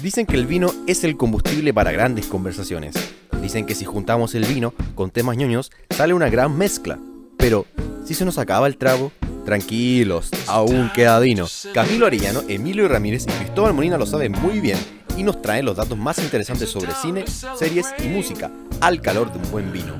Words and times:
Dicen 0.00 0.26
que 0.26 0.36
el 0.36 0.46
vino 0.46 0.70
es 0.86 1.04
el 1.04 1.16
combustible 1.16 1.72
para 1.72 1.90
grandes 1.90 2.26
conversaciones. 2.26 2.94
Dicen 3.40 3.64
que 3.64 3.74
si 3.74 3.86
juntamos 3.86 4.34
el 4.34 4.44
vino 4.44 4.74
con 4.94 5.10
temas 5.10 5.38
ñoños, 5.38 5.72
sale 5.88 6.12
una 6.12 6.28
gran 6.28 6.56
mezcla. 6.56 6.98
Pero, 7.38 7.64
si 8.04 8.12
se 8.12 8.26
nos 8.26 8.36
acaba 8.36 8.66
el 8.66 8.76
trago, 8.76 9.10
tranquilos, 9.46 10.30
aún 10.48 10.90
queda 10.94 11.18
vino. 11.18 11.46
Camilo 11.72 12.04
Arellano, 12.04 12.42
Emilio 12.46 12.86
Ramírez 12.88 13.24
y 13.26 13.30
Cristóbal 13.30 13.72
Molina 13.72 13.96
lo 13.96 14.04
saben 14.04 14.32
muy 14.32 14.60
bien 14.60 14.78
y 15.16 15.22
nos 15.22 15.40
traen 15.40 15.64
los 15.64 15.76
datos 15.76 15.96
más 15.96 16.18
interesantes 16.18 16.68
sobre 16.68 16.92
cine, 16.92 17.24
series 17.26 17.86
y 18.04 18.08
música, 18.08 18.50
al 18.82 19.00
calor 19.00 19.32
de 19.32 19.38
un 19.38 19.50
buen 19.50 19.72
vino. 19.72 19.94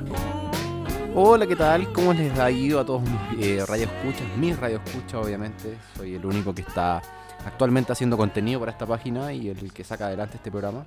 Hola, 1.15 1.47
¿qué 1.47 1.55
tal? 1.55 1.91
¿Cómo 1.91 2.13
les 2.13 2.37
ha 2.37 2.51
ido 2.51 2.79
a 2.79 2.85
todos 2.85 3.01
mis 3.01 3.43
eh, 3.43 3.65
radioescuchas? 3.65 4.37
Mis 4.37 4.59
radioescuchas, 4.59 5.15
obviamente. 5.15 5.75
Soy 5.95 6.13
el 6.13 6.23
único 6.23 6.53
que 6.53 6.61
está 6.61 7.01
actualmente 7.47 7.93
haciendo 7.93 8.17
contenido 8.17 8.59
para 8.59 8.71
esta 8.71 8.85
página 8.85 9.33
y 9.33 9.49
el 9.49 9.71
que 9.73 9.83
saca 9.83 10.07
adelante 10.07 10.35
este 10.35 10.51
programa. 10.51 10.85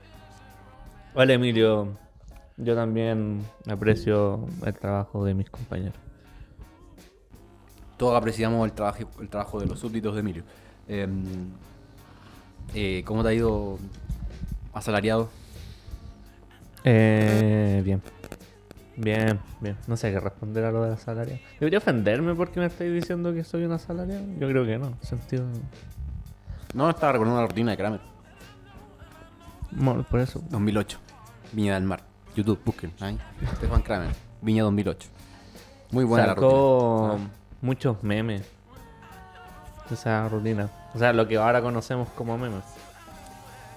Hola 1.14 1.32
Emilio, 1.32 1.96
yo 2.56 2.74
también 2.74 3.42
aprecio 3.66 4.46
el 4.64 4.74
trabajo 4.74 5.24
de 5.24 5.34
mis 5.34 5.48
compañeros. 5.50 5.96
Todos 7.96 8.16
apreciamos 8.16 8.64
el 8.66 8.72
trabajo, 8.72 9.08
el 9.20 9.28
trabajo 9.28 9.58
de 9.60 9.66
los 9.66 9.80
súbditos 9.80 10.14
de 10.14 10.20
Emilio. 10.20 10.44
Em, 10.86 11.24
eh, 12.74 13.02
¿Cómo 13.04 13.22
te 13.22 13.30
ha 13.30 13.34
ido 13.34 13.78
asalariado? 14.72 15.28
Eh, 16.84 17.82
bien. 17.84 18.02
Bien, 18.96 19.38
bien. 19.60 19.76
No 19.86 19.96
sé 19.96 20.12
qué 20.12 20.20
responder 20.20 20.64
a 20.64 20.70
lo 20.70 20.84
de 20.84 20.92
asalariado. 20.92 21.40
¿Debería 21.58 21.78
ofenderme 21.78 22.34
porque 22.34 22.60
me 22.60 22.66
estáis 22.66 22.92
diciendo 22.92 23.32
que 23.32 23.44
soy 23.44 23.64
un 23.64 23.72
asalariado? 23.72 24.24
Yo 24.38 24.48
creo 24.48 24.64
que 24.64 24.78
no. 24.78 24.92
Sentido... 25.02 25.46
No, 26.74 26.88
estaba 26.90 27.12
recordando 27.12 27.40
la 27.40 27.46
rutina 27.48 27.70
de 27.72 27.76
Kramer. 27.76 28.00
Bueno, 29.72 30.02
por 30.08 30.20
eso. 30.20 30.40
2008. 30.50 30.98
Viña 31.52 31.74
del 31.74 31.84
Mar. 31.84 32.02
YouTube, 32.34 32.60
busquen. 32.64 32.92
Ahí. 33.00 33.18
Stefan 33.56 33.82
Kramer. 33.82 34.14
Viña 34.40 34.62
2008. 34.64 35.08
Muy 35.90 36.04
buena 36.04 36.26
la 36.28 36.34
Sacó 36.34 37.08
rutina. 37.12 37.30
muchos 37.60 38.02
memes. 38.04 38.42
Esa 39.90 40.28
rutina. 40.28 40.70
O 40.94 40.98
sea, 40.98 41.12
lo 41.12 41.26
que 41.26 41.36
ahora 41.36 41.60
conocemos 41.60 42.08
como 42.10 42.38
memes. 42.38 42.62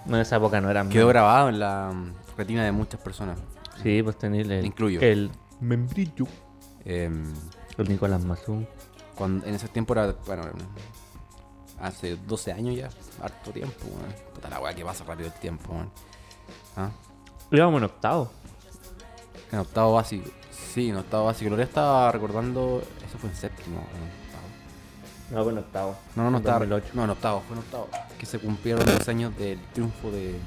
No, 0.06 0.16
en 0.16 0.22
esa 0.22 0.36
época 0.36 0.60
no 0.60 0.70
eran 0.70 0.88
Quedó 0.88 1.06
memes. 1.06 1.14
grabado 1.14 1.48
en 1.48 1.58
la 1.58 1.90
mm, 1.92 2.36
retina 2.36 2.64
de 2.64 2.70
muchas 2.72 3.00
personas. 3.00 3.38
Sí, 3.82 4.02
pues 4.02 4.16
tenéis 4.16 4.48
el, 4.48 4.64
Incluyo. 4.64 5.00
el 5.00 5.30
membrillo. 5.60 6.26
Em, 6.84 7.24
El 7.76 7.88
Nicolás 7.88 8.24
Mazú. 8.24 8.64
cuando, 9.16 9.44
en 9.46 9.54
ese 9.54 9.66
tiempo 9.68 9.94
era, 9.94 10.14
bueno, 10.26 10.42
hace 11.80 12.16
12 12.16 12.52
años 12.52 12.76
ya, 12.76 12.88
harto 13.22 13.50
tiempo, 13.50 13.86
weón. 13.86 14.14
Puta 14.34 14.48
la 14.48 14.60
weá 14.60 14.74
que 14.74 14.84
pasa 14.84 15.04
rápido 15.04 15.28
el 15.28 15.34
tiempo, 15.40 15.72
weón. 15.72 15.90
¿Ah? 16.76 16.90
Íbamos 17.50 17.78
en 17.78 17.84
octavo. 17.84 18.30
En 19.52 19.58
octavo 19.60 19.94
básico, 19.94 20.28
sí, 20.50 20.88
en 20.88 20.96
octavo 20.96 21.26
básico. 21.26 21.54
Lo 21.54 21.62
estaba 21.62 22.10
recordando, 22.10 22.82
eso 23.06 23.18
fue 23.18 23.30
en 23.30 23.36
séptimo, 23.36 23.78
octavo. 23.78 24.44
No, 25.30 25.42
fue 25.44 25.52
en 25.52 25.58
octavo. 25.58 25.96
No, 26.16 26.22
no, 26.24 26.30
no, 26.30 26.38
estaba, 26.38 26.58
2008. 26.60 26.90
no, 26.94 27.04
en 27.04 27.10
octavo, 27.10 27.42
fue 27.46 27.56
en 27.56 27.62
octavo. 27.62 27.88
Que 28.18 28.26
se 28.26 28.38
cumplieron 28.38 28.84
los 28.86 29.08
años 29.08 29.36
del 29.36 29.60
triunfo 29.72 30.10
de 30.10 30.38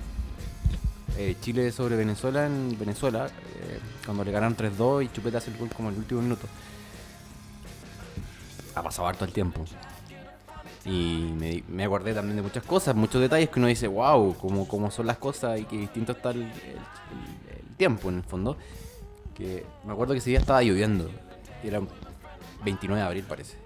eh, 1.18 1.36
Chile 1.42 1.72
sobre 1.72 1.96
Venezuela 1.96 2.46
en 2.46 2.78
Venezuela, 2.78 3.28
eh, 3.28 3.80
cuando 4.06 4.24
le 4.24 4.32
ganaron 4.32 4.56
3-2 4.56 5.06
y 5.06 5.10
Chupeta 5.10 5.40
hace 5.40 5.52
el 5.52 5.58
gol 5.58 5.70
como 5.70 5.90
en 5.90 5.96
el 5.96 6.02
último 6.02 6.22
minuto. 6.22 6.48
Ha 8.76 8.84
pasado 8.84 9.08
harto 9.08 9.26
el 9.26 9.34
tiempo. 9.34 9.66
Y 10.88 11.34
me, 11.38 11.64
me 11.68 11.84
acordé 11.84 12.14
también 12.14 12.38
de 12.38 12.42
muchas 12.42 12.64
cosas, 12.64 12.96
muchos 12.96 13.20
detalles 13.22 13.50
que 13.50 13.60
uno 13.60 13.68
dice, 13.68 13.88
wow, 13.88 14.34
cómo, 14.38 14.68
cómo 14.68 14.90
son 14.90 15.06
las 15.06 15.18
cosas 15.18 15.60
y 15.60 15.66
que 15.66 15.78
distinto 15.78 16.14
está 16.14 16.30
el, 16.32 16.44
el- 16.44 16.48
el- 16.48 17.58
el 17.70 17.76
tiempo 17.76 18.08
en 18.10 18.16
el 18.18 18.24
fondo. 18.24 18.56
Que 19.36 19.66
me 19.86 19.92
acuerdo 19.94 20.14
que 20.14 20.20
ese 20.20 20.30
día 20.30 20.40
estaba 20.40 20.62
lloviendo. 20.64 21.10
Era 21.64 21.82
29 22.64 23.02
de 23.02 23.06
abril 23.08 23.26
parece. 23.28 23.58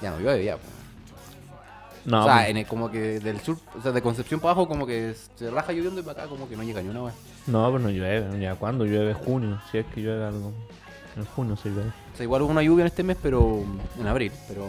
Ya 0.00 0.10
no 0.10 0.18
llueve 0.20 0.42
ya. 0.44 0.56
po. 0.56 0.62
No, 2.06 2.22
o 2.22 2.24
sea, 2.24 2.36
pues, 2.36 2.48
en 2.48 2.56
el- 2.56 2.66
como 2.66 2.90
que 2.90 3.20
del 3.20 3.40
sur, 3.40 3.58
o 3.78 3.82
sea, 3.82 3.92
de 3.92 4.00
Concepción 4.00 4.40
para 4.40 4.52
abajo 4.52 4.66
como 4.66 4.86
que 4.86 5.14
se 5.36 5.50
raja 5.50 5.72
lloviendo 5.72 6.00
y 6.00 6.02
para 6.02 6.22
acá 6.22 6.30
como 6.30 6.48
que 6.48 6.56
no 6.56 6.62
llega 6.62 6.80
ni 6.82 6.88
una 6.88 7.02
vez. 7.02 7.14
no, 7.46 7.70
pues 7.70 7.82
no 7.82 7.90
llueve. 7.90 8.40
¿Ya 8.40 8.54
cuándo 8.54 8.86
llueve? 8.86 9.12
Junio. 9.12 9.60
Si 9.70 9.76
es 9.78 9.86
que 9.94 10.00
llueve 10.00 10.24
algo. 10.24 10.50
En 11.16 11.26
junio 11.26 11.56
se 11.56 11.68
llueve. 11.68 11.90
O 12.14 12.16
sea, 12.16 12.24
igual 12.24 12.40
hubo 12.42 12.50
una 12.52 12.62
lluvia 12.62 12.82
en 12.84 12.86
este 12.86 13.02
mes, 13.02 13.18
pero 13.22 13.62
en 14.00 14.06
abril, 14.06 14.32
pero 14.48 14.64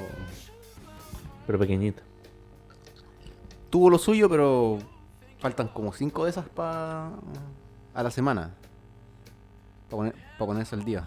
Pero 1.51 1.59
pequeñita. 1.59 2.01
tuvo 3.69 3.89
lo 3.89 3.97
suyo, 3.97 4.29
pero 4.29 4.79
faltan 5.39 5.67
como 5.67 5.91
cinco 5.91 6.23
de 6.23 6.29
esas 6.29 6.47
para 6.47 7.09
a 7.94 8.03
la 8.03 8.09
semana. 8.09 8.51
Para 9.89 9.97
poner, 9.97 10.16
pa 10.39 10.45
ponerse 10.45 10.75
al 10.75 10.85
día. 10.85 11.06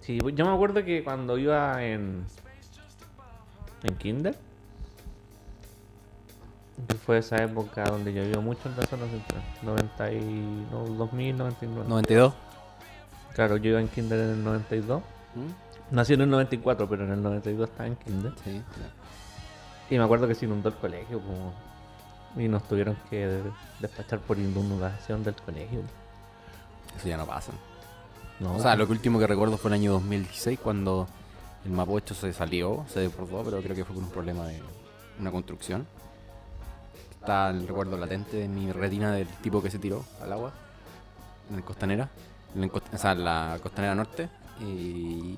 Sí, 0.00 0.16
pues 0.18 0.34
yo 0.34 0.46
me 0.46 0.54
acuerdo 0.54 0.82
que 0.82 1.04
cuando 1.04 1.36
iba 1.36 1.84
en. 1.84 2.24
en 3.82 3.96
Kinder. 3.98 4.38
Que 6.88 6.94
fue 6.94 7.18
esa 7.18 7.36
época 7.44 7.84
donde 7.84 8.14
llovió 8.14 8.40
mucho 8.40 8.66
en 8.70 8.78
la 8.78 8.86
zona 8.86 9.06
central. 9.08 9.42
90 9.62 10.12
y. 10.14 10.66
No, 10.70 10.86
2000, 10.86 11.36
99. 11.36 11.86
92. 11.86 12.32
Claro, 13.34 13.58
yo 13.58 13.72
iba 13.72 13.80
en 13.82 13.88
Kinder 13.88 14.20
en 14.20 14.30
el 14.30 14.42
92. 14.42 15.02
¿Mm? 15.34 15.69
Nací 15.90 16.14
en 16.14 16.20
el 16.22 16.30
94, 16.30 16.88
pero 16.88 17.04
en 17.04 17.12
el 17.12 17.22
92 17.22 17.68
estaba 17.68 17.86
en 17.86 17.96
Kinder. 17.96 18.32
Sí. 18.44 18.62
Y 19.90 19.98
me 19.98 20.04
acuerdo 20.04 20.28
que 20.28 20.34
se 20.34 20.46
inundó 20.46 20.68
el 20.68 20.76
colegio, 20.76 21.20
como. 21.20 21.52
Y 22.36 22.46
nos 22.46 22.62
tuvieron 22.68 22.96
que 23.10 23.42
despachar 23.80 24.20
por 24.20 24.38
inundación 24.38 25.24
del 25.24 25.34
colegio. 25.34 25.80
Eso 26.96 27.08
ya 27.08 27.16
no 27.16 27.26
pasa. 27.26 27.50
No, 28.38 28.54
O 28.54 28.60
sea, 28.60 28.76
lo 28.76 28.86
que 28.86 28.92
último 28.92 29.18
que 29.18 29.26
recuerdo 29.26 29.56
fue 29.58 29.68
el 29.70 29.74
año 29.74 29.92
2016 29.92 30.60
cuando 30.60 31.08
el 31.64 31.72
Mapocho 31.72 32.14
se 32.14 32.32
salió, 32.32 32.84
se 32.88 33.00
desbordó, 33.00 33.42
pero 33.42 33.60
creo 33.60 33.74
que 33.74 33.84
fue 33.84 33.94
por 33.96 34.04
un 34.04 34.10
problema 34.10 34.46
de 34.46 34.62
una 35.18 35.30
construcción. 35.32 35.86
Está 37.20 37.50
el 37.50 37.66
recuerdo 37.66 37.98
latente 37.98 38.36
de 38.38 38.48
mi 38.48 38.70
retina 38.72 39.12
del 39.12 39.26
tipo 39.42 39.60
que 39.62 39.70
se 39.70 39.78
tiró 39.78 40.04
al 40.22 40.32
agua 40.32 40.52
en 41.50 41.56
la 41.56 41.62
costanera, 41.62 42.08
en 42.54 42.60
la, 42.62 42.66
encost- 42.68 42.94
o 42.94 42.98
sea, 42.98 43.12
en 43.12 43.24
la 43.24 43.58
costanera 43.62 43.94
norte. 43.94 44.28
Y 44.60 45.36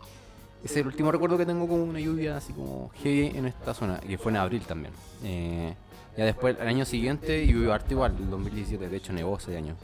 es 0.64 0.76
el 0.76 0.86
último 0.86 1.10
recuerdo 1.10 1.36
que 1.36 1.46
tengo 1.46 1.66
como 1.66 1.84
una 1.84 2.00
lluvia 2.00 2.36
así 2.36 2.52
como 2.52 2.90
heavy 3.02 3.36
en 3.36 3.46
esta 3.46 3.74
zona, 3.74 3.98
que 3.98 4.18
fue 4.18 4.32
en 4.32 4.36
abril 4.38 4.62
también. 4.62 4.92
Eh, 5.24 5.74
ya 6.16 6.24
después, 6.24 6.56
el 6.60 6.68
año 6.68 6.84
siguiente, 6.84 7.46
llovió 7.46 7.72
harto 7.72 7.94
igual, 7.94 8.14
el 8.18 8.30
2017, 8.30 8.88
de 8.88 8.96
hecho 8.96 9.12
nevó 9.12 9.38
ese 9.38 9.56
año 9.56 9.74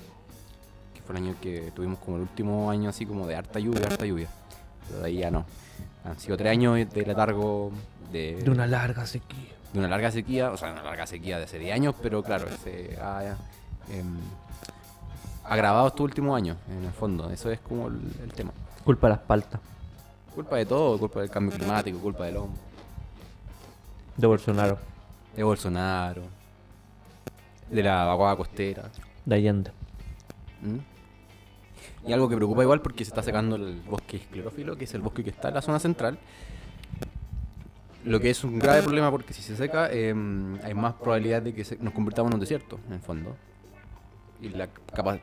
que 0.94 1.00
fue 1.02 1.16
el 1.16 1.22
año 1.22 1.34
que 1.40 1.72
tuvimos 1.74 1.98
como 1.98 2.16
el 2.16 2.22
último 2.22 2.70
año 2.70 2.90
así 2.90 3.06
como 3.06 3.26
de 3.26 3.36
harta 3.36 3.58
lluvia, 3.58 3.86
harta 3.86 4.04
lluvia. 4.04 4.28
Pero 4.86 5.00
de 5.00 5.06
ahí 5.06 5.18
ya 5.18 5.30
no. 5.30 5.44
Han 6.04 6.18
sido 6.18 6.36
tres 6.36 6.52
años 6.52 6.76
de 6.92 7.06
letargo 7.06 7.72
de, 8.12 8.36
de 8.42 8.50
una 8.50 8.66
larga 8.66 9.06
sequía. 9.06 9.54
de 9.72 9.78
una 9.78 9.88
larga 9.88 10.10
sequía, 10.10 10.50
o 10.50 10.56
sea, 10.56 10.72
una 10.72 10.82
larga 10.82 11.06
sequía 11.06 11.38
de 11.38 11.44
hace 11.44 11.58
10 11.58 11.74
años, 11.74 11.94
pero 12.02 12.22
claro, 12.22 12.46
se 12.64 12.98
ha 13.00 13.36
em, 13.90 14.16
agravado 15.44 15.88
estos 15.88 16.00
últimos 16.00 16.36
años, 16.36 16.56
en 16.70 16.84
el 16.84 16.92
fondo. 16.92 17.30
Eso 17.30 17.50
es 17.50 17.60
como 17.60 17.88
el, 17.88 18.00
el 18.22 18.32
tema. 18.32 18.52
Culpa 18.84 19.08
de 19.08 19.14
las 19.14 19.22
paltas. 19.22 19.60
Culpa 20.38 20.56
de 20.56 20.66
todo, 20.66 20.96
culpa 21.00 21.18
del 21.20 21.30
cambio 21.30 21.58
climático, 21.58 21.98
culpa 21.98 22.24
del 22.26 22.36
hombre, 22.36 22.60
De 24.16 24.24
Bolsonaro. 24.24 24.78
de 25.34 25.42
Bolsonaro, 25.42 26.22
de 27.68 27.82
la 27.82 28.04
vaguada 28.04 28.36
costera. 28.36 28.88
De 29.26 29.34
Allende. 29.34 29.72
¿Mm? 30.62 30.78
Y 32.08 32.12
algo 32.12 32.28
que 32.28 32.36
preocupa 32.36 32.62
igual 32.62 32.80
porque 32.82 33.04
se 33.04 33.08
está 33.10 33.20
secando 33.24 33.56
el 33.56 33.80
bosque 33.80 34.18
esclerófilo, 34.18 34.76
que 34.76 34.84
es 34.84 34.94
el 34.94 35.00
bosque 35.00 35.24
que 35.24 35.30
está 35.30 35.48
en 35.48 35.54
la 35.54 35.60
zona 35.62 35.80
central. 35.80 36.20
Lo 38.04 38.20
que 38.20 38.30
es 38.30 38.44
un 38.44 38.60
grave 38.60 38.84
problema 38.84 39.10
porque 39.10 39.32
si 39.32 39.42
se 39.42 39.56
seca 39.56 39.88
eh, 39.90 40.14
hay 40.62 40.74
más 40.74 40.94
probabilidad 40.94 41.42
de 41.42 41.52
que 41.52 41.64
se- 41.64 41.78
nos 41.78 41.92
convirtamos 41.92 42.30
en 42.30 42.34
un 42.34 42.40
desierto, 42.40 42.78
en 42.86 42.92
el 42.92 43.00
fondo. 43.00 43.34
Y 44.40 44.50
la 44.50 44.68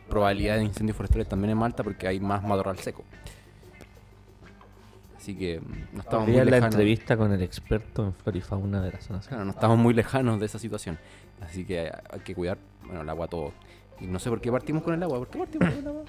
probabilidad 0.09 0.57
de 0.57 0.63
incendios 0.65 0.97
forestales 0.97 1.29
también 1.29 1.51
es 1.51 1.55
más 1.55 1.67
alta 1.67 1.85
porque 1.85 2.05
hay 2.05 2.19
más 2.19 2.43
matorral 2.43 2.77
seco. 2.79 3.05
Así 5.25 5.33
que 5.35 5.59
mm, 5.59 5.95
no 5.95 6.01
estamos 6.01 6.27
muy 6.27 6.37
la 6.37 6.43
lejanos. 6.45 6.75
entrevista 6.75 7.17
con 7.17 7.33
el 7.33 7.41
experto 7.41 8.03
en 8.05 8.13
flora 8.13 8.37
y 8.37 8.41
fauna 8.41 8.79
de 8.83 8.91
la 8.91 9.01
zona. 9.01 9.19
Claro, 9.21 9.43
no 9.45 9.49
estamos 9.49 9.75
muy 9.79 9.95
lejanos 9.95 10.39
de 10.39 10.45
esa 10.45 10.59
situación. 10.59 10.99
Así 11.41 11.65
que 11.65 11.91
hay 12.11 12.19
que 12.19 12.35
cuidar, 12.35 12.59
bueno, 12.85 13.01
el 13.01 13.09
agua 13.09 13.27
todo. 13.27 13.51
Y 13.99 14.05
no 14.05 14.19
sé 14.19 14.29
por 14.29 14.39
qué 14.39 14.51
partimos 14.51 14.83
con 14.83 14.93
el 14.93 15.01
agua. 15.01 15.17
¿Por 15.17 15.27
qué 15.29 15.39
partimos 15.39 15.69
con 15.69 15.77
el 15.79 15.87
agua? 15.87 16.03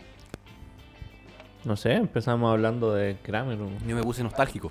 No 1.64 1.76
sé, 1.78 1.94
empezamos 1.94 2.52
hablando 2.52 2.92
de 2.92 3.16
Kramer. 3.22 3.56
Yo 3.86 3.96
me 3.96 4.02
puse 4.02 4.22
nostálgico. 4.22 4.70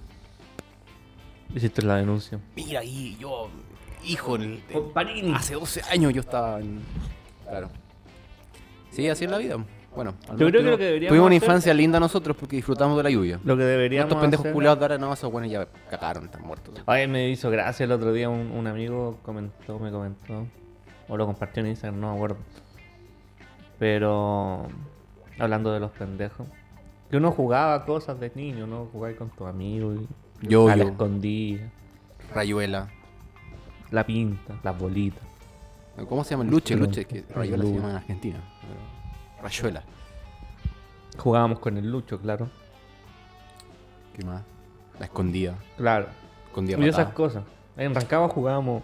Hiciste 1.55 1.81
la 1.81 1.95
denuncia. 1.95 2.39
Mira 2.55 2.81
ahí, 2.81 3.17
yo, 3.19 3.49
hijo, 4.03 4.35
en 4.35 4.61
el- 4.69 5.33
hace 5.33 5.55
12 5.55 5.81
años 5.89 6.13
yo 6.13 6.21
estaba 6.21 6.59
en... 6.59 6.81
Claro. 7.49 7.69
Sí, 8.91 9.09
así 9.09 9.25
es 9.25 9.31
la 9.31 9.39
vida. 9.39 9.57
Bueno, 9.95 10.13
al 10.29 10.37
Yo 10.37 10.45
menos 10.45 10.49
creo 10.49 10.51
que 10.51 10.51
lo 10.51 10.61
tuvimos- 10.61 10.77
que 10.77 10.83
deberíamos 10.85 11.09
Tuvimos 11.11 11.25
una 11.27 11.35
hacer- 11.37 11.47
infancia 11.47 11.73
linda 11.73 11.99
nosotros 11.99 12.37
porque 12.37 12.55
disfrutamos 12.57 12.97
de 12.97 13.03
la 13.03 13.09
lluvia. 13.09 13.39
Lo 13.43 13.55
que 13.57 13.63
deberíamos 13.63 14.09
Estos 14.09 14.21
pendejos 14.21 14.43
hacer- 14.45 14.53
culiados 14.53 14.79
de 14.79 14.85
ahora, 14.85 14.97
no, 14.97 15.13
esos 15.13 15.31
buenos 15.31 15.49
ya 15.51 15.67
cagaron, 15.89 16.25
están 16.25 16.43
muertos. 16.43 16.75
Ay, 16.85 17.07
me 17.07 17.29
hizo 17.29 17.49
gracia 17.49 17.83
el 17.85 17.91
otro 17.91 18.11
día 18.13 18.29
un, 18.29 18.51
un 18.51 18.67
amigo 18.67 19.17
comentó, 19.23 19.79
me 19.79 19.91
comentó 19.91 20.45
O 21.07 21.15
lo 21.17 21.25
compartió 21.27 21.61
en 21.61 21.67
Instagram, 21.69 21.99
no 21.99 22.09
me 22.09 22.15
acuerdo. 22.15 22.37
Pero 23.79 24.67
hablando 25.39 25.71
de 25.73 25.79
los 25.79 25.91
pendejos. 25.91 26.47
Que 27.09 27.17
uno 27.17 27.31
jugaba 27.31 27.85
cosas 27.85 28.19
de 28.19 28.31
niño, 28.35 28.65
¿no? 28.67 28.87
Jugaba 28.91 29.15
con 29.15 29.29
tus 29.29 29.47
amigos 29.47 29.99
y 30.41 30.53
a 30.55 30.75
la 30.75 30.83
escondida, 30.83 31.69
Rayuela. 32.33 32.89
la 33.91 34.05
pinta, 34.05 34.55
las 34.63 34.77
bolitas. 34.77 35.21
¿Cómo 36.09 36.23
se 36.23 36.31
llama? 36.31 36.43
Luche, 36.45 36.75
Luche, 36.75 37.05
que 37.05 37.23
Rayuela 37.33 37.63
se 37.63 37.73
llama 37.73 37.89
en 37.91 37.95
Argentina. 37.97 38.37
pero- 38.61 38.94
Rayuela. 39.45 39.83
Jugábamos 41.17 41.59
con 41.59 41.77
el 41.77 41.89
Lucho, 41.89 42.19
claro. 42.19 42.49
¿Qué 44.15 44.25
más? 44.25 44.43
La 44.99 45.05
escondida. 45.05 45.55
Claro. 45.77 46.07
Escondida 46.47 46.77
Y 46.79 46.87
esas 46.89 47.13
cosas. 47.13 47.43
En 47.77 47.93
Rancagua 47.93 48.27
jugábamos. 48.29 48.83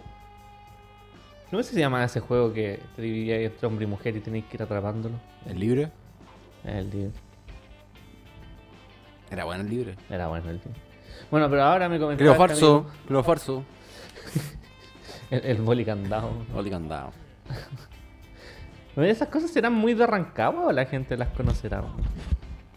No 1.50 1.58
sé 1.62 1.68
si 1.70 1.74
se 1.74 1.80
llama 1.80 2.04
ese 2.04 2.20
juego 2.20 2.52
que 2.52 2.80
te 2.96 3.02
dividía 3.02 3.40
entre 3.40 3.66
hombre 3.66 3.84
y 3.84 3.88
mujer 3.88 4.16
y 4.16 4.20
tenéis 4.20 4.44
que 4.46 4.56
ir 4.56 4.62
atrapándolo. 4.62 5.16
El 5.46 5.58
libre. 5.58 5.90
El 6.64 6.90
día. 6.90 7.08
Era 9.30 9.44
bueno 9.44 9.62
el 9.64 9.70
libre. 9.70 9.96
Era 10.08 10.28
bueno 10.28 10.48
el 10.50 10.60
día. 10.60 10.72
Bueno, 11.30 11.48
pero 11.50 11.62
ahora 11.64 11.88
me 11.88 11.98
comentaba. 11.98 12.18
Creo 12.18 12.32
este 12.32 12.48
falso. 12.54 12.76
amigo- 12.78 12.92
Creo 13.08 13.22
falso. 13.24 13.64
El, 15.30 15.44
el 15.46 15.62
boli 15.62 15.82
candado. 15.84 16.30
¿Esas 18.96 19.28
cosas 19.28 19.50
serán 19.50 19.72
muy 19.72 19.94
de 19.94 20.06
Rancagua 20.06 20.66
o 20.66 20.72
la 20.72 20.84
gente 20.84 21.16
las 21.16 21.28
conocerá? 21.28 21.82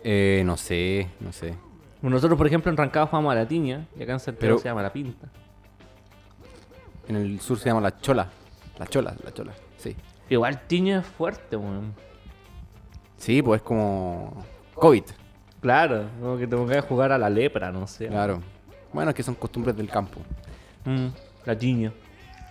Eh, 0.04 0.44
no 0.46 0.56
sé, 0.58 1.10
no 1.20 1.32
sé. 1.34 1.56
Nosotros, 2.02 2.38
por 2.38 2.48
ejemplo, 2.48 2.72
en 2.72 2.78
Rancagua 2.78 3.08
jugamos 3.08 3.32
a 3.32 3.36
la 3.36 3.48
tiña 3.48 3.88
y 3.98 4.04
acá 4.04 4.14
en 4.14 4.20
Santiago 4.20 4.40
Pero- 4.56 4.60
se 4.60 4.70
llama 4.70 4.82
la 4.84 4.94
pinta. 4.94 5.28
En 7.08 7.16
el 7.16 7.40
sur 7.42 7.58
se 7.60 7.66
llama 7.70 7.82
la 7.82 8.00
chola. 8.00 8.30
La 8.80 8.88
chola, 8.88 9.16
la 9.24 9.34
chola. 9.34 9.54
Sí. 9.78 9.96
Igual 10.30 10.62
tiña 10.68 11.00
es 11.00 11.06
fuerte, 11.06 11.56
weón. 11.56 11.94
Sí, 13.18 13.42
pues 13.42 13.62
es 13.62 13.66
como. 13.68 14.44
COVID. 14.76 15.04
Claro, 15.62 16.06
como 16.20 16.38
que 16.38 16.48
te 16.48 16.56
pongas 16.56 16.78
a 16.78 16.82
jugar 16.82 17.12
a 17.12 17.18
la 17.18 17.30
lepra, 17.30 17.72
no 17.72 17.88
sé. 17.88 18.08
Claro. 18.08 18.42
Bueno, 18.94 19.10
es 19.12 19.16
que 19.16 19.24
son 19.24 19.36
costumbres 19.36 19.76
del 19.76 19.90
campo. 19.90 20.20
Mm, 20.86 21.08
la 21.46 21.58
tiña. 21.58 21.92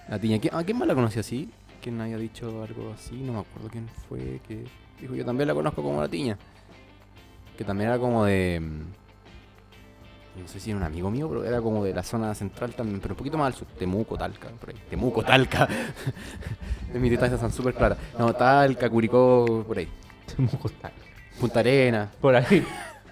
La 0.08 0.19
tiña. 0.19 0.38
¿Quién, 0.38 0.55
¿A 0.55 0.62
quién 0.64 0.78
más 0.78 0.88
la 0.88 0.94
conocí 0.94 1.19
así? 1.19 1.50
¿Quién 1.85 2.01
había 2.01 2.17
dicho 2.17 2.63
algo 2.65 2.93
así? 2.95 3.15
No 3.17 3.35
me 3.35 3.41
acuerdo 3.41 3.69
quién 3.71 3.87
fue. 4.09 4.41
Que 4.49 4.65
dijo, 4.99 5.15
yo 5.15 5.23
también 5.25 5.47
la 5.49 5.53
conozco 5.55 5.83
como 5.83 6.01
la 6.01 6.09
tiña. 6.09 6.39
Que 7.59 7.63
también 7.65 7.91
era 7.91 7.99
como 7.99 8.25
de. 8.25 8.59
mm, 8.59 10.41
No 10.41 10.49
sé 10.49 10.61
si 10.61 10.71
era 10.71 10.79
un 10.79 10.83
amigo 10.85 11.11
mío, 11.11 11.29
pero 11.29 11.45
era 11.45 11.61
como 11.61 11.85
de 11.85 11.93
la 11.93 12.03
zona 12.03 12.35
central 12.35 12.75
también, 12.75 13.01
pero 13.01 13.13
un 13.13 13.19
poquito 13.19 13.37
más 13.37 13.49
al 13.49 13.55
sur. 13.55 13.69
Temuco, 13.79 14.17
Talca, 14.17 14.49
por 14.49 14.71
ahí. 14.71 14.77
Temuco, 14.89 15.23
Talca. 15.23 15.69
mis 16.95 17.11
distancias 17.11 17.39
son 17.39 17.53
súper 17.53 17.75
claras. 17.75 17.99
No, 18.19 18.33
Talca, 18.33 18.89
Curicó, 18.89 19.63
por 19.67 19.77
ahí. 19.77 19.89
Punta 21.39 21.61
Arena. 21.61 22.11
Por 22.19 22.35
ahí. 22.35 22.65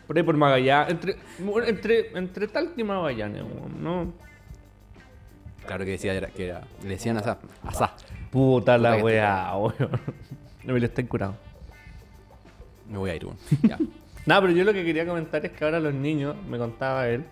Por 0.06 0.16
ahí 0.16 0.22
por 0.22 0.36
Magallanes. 0.36 0.92
Entre, 0.92 1.16
entre, 1.68 2.18
entre 2.18 2.48
Talca 2.48 2.72
y 2.74 2.84
Magallanes, 2.84 3.44
¿no? 3.78 4.12
Claro 5.66 5.84
que 5.84 5.90
decía 5.92 6.14
era- 6.14 6.28
que 6.28 6.46
era. 6.48 6.62
Le 6.82 6.88
decían 6.88 7.18
asá. 7.18 7.38
Asá. 7.62 7.94
Puta 8.32 8.78
la 8.78 8.94
Puta 8.94 9.04
weá, 9.04 9.56
weón. 9.56 9.74
No 10.64 10.72
me 10.74 10.80
lo 10.80 10.86
estoy 10.86 11.04
curado. 11.04 11.34
Me 12.88 12.98
voy 12.98 13.10
a 13.10 13.14
ir, 13.14 13.24
weón. 13.26 13.36
Ya. 13.62 13.78
No, 14.26 14.40
pero 14.40 14.52
yo 14.52 14.64
lo 14.64 14.72
que 14.72 14.84
quería 14.84 15.06
comentar 15.06 15.44
es 15.44 15.52
que 15.52 15.64
ahora 15.64 15.78
los 15.78 15.94
niños, 15.94 16.34
me 16.48 16.56
contaba 16.58 17.08
él, 17.08 17.24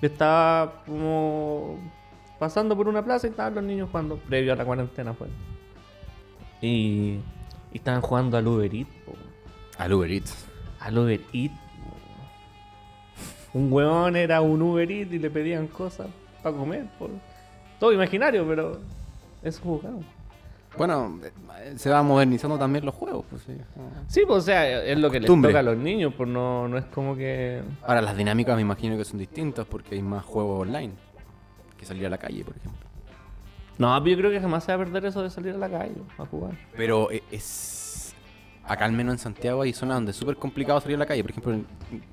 que 0.00 0.06
estaba 0.06 0.82
como 0.86 1.78
pasando 2.38 2.76
por 2.76 2.88
una 2.88 3.04
plaza 3.04 3.26
y 3.26 3.30
estaban 3.30 3.54
los 3.54 3.64
niños 3.64 3.88
jugando, 3.90 4.16
previo 4.16 4.52
a 4.52 4.56
la 4.56 4.64
cuarentena, 4.64 5.12
pues. 5.12 5.30
Y, 6.62 7.18
y 7.72 7.76
estaban 7.78 8.00
jugando 8.00 8.36
al 8.36 8.46
Uber 8.46 8.72
Eats, 8.74 8.90
po. 9.04 9.12
Al 9.78 9.92
Uber 9.92 10.10
Eats. 10.10 10.46
al 10.80 10.96
Uber 10.98 11.20
Eats. 11.32 11.54
Un 13.52 13.72
huevón 13.72 14.16
era 14.16 14.40
un 14.40 14.62
Uber 14.62 14.90
Eats 14.90 15.12
y 15.12 15.18
le 15.18 15.30
pedían 15.30 15.66
cosas 15.66 16.08
para 16.42 16.56
comer. 16.56 16.86
po. 16.98 17.10
Todo 17.80 17.92
imaginario, 17.92 18.46
pero 18.46 18.80
eso 19.42 19.60
jugamos. 19.62 20.04
Bueno, 20.76 21.18
eh, 21.22 21.74
se 21.76 21.88
va 21.88 22.02
modernizando 22.02 22.58
también 22.58 22.84
los 22.84 22.94
juegos, 22.94 23.24
pues 23.30 23.42
sí. 23.42 23.56
Sí, 24.08 24.22
pues 24.26 24.38
o 24.38 24.42
sea, 24.42 24.84
es 24.84 24.98
lo 24.98 25.10
que 25.10 25.20
les 25.20 25.28
toca 25.28 25.58
a 25.58 25.62
los 25.62 25.76
niños, 25.76 26.12
pues 26.16 26.28
no, 26.28 26.68
no 26.68 26.76
es 26.76 26.84
como 26.86 27.16
que... 27.16 27.62
Ahora 27.82 28.02
las 28.02 28.16
dinámicas 28.16 28.56
me 28.56 28.62
imagino 28.62 28.96
que 28.96 29.04
son 29.04 29.18
distintas 29.18 29.66
porque 29.66 29.94
hay 29.94 30.02
más 30.02 30.24
juegos 30.24 30.60
online 30.60 30.92
que 31.78 31.86
salir 31.86 32.06
a 32.06 32.10
la 32.10 32.18
calle, 32.18 32.44
por 32.44 32.56
ejemplo. 32.56 32.86
No, 33.78 33.94
pero 34.02 34.10
yo 34.10 34.18
creo 34.18 34.30
que 34.30 34.40
jamás 34.40 34.64
se 34.64 34.72
va 34.72 34.82
a 34.82 34.84
perder 34.84 35.06
eso 35.06 35.22
de 35.22 35.30
salir 35.30 35.54
a 35.54 35.58
la 35.58 35.68
calle 35.68 35.94
a 36.18 36.26
jugar. 36.26 36.52
Pero 36.76 37.10
eh, 37.10 37.22
es 37.30 38.14
acá 38.64 38.84
al 38.84 38.92
menos 38.92 39.14
en 39.14 39.18
Santiago 39.18 39.62
hay 39.62 39.72
zonas 39.72 39.96
donde 39.96 40.10
es 40.10 40.16
súper 40.16 40.36
complicado 40.36 40.80
salir 40.80 40.96
a 40.96 41.00
la 41.00 41.06
calle, 41.06 41.22
por 41.22 41.30
ejemplo, 41.30 41.58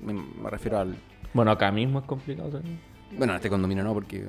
me, 0.00 0.50
refiero 0.50 0.78
al 0.78 0.96
Bueno, 1.32 1.50
acá 1.50 1.70
mismo 1.70 1.98
es 1.98 2.04
complicado. 2.04 2.60
¿sí? 2.62 2.78
bueno, 3.16 3.32
en 3.32 3.36
este 3.36 3.50
condominio 3.50 3.84
no 3.84 3.92
porque 3.92 4.24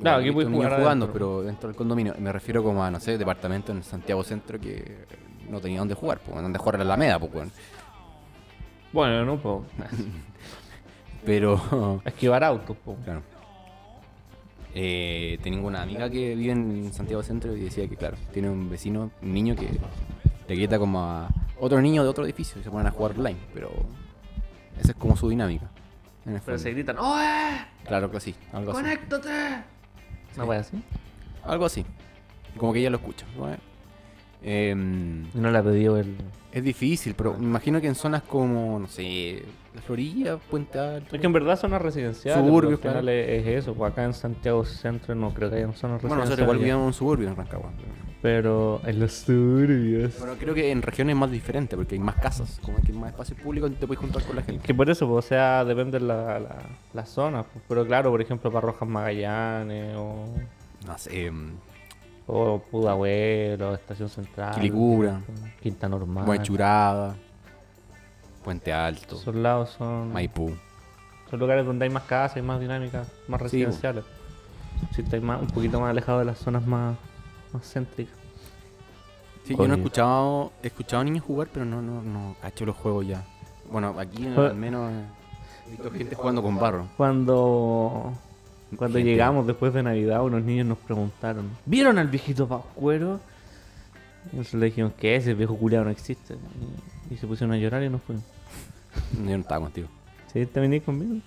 Claro, 0.00 0.20
aquí 0.20 0.30
puedes 0.30 0.50
jugar 0.52 0.78
jugando, 0.78 1.06
adentro. 1.06 1.12
pero 1.12 1.42
dentro 1.42 1.68
del 1.68 1.76
condominio 1.76 2.14
me 2.18 2.30
refiero 2.32 2.62
como 2.62 2.84
a 2.84 2.90
no 2.90 3.00
sé, 3.00 3.16
departamento 3.16 3.72
en 3.72 3.82
Santiago 3.82 4.22
Centro 4.24 4.60
que 4.60 5.06
no 5.48 5.60
tenía 5.60 5.78
dónde 5.78 5.94
jugar, 5.94 6.18
pues, 6.18 6.40
dónde 6.42 6.58
jugar 6.58 6.74
en 6.74 6.80
la 6.88 6.94
Alameda, 6.94 7.18
pues. 7.18 7.50
Bueno, 8.92 9.24
no, 9.24 9.36
pues... 9.40 9.62
Pero 11.24 12.00
Esquivar 12.04 12.44
autos, 12.44 12.76
pues. 12.84 12.96
Claro. 13.04 13.22
Eh, 14.74 15.38
tengo 15.42 15.66
una 15.66 15.82
amiga 15.82 16.10
que 16.10 16.34
vive 16.34 16.52
en 16.52 16.92
Santiago 16.92 17.22
Centro 17.22 17.56
y 17.56 17.60
decía 17.60 17.88
que, 17.88 17.96
claro, 17.96 18.16
tiene 18.32 18.50
un 18.50 18.68
vecino, 18.68 19.10
un 19.22 19.32
niño 19.32 19.56
que 19.56 19.68
le 20.48 20.54
grita 20.54 20.78
como 20.78 21.00
a 21.02 21.28
otro 21.58 21.80
niño 21.80 22.02
de 22.02 22.08
otro 22.10 22.24
edificio 22.24 22.60
y 22.60 22.64
se 22.64 22.70
ponen 22.70 22.86
a 22.86 22.90
jugar 22.90 23.12
online, 23.12 23.38
pero 23.54 23.70
esa 24.78 24.92
es 24.92 24.96
como 24.98 25.16
su 25.16 25.30
dinámica. 25.30 25.70
en 26.26 26.34
el 26.34 26.40
Pero 26.40 26.58
fondo. 26.58 26.58
se 26.58 26.70
gritan, 26.72 26.98
¡Oye! 26.98 27.66
Claro 27.86 28.10
que 28.10 28.20
sí, 28.20 28.34
algo 28.52 28.72
así. 28.72 28.80
¿No 30.36 30.46
fue 30.46 30.56
así? 30.56 30.82
Algo 31.44 31.64
así. 31.64 31.84
Como 32.56 32.72
que 32.72 32.80
ella 32.80 32.90
lo 32.90 32.98
escucha. 32.98 33.26
Bueno, 33.36 33.58
em, 34.42 35.30
No 35.34 35.50
le 35.50 35.58
ha 35.58 35.62
pedido 35.62 35.98
el... 35.98 36.16
es 36.58 36.64
difícil, 36.64 37.14
pero 37.14 37.34
me 37.34 37.44
imagino 37.44 37.80
que 37.82 37.86
en 37.86 37.94
zonas 37.94 38.22
como, 38.22 38.78
no 38.78 38.86
sé, 38.88 39.42
La 39.74 39.82
Florida, 39.82 40.38
Puente 40.38 40.78
Alto. 40.78 41.14
Es 41.14 41.20
que 41.20 41.26
en 41.26 41.32
verdad 41.34 41.56
zonas 41.58 41.82
residenciales. 41.82 42.44
Suburbios, 42.46 42.74
al 42.74 42.78
final 42.78 43.02
claro. 43.02 43.10
es, 43.18 43.28
es 43.28 43.46
eso. 43.62 43.74
Pues 43.74 43.92
acá 43.92 44.04
en 44.04 44.14
Santiago 44.14 44.64
Centro 44.64 45.14
no 45.14 45.34
creo 45.34 45.50
que 45.50 45.56
haya 45.56 45.72
zonas 45.74 46.00
Bueno, 46.00 46.16
nosotros 46.16 46.38
residenciales. 46.38 46.42
igual 46.44 46.58
vivíamos 46.58 46.82
en 46.82 46.86
un 46.86 46.92
suburbio 46.94 47.28
en 47.28 47.36
Rancagua. 47.36 47.72
Pero 48.22 48.80
en 48.86 48.98
los 49.00 49.12
suburbios. 49.12 50.18
Bueno, 50.18 50.34
creo 50.40 50.54
que 50.54 50.70
en 50.70 50.80
regiones 50.80 51.14
es 51.14 51.20
más 51.20 51.30
diferente 51.30 51.76
porque 51.76 51.94
hay 51.94 52.00
más 52.00 52.16
casas, 52.16 52.58
como 52.62 52.78
que 52.78 52.90
hay 52.90 52.98
más 52.98 53.10
espacio 53.10 53.36
público 53.36 53.66
donde 53.66 53.78
te 53.78 53.86
puedes 53.86 54.00
juntar 54.00 54.22
con 54.24 54.34
la 54.36 54.42
gente. 54.42 54.66
Que 54.66 54.74
por 54.74 54.88
eso, 54.88 55.06
pues, 55.06 55.26
o 55.26 55.28
sea, 55.28 55.62
depende 55.64 55.98
de 56.00 56.06
la, 56.06 56.40
la, 56.40 56.56
la 56.94 57.04
zona. 57.06 57.42
pues. 57.42 57.62
Pero 57.68 57.86
claro, 57.86 58.10
por 58.10 58.22
ejemplo, 58.22 58.50
para 58.50 58.66
Rojas 58.66 58.88
Magallanes 58.88 59.94
o, 59.96 60.24
No 60.86 60.96
sé, 60.98 61.26
em, 61.26 61.50
o 62.26 62.58
Pudahuelo, 62.58 63.74
Estación 63.74 64.08
Central. 64.08 64.54
Quilicura, 64.54 65.20
Quinta 65.60 65.88
Normal. 65.88 66.24
Buenchurada, 66.24 67.14
Puente 68.44 68.72
Alto, 68.72 69.16
Esos 69.16 69.34
lados 69.34 69.70
son, 69.70 70.12
Maipú. 70.12 70.52
son 71.30 71.38
lugares 71.40 71.64
donde 71.66 71.84
hay 71.84 71.90
más 71.90 72.04
casas 72.04 72.38
y 72.38 72.42
más 72.42 72.60
dinámicas, 72.60 73.08
más 73.28 73.38
Sí, 73.40 73.44
residenciales. 73.44 74.04
Si 74.94 75.02
estáis 75.02 75.22
más, 75.22 75.40
un 75.40 75.46
poquito 75.48 75.80
más 75.80 75.90
alejado 75.90 76.18
de 76.20 76.26
las 76.26 76.38
zonas 76.38 76.66
más, 76.66 76.96
más 77.52 77.72
céntricas. 77.72 78.14
Sí, 79.44 79.54
yo 79.56 79.68
no 79.68 79.74
he 79.74 79.76
escuchado, 79.76 80.52
he 80.62 80.66
escuchado 80.66 81.04
niños 81.04 81.24
jugar, 81.24 81.48
pero 81.52 81.64
no, 81.64 81.80
no, 81.80 82.02
no 82.02 82.34
cacho 82.42 82.66
los 82.66 82.76
juegos 82.76 83.06
ya. 83.06 83.24
Bueno, 83.70 83.94
aquí 83.98 84.26
al 84.26 84.54
menos 84.56 84.92
he 85.66 85.70
visto 85.70 85.90
gente 85.90 86.14
jugando 86.16 86.42
con 86.42 86.58
barro. 86.58 86.88
Cuando, 86.96 88.12
cuando 88.76 88.98
Gente- 88.98 89.10
llegamos 89.12 89.46
después 89.46 89.72
de 89.74 89.82
Navidad, 89.82 90.24
unos 90.24 90.42
niños 90.42 90.66
nos 90.66 90.78
preguntaron: 90.78 91.48
¿Vieron 91.66 91.98
al 91.98 92.08
viejito 92.08 92.48
Pascuero? 92.48 93.20
Y 94.32 94.36
nosotros 94.36 94.60
le 94.60 94.66
dijimos: 94.66 94.92
¿Qué 94.98 95.14
es? 95.16 95.22
Ese 95.22 95.34
viejo 95.34 95.56
culiado 95.56 95.84
no 95.84 95.90
existe. 95.90 96.34
Y, 97.10 97.14
y 97.14 97.16
se 97.16 97.26
pusieron 97.26 97.54
a 97.54 97.58
llorar 97.58 97.82
y 97.84 97.88
nos 97.88 98.02
fuimos. 98.02 98.24
Yo 99.14 99.22
no 99.24 99.36
estaba 99.36 99.60
contigo. 99.60 99.88
¿Sí? 100.32 100.44
¿Te 100.46 100.58
venís 100.60 100.82
conmigo? 100.82 101.20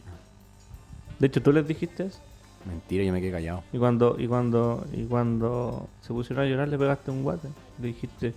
De 1.20 1.28
hecho, 1.28 1.42
tú 1.42 1.52
les 1.54 1.68
dijiste 1.68 2.08
eso. 2.08 2.20
Mentira, 2.66 3.04
yo 3.06 3.14
me 3.14 3.22
quedé 3.22 3.32
callado. 3.32 3.64
Y 3.72 3.78
cuando, 3.78 4.16
y 4.20 4.28
cuando, 4.28 4.86
y 4.92 5.04
cuando 5.06 5.88
se 6.02 6.12
pusieron 6.14 6.46
a 6.46 6.50
llorar, 6.50 6.68
le 6.68 6.78
pegaste 6.78 7.10
un 7.12 7.24
guate. 7.24 7.48
Le 7.82 7.88
dijiste: 7.88 8.34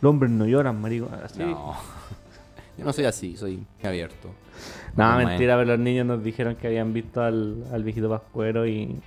Los 0.00 0.10
hombres 0.10 0.30
no 0.30 0.46
lloran, 0.46 0.80
marico. 0.80 1.10
Así. 1.22 1.40
No. 1.40 1.74
Yo 2.78 2.84
no 2.84 2.92
soy 2.92 3.04
así, 3.04 3.36
soy 3.36 3.64
abierto. 3.82 4.28
No, 4.96 5.04
Como 5.06 5.26
mentira, 5.26 5.56
pero 5.56 5.64
los 5.72 5.78
niños 5.78 6.06
nos 6.06 6.22
dijeron 6.24 6.56
que 6.56 6.66
habían 6.66 6.92
visto 6.92 7.22
al, 7.22 7.64
al 7.72 7.82
viejito 7.84 8.08
Pascuero 8.08 8.66
y. 8.66 8.98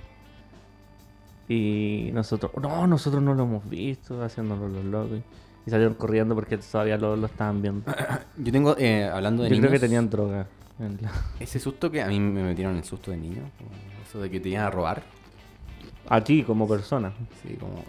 Y 1.48 2.10
nosotros, 2.14 2.52
no, 2.62 2.86
nosotros 2.86 3.22
no 3.22 3.34
lo 3.34 3.42
hemos 3.42 3.68
visto, 3.68 4.22
haciéndonos 4.22 4.70
los 4.72 4.84
locos. 4.84 5.18
Y 5.66 5.70
salieron 5.70 5.94
corriendo 5.94 6.34
porque 6.34 6.56
todavía 6.58 6.96
lo, 6.96 7.16
lo 7.16 7.26
estaban 7.26 7.60
viendo. 7.62 7.90
Yo 8.38 8.52
tengo, 8.52 8.76
eh, 8.78 9.04
hablando 9.04 9.42
de 9.42 9.50
Yo 9.50 9.54
niños, 9.56 9.68
creo 9.68 9.80
que 9.80 9.86
tenían 9.86 10.08
droga. 10.08 10.46
la- 10.78 11.12
ese 11.40 11.58
susto 11.58 11.90
que 11.90 12.02
a 12.02 12.06
mí 12.06 12.18
me 12.18 12.42
metieron 12.42 12.76
el 12.76 12.84
susto 12.84 13.10
de 13.10 13.18
niño, 13.18 13.42
eso 14.08 14.20
de 14.20 14.30
que 14.30 14.40
te 14.40 14.48
iban 14.50 14.64
a 14.64 14.70
robar. 14.70 15.02
A 16.08 16.22
ti 16.22 16.42
como 16.42 16.68
persona. 16.68 17.12
Sí, 17.42 17.54
como 17.56 17.82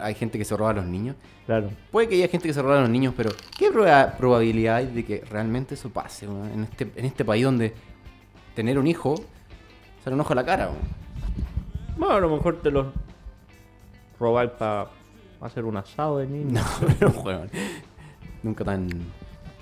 hay 0.00 0.14
gente 0.14 0.38
que 0.38 0.44
se 0.44 0.56
roba 0.56 0.70
a 0.70 0.74
los 0.74 0.86
niños. 0.86 1.16
Claro. 1.46 1.70
Puede 1.90 2.08
que 2.08 2.14
haya 2.16 2.28
gente 2.28 2.48
que 2.48 2.54
se 2.54 2.62
roba 2.62 2.78
a 2.78 2.80
los 2.82 2.90
niños, 2.90 3.12
pero 3.16 3.30
¿qué 3.58 3.70
proba- 3.72 4.16
probabilidad 4.16 4.76
hay 4.76 4.86
de 4.86 5.04
que 5.04 5.24
realmente 5.30 5.74
eso 5.74 5.90
pase 5.90 6.26
weón? 6.26 6.50
en 6.52 6.62
este, 6.64 6.90
en 6.96 7.04
este 7.04 7.24
país 7.24 7.44
donde 7.44 7.74
tener 8.54 8.78
un 8.78 8.86
hijo 8.86 9.14
sale 10.02 10.14
un 10.14 10.20
ojo 10.20 10.32
a 10.32 10.36
la 10.36 10.44
cara? 10.44 10.66
weón? 10.66 10.78
Bueno, 11.98 12.14
a 12.14 12.20
lo 12.20 12.30
mejor 12.36 12.60
te 12.62 12.70
los 12.70 12.86
robáis 14.18 14.50
para 14.52 14.86
hacer 15.40 15.64
un 15.64 15.76
asado 15.76 16.18
de 16.18 16.26
niños. 16.26 16.52
No, 16.80 16.86
pero 16.98 17.10
weón, 17.22 17.50
nunca 18.42 18.64
tan, 18.64 18.88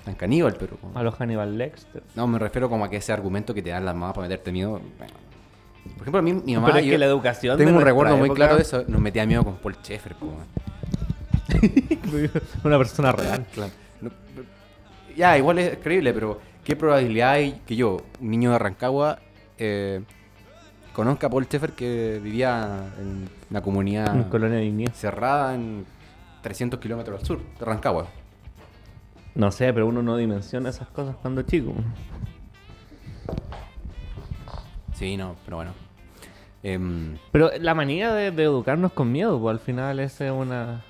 tan 0.05 0.15
caníbal, 0.15 0.55
pero... 0.57 0.77
A 0.95 1.03
los 1.03 1.15
Hannibal 1.15 1.57
Lecter. 1.57 2.03
No, 2.15 2.27
me 2.27 2.39
refiero 2.39 2.69
como 2.69 2.85
a 2.85 2.89
que 2.89 2.97
ese 2.97 3.11
argumento 3.11 3.53
que 3.53 3.61
te 3.61 3.71
dan 3.71 3.83
las 3.85 3.93
mamás 3.95 4.13
para 4.15 4.27
meterte 4.27 4.51
miedo. 4.51 4.79
bueno. 4.97 5.13
Por 5.93 6.01
ejemplo, 6.03 6.19
a 6.19 6.21
mí, 6.21 6.33
mi 6.33 6.55
mamá. 6.55 6.67
Pero 6.67 6.79
es 6.79 6.85
yo 6.85 6.91
que 6.91 6.97
la 6.97 7.05
educación 7.05 7.57
Tengo 7.57 7.77
un 7.77 7.81
recuerdo 7.81 8.17
muy 8.17 8.29
claro 8.31 8.55
de 8.55 8.61
eso. 8.61 8.83
Nos 8.87 9.01
metía 9.01 9.25
miedo 9.25 9.43
con 9.43 9.57
Paul 9.57 9.75
Schaeffer, 9.75 10.15
po. 10.15 10.33
Una 12.63 12.77
persona 12.77 13.11
real. 13.11 13.45
Claro. 13.53 13.71
No, 14.01 14.11
pero- 14.35 14.47
ya, 15.15 15.37
igual 15.37 15.59
es 15.59 15.77
creíble, 15.79 16.13
pero 16.13 16.39
¿qué 16.63 16.75
probabilidad 16.75 17.31
hay 17.31 17.61
que 17.65 17.75
yo, 17.75 17.97
un 18.21 18.29
niño 18.29 18.51
de 18.51 18.59
Rancagua, 18.59 19.19
eh, 19.57 20.01
conozca 20.93 21.27
a 21.27 21.29
Paul 21.29 21.45
Schaeffer 21.45 21.73
que 21.73 22.19
vivía 22.23 22.93
en 22.99 23.29
una 23.49 23.61
comunidad 23.61 24.15
En 24.15 24.23
Colonia 24.25 24.59
de 24.59 24.91
cerrada 24.93 25.55
en 25.55 25.85
300 26.41 26.79
kilómetros 26.79 27.19
al 27.19 27.25
sur 27.25 27.39
de 27.59 27.65
Rancagua? 27.65 28.07
No 29.35 29.51
sé, 29.51 29.71
pero 29.73 29.87
uno 29.87 30.01
no 30.01 30.17
dimensiona 30.17 30.69
esas 30.69 30.87
cosas 30.89 31.15
cuando 31.21 31.41
es 31.41 31.47
chico. 31.47 31.73
Sí, 34.99 35.15
no, 35.17 35.35
pero 35.45 35.57
bueno. 35.57 35.71
Em, 36.61 37.17
Pero 37.31 37.49
la 37.59 37.73
manía 37.73 38.13
de, 38.13 38.31
de 38.31 38.43
educarnos 38.43 38.91
con 38.91 39.11
miedo, 39.11 39.39
pues 39.39 39.53
al 39.53 39.59
final 39.61 39.99
esa 40.01 40.25
es 40.25 40.31
una 40.31 40.83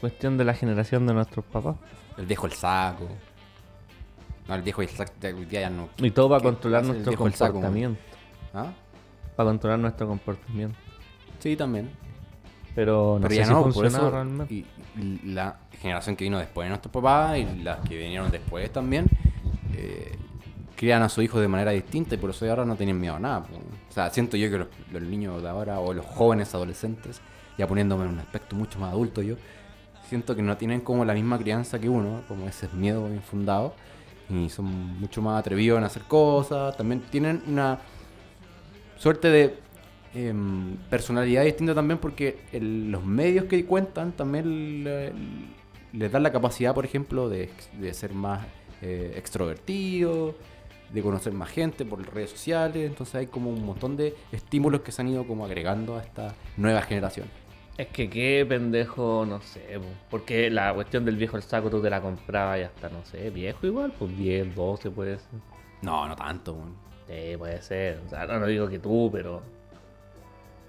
cuestión 0.00 0.36
de 0.36 0.44
la 0.44 0.52
generación 0.54 1.06
de 1.06 1.14
nuestros 1.14 1.42
papás. 1.46 1.76
el 2.18 2.26
viejo 2.26 2.46
el 2.46 2.52
saco. 2.52 3.08
No, 4.46 4.54
el 4.54 4.62
viejo 4.62 4.82
el 4.82 4.88
saco 4.90 5.10
día 5.50 5.62
ya 5.62 5.70
no. 5.70 5.88
Y 5.96 6.10
todo 6.10 6.28
para 6.28 6.40
¿Qué 6.42 6.48
controlar 6.48 6.82
el 6.82 6.88
nuestro 6.88 7.26
el 7.26 7.32
saco, 7.34 7.52
comportamiento. 7.54 8.00
¿Ah? 8.54 8.66
Para 9.34 9.48
controlar 9.48 9.78
nuestro 9.78 10.06
comportamiento. 10.06 10.78
Sí, 11.38 11.56
también. 11.56 11.90
Pero 12.74 13.14
no 13.18 13.22
Pero 13.22 13.30
sé 13.30 13.36
ya 13.38 13.44
si 13.46 13.50
no, 13.52 13.62
por 13.62 13.72
funciona 13.72 13.98
eso. 13.98 14.10
realmente. 14.10 14.54
Y, 14.54 14.66
y 15.00 15.20
la 15.32 15.56
generación 15.80 16.14
que 16.14 16.24
vino 16.24 16.38
después 16.38 16.66
de 16.66 16.68
nuestros 16.70 16.92
papás 16.92 17.38
y 17.38 17.44
las 17.62 17.80
que 17.88 17.96
vinieron 17.96 18.30
después 18.30 18.70
también, 18.70 19.06
eh, 19.74 20.14
crían 20.76 21.02
a 21.02 21.08
su 21.08 21.22
hijo 21.22 21.40
de 21.40 21.48
manera 21.48 21.70
distinta 21.72 22.14
y 22.14 22.18
por 22.18 22.30
eso 22.30 22.48
ahora 22.48 22.64
no 22.64 22.76
tienen 22.76 23.00
miedo 23.00 23.16
a 23.16 23.18
nada. 23.20 23.46
O 23.88 23.92
sea, 23.92 24.10
siento 24.10 24.36
yo 24.36 24.50
que 24.50 24.58
los, 24.92 25.02
niños 25.02 25.42
de 25.42 25.48
ahora 25.48 25.80
o 25.80 25.92
los 25.92 26.04
jóvenes 26.04 26.54
adolescentes, 26.54 27.20
ya 27.58 27.66
poniéndome 27.66 28.04
en 28.04 28.10
un 28.10 28.18
aspecto 28.20 28.54
mucho 28.56 28.78
más 28.78 28.92
adulto 28.92 29.22
yo, 29.22 29.36
siento 30.08 30.36
que 30.36 30.42
no 30.42 30.56
tienen 30.56 30.80
como 30.82 31.04
la 31.04 31.14
misma 31.14 31.38
crianza 31.38 31.78
que 31.78 31.88
uno, 31.88 32.22
como 32.28 32.46
ese 32.46 32.68
miedo 32.74 33.08
infundado, 33.12 33.74
y 34.28 34.48
son 34.50 34.66
mucho 35.00 35.22
más 35.22 35.38
atrevidos 35.40 35.78
en 35.78 35.84
hacer 35.84 36.02
cosas, 36.02 36.76
también 36.76 37.00
tienen 37.10 37.42
una 37.46 37.78
suerte 38.96 39.28
de 39.28 39.58
em, 40.14 40.76
personalidad 40.88 41.44
distinta 41.44 41.74
también 41.74 41.98
porque 41.98 42.38
el- 42.52 42.90
los 42.90 43.04
medios 43.04 43.44
que 43.46 43.64
cuentan 43.66 44.12
también 44.12 44.82
le- 44.84 45.12
les 45.92 46.10
dan 46.10 46.22
la 46.22 46.32
capacidad, 46.32 46.74
por 46.74 46.84
ejemplo, 46.86 47.28
de, 47.28 47.50
de 47.78 47.92
ser 47.94 48.14
más 48.14 48.46
eh, 48.82 49.14
extrovertido, 49.16 50.34
de 50.90 51.02
conocer 51.02 51.32
más 51.32 51.50
gente 51.50 51.84
por 51.84 52.00
redes 52.14 52.30
sociales, 52.30 52.86
entonces 52.86 53.14
hay 53.14 53.26
como 53.26 53.50
un 53.50 53.64
montón 53.64 53.96
de 53.96 54.14
estímulos 54.32 54.82
que 54.82 54.92
se 54.92 55.02
han 55.02 55.08
ido 55.08 55.26
como 55.26 55.44
agregando 55.44 55.96
a 55.96 56.02
esta 56.02 56.34
nueva 56.56 56.82
generación. 56.82 57.26
Es 57.76 57.88
que 57.88 58.08
qué 58.08 58.46
pendejo, 58.48 59.26
no 59.26 59.42
sé, 59.42 59.78
po. 59.78 59.84
porque 60.08 60.48
la 60.48 60.72
cuestión 60.72 61.04
del 61.04 61.16
viejo 61.16 61.36
el 61.36 61.42
saco 61.42 61.68
tú 61.68 61.82
te 61.82 61.90
la 61.90 62.00
comprabas 62.00 62.58
y 62.58 62.62
hasta, 62.62 62.88
no 62.88 63.04
sé, 63.04 63.28
viejo 63.30 63.66
igual, 63.66 63.92
pues 63.98 64.16
10, 64.16 64.54
12 64.54 64.90
puede 64.90 65.18
ser. 65.18 65.40
No, 65.82 66.08
no 66.08 66.16
tanto. 66.16 66.56
Sí, 67.06 67.36
puede 67.36 67.60
ser. 67.62 68.00
O 68.06 68.08
sea, 68.08 68.26
no, 68.26 68.40
no 68.40 68.46
digo 68.46 68.68
que 68.68 68.78
tú, 68.78 69.10
pero. 69.12 69.42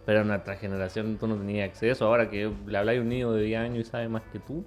Pero 0.05 0.21
en 0.21 0.27
nuestra 0.27 0.55
generación 0.55 1.17
tú 1.17 1.27
no 1.27 1.35
tenías 1.35 1.69
acceso. 1.69 2.05
Ahora 2.05 2.29
que 2.29 2.51
le 2.65 2.77
habláis 2.77 2.99
a 2.99 3.01
un 3.01 3.09
niño 3.09 3.31
de 3.31 3.43
10 3.43 3.59
años 3.59 3.79
y 3.79 3.83
sabe 3.89 4.07
más 4.07 4.23
que 4.31 4.39
tú. 4.39 4.63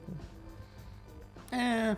Eh, 1.53 1.95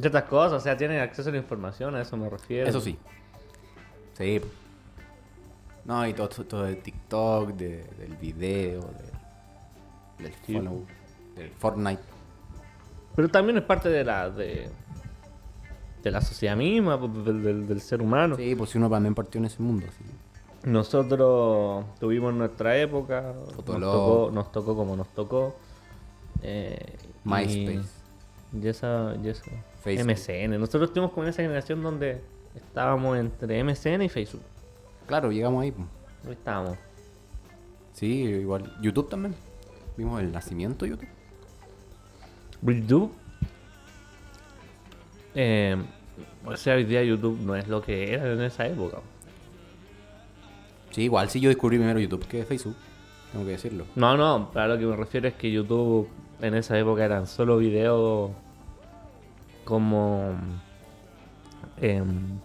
Ciertas 0.00 0.24
cosas, 0.24 0.52
o 0.52 0.60
sea, 0.60 0.76
tienen 0.76 1.00
acceso 1.00 1.28
a 1.28 1.32
la 1.32 1.38
información, 1.38 1.94
a 1.96 2.02
eso 2.02 2.16
me 2.16 2.28
refiero. 2.30 2.68
Eso 2.68 2.80
sí. 2.80 2.96
Sí. 4.16 4.40
No, 5.84 6.06
y 6.06 6.12
todo, 6.12 6.28
todo 6.28 6.64
de 6.64 6.76
TikTok, 6.76 7.50
de- 7.54 7.84
del 7.98 8.16
video, 8.16 8.80
de- 8.82 10.24
del 10.24 10.34
Sí. 10.46 10.54
follow, 10.54 10.84
del 11.34 11.50
Fortnite. 11.50 12.02
Pero 13.16 13.28
también 13.28 13.58
es 13.58 13.64
parte 13.64 13.88
de 13.88 14.04
la. 14.04 14.30
de, 14.30 14.68
de 16.02 16.10
la 16.12 16.20
sociedad 16.20 16.56
misma, 16.56 16.98
pues, 17.00 17.24
del, 17.24 17.42
del- 17.42 17.66
del 17.66 17.80
ser 17.80 18.00
humano. 18.00 18.36
Sí, 18.36 18.54
pues 18.54 18.70
si 18.70 18.78
uno 18.78 18.88
también 18.88 19.14
partió 19.14 19.38
en 19.40 19.46
ese 19.46 19.60
mundo. 19.62 19.86
sí. 19.98 20.04
Nosotros 20.64 21.84
tuvimos 22.00 22.34
nuestra 22.34 22.76
época, 22.78 23.32
nos 23.56 23.64
tocó, 23.64 24.30
nos 24.32 24.52
tocó 24.52 24.76
como 24.76 24.96
nos 24.96 25.08
tocó. 25.08 25.56
eh, 26.42 26.96
y- 27.24 27.28
MySpace. 27.28 27.88
Y, 28.52 28.68
esa, 28.68 29.14
y 29.22 29.28
eso. 29.28 29.42
Facebook. 29.80 30.10
MSN. 30.10 30.58
Nosotros 30.58 30.90
estuvimos 30.90 31.12
como 31.12 31.24
en 31.24 31.30
esa 31.30 31.42
generación 31.42 31.82
donde 31.82 32.20
estábamos 32.54 33.18
entre 33.18 33.62
MSN 33.62 34.02
y 34.02 34.08
Facebook. 34.08 34.42
Claro, 35.06 35.30
llegamos 35.30 35.62
ahí. 35.62 35.72
Ahí 36.26 36.32
estábamos. 36.32 36.76
Sí, 37.92 38.22
igual. 38.24 38.72
YouTube 38.80 39.08
también. 39.08 39.34
Vimos 39.96 40.20
el 40.20 40.30
nacimiento 40.30 40.84
de 40.84 40.92
YouTube. 40.92 41.08
YouTube. 42.62 43.12
Eh, 45.34 45.76
o 46.44 46.56
sea, 46.56 46.74
hoy 46.74 46.84
día 46.84 47.02
YouTube 47.02 47.38
no 47.40 47.54
es 47.56 47.68
lo 47.68 47.82
que 47.82 48.12
era 48.12 48.32
en 48.32 48.42
esa 48.42 48.66
época. 48.66 48.98
Sí, 50.90 51.02
igual 51.02 51.28
sí 51.28 51.40
yo 51.40 51.48
descubrí 51.48 51.78
primero 51.78 52.00
YouTube 52.00 52.26
que 52.26 52.44
Facebook. 52.44 52.76
Tengo 53.32 53.44
que 53.44 53.52
decirlo. 53.52 53.84
No, 53.94 54.16
no, 54.16 54.50
para 54.52 54.68
lo 54.68 54.78
que 54.78 54.86
me 54.86 54.96
refiero 54.96 55.28
es 55.28 55.34
que 55.34 55.50
YouTube 55.50 56.08
en 56.40 56.54
esa 56.54 56.78
época 56.78 57.04
eran 57.04 57.26
solo 57.26 57.58
videos 57.58 58.30
como 59.68 60.30
em, 61.80 62.38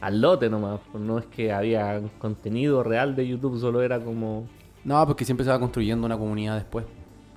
al 0.00 0.20
lote 0.20 0.50
nomás. 0.50 0.80
pues 0.90 1.02
No 1.02 1.18
es 1.18 1.26
que 1.26 1.52
había 1.52 2.00
contenido 2.18 2.82
real 2.82 3.14
de 3.14 3.26
YouTube, 3.28 3.60
solo 3.60 3.82
era 3.82 4.00
como. 4.00 4.46
No, 4.84 5.06
porque 5.06 5.24
siempre 5.24 5.44
se 5.44 5.50
va 5.50 5.60
construyendo 5.60 6.06
una 6.06 6.18
comunidad 6.18 6.56
después. 6.56 6.86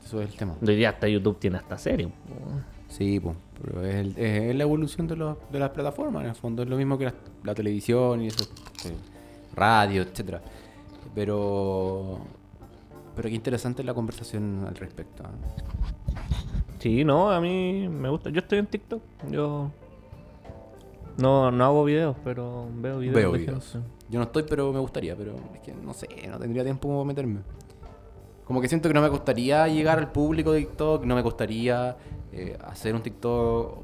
Eso 0.03 0.20
es 0.22 0.32
el 0.32 0.36
tema. 0.36 0.55
Hoy 0.65 0.75
día 0.75 0.89
hasta 0.89 1.08
YouTube 1.08 1.38
tiene 1.39 1.58
hasta 1.58 1.77
serie. 1.77 2.10
Sí, 2.89 3.20
pues, 3.20 3.36
pero 3.62 3.86
es, 3.86 3.96
el- 3.96 4.17
es 4.17 4.55
la 4.55 4.63
evolución 4.63 5.08
de, 5.08 5.15
los- 5.15 5.38
de 5.51 5.60
las 5.60 5.70
plataformas, 5.70 6.24
en 6.24 6.29
el 6.29 6.36
fondo 6.36 6.63
es 6.63 6.70
lo 6.70 6.75
mismo 6.77 6.98
que 6.98 7.05
la, 7.05 7.13
la 7.43 7.53
televisión 7.55 8.22
y 8.22 8.27
eso, 8.27 8.43
eh, 8.86 8.96
radio, 9.55 10.01
etcétera. 10.01 10.41
Pero 11.15 12.20
pero 13.15 13.29
qué 13.29 13.36
interesante 13.36 13.84
la 13.84 13.93
conversación 13.93 14.65
al 14.67 14.75
respecto. 14.75 15.24
Sí, 16.84 17.06
no, 17.06 17.32
a 17.32 17.40
mí 17.40 17.88
me 17.88 18.10
gusta. 18.10 18.30
Yo 18.30 18.40
estoy 18.40 18.60
en 18.60 18.68
TikTok. 18.68 19.02
Yo 19.32 19.72
no, 21.18 21.50
no 21.50 21.63
hago 21.63 21.86
videos, 21.86 22.18
pero 22.25 22.68
veo 22.75 23.00
videos. 23.00 23.16
Veo 23.16 23.32
de 23.32 23.38
videos. 23.38 23.72
gente. 23.72 23.88
Yo 24.10 24.20
no 24.20 24.25
estoy, 24.25 24.44
pero 24.44 24.74
me 24.74 24.80
gustaría, 24.80 25.16
pero 25.16 25.34
es 25.54 25.62
que 25.62 25.74
no 25.74 25.94
sé, 25.94 26.10
no 26.30 26.38
tendría 26.38 26.66
tiempo 26.66 26.90
como 26.90 27.06
meterme. 27.06 27.40
Como 28.44 28.60
que 28.60 28.68
siento 28.68 28.90
que 28.90 28.94
no 28.94 29.02
me 29.02 29.10
costaría 29.10 29.66
llegar 29.70 29.98
al 29.98 30.12
público 30.12 30.52
de 30.52 30.60
TikTok, 30.60 31.06
no 31.06 31.16
me 31.16 31.24
costaría 31.24 31.96
eh, 32.34 32.58
hacer 32.66 32.94
un 32.94 33.02
TikTok, 33.02 33.78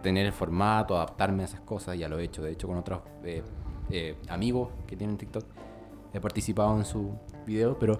tener 0.00 0.24
el 0.24 0.32
formato, 0.32 0.94
adaptarme 0.94 1.42
a 1.42 1.46
esas 1.46 1.62
cosas, 1.62 1.98
ya 1.98 2.08
lo 2.08 2.20
he 2.20 2.24
hecho, 2.24 2.44
de 2.44 2.52
hecho 2.52 2.68
con 2.68 2.76
otros 2.76 3.00
eh, 3.24 3.42
eh, 3.90 4.14
amigos 4.28 4.68
que 4.86 4.96
tienen 4.96 5.16
TikTok, 5.16 5.44
he 6.12 6.20
participado 6.20 6.78
en 6.78 6.84
sus 6.84 7.06
videos, 7.44 7.76
pero 7.80 7.98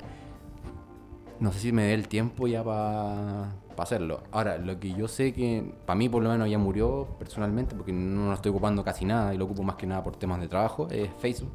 no 1.41 1.53
sé 1.53 1.59
si 1.59 1.73
me 1.73 1.85
dé 1.85 1.95
el 1.95 2.09
tiempo 2.09 2.47
ya 2.47 2.63
para 2.63 3.53
hacerlo. 3.77 4.23
Ahora, 4.31 4.59
lo 4.59 4.79
que 4.79 4.93
yo 4.93 5.09
sé 5.09 5.33
que 5.33 5.75
para 5.85 5.97
mí 5.99 6.09
por 6.09 6.23
lo 6.23 6.31
menos 6.31 6.49
ya 6.49 6.59
murió 6.59 7.09
personalmente, 7.19 7.75
porque 7.75 7.93
no 7.93 8.27
lo 8.27 8.35
estoy 8.35 8.51
ocupando 8.51 8.85
casi 8.85 9.05
nada 9.05 9.35
y 9.35 9.39
lo 9.39 9.45
ocupo 9.47 9.63
más 9.63 9.77
que 9.77 9.87
nada 9.87 10.03
por 10.03 10.17
temas 10.17 10.41
de 10.41 10.49
trabajo, 10.49 10.89
es 10.91 11.11
Facebook. 11.19 11.53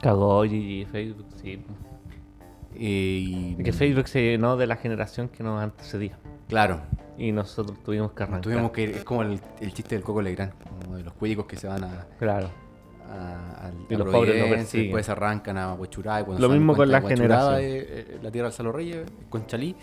Cagó 0.00 0.44
y 0.44 0.84
Facebook, 0.84 1.26
sí. 1.42 1.64
Y, 2.78 3.56
Es 3.58 3.64
que 3.64 3.72
Facebook 3.72 4.08
se 4.08 4.22
llenó 4.22 4.56
de 4.56 4.66
la 4.66 4.76
generación 4.76 5.28
que 5.28 5.42
nos 5.42 5.60
antecedía. 5.62 6.18
claro, 6.48 6.82
Y 7.16 7.32
nosotros 7.32 7.82
tuvimos 7.82 8.12
que 8.12 8.22
arrancar. 8.24 8.42
tuvimos 8.42 8.70
que 8.72 8.84
es 8.84 9.04
como 9.04 9.22
el, 9.22 9.40
el 9.60 9.72
chiste 9.72 9.94
del 9.94 10.04
Coco 10.04 10.20
Legrand, 10.20 10.52
como 10.82 10.96
de 10.96 11.02
los 11.02 11.14
cuídicos 11.14 11.46
que 11.46 11.56
se 11.56 11.66
van 11.66 11.84
a, 11.84 12.06
Claro. 12.18 12.50
A, 13.10 13.66
al- 13.66 13.74
Y 13.88 13.94
a 13.94 13.98
los 13.98 14.08
pobres 14.08 14.40
lo 14.40 14.48
persiguen. 14.54 14.86
después 14.86 15.08
arrancan 15.08 15.58
a 15.58 15.74
Huachurá 15.74 16.20
y 16.20 16.24
cuando 16.24 16.46
Lo 16.48 16.52
mismo 16.52 16.74
con 16.76 16.90
la 16.90 17.00
generación. 17.02 17.60
es- 17.60 17.90
es 18.16 18.22
la 18.22 18.30
tierra 18.30 18.48
del 18.48 18.52
Salo 18.54 18.72
Reyes, 18.72 19.06
con 19.28 19.46
Chalí, 19.46 19.74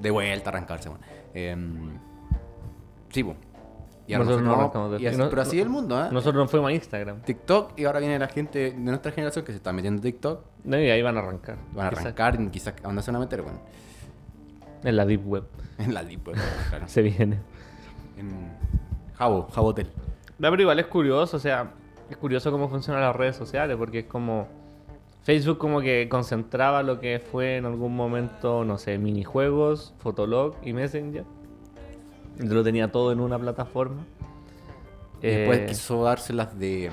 de 0.00 0.10
vuelta 0.10 0.50
a 0.50 0.52
arrancarse. 0.52 0.88
bueno. 0.88 1.04
Em, 1.34 1.98
sí, 3.10 3.24
po. 3.24 3.34
Y 4.06 4.12
ahora 4.12 4.26
Nosotros 4.26 4.46
no 4.48 4.54
arrancamos 4.54 4.90
de 4.92 5.00
y 5.02 5.06
así-. 5.06 5.18
Pero 5.30 5.42
así 5.42 5.56
es 5.58 5.62
el 5.62 5.70
mundo, 5.70 5.98
¿eh? 6.04 6.08
Nosotros 6.12 6.42
nos 6.42 6.50
fuimos 6.50 6.68
a 6.68 6.72
Instagram. 6.74 7.22
TikTok 7.22 7.72
y 7.78 7.84
ahora 7.86 8.00
viene 8.00 8.18
la 8.18 8.28
gente 8.28 8.58
de 8.58 8.74
nuestra 8.74 9.12
generación 9.12 9.44
que 9.46 9.52
se 9.52 9.56
está 9.56 9.72
metiendo 9.72 9.98
en 9.98 10.02
TikTok. 10.02 10.40
No, 10.64 10.78
y 10.78 10.90
ahí 10.90 11.00
van 11.00 11.16
a 11.16 11.20
arrancar. 11.20 11.56
Van 11.72 11.86
a 11.86 11.90
Quizás 11.90 12.04
arrancar 12.04 12.38
y 12.40 12.48
quizás 12.48 12.74
a 12.82 12.86
dónde 12.86 13.00
se 13.02 13.10
van 13.10 13.16
a 13.16 13.24
meter, 13.24 13.40
bueno. 13.42 13.60
En 14.82 14.96
la 14.96 15.06
Deep 15.06 15.26
Web. 15.26 15.44
En 15.78 15.94
la 15.94 16.04
Deep 16.04 16.26
Web, 16.28 16.36
claro. 16.68 16.86
Se 16.86 17.00
viene. 17.02 17.38
En 18.18 18.30
Jabo, 19.14 19.48
Jabo 19.50 19.68
Hotel. 19.68 19.90
No, 20.38 20.50
pero 20.50 20.62
igual 20.62 20.78
es 20.80 20.86
curioso, 20.86 21.36
o 21.38 21.40
sea, 21.40 21.70
es 22.10 22.16
curioso 22.16 22.50
cómo 22.50 22.68
funcionan 22.68 23.02
las 23.02 23.14
redes 23.16 23.36
sociales, 23.36 23.76
porque 23.76 24.00
es 24.00 24.06
como. 24.06 24.46
Facebook 25.22 25.56
como 25.56 25.80
que 25.80 26.06
concentraba 26.10 26.82
lo 26.82 27.00
que 27.00 27.18
fue 27.18 27.56
en 27.56 27.64
algún 27.64 27.96
momento, 27.96 28.62
no 28.62 28.76
sé, 28.76 28.98
minijuegos, 28.98 29.94
Fotolog 29.98 30.54
y 30.62 30.74
Messenger. 30.74 31.24
Lo 32.40 32.62
tenía 32.62 32.92
todo 32.92 33.10
en 33.10 33.20
una 33.20 33.38
plataforma. 33.38 34.04
Y 35.22 35.26
después 35.28 35.58
Eh, 35.60 35.66
quiso 35.66 36.04
dárselas 36.04 36.58
de. 36.58 36.90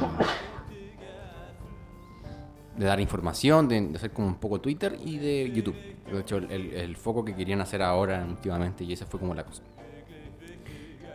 de 2.78 2.86
dar 2.86 3.00
información, 3.02 3.68
de, 3.68 3.82
de 3.82 3.96
hacer 3.98 4.12
como 4.12 4.28
un 4.28 4.36
poco 4.36 4.62
Twitter 4.62 4.98
y 5.04 5.18
de 5.18 5.52
YouTube. 5.52 5.76
De 6.10 6.20
hecho, 6.20 6.38
el, 6.38 6.50
el- 6.52 6.74
el 6.74 6.96
foco 6.96 7.26
que 7.26 7.36
querían 7.36 7.60
hacer 7.62 7.82
ahora 7.82 8.26
últimamente, 8.28 8.84
y 8.86 8.94
esa 8.94 9.06
fue 9.06 9.20
como 9.20 9.34
la 9.36 9.44
cosa. 9.44 9.62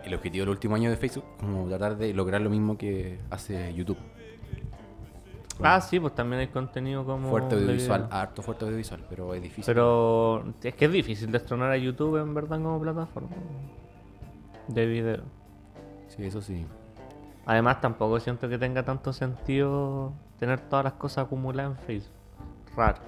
El 0.06 0.14
objetivo 0.14 0.44
del 0.44 0.50
último 0.50 0.76
año 0.76 0.88
de 0.88 0.96
Facebook, 0.96 1.24
como 1.40 1.66
tratar 1.68 1.96
de 1.96 2.14
lograr 2.14 2.40
lo 2.40 2.48
mismo 2.48 2.78
que 2.78 3.18
hace 3.28 3.74
YouTube. 3.74 3.98
Ah, 5.62 5.80
sí, 5.80 5.98
pues 5.98 6.14
también 6.14 6.40
hay 6.40 6.46
contenido 6.48 7.04
como. 7.04 7.28
Fuerte 7.28 7.56
audiovisual, 7.56 8.08
harto 8.10 8.40
fuerte 8.42 8.66
audiovisual, 8.66 9.04
pero 9.08 9.34
es 9.34 9.42
difícil. 9.42 9.64
Pero 9.66 10.44
es 10.62 10.74
que 10.74 10.84
es 10.84 10.92
difícil 10.92 11.32
destronar 11.32 11.72
a 11.72 11.76
YouTube 11.76 12.20
en 12.20 12.34
verdad 12.34 12.62
como 12.62 12.80
plataforma 12.80 13.30
de 14.68 14.86
video. 14.86 15.22
Sí, 16.08 16.24
eso 16.24 16.40
sí. 16.40 16.64
Además, 17.44 17.80
tampoco 17.80 18.20
siento 18.20 18.48
que 18.48 18.58
tenga 18.58 18.84
tanto 18.84 19.12
sentido 19.12 20.12
tener 20.38 20.60
todas 20.60 20.84
las 20.84 20.94
cosas 20.94 21.26
acumuladas 21.26 21.78
en 21.78 21.84
Facebook. 21.84 22.12
Raro. 22.76 23.00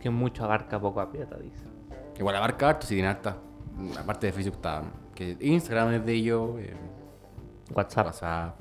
Que 0.00 0.10
mucho 0.10 0.44
abarca, 0.44 0.80
poco 0.80 1.00
aprieta, 1.00 1.36
dice. 1.36 1.64
Igual 2.18 2.36
abarca 2.36 2.70
harto, 2.70 2.86
si 2.86 2.94
tiene 2.94 3.08
harta. 3.08 3.36
Aparte 3.98 4.26
de 4.26 4.32
Facebook 4.32 4.56
está. 4.56 4.82
Que 5.18 5.36
Instagram 5.40 5.94
es 5.94 6.06
de 6.06 6.12
ellos, 6.12 6.60
eh, 6.60 6.74
WhatsApp. 7.74 8.06
WhatsApp. 8.06 8.60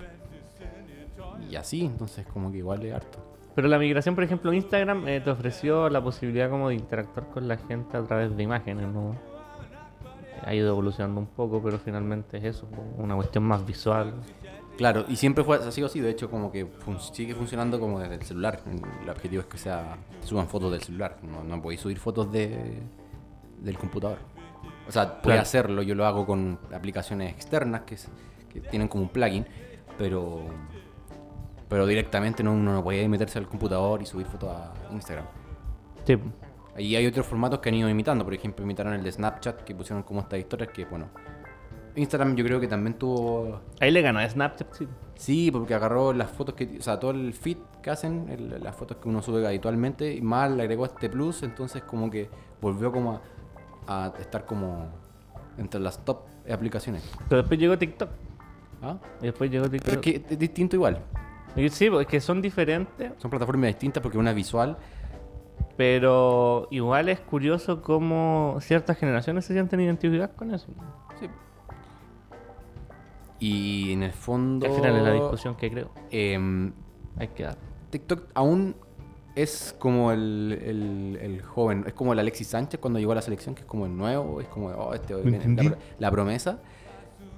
Y 1.51 1.55
así, 1.55 1.85
entonces 1.85 2.25
como 2.25 2.51
que 2.51 2.57
igual 2.57 2.83
es 2.83 2.95
harto. 2.95 3.19
Pero 3.53 3.67
la 3.67 3.77
migración, 3.77 4.15
por 4.15 4.23
ejemplo, 4.23 4.51
Instagram 4.51 5.07
eh, 5.07 5.21
te 5.21 5.29
ofreció 5.29 5.87
la 5.87 6.01
posibilidad 6.03 6.49
como 6.49 6.69
de 6.69 6.75
interactuar 6.75 7.27
con 7.27 7.47
la 7.47 7.57
gente 7.57 7.95
a 7.95 8.03
través 8.03 8.35
de 8.35 8.41
imágenes, 8.41 8.87
¿no? 8.87 9.15
Ha 10.43 10.53
ido 10.55 10.69
evolucionando 10.69 11.19
un 11.19 11.27
poco, 11.27 11.61
pero 11.61 11.77
finalmente 11.77 12.37
es 12.37 12.43
eso, 12.43 12.67
una 12.97 13.15
cuestión 13.15 13.43
más 13.43 13.63
visual. 13.63 14.13
Claro, 14.77 15.05
y 15.07 15.15
siempre 15.15 15.43
fue 15.43 15.57
ha 15.57 15.71
sido 15.71 15.85
así, 15.87 15.99
de 15.99 16.09
hecho 16.09 16.29
como 16.29 16.51
que 16.51 16.65
fun- 16.65 16.99
sigue 16.99 17.35
funcionando 17.35 17.79
como 17.79 17.99
desde 17.99 18.15
el 18.15 18.21
celular. 18.23 18.59
El 19.03 19.09
objetivo 19.09 19.41
es 19.41 19.47
que 19.47 19.57
sea 19.59 19.95
suban 20.21 20.47
fotos 20.47 20.71
del 20.71 20.81
celular, 20.81 21.17
no, 21.21 21.43
no 21.43 21.61
podéis 21.61 21.81
subir 21.81 21.97
fotos 21.99 22.31
de, 22.31 22.81
del 23.61 23.77
computador. 23.77 24.17
O 24.87 24.91
sea, 24.91 25.21
puede 25.21 25.35
Claro. 25.35 25.41
hacerlo, 25.41 25.81
yo 25.81 25.95
lo 25.95 26.05
hago 26.05 26.25
con 26.25 26.57
aplicaciones 26.73 27.33
externas 27.33 27.81
que, 27.81 27.95
es- 27.95 28.07
que 28.49 28.61
tienen 28.61 28.87
como 28.87 29.03
un 29.03 29.09
plugin, 29.09 29.45
pero 29.97 30.41
pero 31.69 31.85
directamente 31.85 32.43
no, 32.43 32.53
uno 32.53 32.71
no 32.73 32.81
puede 32.81 33.09
meterse 33.09 33.37
al 33.39 33.47
computador 33.47 34.01
y 34.01 34.05
subir 34.05 34.25
fotos 34.25 34.49
a 34.51 34.71
Instagram. 34.93 35.25
Sí. 36.05 36.17
Y 36.77 36.95
hay 36.95 37.05
otros 37.05 37.25
formatos 37.25 37.59
que 37.59 37.67
han 37.67 37.75
ido 37.75 37.89
imitando, 37.89 38.23
por 38.23 38.33
ejemplo, 38.33 38.63
imitaron 38.63 38.93
el 38.93 39.03
de 39.03 39.11
Snapchat, 39.11 39.63
que 39.63 39.75
pusieron 39.75 40.03
como 40.03 40.21
estas 40.21 40.39
historias 40.39 40.69
que, 40.71 40.85
bueno, 40.85 41.07
Instagram 41.95 42.35
yo 42.37 42.45
creo 42.45 42.59
que 42.61 42.67
también 42.67 42.93
tuvo 42.97 43.59
Ahí 43.81 43.91
le 43.91 44.01
ganó 44.01 44.19
a 44.19 44.29
Snapchat, 44.29 44.71
sí. 44.75 44.87
Sí, 45.15 45.51
porque 45.51 45.73
agarró 45.73 46.13
las 46.13 46.31
fotos 46.31 46.55
que, 46.55 46.77
o 46.79 46.81
sea, 46.81 46.99
todo 46.99 47.11
el 47.11 47.33
feed 47.33 47.57
que 47.83 47.89
hacen, 47.89 48.29
el- 48.29 48.63
las 48.63 48.73
fotos 48.75 48.97
que 48.97 49.09
uno 49.09 49.21
sube 49.21 49.45
habitualmente, 49.45 50.13
y 50.13 50.21
más 50.21 50.49
le 50.51 50.61
agregó 50.63 50.85
este 50.85 51.09
plus, 51.09 51.43
entonces 51.43 51.81
como 51.83 52.09
que 52.09 52.29
volvió 52.61 52.93
como 52.93 53.13
a, 53.15 53.21
a 53.87 54.13
estar 54.19 54.45
como 54.45 54.87
entre 55.57 55.79
las 55.79 56.03
top 56.05 56.21
aplicaciones. 56.51 57.03
Pero 57.29 57.41
después 57.41 57.59
llegó 57.59 57.77
TikTok. 57.77 58.09
¿Ah? 58.81 58.97
Y 59.21 59.25
después 59.25 59.49
llegó 59.49 59.69
TikTok. 59.69 59.85
Pero 59.89 59.99
es 60.01 60.21
que 60.25 60.33
es 60.33 60.39
distinto 60.39 60.75
igual. 60.75 60.99
Sí, 61.71 61.87
es 61.87 62.07
que 62.07 62.21
son 62.21 62.41
diferentes, 62.41 63.13
Son 63.17 63.31
plataformas 63.31 63.69
distintas 63.69 64.03
porque 64.03 64.17
una 64.17 64.29
es 64.31 64.35
visual. 64.35 64.77
pero 65.75 66.67
igual 66.71 67.09
es 67.09 67.19
curioso 67.19 67.81
cómo 67.81 68.57
ciertas 68.61 68.97
generaciones 68.97 69.45
se 69.45 69.53
sienten 69.53 69.79
identificadas 69.79 70.31
con 70.35 70.53
eso. 70.53 70.67
Sí. 71.19 71.27
Y 73.39 73.93
en 73.93 74.03
el 74.03 74.11
fondo. 74.13 74.65
Al 74.67 74.73
final 74.73 74.95
es 74.97 75.03
la 75.03 75.11
discusión 75.13 75.55
que 75.55 75.69
creo. 75.71 75.91
em, 76.11 76.73
Hay 77.19 77.29
que 77.29 77.43
dar. 77.43 77.57
TikTok 77.89 78.29
aún 78.35 78.75
es 79.37 79.75
como 79.79 80.11
el, 80.11 80.59
el- 80.63 81.19
el 81.21 81.41
joven, 81.41 81.83
es 81.87 81.93
como 81.93 82.13
el 82.13 82.19
Alexis 82.19 82.47
Sánchez 82.47 82.79
cuando 82.79 82.99
llegó 82.99 83.11
a 83.11 83.15
la 83.15 83.21
selección, 83.21 83.55
que 83.55 83.61
es 83.61 83.67
como 83.67 83.85
el 83.85 83.95
nuevo, 83.95 84.41
es 84.41 84.47
como 84.47 84.67
oh, 84.69 84.93
este, 84.93 85.15
viene 85.15 85.63
la, 85.63 85.77
la 85.99 86.11
promesa. 86.11 86.59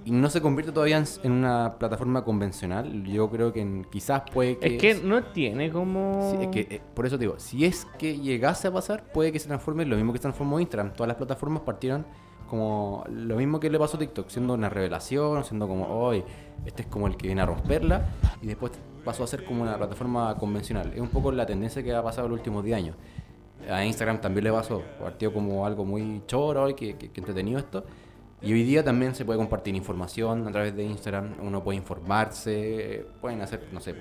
Y 0.06 0.12
no 0.12 0.30
se 0.30 0.42
convierte 0.42 0.72
todavía 0.72 0.98
en, 0.98 1.04
en 1.24 1.32
una 1.34 1.76
plataforma 1.78 2.24
convencional. 2.24 3.04
Yo 3.04 3.30
creo 3.30 3.52
que 3.52 3.60
en- 3.62 3.84
quizás 3.84 4.24
puede 4.34 4.58
que... 4.58 4.76
Es 4.76 4.82
que 4.82 4.96
no 5.04 5.24
tiene 5.26 5.70
como. 5.72 6.32
Sí, 6.32 6.38
es 6.46 6.48
que, 6.48 6.76
eh, 6.76 6.82
por 6.96 7.06
eso 7.06 7.18
te 7.18 7.26
digo, 7.26 7.38
si 7.38 7.66
es 7.66 7.86
que 7.98 8.18
llegase 8.18 8.70
a 8.70 8.72
pasar, 8.72 9.04
puede 9.12 9.32
que 9.34 9.40
se 9.40 9.48
transforme 9.48 9.84
en 9.84 9.90
lo 9.90 9.96
mismo 9.98 10.14
que 10.14 10.20
se 10.20 10.24
transformó 10.24 10.60
Instagram. 10.60 10.94
Todas 10.94 11.10
las 11.10 11.18
plataformas 11.18 11.64
partieron 11.64 12.06
como 12.50 13.04
lo 13.10 13.36
mismo 13.38 13.60
que 13.60 13.70
le 13.70 13.78
pasó 13.80 13.98
a 13.98 14.00
TikTok, 14.00 14.28
siendo 14.30 14.54
una 14.56 14.70
revelación, 14.70 15.44
siendo 15.44 15.68
como, 15.68 15.86
hoy 15.88 16.24
este 16.66 16.82
es 16.82 16.88
como 16.88 17.08
el 17.08 17.16
que 17.16 17.28
viene 17.28 17.42
a 17.42 17.46
romperla, 17.46 18.10
y 18.42 18.48
después 18.48 18.72
pasó 19.06 19.24
a 19.24 19.28
ser 19.28 19.46
como 19.46 19.62
una 19.64 19.78
plataforma 19.78 20.36
convencional. 20.38 20.92
Es 20.94 21.00
un 21.00 21.10
poco 21.10 21.32
la 21.32 21.46
tendencia 21.46 21.82
que 21.84 21.94
ha 21.94 22.04
pasado 22.04 22.26
en 22.28 22.32
los 22.32 22.40
últimos 22.40 22.64
10 22.64 22.78
años. 22.78 22.96
A 23.70 23.84
Instagram 23.86 24.20
también 24.22 24.44
le 24.46 24.52
pasó, 24.52 24.82
partió 25.00 25.32
como 25.34 25.66
algo 25.66 25.86
muy 25.86 26.24
choro 26.28 26.70
y 26.70 26.74
que, 26.74 26.96
que- 26.98 27.10
que 27.12 27.20
entretenido 27.22 27.60
esto. 27.60 27.86
Y 28.42 28.54
hoy 28.54 28.64
día 28.64 28.84
también 28.86 29.14
se 29.16 29.26
puede 29.26 29.38
compartir 29.38 29.76
información 29.76 30.48
a 30.48 30.52
través 30.52 30.74
de 30.76 30.84
Instagram, 30.86 31.36
uno 31.42 31.62
puede 31.62 31.78
informarse, 31.78 33.06
pueden 33.20 33.42
hacer, 33.42 33.68
no 33.74 33.82
sé, 33.82 33.94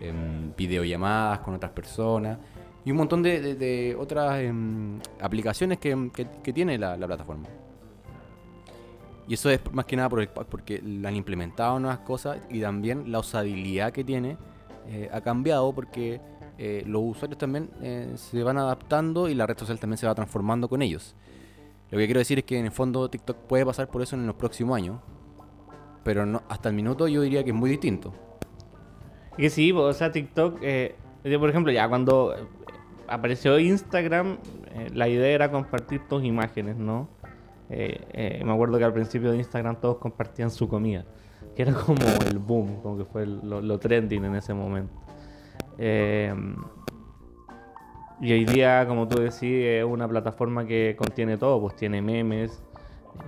em, 0.00 0.52
videollamadas 0.54 1.38
con 1.40 1.54
otras 1.54 1.72
personas 1.72 2.38
y 2.84 2.90
un 2.90 2.98
montón 2.98 3.22
de, 3.22 3.40
de- 3.40 3.54
de 3.54 3.96
otras 3.98 4.38
em, 4.40 5.00
aplicaciones 5.20 5.78
que, 5.78 6.10
que- 6.14 6.28
que 6.42 6.52
tiene 6.52 6.76
la, 6.78 6.96
la 6.98 7.06
plataforma. 7.06 7.46
Y 9.28 9.34
eso 9.34 9.50
es 9.50 9.60
más 9.72 9.86
que 9.86 9.96
nada 9.96 10.08
porque 10.08 10.80
le 10.80 11.06
han 11.06 11.16
implementado 11.16 11.80
nuevas 11.80 12.00
cosas 12.00 12.38
y 12.48 12.60
también 12.60 13.10
la 13.10 13.18
usabilidad 13.18 13.92
que 13.92 14.04
tiene 14.04 14.36
eh, 14.88 15.08
ha 15.12 15.20
cambiado 15.20 15.72
porque 15.72 16.20
eh, 16.58 16.84
los 16.86 17.02
usuarios 17.02 17.36
también 17.36 17.70
eh, 17.82 18.12
se 18.14 18.42
van 18.44 18.56
adaptando 18.56 19.28
y 19.28 19.34
la 19.34 19.46
red 19.46 19.58
social 19.58 19.80
también 19.80 19.98
se 19.98 20.06
va 20.06 20.14
transformando 20.14 20.68
con 20.68 20.80
ellos. 20.80 21.16
Lo 21.90 21.98
que 21.98 22.04
quiero 22.06 22.18
decir 22.18 22.38
es 22.38 22.44
que 22.44 22.58
en 22.58 22.66
el 22.66 22.72
fondo 22.72 23.08
TikTok 23.08 23.36
puede 23.36 23.66
pasar 23.66 23.88
por 23.88 24.02
eso 24.02 24.14
en 24.14 24.26
los 24.26 24.36
próximos 24.36 24.76
años, 24.76 25.00
pero 26.04 26.24
no, 26.24 26.42
hasta 26.48 26.68
el 26.68 26.76
minuto 26.76 27.08
yo 27.08 27.22
diría 27.22 27.42
que 27.42 27.50
es 27.50 27.56
muy 27.56 27.70
distinto. 27.70 28.12
Que 29.36 29.50
sí, 29.50 29.72
o 29.72 29.92
sea, 29.92 30.12
TikTok, 30.12 30.60
por 30.60 31.50
ejemplo, 31.50 31.72
ya 31.72 31.88
cuando 31.88 32.34
apareció 33.06 33.58
Instagram, 33.58 34.38
la 34.94 35.08
idea 35.08 35.28
era 35.28 35.50
compartir 35.50 36.06
tus 36.08 36.24
imágenes, 36.24 36.76
¿no? 36.76 37.08
Eh, 37.68 38.00
eh, 38.12 38.42
me 38.44 38.52
acuerdo 38.52 38.78
que 38.78 38.84
al 38.84 38.92
principio 38.92 39.32
de 39.32 39.38
Instagram 39.38 39.76
todos 39.80 39.96
compartían 39.98 40.50
su 40.50 40.68
comida, 40.68 41.04
que 41.54 41.62
era 41.62 41.72
como 41.74 42.00
el 42.28 42.38
boom, 42.38 42.80
como 42.82 42.98
que 42.98 43.04
fue 43.04 43.22
el- 43.24 43.40
lo, 43.48 43.60
lo 43.60 43.78
trending 43.78 44.24
en 44.24 44.36
ese 44.36 44.54
momento. 44.54 44.92
Eh, 45.78 46.32
y 48.20 48.32
hoy 48.32 48.44
día, 48.46 48.86
como 48.88 49.06
tú 49.08 49.20
decís, 49.20 49.42
es 49.42 49.84
una 49.84 50.08
plataforma 50.08 50.66
que 50.66 50.96
contiene 50.96 51.36
todo, 51.36 51.60
pues 51.60 51.76
tiene 51.76 52.00
memes, 52.00 52.62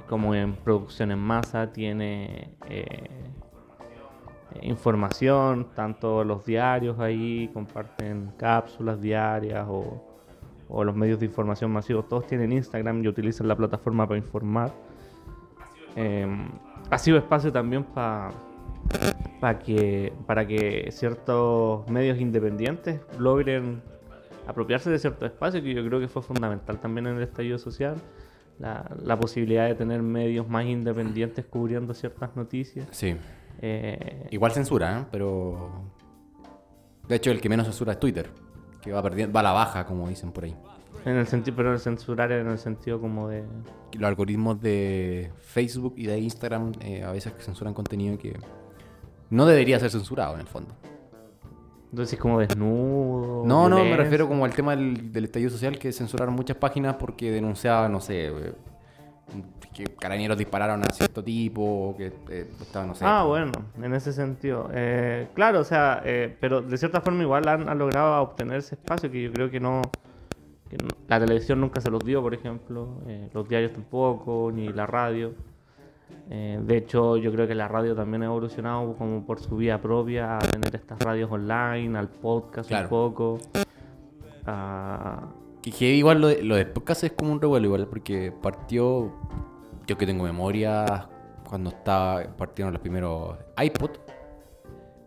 como 0.09 0.35
en 0.35 0.55
producción 0.55 1.11
en 1.11 1.18
masa, 1.18 1.72
tiene 1.72 2.53
eh, 2.68 3.11
información, 4.62 5.68
tanto 5.74 6.24
los 6.24 6.44
diarios 6.46 6.98
ahí 7.01 7.51
comparten 7.53 8.33
cápsulas 8.38 9.01
diarias 9.01 9.66
o, 9.68 10.03
o 10.69 10.85
los 10.85 10.95
medios 10.95 11.19
de 11.19 11.27
información 11.27 11.71
masivos, 11.71 12.09
todos 12.09 12.27
tienen 12.27 12.53
Instagram 12.53 13.03
y 13.05 13.09
utilizan 13.09 13.49
la 13.49 13.57
plataforma 13.57 14.07
para 14.07 14.19
informar. 14.19 14.73
Eh, 15.97 16.27
ha 16.91 16.99
sido 16.99 17.19
espacio 17.19 17.53
también 17.53 17.85
para 17.85 18.33
que, 19.65 20.13
para 20.27 20.47
que 20.47 20.89
ciertos 20.93 21.89
medios 21.89 22.19
independientes 22.19 23.01
logren 23.19 23.83
apropiarse 24.47 24.91
de 24.91 24.99
ciertos 24.99 25.31
espacios, 25.31 25.63
que 25.63 25.75
yo 25.75 25.85
creo 25.87 26.01
que 26.01 26.09
fue 26.09 26.23
fundamental 26.23 26.79
también 26.79 27.07
en 27.07 27.17
el 27.17 27.23
estallido 27.23 27.59
social. 27.59 27.97
La, 28.59 28.91
la 29.05 29.17
posibilidad 29.17 29.69
de 29.69 29.77
tener 29.77 30.03
medios 30.03 30.49
más 30.49 30.65
independientes 30.65 31.45
cubriendo 31.45 31.95
ciertas 31.95 32.35
noticias. 32.35 32.89
Sí. 32.91 33.15
Eh, 33.61 34.27
Igual 34.31 34.51
censura, 34.53 35.01
¿eh? 35.01 35.05
pero... 35.13 35.71
De 37.07 37.15
hecho, 37.17 37.31
el 37.31 37.41
que 37.41 37.49
menos 37.49 37.67
censura 37.67 37.93
es 37.93 38.01
Twitter, 38.01 38.29
que 38.83 38.93
va, 38.93 39.03
perdiendo, 39.03 39.33
va 39.33 39.41
a 39.41 39.45
la 39.45 39.53
baja, 39.53 39.87
como 39.87 40.09
dicen 40.09 40.33
por 40.33 40.45
ahí. 40.45 40.57
En 41.05 41.17
el 41.17 41.27
sentido, 41.27 41.57
pero 41.57 41.73
el 41.73 41.79
censurar 41.79 42.33
en 42.33 42.49
el 42.49 42.59
sentido 42.59 43.01
como 43.01 43.29
de. 43.29 43.45
Los 43.93 44.09
algoritmos 44.09 44.61
de 44.61 45.33
Facebook 45.38 45.95
y 45.97 46.07
de 46.07 46.19
Instagram 46.19 46.73
eh, 46.81 47.03
a 47.05 47.12
veces 47.12 47.33
censuran 47.38 47.73
contenido 47.73 48.19
que 48.19 48.38
no 49.31 49.47
debería 49.47 49.79
ser 49.79 49.91
censurado 49.91 50.35
en 50.35 50.41
el 50.41 50.47
fondo. 50.47 50.75
Entonces 51.91 52.19
como 52.19 52.38
desnudo. 52.41 53.45
No, 53.47 53.69
no, 53.69 53.85
me 53.85 53.97
refiero 53.97 54.29
como 54.29 54.45
al 54.45 54.53
tema 54.53 54.77
del, 54.77 55.11
del 55.12 55.25
estallido 55.25 55.51
social 55.51 55.79
que 55.79 55.93
censuraron 55.93 56.35
muchas 56.35 56.57
páginas 56.57 56.97
porque 56.97 57.31
denunciaban, 57.31 57.91
no 57.93 58.01
sé, 58.01 58.27
eh, 58.27 58.55
que 59.79 59.95
carabineros 59.95 60.37
dispararon 60.37 60.83
a 60.83 60.88
cierto 60.93 61.23
tipo, 61.23 61.95
que 61.97 62.12
eh, 62.31 62.51
estaba, 62.61 62.85
no 62.85 62.95
sé. 62.97 63.05
Ah, 63.07 63.23
bueno, 63.25 63.53
en 63.81 63.95
ese 63.95 64.12
sentido. 64.12 64.69
Eh, 64.75 65.29
claro, 65.35 65.61
o 65.61 65.64
sea, 65.64 66.03
eh, 66.05 66.37
pero 66.41 66.61
de 66.62 66.77
cierta 66.77 67.01
forma 67.01 67.23
igual 67.23 67.47
han, 67.47 67.69
han 67.69 67.79
logrado 67.79 68.21
obtener 68.23 68.57
ese 68.59 68.75
espacio 68.75 69.09
que 69.11 69.23
yo 69.23 69.33
creo 69.33 69.51
que 69.51 69.61
no, 69.61 69.83
que 70.69 70.77
no- 70.79 70.88
La 71.07 71.21
televisión 71.21 71.61
nunca 71.61 71.81
se 71.81 71.91
los 71.91 72.05
dio, 72.05 72.21
por 72.21 72.35
ejemplo, 72.35 72.88
los 73.33 73.49
diarios 73.49 73.73
tampoco, 73.73 74.51
ni 74.53 74.69
la 74.73 74.85
radio. 74.87 75.33
De 76.29 76.77
hecho, 76.77 77.17
yo 77.17 77.33
creo 77.33 77.47
que 77.47 77.55
la 77.55 77.69
radio 77.69 77.95
también 77.95 78.23
ha 78.23 78.27
evolucionado 78.27 78.95
como 78.97 79.25
por 79.25 79.41
su 79.41 79.57
vía 79.57 79.81
propia 79.81 80.37
a 80.37 80.41
tener 80.41 80.75
estas 80.75 80.99
radios 80.99 81.31
online, 81.31 81.97
al 81.99 82.09
podcast 82.09 82.69
Claro. 82.69 82.85
un 82.87 82.91
poco. 82.91 83.38
a- 84.45 85.29
Que, 85.62 85.95
igual 85.95 86.21
lo 86.21 86.29
de, 86.29 86.43
lo 86.43 86.57
de 86.57 86.64
podcast 86.67 87.05
es 87.05 87.12
como 87.12 87.33
un 87.33 87.41
revuelo 87.41 87.67
igual, 87.67 87.87
porque 87.88 88.33
partió, 88.43 89.12
yo 89.88 89.96
que 89.96 90.07
tengo 90.07 90.22
memoria, 90.22 91.09
cuando 91.48 91.70
estaba, 91.70 92.22
partieron 92.37 92.72
los 92.74 92.81
primeros 92.81 93.37
iPod, 93.61 93.90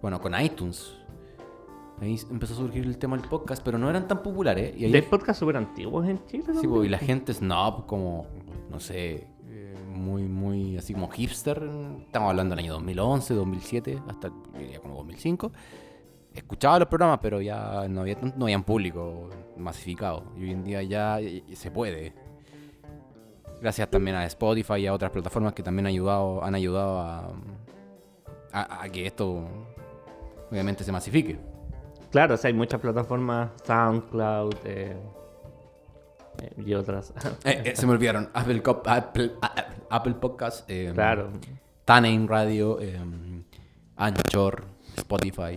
bueno, 0.01 0.19
con 0.19 0.37
iTunes. 0.41 0.97
Ahí 2.01 2.19
empezó 2.31 2.55
a 2.55 2.57
surgir 2.57 2.83
el 2.83 2.97
tema 2.97 3.15
del 3.15 3.29
podcast, 3.29 3.61
pero 3.63 3.77
no 3.77 3.87
eran 3.87 4.07
tan 4.07 4.23
populares. 4.23 4.73
Y 4.75 4.85
ahí 4.85 4.95
Hay 4.95 5.03
podcasts 5.03 5.39
súper 5.39 5.57
antiguos 5.57 6.07
en 6.09 6.25
Chile. 6.25 6.45
Sí, 6.59 6.67
pues, 6.67 6.87
y 6.87 6.89
la 6.89 6.97
gente 6.97 7.31
snob, 7.31 7.85
como, 7.85 8.25
no 8.71 8.79
sé, 8.79 9.27
eh, 9.47 9.75
muy, 9.87 10.23
muy 10.23 10.77
así 10.77 10.93
como 10.93 11.09
hipster. 11.11 11.61
Estamos 12.07 12.31
hablando 12.31 12.55
del 12.55 12.65
año 12.65 12.73
2011, 12.73 13.35
2007, 13.35 14.01
hasta 14.07 14.31
diría 14.57 14.79
como 14.79 14.95
2005. 14.95 15.51
Escuchaba 16.33 16.79
los 16.79 16.87
programas, 16.87 17.19
pero 17.21 17.39
ya 17.39 17.87
no 17.87 18.01
había, 18.01 18.17
no 18.35 18.45
había 18.45 18.57
un 18.57 18.63
público 18.63 19.29
masificado. 19.57 20.23
Y 20.35 20.45
hoy 20.45 20.51
en 20.51 20.63
día 20.63 20.81
ya 20.81 21.21
eh, 21.21 21.43
se 21.53 21.69
puede. 21.69 22.15
Gracias 23.62 23.89
también 23.89 24.17
a 24.17 24.26
Spotify 24.26 24.76
y 24.78 24.88
a 24.88 24.93
otras 24.93 25.12
plataformas 25.12 25.54
que 25.54 25.62
también 25.63 25.86
han 25.86 25.91
ayudado, 25.91 26.43
han 26.43 26.56
ayudado 26.56 27.00
a, 27.00 27.32
a- 28.52 28.84
a 28.84 28.89
que 28.89 29.06
esto 29.06 29.43
obviamente 30.50 30.84
se 30.84 30.91
masifique. 30.91 31.39
Claro, 32.12 32.34
o 32.34 32.38
sea, 32.38 32.50
hay 32.50 32.54
muchas 32.54 32.82
plataformas, 32.82 33.52
SoundCloud 33.63 34.56
eh, 34.65 34.97
eh, 36.41 36.54
y 36.65 36.74
otras. 36.74 37.13
Eh, 37.45 37.62
eh, 37.65 37.76
se 37.76 37.86
me 37.86 37.93
olvidaron. 37.93 38.30
Apple, 38.34 38.62
Apple, 38.86 39.32
Apple 39.89 40.13
Podcast. 40.15 40.69
eh, 40.69 40.91
claro. 40.93 41.30
Tanein 41.86 42.28
Radio, 42.28 42.80
Anchor, 43.95 44.65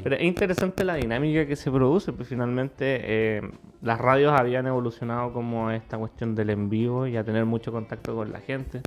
Pero 0.03 0.17
es 0.17 0.23
interesante 0.23 0.85
la 0.85 0.95
dinámica 0.95 1.47
que 1.47 1.57
se 1.57 1.71
produce, 1.71 2.13
pues 2.13 2.29
finalmente 2.29 3.01
eh, 3.03 3.43
las 3.83 4.01
radios 4.01 4.33
habían 4.33 4.67
evolucionado 4.67 5.33
como 5.33 5.71
esta 5.71 5.99
cuestión 5.99 6.35
del 6.35 6.51
en 6.51 6.69
vivo 6.69 7.07
y 7.07 7.17
a 7.17 7.25
tener 7.25 7.45
mucho 7.45 7.73
contacto 7.73 8.15
con 8.15 8.33
la 8.33 8.41
gente, 8.41 8.81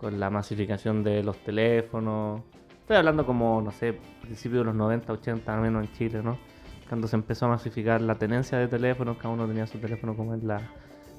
con 0.00 0.18
la 0.18 0.30
masificación 0.30 1.02
de 1.02 1.22
los 1.22 1.38
teléfonos. 1.38 2.42
Estoy 2.80 2.96
hablando 2.96 3.26
como, 3.26 3.60
no 3.60 3.72
sé, 3.72 3.98
principios 4.22 4.60
de 4.60 4.64
los 4.66 4.74
90, 4.74 5.12
80, 5.12 5.54
al 5.54 5.60
menos 5.60 5.84
en 5.84 5.92
Chile, 5.94 6.22
¿no? 6.22 6.38
Cuando 6.88 7.08
se 7.08 7.16
empezó 7.16 7.46
a 7.46 7.48
masificar 7.48 8.00
la 8.00 8.14
tenencia 8.14 8.58
de 8.58 8.68
teléfonos, 8.68 9.16
cada 9.16 9.30
uno 9.30 9.46
tenía 9.46 9.66
su 9.66 9.78
teléfono 9.78 10.14
como 10.14 10.34
en 10.34 10.46
la, 10.46 10.60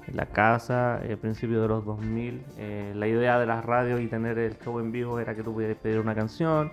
en 0.06 0.16
la 0.16 0.26
casa, 0.26 1.00
eh, 1.04 1.16
principios 1.16 1.60
de 1.60 1.68
los 1.68 1.84
2000. 1.84 2.42
eh, 2.56 2.92
la 2.94 3.06
idea 3.06 3.38
de 3.38 3.46
las 3.46 3.64
radios 3.64 4.00
y 4.00 4.06
tener 4.06 4.38
el 4.38 4.58
show 4.58 4.80
en 4.80 4.92
vivo 4.92 5.20
era 5.20 5.34
que 5.34 5.42
tú 5.42 5.52
pudieras 5.52 5.76
pedir 5.76 6.00
una 6.00 6.14
canción, 6.14 6.72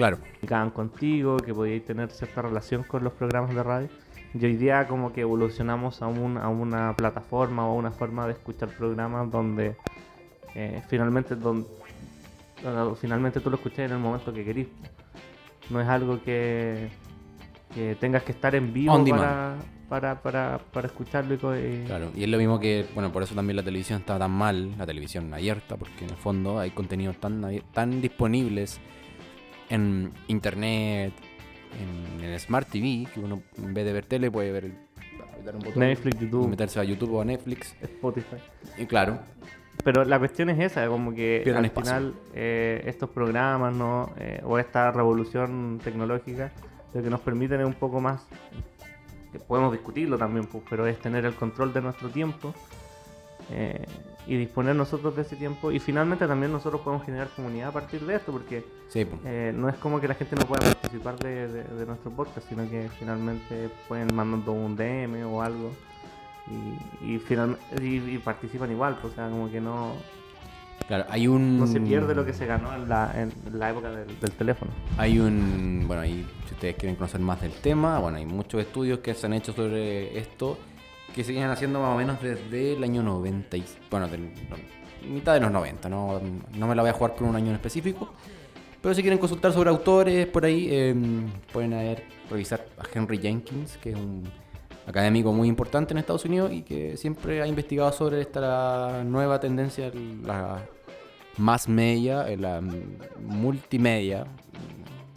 Claro. 0.00 0.18
comunicaban 0.18 0.70
contigo, 0.70 1.36
que 1.36 1.52
podíais 1.54 1.84
tener 1.84 2.10
cierta 2.10 2.42
relación 2.42 2.82
con 2.84 3.04
los 3.04 3.12
programas 3.12 3.54
de 3.54 3.62
radio. 3.62 3.88
Y 4.32 4.44
hoy 4.44 4.56
día 4.56 4.86
como 4.88 5.12
que 5.12 5.20
evolucionamos 5.22 6.02
a, 6.02 6.06
un- 6.06 6.38
a 6.38 6.48
una 6.48 6.94
plataforma 6.96 7.66
o 7.66 7.72
a 7.72 7.74
una 7.74 7.90
forma 7.90 8.26
de 8.26 8.32
escuchar 8.32 8.68
programas 8.70 9.30
donde 9.30 9.76
eh, 10.54 10.82
finalmente 10.88 11.34
don- 11.36 11.66
donde 12.62 12.94
finalmente 12.96 13.40
tú 13.40 13.50
lo 13.50 13.56
escuchas 13.56 13.80
en 13.80 13.92
el 13.92 13.98
momento 13.98 14.32
que 14.32 14.44
querís. 14.44 14.68
No 15.68 15.80
es 15.80 15.88
algo 15.88 16.22
que, 16.22 16.88
que 17.74 17.94
tengas 18.00 18.22
que 18.22 18.32
estar 18.32 18.54
en 18.54 18.72
vivo 18.72 19.04
para, 19.10 19.56
para, 19.88 20.20
para, 20.22 20.58
para 20.72 20.86
escucharlo 20.86 21.34
y 21.34 21.84
Claro, 21.86 22.10
y 22.14 22.22
es 22.24 22.28
lo 22.28 22.38
mismo 22.38 22.58
que, 22.58 22.86
bueno, 22.94 23.12
por 23.12 23.22
eso 23.22 23.34
también 23.34 23.56
la 23.56 23.62
televisión 23.62 24.00
está 24.00 24.18
tan 24.18 24.30
mal, 24.30 24.76
la 24.78 24.86
televisión 24.86 25.32
abierta, 25.34 25.76
porque 25.76 26.04
en 26.04 26.10
el 26.10 26.16
fondo 26.16 26.58
hay 26.58 26.70
contenidos 26.70 27.16
tan, 27.18 27.44
tan 27.72 28.00
disponibles 28.00 28.80
en 29.70 30.12
internet, 30.28 31.12
en, 31.78 32.24
en 32.24 32.38
Smart 32.38 32.68
TV, 32.68 33.06
que 33.12 33.20
uno 33.20 33.42
en 33.56 33.72
vez 33.72 33.86
de 33.86 33.92
ver 33.92 34.04
tele 34.04 34.30
puede 34.30 34.52
ver 34.52 34.64
el, 34.66 34.74
apretar 35.22 35.56
un 35.56 35.62
botón 35.62 35.80
Netflix, 35.80 36.16
y 36.16 36.24
YouTube, 36.24 36.48
meterse 36.48 36.80
a 36.80 36.84
YouTube 36.84 37.14
o 37.14 37.20
a 37.20 37.24
Netflix. 37.24 37.74
Spotify. 37.80 38.36
Y 38.76 38.86
claro, 38.86 39.18
Pero 39.82 40.04
la 40.04 40.18
cuestión 40.18 40.50
es 40.50 40.58
esa, 40.58 40.86
como 40.88 41.14
que 41.14 41.42
al 41.56 41.64
espacio. 41.64 41.92
final 41.92 42.14
eh, 42.34 42.82
estos 42.86 43.08
programas 43.10 43.74
¿no? 43.74 44.12
Eh, 44.18 44.42
o 44.44 44.58
esta 44.58 44.90
revolución 44.90 45.80
tecnológica 45.82 46.52
lo 46.92 47.02
que 47.02 47.10
nos 47.10 47.20
permiten 47.20 47.60
es 47.60 47.66
un 47.66 47.74
poco 47.74 48.00
más, 48.00 48.26
que 49.32 49.38
podemos 49.38 49.72
discutirlo 49.72 50.18
también, 50.18 50.46
pues, 50.46 50.64
pero 50.68 50.86
es 50.86 50.98
tener 50.98 51.24
el 51.24 51.34
control 51.34 51.72
de 51.72 51.80
nuestro 51.82 52.08
tiempo 52.08 52.52
eh, 53.50 53.84
y 54.26 54.36
disponer 54.36 54.76
nosotros 54.76 55.16
de 55.16 55.22
ese 55.22 55.34
tiempo 55.36 55.72
y 55.72 55.78
finalmente 55.80 56.26
también 56.26 56.52
nosotros 56.52 56.82
podemos 56.82 57.04
generar 57.04 57.28
comunidad 57.34 57.68
a 57.68 57.72
partir 57.72 58.00
de 58.06 58.14
esto 58.16 58.30
porque 58.32 58.64
sí, 58.88 59.04
pues. 59.04 59.20
eh, 59.24 59.52
no 59.54 59.68
es 59.68 59.76
como 59.76 60.00
que 60.00 60.06
la 60.08 60.14
gente 60.14 60.36
no 60.36 60.44
pueda 60.46 60.60
participar 60.72 61.18
de, 61.18 61.48
de- 61.48 61.64
de 61.64 61.86
nuestro 61.86 62.10
podcast, 62.10 62.48
sino 62.48 62.68
que 62.68 62.88
finalmente 62.98 63.70
pueden 63.88 64.14
mandando 64.14 64.52
un 64.52 64.76
DM 64.76 65.24
o 65.26 65.42
algo 65.42 65.70
y, 67.02 67.14
y, 67.14 67.18
final- 67.18 67.56
y, 67.80 67.96
y 67.96 68.18
participan 68.18 68.70
igual, 68.70 68.98
pues, 69.00 69.12
o 69.12 69.16
sea, 69.16 69.28
como 69.30 69.50
que 69.50 69.60
no, 69.60 69.92
claro, 70.86 71.04
hay 71.08 71.26
un... 71.28 71.58
no 71.60 71.66
se 71.66 71.80
pierde 71.80 72.14
lo 72.14 72.24
que 72.24 72.32
se 72.32 72.46
ganó 72.46 72.74
en 72.74 72.88
la, 72.88 73.12
en 73.16 73.32
la 73.58 73.70
época 73.70 73.90
del, 73.90 74.18
del 74.20 74.32
teléfono. 74.32 74.70
Hay 74.98 75.18
un, 75.18 75.84
bueno, 75.86 76.02
ahí 76.02 76.26
si 76.46 76.54
ustedes 76.54 76.76
quieren 76.76 76.96
conocer 76.96 77.20
más 77.20 77.40
del 77.40 77.52
tema, 77.52 77.98
bueno, 77.98 78.18
hay 78.18 78.26
muchos 78.26 78.60
estudios 78.60 78.98
que 79.00 79.14
se 79.14 79.26
han 79.26 79.32
hecho 79.34 79.52
sobre 79.52 80.18
esto, 80.18 80.58
que 81.14 81.24
se 81.24 81.32
vienen 81.32 81.50
haciendo 81.50 81.80
más 81.80 81.94
o 81.94 81.96
menos 81.96 82.20
desde 82.22 82.74
el 82.74 82.84
año 82.84 83.02
90, 83.02 83.56
y, 83.56 83.64
bueno, 83.90 84.08
mitad 85.08 85.34
de 85.34 85.40
los 85.40 85.50
90, 85.50 85.88
no, 85.88 86.20
no 86.54 86.66
me 86.66 86.74
la 86.74 86.82
voy 86.82 86.90
a 86.90 86.94
jugar 86.94 87.14
con 87.14 87.28
un 87.28 87.36
año 87.36 87.48
en 87.48 87.54
específico, 87.54 88.12
pero 88.80 88.94
si 88.94 89.02
quieren 89.02 89.18
consultar 89.18 89.52
sobre 89.52 89.70
autores 89.70 90.26
por 90.26 90.44
ahí, 90.44 90.68
eh, 90.70 90.94
pueden 91.52 91.96
revisar 92.30 92.66
a 92.78 92.84
Henry 92.92 93.18
Jenkins, 93.18 93.76
que 93.76 93.90
es 93.90 93.96
un 93.96 94.24
académico 94.86 95.32
muy 95.32 95.48
importante 95.48 95.92
en 95.92 95.98
Estados 95.98 96.24
Unidos 96.24 96.52
y 96.52 96.62
que 96.62 96.96
siempre 96.96 97.42
ha 97.42 97.46
investigado 97.46 97.92
sobre 97.92 98.20
esta 98.20 99.02
nueva 99.04 99.38
tendencia, 99.38 99.92
la 100.24 100.62
más 101.36 101.68
media, 101.68 102.28
eh, 102.28 102.36
la 102.36 102.62
multimedia, 103.20 104.26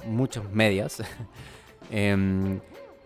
muchas 0.07 0.49
medias, 0.51 1.01
em, 1.91 2.59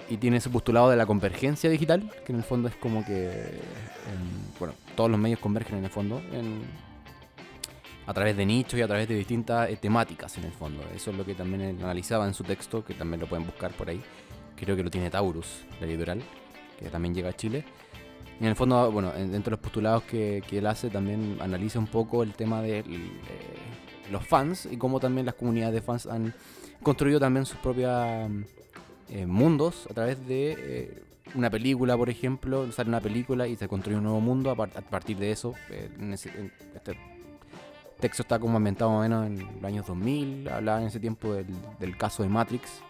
y 0.10 0.18
tiene 0.18 0.40
su 0.40 0.52
postulado 0.52 0.90
de 0.90 0.96
la 0.96 1.06
convergencia 1.06 1.70
digital, 1.70 2.10
que 2.26 2.32
en 2.32 2.38
el 2.40 2.44
fondo 2.44 2.68
es 2.70 2.76
como 2.76 3.04
que, 3.06 3.26
em, 3.30 4.58
bueno, 4.60 4.74
todos 4.96 5.10
los 5.10 5.20
medios 5.20 5.40
convergen 5.40 5.78
en 5.80 5.86
el 5.86 5.90
fondo, 5.90 6.22
en- 6.32 6.62
a 8.06 8.14
través 8.14 8.38
de 8.38 8.46
nichos 8.46 8.80
y 8.80 8.82
a 8.82 8.88
través 8.88 9.08
de 9.10 9.16
distintas 9.16 9.70
eh, 9.70 9.76
temáticas 9.76 10.38
en 10.38 10.46
el 10.46 10.52
fondo. 10.54 10.82
Eso 10.96 11.12
es 11.12 11.18
lo 11.18 11.26
que 11.26 11.34
también 11.36 11.62
él 11.62 11.78
analizaba 11.84 12.26
en 12.26 12.34
su 12.34 12.44
texto, 12.44 12.86
que 12.86 12.94
también 12.94 13.20
lo 13.20 13.28
pueden 13.28 13.46
buscar 13.46 13.72
por 13.74 13.90
ahí. 13.90 14.02
Creo 14.56 14.76
que 14.78 14.84
lo 14.84 14.90
tiene 14.90 15.10
Taurus, 15.10 15.64
la 15.82 15.88
editorial, 15.88 16.22
que 16.80 16.90
también 16.90 17.14
llega 17.14 17.30
a 17.30 17.34
Chile. 17.34 17.66
Y 18.40 18.44
en 18.44 18.50
el 18.50 18.56
fondo, 18.56 18.90
bueno, 18.92 19.12
en- 19.14 19.32
dentro 19.32 19.50
de 19.50 19.58
los 19.58 19.60
postulados 19.60 20.04
que, 20.04 20.42
que 20.48 20.60
él 20.60 20.68
hace, 20.68 20.90
también 20.90 21.38
analiza 21.42 21.80
un 21.80 21.88
poco 21.88 22.24
el 22.24 22.34
tema 22.34 22.62
de 22.62 22.80
eh, 22.80 22.86
los 24.10 24.26
fans 24.26 24.70
y 24.72 24.78
cómo 24.78 25.02
también 25.02 25.26
las 25.26 25.36
comunidades 25.36 25.74
de 25.74 25.82
fans 25.82 26.06
han 26.06 26.34
construido 26.82 27.20
también 27.20 27.46
sus 27.46 27.58
propios 29.08 29.28
mundos 29.28 29.88
a 29.90 29.94
través 29.94 30.28
de 30.28 30.56
eh, 30.58 31.04
una 31.36 31.50
película, 31.50 31.98
por 31.98 32.10
ejemplo. 32.10 32.72
Sale 32.72 32.90
una 32.90 33.02
película 33.02 33.48
y 33.48 33.56
se 33.56 33.68
construye 33.68 33.98
un 33.98 34.04
nuevo 34.04 34.20
mundo 34.22 34.52
a, 34.52 34.56
par- 34.56 34.72
a 34.76 34.82
partir 34.82 35.18
de 35.18 35.32
eso. 35.32 35.54
eh, 35.70 35.90
en 36.00 36.14
ese- 36.14 36.30
en 36.30 36.52
este 36.76 36.98
texto 38.00 38.22
está 38.22 38.38
como 38.40 38.58
ambientado 38.58 38.92
más 38.92 39.00
o 39.00 39.02
menos 39.02 39.26
en 39.28 39.56
los 39.56 39.64
años 39.64 39.88
2000. 39.88 40.48
Hablaba 40.50 40.82
en 40.82 40.88
ese 40.88 41.00
tiempo 41.00 41.34
del, 41.34 41.48
del 41.80 41.98
caso 41.98 42.24
de 42.24 42.30
Matrix, 42.30 42.82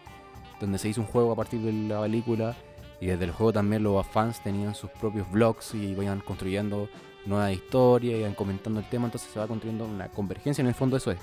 donde 0.60 0.78
se 0.78 0.88
hizo 0.88 1.00
un 1.00 1.06
juego 1.06 1.32
a 1.32 1.36
partir 1.36 1.60
de 1.60 1.72
la 1.72 2.00
película. 2.02 2.56
Y 3.00 3.06
desde 3.06 3.24
el 3.26 3.30
juego 3.30 3.52
también 3.52 3.82
los 3.84 4.04
fans 4.08 4.42
tenían 4.42 4.74
sus 4.74 4.90
propios 4.90 5.30
vlogs 5.30 5.72
y 5.74 5.78
iban 5.92 6.18
construyendo 6.20 6.88
nuevas 7.26 7.52
historias, 7.52 8.18
iban 8.18 8.34
comentando 8.34 8.80
el 8.80 8.88
tema, 8.88 9.04
entonces 9.06 9.30
se 9.30 9.38
va 9.38 9.46
construyendo 9.46 9.84
una 9.84 10.08
convergencia. 10.08 10.62
En 10.62 10.68
el 10.68 10.74
fondo 10.74 10.96
eso 10.96 11.12
es, 11.12 11.18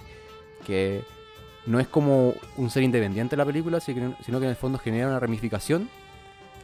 que 0.66 1.02
no 1.66 1.80
es 1.80 1.88
como 1.88 2.34
un 2.58 2.70
ser 2.70 2.84
independiente 2.84 3.36
la 3.36 3.46
película, 3.46 3.80
sino 3.80 4.16
que 4.40 4.46
en 4.46 4.50
el 4.50 4.56
fondo 4.56 4.78
genera 4.78 5.08
una 5.08 5.20
ramificación 5.20 5.90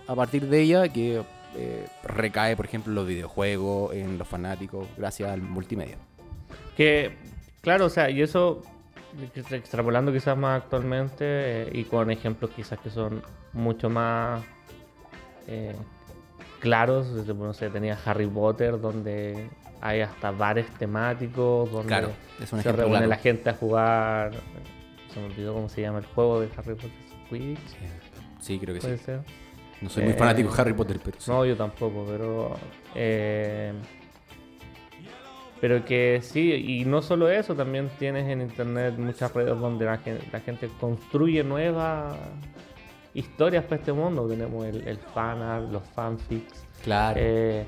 a 0.07 0.15
partir 0.15 0.47
de 0.47 0.61
ella 0.61 0.87
que 0.89 1.23
eh, 1.55 1.87
recae, 2.03 2.55
por 2.55 2.65
ejemplo, 2.65 2.91
en 2.91 2.95
los 2.95 3.07
videojuegos, 3.07 3.93
en 3.93 4.17
los 4.17 4.27
fanáticos, 4.27 4.87
gracias 4.97 5.29
al 5.31 5.41
multimedia. 5.41 5.97
Que, 6.77 7.15
claro, 7.61 7.85
o 7.85 7.89
sea, 7.89 8.09
y 8.09 8.21
eso 8.21 8.61
ex- 9.35 9.51
extrapolando 9.51 10.11
quizás 10.13 10.37
más 10.37 10.61
actualmente 10.63 11.17
eh, 11.23 11.69
y 11.73 11.83
con 11.85 12.09
ejemplos 12.11 12.51
quizás 12.55 12.79
que 12.79 12.89
son 12.89 13.21
mucho 13.53 13.89
más 13.89 14.41
eh, 15.47 15.75
claros. 16.59 17.13
desde, 17.13 17.33
No 17.33 17.53
sé, 17.53 17.69
tenía 17.69 17.97
Harry 18.05 18.27
Potter 18.27 18.79
donde 18.79 19.49
hay 19.81 20.01
hasta 20.01 20.31
bares 20.31 20.67
temáticos, 20.77 21.71
donde 21.71 21.87
Claro, 21.87 22.11
es 22.41 22.51
un 22.53 22.61
se 22.61 22.71
reúne 22.71 22.91
claro. 22.97 23.07
la 23.07 23.17
gente 23.17 23.49
a 23.49 23.53
jugar. 23.53 24.31
Se 25.13 25.19
me 25.19 25.25
olvidó 25.27 25.53
cómo 25.53 25.69
se 25.69 25.81
llama 25.81 25.99
el 25.99 26.05
juego 26.05 26.39
de 26.39 26.49
Harry 26.57 26.75
Potter. 26.75 26.91
Quidditch, 27.29 27.59
Sí, 28.39 28.57
creo 28.59 28.73
que 28.75 28.81
puede 28.81 28.97
sí. 28.97 29.03
ser. 29.05 29.21
No 29.81 29.89
soy 29.89 30.03
muy 30.03 30.13
Eh, 30.13 30.15
fanático 30.17 30.53
de 30.53 30.61
Harry 30.61 30.73
Potter, 30.73 30.99
pero 31.03 31.17
sí. 31.19 31.29
No, 31.31 31.45
yo 31.45 31.55
tampoco, 31.55 32.05
pero. 32.07 32.55
eh, 32.95 33.73
pero 35.59 35.85
que 35.85 36.19
sí, 36.23 36.53
y 36.53 36.85
no 36.85 37.01
solo 37.03 37.29
eso, 37.29 37.53
también 37.55 37.89
tienes 37.99 38.27
en 38.27 38.41
internet 38.41 38.95
muchas 38.97 39.31
redes 39.33 39.57
donde 39.59 39.85
la 39.85 39.97
gente, 39.99 40.25
la 40.31 40.39
gente 40.39 40.69
construye 40.79 41.43
nuevas 41.43 42.15
historias 43.13 43.63
para 43.65 43.75
este 43.75 43.93
mundo. 43.93 44.27
Tenemos 44.27 44.65
el, 44.65 44.87
el 44.87 44.97
fanart, 44.97 45.71
los 45.71 45.83
fanfics, 45.89 46.65
Claro. 46.83 47.19
eh, 47.21 47.65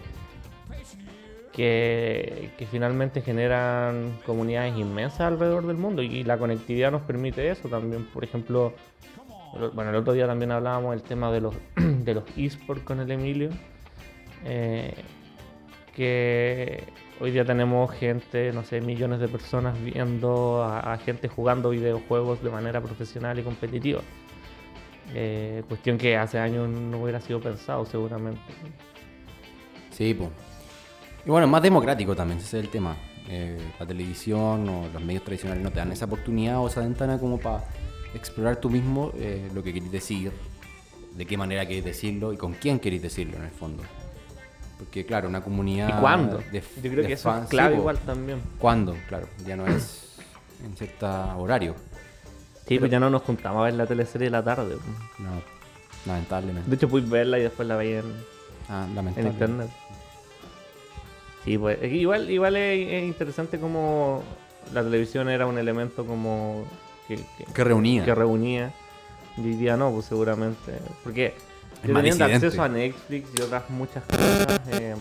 que, 1.53 2.51
finalmente 2.69 3.21
generan 3.21 4.17
comunidades 4.25 4.75
inmensas 4.75 5.21
alrededor 5.21 5.67
del 5.67 5.77
mundo 5.77 6.01
y 6.01 6.23
la 6.23 6.37
conectividad 6.37 6.91
nos 6.91 7.03
permite 7.03 7.49
eso 7.49 7.69
también. 7.69 8.05
Por 8.05 8.23
ejemplo, 8.23 8.73
bueno, 9.73 9.91
el 9.91 9.95
otro 9.95 10.13
día 10.13 10.27
también 10.27 10.51
hablábamos 10.51 10.91
del 10.91 11.03
tema 11.03 11.31
de 11.31 11.41
los, 11.41 11.55
de 11.75 12.13
los 12.13 12.23
esports 12.35 12.83
con 12.83 12.99
el 12.99 13.11
Emilio, 13.11 13.49
eh, 14.45 14.95
que 15.95 16.83
hoy 17.19 17.31
día 17.31 17.45
tenemos 17.45 17.91
gente, 17.91 18.51
no 18.51 18.63
sé, 18.63 18.81
millones 18.81 19.19
de 19.19 19.27
personas 19.27 19.81
viendo 19.83 20.63
a, 20.63 20.93
a 20.93 20.97
gente 20.97 21.27
jugando 21.27 21.69
videojuegos 21.69 22.43
de 22.43 22.49
manera 22.49 22.81
profesional 22.81 23.37
y 23.37 23.43
competitiva. 23.43 24.01
Eh, 25.13 25.63
cuestión 25.67 25.99
que 25.99 26.17
hace 26.17 26.39
años 26.39 26.67
no 26.67 27.03
hubiera 27.03 27.21
sido 27.21 27.39
pensado 27.39 27.85
seguramente. 27.85 28.41
Sí, 29.91 30.15
pues. 30.15 30.52
Y 31.25 31.29
bueno, 31.29 31.47
más 31.47 31.61
democrático 31.61 32.15
también, 32.15 32.39
ese 32.39 32.59
es 32.59 32.63
el 32.65 32.69
tema. 32.69 32.95
Eh, 33.29 33.57
la 33.79 33.85
televisión 33.85 34.67
o 34.67 34.87
los 34.91 35.01
medios 35.01 35.23
tradicionales 35.23 35.63
no 35.63 35.71
te 35.71 35.77
dan 35.79 35.91
esa 35.91 36.05
oportunidad 36.05 36.59
o 36.59 36.67
esa 36.67 36.81
ventana 36.81 37.17
como 37.17 37.37
para 37.39 37.63
explorar 38.13 38.57
tú 38.57 38.69
mismo 38.69 39.11
eh, 39.15 39.49
lo 39.53 39.63
que 39.63 39.73
querés 39.73 39.91
decir, 39.91 40.31
de 41.15 41.25
qué 41.25 41.37
manera 41.37 41.65
querés 41.65 41.85
decirlo 41.85 42.33
y 42.33 42.37
con 42.37 42.53
quién 42.53 42.79
querés 42.79 43.01
decirlo 43.01 43.37
en 43.37 43.43
el 43.43 43.51
fondo. 43.51 43.83
Porque 44.77 45.05
claro, 45.05 45.29
una 45.29 45.41
comunidad... 45.41 45.87
¿Y 45.97 46.01
cuándo? 46.01 46.39
de- 46.51 46.59
Yo 46.61 46.91
creo 46.91 46.95
de 47.03 47.07
que 47.07 47.13
eso 47.13 47.35
es 47.41 47.47
clave 47.47 47.77
igual 47.77 47.97
también. 47.99 48.41
¿Cuándo? 48.59 48.95
Claro, 49.07 49.27
ya 49.45 49.55
no 49.55 49.65
es 49.67 50.17
en 50.65 50.75
cierto 50.75 51.07
horario. 51.37 51.75
Sí, 52.67 52.79
pues 52.79 52.91
ya 52.91 52.99
no 52.99 53.09
nos 53.09 53.21
juntamos 53.21 53.61
a 53.61 53.65
ver 53.65 53.73
la 53.75 53.85
teleserie 53.85 54.25
de 54.27 54.31
la 54.31 54.43
tarde. 54.43 54.75
No, 55.19 55.41
lamentablemente. 56.05 56.69
De 56.69 56.75
hecho, 56.75 56.89
puedes 56.89 57.09
verla 57.09 57.39
y 57.39 57.43
después 57.43 57.67
la 57.67 57.77
veis 57.77 58.03
en, 58.03 58.13
Ah, 58.69 58.85
en 59.15 59.27
internet. 59.27 59.69
Sí, 61.43 61.57
pues 61.57 61.77
igual, 61.91 62.29
igual 62.29 62.55
es, 62.55 62.87
es 62.87 63.03
interesante 63.03 63.59
como 63.59 64.23
la 64.73 64.81
televisión 64.83 65.29
era 65.29 65.45
un 65.45 65.57
elemento 65.57 66.05
como 66.05 66.63
que, 67.07 67.17
que- 67.37 67.45
Que 67.53 67.63
reunía. 67.63 68.05
que 68.05 68.15
reunía. 68.15 68.71
Y 69.37 69.41
hoy 69.41 69.55
día 69.55 69.75
no, 69.75 69.91
pues 69.91 70.05
seguramente. 70.05 70.79
Porque 71.03 71.33
yo 71.83 71.93
teniendo 71.93 72.25
disidente. 72.25 72.45
acceso 72.47 72.63
a 72.63 72.69
Netflix 72.69 73.29
y 73.37 73.41
otras 73.41 73.69
muchas 73.69 74.03
cosas, 74.05 74.61
eh, 74.71 74.95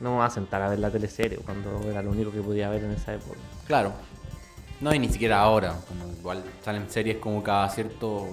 no 0.00 0.10
me 0.10 0.16
voy 0.18 0.26
a 0.26 0.30
sentar 0.30 0.62
a 0.62 0.68
ver 0.68 0.78
la 0.78 0.90
teleserie 0.90 1.38
cuando 1.38 1.90
era 1.90 2.02
lo 2.02 2.10
único 2.10 2.30
que 2.30 2.40
podía 2.42 2.68
ver 2.68 2.84
en 2.84 2.92
esa 2.92 3.14
época. 3.14 3.38
Claro. 3.66 3.92
No, 4.80 4.92
y 4.94 4.98
ni 4.98 5.08
siquiera 5.08 5.40
ahora. 5.40 5.74
Como 5.88 6.12
igual 6.12 6.44
salen 6.64 6.88
series 6.90 7.16
como 7.18 7.42
cada 7.42 7.68
cierto. 7.70 8.28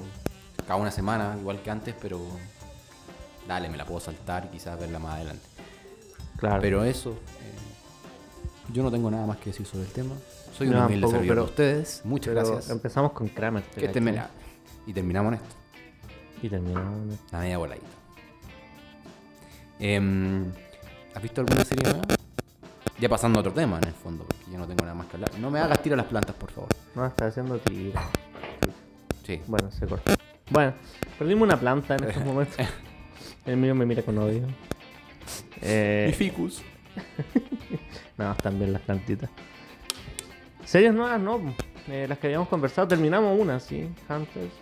cada 0.67 0.75
una 0.75 0.91
semana, 0.91 1.35
igual 1.39 1.61
que 1.61 1.71
antes, 1.71 1.95
pero. 1.99 2.19
Dale, 3.47 3.69
me 3.69 3.77
la 3.77 3.85
puedo 3.85 3.99
saltar 3.99 4.45
y 4.45 4.49
quizás 4.49 4.79
verla 4.79 4.99
más 4.99 5.15
adelante. 5.15 5.45
Claro. 6.41 6.61
Pero 6.61 6.83
eso. 6.83 7.11
eh, 7.11 8.73
yo 8.73 8.83
no 8.83 8.91
tengo 8.91 9.09
nada 9.09 9.25
más 9.25 9.37
que 9.37 9.51
decir 9.51 9.65
sobre 9.65 9.85
el 9.85 9.91
tema. 9.91 10.13
Soy 10.57 10.67
un 10.67 10.75
humilde 10.75 10.93
tampoco, 10.95 11.11
servidor 11.13 11.35
pero- 11.35 11.43
de 11.45 11.49
ustedes. 11.49 12.01
Muchas 12.03 12.33
Pero 12.33 12.47
gracias. 12.47 12.69
Empezamos 12.71 13.11
con 13.13 13.29
Kramer. 13.29 13.63
Que 13.63 13.87
te 13.87 14.01
me 14.01 14.11
la- 14.11 14.29
Y 14.85 14.91
terminamos 14.93 15.33
en 15.33 15.39
esto. 15.39 15.55
Y 16.41 16.49
terminamos. 16.49 17.17
La 17.31 17.39
media 17.39 17.57
voladita. 17.57 17.87
Em, 19.79 20.45
¿Has 21.15 21.21
visto 21.21 21.41
alguna 21.41 21.63
serie 21.65 21.83
nueva? 21.83 22.01
Ya 22.99 23.09
pasando 23.09 23.39
a 23.39 23.41
otro 23.41 23.53
tema 23.53 23.77
en 23.79 23.87
el 23.87 23.93
fondo, 23.93 24.23
porque 24.25 24.43
yo 24.51 24.57
no 24.59 24.67
tengo 24.67 24.83
nada 24.83 24.93
más 24.95 25.07
que 25.07 25.15
hablar. 25.17 25.31
No 25.39 25.49
me 25.49 25.59
hagas 25.59 25.81
tiro 25.81 25.93
a 25.95 25.97
las 25.97 26.05
plantas, 26.05 26.35
por 26.35 26.51
favor. 26.51 26.69
No, 26.95 27.05
está 27.05 27.25
haciendo 27.27 27.57
tiro. 27.59 27.99
Sí. 29.25 29.41
Bueno, 29.47 29.71
se 29.71 29.87
cortó. 29.87 30.13
Bueno, 30.49 30.73
perdimos 31.17 31.43
una 31.47 31.59
planta 31.59 31.95
en 31.95 32.03
estos 32.05 32.23
momentos. 32.25 32.57
El 33.45 33.57
mío 33.57 33.73
me 33.73 33.85
mira 33.85 34.03
con 34.03 34.17
odio. 34.19 34.43
Eh, 35.61 36.13
ficus. 36.17 36.61
no, 38.17 38.31
están 38.31 38.57
bien 38.57 38.73
las 38.73 38.81
plantitas. 38.81 39.29
Series 40.65 40.93
nuevas, 40.93 41.19
no. 41.19 41.39
Eh, 41.87 42.05
las 42.07 42.17
que 42.17 42.27
habíamos 42.27 42.47
conversado, 42.47 42.87
terminamos 42.87 43.39
una, 43.39 43.59
sí. 43.59 43.89
Hunters. 44.09 44.53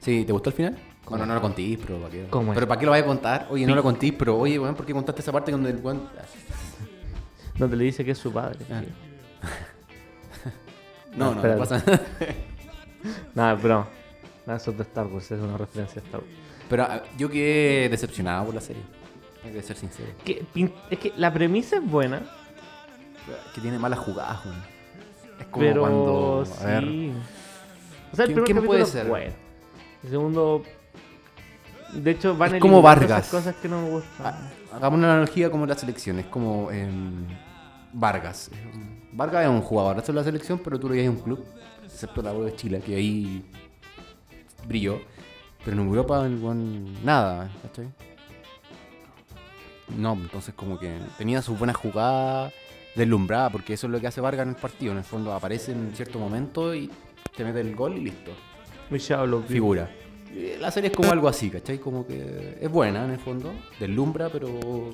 Sí, 0.00 0.24
¿te 0.24 0.32
gustó 0.32 0.50
el 0.50 0.56
final? 0.56 0.78
Bueno, 1.08 1.26
no 1.26 1.34
lo 1.34 1.40
contéis, 1.40 1.78
pero 1.78 1.98
¿para 1.98 2.10
qué? 2.10 2.26
¿Pero 2.30 2.68
para 2.68 2.78
qué 2.78 2.86
lo 2.86 2.92
vais 2.92 3.02
a 3.02 3.06
contar? 3.06 3.46
Oye, 3.50 3.66
no 3.66 3.74
lo 3.74 3.82
contéis, 3.82 4.14
pero 4.16 4.38
oye, 4.38 4.58
weón, 4.58 4.74
¿por 4.74 4.86
qué 4.86 4.92
contaste 4.92 5.20
esa 5.20 5.32
parte 5.32 5.52
donde 5.52 5.70
el 5.70 5.76
weón... 5.76 6.08
Donde 7.58 7.76
le 7.76 7.84
dice 7.84 8.04
que 8.04 8.12
es 8.12 8.18
su 8.18 8.32
padre. 8.32 8.58
Ah. 8.70 8.82
No, 11.14 11.34
no, 11.34 11.42
no 11.42 11.58
pasa 11.58 11.76
nada. 11.86 12.00
Nada, 13.34 13.58
pero. 13.60 13.86
Nada, 14.46 14.56
eso 14.56 14.70
es 14.70 14.78
de 14.78 14.82
Star 14.82 15.06
Wars, 15.06 15.30
es 15.30 15.40
una 15.40 15.58
referencia 15.58 16.00
a 16.00 16.04
Star 16.06 16.20
Wars. 16.20 16.32
Pero 16.70 16.82
ah, 16.84 17.02
yo 17.18 17.28
quedé 17.28 17.90
decepcionado 17.90 18.46
por 18.46 18.54
la 18.54 18.62
serie. 18.62 18.82
Hay 19.44 19.52
que 19.52 19.62
ser 19.62 19.76
sincero. 19.76 20.10
Que, 20.24 20.44
es 20.90 20.98
que 20.98 21.12
la 21.16 21.32
premisa 21.32 21.76
es 21.76 21.84
buena, 21.90 22.22
Que 23.54 23.60
tiene 23.60 23.78
malas 23.78 23.98
jugadas, 23.98 24.44
weón. 24.44 24.62
Es 25.40 25.46
como 25.46 25.64
pero 25.66 25.80
cuando... 25.82 26.44
A 26.60 26.64
ver, 26.66 26.84
sí. 26.84 27.12
O 28.12 28.16
sea, 28.16 28.24
el 28.24 28.32
¿Quién- 28.32 28.34
primer 28.34 28.44
quién 28.44 28.56
capítulo 28.56 28.66
puede 28.66 28.82
es 28.82 28.88
ser? 28.88 29.06
bueno. 29.08 29.32
El 30.04 30.10
segundo. 30.10 30.62
De 31.92 32.10
hecho, 32.10 32.36
van 32.36 32.54
Es 32.54 32.60
como 32.60 32.80
Vargas. 32.82 33.28
cosas 33.28 33.54
que 33.56 33.68
no 33.68 33.82
me 33.82 33.90
gustan. 33.90 34.26
Ah, 34.26 34.50
Hagamos 34.76 34.98
una 34.98 35.12
analogía 35.12 35.50
como 35.50 35.66
la 35.66 35.76
selección, 35.76 36.18
es 36.18 36.26
como 36.26 36.70
em, 36.70 37.26
Vargas. 37.92 38.50
Vargas 39.12 39.44
es 39.44 39.50
un 39.50 39.60
jugador 39.60 40.02
de 40.02 40.12
la 40.12 40.24
selección, 40.24 40.58
pero 40.64 40.80
tú 40.80 40.88
lo 40.88 40.94
ves 40.94 41.04
en 41.04 41.10
un 41.10 41.20
club, 41.20 41.44
excepto 41.84 42.22
la 42.22 42.32
de 42.32 42.56
Chile, 42.56 42.80
que 42.84 42.94
ahí 42.96 43.44
brilló. 44.66 45.00
Pero 45.64 45.80
en 45.80 45.86
Europa 45.86 46.26
nada, 47.04 47.50
¿cachai? 47.62 47.88
No, 49.96 50.14
entonces 50.14 50.54
como 50.54 50.78
que 50.78 50.98
tenía 51.18 51.42
sus 51.42 51.58
buenas 51.58 51.76
jugadas, 51.76 52.52
deslumbrada, 52.94 53.50
porque 53.50 53.74
eso 53.74 53.86
es 53.86 53.90
lo 53.92 54.00
que 54.00 54.06
hace 54.06 54.20
Vargas 54.20 54.44
en 54.44 54.50
el 54.50 54.56
partido. 54.56 54.92
En 54.92 54.98
el 54.98 55.04
fondo 55.04 55.32
aparece 55.32 55.72
en 55.72 55.94
cierto 55.94 56.18
momento 56.18 56.74
y 56.74 56.90
te 57.36 57.44
mete 57.44 57.60
el 57.60 57.74
gol 57.74 57.96
y 57.96 58.04
listo 58.04 58.32
shallow, 58.98 59.42
figura. 59.42 59.90
Eh, 60.30 60.58
La 60.60 60.70
serie 60.70 60.90
es 60.90 60.96
como 60.96 61.10
algo 61.10 61.28
así, 61.28 61.50
¿cachai? 61.50 61.78
Como 61.78 62.06
que 62.06 62.58
es 62.60 62.70
buena 62.70 63.04
en 63.04 63.12
el 63.12 63.18
fondo, 63.18 63.52
deslumbra, 63.78 64.28
pero 64.28 64.90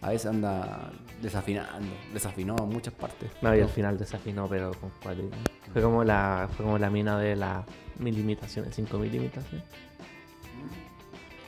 a 0.00 0.10
veces 0.10 0.26
anda 0.26 0.90
desafinando, 1.20 1.88
desafinó 2.12 2.56
en 2.58 2.68
muchas 2.68 2.94
partes. 2.94 3.30
No, 3.42 3.54
y 3.54 3.60
al 3.60 3.68
final 3.68 3.98
desafinó, 3.98 4.48
pero 4.48 4.72
con 4.72 4.90
cualidad. 5.02 5.36
Fue 5.72 5.82
como 5.82 6.04
la, 6.04 6.48
fue 6.56 6.64
como 6.64 6.78
la 6.78 6.90
mina 6.90 7.18
de 7.18 7.36
la 7.36 7.64
milimitación, 7.98 8.66
de 8.66 8.72
5 8.72 8.98
milimitación. 8.98 9.62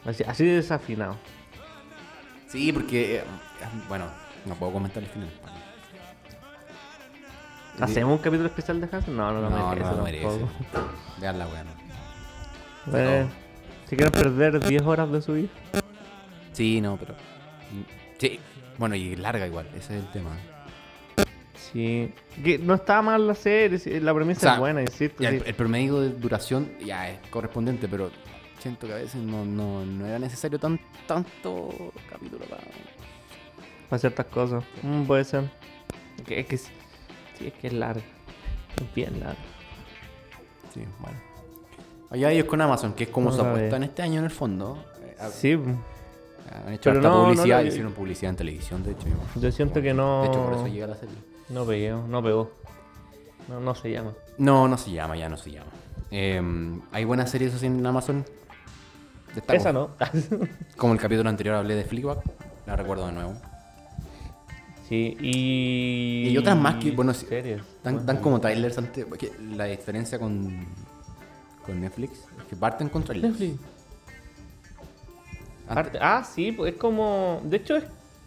Así, 0.04 0.24
así 0.24 0.44
de 0.44 0.56
desafinado. 0.56 1.16
Sí, 2.52 2.70
porque, 2.70 3.16
eh, 3.16 3.24
bueno, 3.88 4.04
no 4.44 4.54
puedo 4.56 4.72
comentar 4.72 5.02
el 5.02 5.08
final. 5.08 5.30
¿Hacemos 7.80 8.12
un 8.12 8.18
capítulo 8.18 8.46
especial 8.48 8.78
de 8.78 8.88
Hansen? 8.92 9.16
No, 9.16 9.32
no 9.32 9.40
lo 9.40 9.48
No, 9.48 9.70
merece 9.70 9.90
no 9.90 9.96
lo 9.96 10.02
merece. 10.02 10.40
Vean 11.18 11.38
la 11.38 11.46
weá, 11.46 11.64
no. 11.64 12.98
Eh, 12.98 13.26
si 13.88 13.96
quieren 13.96 14.12
perder 14.12 14.60
10 14.60 14.82
horas 14.82 15.10
de 15.10 15.22
su 15.22 15.32
vida. 15.32 15.48
Sí, 16.52 16.82
no, 16.82 16.98
pero. 16.98 17.14
Sí, 18.18 18.38
bueno, 18.76 18.96
y 18.96 19.16
larga 19.16 19.46
igual, 19.46 19.66
ese 19.68 19.96
es 19.96 20.04
el 20.04 20.10
tema. 20.10 20.36
Sí. 21.54 22.12
Que 22.44 22.58
no 22.58 22.74
está 22.74 23.00
mal 23.00 23.26
la 23.26 23.34
serie, 23.34 24.00
la 24.00 24.12
premisa 24.12 24.40
O 24.40 24.42
sea, 24.42 24.52
es 24.52 24.58
buena, 24.58 24.82
insisto. 24.82 25.22
Ya, 25.22 25.30
sí. 25.30 25.36
el, 25.36 25.42
el 25.46 25.54
promedio 25.54 26.00
de 26.02 26.10
duración 26.10 26.70
ya 26.84 27.08
es 27.08 27.18
correspondiente, 27.30 27.88
pero 27.88 28.10
siento 28.62 28.86
que 28.86 28.92
a 28.92 28.96
veces 28.96 29.16
no, 29.22 29.44
no, 29.44 29.84
no 29.84 30.06
era 30.06 30.18
necesario 30.18 30.58
tan, 30.58 30.78
tanto 31.06 31.68
capítulo 32.10 32.44
para. 32.46 32.62
Para 33.88 33.98
ciertas 34.00 34.26
cosas. 34.26 34.64
Mm, 34.82 35.02
puede 35.04 35.24
ser. 35.24 35.50
Que- 36.26 36.40
Es 36.40 36.46
que, 36.46 36.56
sí, 36.58 36.70
es 37.46 37.52
que 37.54 37.66
es 37.68 37.72
larga. 37.72 38.02
Es 38.80 38.94
bien 38.94 39.20
larga. 39.20 39.36
Sí, 40.72 40.80
bueno. 41.00 41.18
Allá 42.10 42.30
ellos 42.30 42.46
con 42.46 42.60
Amazon, 42.60 42.92
que 42.94 43.04
es 43.04 43.10
como 43.10 43.30
No 43.30 43.36
su 43.36 43.42
la 43.42 43.50
apuesta 43.50 43.70
ve. 43.70 43.76
en 43.76 43.82
este 43.84 44.02
año 44.02 44.18
en 44.18 44.24
el 44.24 44.30
fondo. 44.30 44.82
Eh, 45.02 45.16
a- 45.20 45.28
Sí. 45.30 45.52
Han 46.66 46.72
hecho 46.74 46.90
Pero 46.90 47.00
no, 47.00 47.24
publicidad, 47.24 47.62
hicieron 47.64 47.92
publicidad 47.92 48.30
en 48.30 48.36
televisión, 48.36 48.82
de 48.82 48.90
hecho. 48.92 49.06
Yo 49.36 49.50
siento 49.52 49.80
que 49.80 49.94
no. 49.94 50.22
De 50.22 50.28
hecho, 50.28 50.44
por 50.44 50.52
eso 50.54 50.66
llega 50.68 50.86
la 50.86 50.96
serie. 50.96 51.14
No 51.48 51.64
pegó, 51.64 52.06
no 52.06 52.22
pegó. 52.22 52.50
No, 53.48 53.58
no 53.60 53.74
se 53.74 53.90
llama. 53.90 54.12
No, 54.38 54.68
no 54.68 54.76
se 54.76 54.90
llama, 54.90 55.16
ya 55.16 55.28
no 55.30 55.36
se 55.38 55.50
llama. 55.50 55.70
Eh, 56.10 56.42
hay 56.92 57.04
buenas 57.04 57.30
series 57.30 57.54
así 57.54 57.66
en 57.66 57.84
Amazon. 57.86 58.24
Destaco. 59.34 59.56
Esa 59.58 59.72
no. 59.72 59.90
Como 60.76 60.92
el 60.92 60.98
capítulo 61.00 61.28
anterior 61.28 61.56
hablé 61.56 61.74
de 61.74 61.84
Fleabag, 61.84 62.18
la 62.66 62.76
recuerdo 62.76 63.06
de 63.06 63.12
nuevo. 63.12 63.34
sí, 64.88 65.16
y. 65.20 66.28
Y 66.30 66.36
otras 66.38 66.56
más 66.56 66.76
que, 66.76 66.90
bueno, 66.92 67.14
sí. 67.14 67.26
Dan, 67.82 68.04
dan 68.06 68.18
como 68.18 68.40
trailers 68.40 68.76
antes. 68.78 69.04
porque 69.06 69.32
La 69.56 69.64
diferencia 69.64 70.18
con, 70.18 70.66
con 71.64 71.80
Netflix 71.80 72.12
es 72.38 72.44
que 72.50 72.56
parten 72.56 72.88
con 72.88 73.02
trailers. 73.02 73.38
Netflix. 73.38 73.60
Antes- 75.68 76.00
ah, 76.02 76.24
sí, 76.24 76.52
pues 76.52 76.74
es 76.74 76.78
como. 76.78 77.40
De 77.44 77.56
hecho, 77.56 77.76
es, 77.76 77.84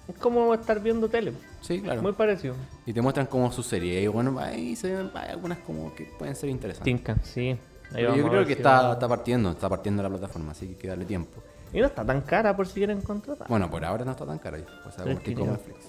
es 0.08 0.16
como 0.20 0.54
estar 0.54 0.82
viendo 0.82 1.08
tele. 1.10 1.34
Sí, 1.62 1.82
claro. 1.82 2.02
Muy 2.02 2.14
parecido. 2.14 2.56
Y 2.86 2.94
te 2.94 3.02
muestran 3.02 3.28
como 3.28 3.52
su 3.52 3.62
serie. 3.64 4.02
Y 4.02 4.08
bueno, 4.08 4.38
ahí 4.40 4.76
se 4.76 4.94
ven 4.96 5.12
hay 5.16 5.30
algunas 5.32 5.58
como 5.60 5.94
que 5.96 6.06
pueden 6.06 6.36
ser 6.36 6.50
interesantes. 6.50 7.18
Sí. 7.24 7.58
Ahí 7.90 7.98
Pero 7.98 8.10
vamos 8.10 8.24
yo 8.26 8.30
creo 8.30 8.42
que 8.46 8.54
si 8.54 8.60
está, 8.60 8.82
va- 8.88 8.94
está 8.94 9.08
partiendo, 9.08 9.52
está 9.52 9.70
partiendo 9.70 10.04
la 10.04 10.10
plataforma, 10.10 10.52
así 10.52 10.66
que 10.68 10.74
hay 10.74 10.80
que 10.80 10.88
darle 10.88 11.06
tiempo. 11.06 11.42
Y 11.74 11.80
no 11.80 11.88
está 11.88 12.06
tan 12.06 12.22
cara 12.22 12.56
por 12.56 12.68
si 12.68 12.74
quieren 12.76 13.02
contratar. 13.02 13.48
Bueno, 13.48 13.70
por 13.70 13.84
ahora 13.84 14.06
no 14.06 14.12
está 14.12 14.26
tan 14.26 14.38
cara. 14.40 14.58
Pues 14.58 14.96
Tres 14.96 15.00
algo 15.00 15.12
como 15.14 15.24
quinientos. 15.24 15.58
Netflix. 15.68 15.86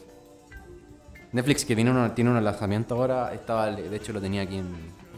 Netflix 1.33 1.65
que 1.65 1.75
tiene 1.75 1.91
uno, 1.91 2.11
tiene 2.13 2.31
un 2.31 2.43
lanzamiento 2.45 2.95
ahora, 2.95 3.33
estaba, 3.35 3.71
de 3.71 3.95
hecho 3.97 4.13
lo 4.13 4.21
tenía 4.21 4.43
aquí 4.43 4.57
en, 4.59 4.69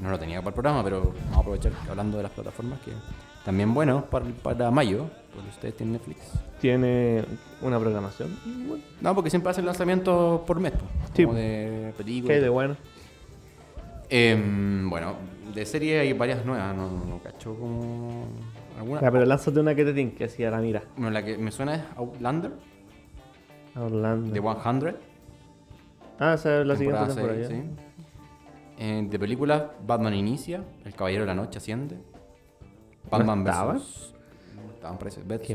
no 0.00 0.10
lo 0.10 0.18
tenía 0.18 0.38
para 0.40 0.48
el 0.48 0.54
programa, 0.54 0.82
pero 0.82 1.12
vamos 1.26 1.36
a 1.36 1.40
aprovechar 1.40 1.72
hablando 1.88 2.16
de 2.16 2.22
las 2.24 2.32
plataformas 2.32 2.80
que 2.80 2.92
también 3.44 3.72
bueno 3.72 4.04
para, 4.06 4.24
para 4.42 4.70
mayo, 4.70 5.06
porque 5.32 5.48
ustedes 5.50 5.76
tienen 5.76 5.92
Netflix. 5.94 6.18
Tiene 6.60 7.24
una 7.62 7.78
programación. 7.78 8.36
No, 9.00 9.14
porque 9.14 9.30
siempre 9.30 9.50
hacen 9.50 9.64
lanzamientos 9.64 10.40
por 10.40 10.58
mes, 10.60 10.72
Sí. 11.14 11.22
como 11.24 11.36
de 11.36 11.92
¿Qué 11.96 12.02
películas. 12.02 12.34
hay 12.36 12.42
de 12.42 12.48
bueno? 12.48 12.76
Em, 14.10 14.88
bueno, 14.88 15.14
de 15.54 15.66
serie 15.66 16.00
hay 16.00 16.12
varias 16.12 16.44
nuevas, 16.44 16.74
no, 16.74 16.90
no, 16.90 17.04
no 17.04 17.18
cacho 17.22 17.54
como 17.54 18.26
alguna. 18.78 19.00
Ya, 19.00 19.10
pero 19.10 19.24
lánzate 19.26 19.60
una 19.60 19.74
que 19.74 19.84
te 19.84 19.92
tinque 19.92 20.24
así 20.24 20.44
a 20.44 20.50
la 20.50 20.58
mira. 20.58 20.82
Bueno, 20.96 21.10
la 21.10 21.24
que 21.24 21.36
me 21.38 21.50
suena 21.50 21.74
es 21.74 21.82
Outlander, 21.96 22.52
Orlando. 23.76 24.32
de 24.32 24.40
100. 24.40 24.96
Ah, 26.20 26.34
esa 26.34 26.60
es 26.60 26.66
la 26.66 26.74
siguiente 26.76 27.00
temporada 27.00 27.14
temporada. 27.14 27.46
seis, 27.46 27.48
ya. 27.48 27.64
sí. 27.64 27.84
Eh, 28.80 29.06
de 29.10 29.18
películas, 29.18 29.62
Batman 29.86 30.14
inicia, 30.14 30.64
El 30.84 30.94
Caballero 30.94 31.22
de 31.22 31.26
la 31.26 31.34
Noche 31.34 31.58
asciende. 31.58 31.98
Batman 33.10 33.44
no 33.44 33.44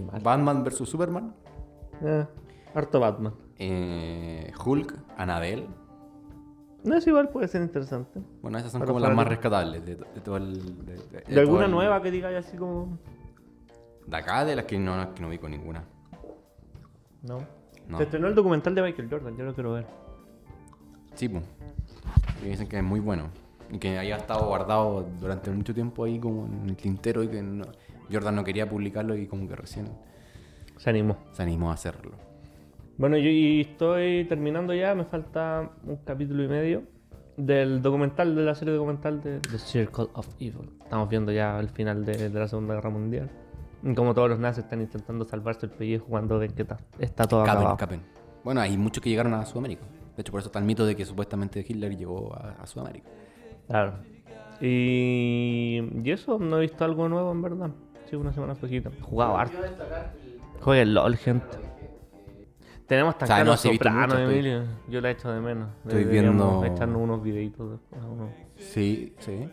mal. 0.02 0.22
Batman 0.22 0.64
versus 0.64 0.90
Superman. 0.90 1.34
Ah, 2.06 2.28
harto 2.76 3.00
Batman. 3.00 3.34
eh, 3.58 4.52
Hulk, 4.64 4.96
Annabelle. 5.18 5.68
No 6.84 6.96
es 6.98 7.08
igual, 7.08 7.30
puede 7.30 7.48
ser 7.48 7.62
interesante. 7.62 8.20
Bueno, 8.42 8.58
esas 8.58 8.72
son 8.72 8.80
Para 8.82 8.90
como 8.92 9.00
las 9.00 9.16
más 9.16 9.28
rescatables 9.28 9.86
de, 9.86 9.96
to- 9.96 10.06
de 10.14 10.22
todo 10.22 10.38
el. 10.38 10.86
De, 10.86 10.94
de- 10.96 11.22
de 11.28 11.34
¿De 11.34 11.40
alguna 11.40 11.66
el- 11.66 11.72
nueva 11.72 12.02
que 12.02 12.12
diga 12.12 12.38
así 12.38 12.58
como.? 12.58 12.98
De 14.06 14.18
acá, 14.18 14.44
de 14.44 14.56
las 14.56 14.66
que 14.66 14.78
no, 14.78 14.98
no, 14.98 15.14
que 15.14 15.22
no 15.22 15.30
vi 15.30 15.38
con 15.38 15.52
ninguna. 15.52 15.84
No. 17.22 17.40
No. 17.88 17.98
Se 17.98 18.04
estrenó 18.04 18.28
el 18.28 18.36
documental 18.36 18.76
de 18.76 18.82
Michael 18.82 19.10
Jordan, 19.10 19.38
yo 19.38 19.44
lo 19.46 19.54
quiero 19.54 19.74
ver. 19.74 19.86
Sí, 21.16 21.30
pues. 21.30 21.44
Y 22.44 22.50
dicen 22.50 22.68
que 22.68 22.78
es 22.78 22.84
muy 22.84 23.00
bueno. 23.00 23.30
Y 23.72 23.78
que 23.80 23.98
haya 23.98 24.18
estado 24.18 24.46
guardado 24.48 25.06
durante 25.22 25.50
mucho 25.52 25.74
tiempo 25.74 26.04
ahí 26.04 26.20
como 26.20 26.46
en 26.48 26.70
el 26.70 26.76
tintero 26.76 27.24
y 27.24 27.30
que 27.30 27.42
no- 27.42 27.66
Jordan 28.12 28.36
no 28.36 28.44
quería 28.44 28.70
publicarlo 28.70 29.16
y 29.16 29.26
como 29.28 29.48
que 29.48 29.56
recién 29.56 29.88
Se 30.78 30.90
animó. 30.90 31.18
se 31.32 31.42
animó 31.44 31.72
a 31.72 31.74
hacerlo. 31.76 32.12
Bueno, 32.98 33.18
yo 33.18 33.30
y 33.30 33.62
estoy 33.62 34.26
terminando 34.26 34.74
ya, 34.74 34.94
me 34.94 35.06
falta 35.06 35.72
un 35.84 35.98
capítulo 35.98 36.44
y 36.44 36.48
medio 36.48 36.84
del 37.38 37.82
documental, 37.82 38.36
de 38.36 38.44
la 38.44 38.54
serie 38.54 38.76
documental 38.76 39.20
de 39.22 39.40
The 39.40 39.58
Circle 39.58 40.08
of 40.14 40.28
Evil. 40.40 40.70
Estamos 40.84 41.10
viendo 41.10 41.32
ya 41.32 41.60
el 41.60 41.70
final 41.70 42.06
de, 42.06 42.30
de 42.30 42.40
la 42.40 42.48
Segunda 42.48 42.76
Guerra 42.76 42.92
Mundial. 42.92 43.32
Y 43.82 43.96
como 43.96 44.14
todos 44.14 44.30
los 44.30 44.40
nazis 44.40 44.64
están 44.66 44.82
intentando 44.82 45.26
salvarse 45.26 45.66
el 45.66 45.72
pellejo 45.72 46.06
cuando 46.06 46.38
ven 46.38 46.52
que 46.52 46.62
está, 46.62 46.78
está 47.00 47.26
todo 47.28 47.44
Capen, 47.44 47.58
acabado. 47.58 47.78
Capen. 47.78 48.02
Bueno, 48.44 48.62
hay 48.62 48.78
muchos 48.78 49.02
que 49.02 49.10
llegaron 49.10 49.34
a 49.34 49.44
Sudamérica. 49.44 49.84
De 50.16 50.22
hecho, 50.22 50.32
por 50.32 50.40
eso 50.40 50.50
está 50.50 50.60
el 50.60 50.66
mito 50.66 50.86
de 50.86 50.96
que 50.96 51.04
supuestamente 51.06 51.66
Hitler 51.68 51.98
llegó 51.98 52.32
a, 52.36 52.58
a 52.62 52.68
Sudamérica. 52.68 53.10
Claro. 53.68 53.96
Y, 54.62 55.82
y 56.04 56.12
eso, 56.12 56.38
no 56.38 56.60
he 56.60 56.62
visto 56.62 56.86
algo 56.86 57.10
nuevo 57.10 57.32
en 57.32 57.42
verdad. 57.42 57.72
Sí, 58.08 58.16
una 58.16 58.32
semana. 58.32 58.54
He 58.62 59.02
jugado 59.02 59.36
harto. 59.36 59.58
Jueguen 60.62 60.94
LOL, 60.94 61.18
gente. 61.18 61.73
Tenemos 62.94 63.18
tan 63.18 63.26
O 63.26 63.28
sea, 63.28 63.44
no, 63.44 63.54
estoy- 63.54 63.78
Emilio. 64.24 64.64
Yo 64.90 65.02
la 65.02 65.10
echo 65.12 65.32
de 65.32 65.42
menos. 65.42 65.70
Estoy 65.84 66.04
Deberíamos 66.04 66.62
viendo- 66.62 66.76
echarnos 66.76 67.02
unos 67.02 67.24
videitos 67.24 67.72
después. 67.72 68.02
unos- 68.04 68.30
Sí, 68.58 69.16
sí. 69.20 69.50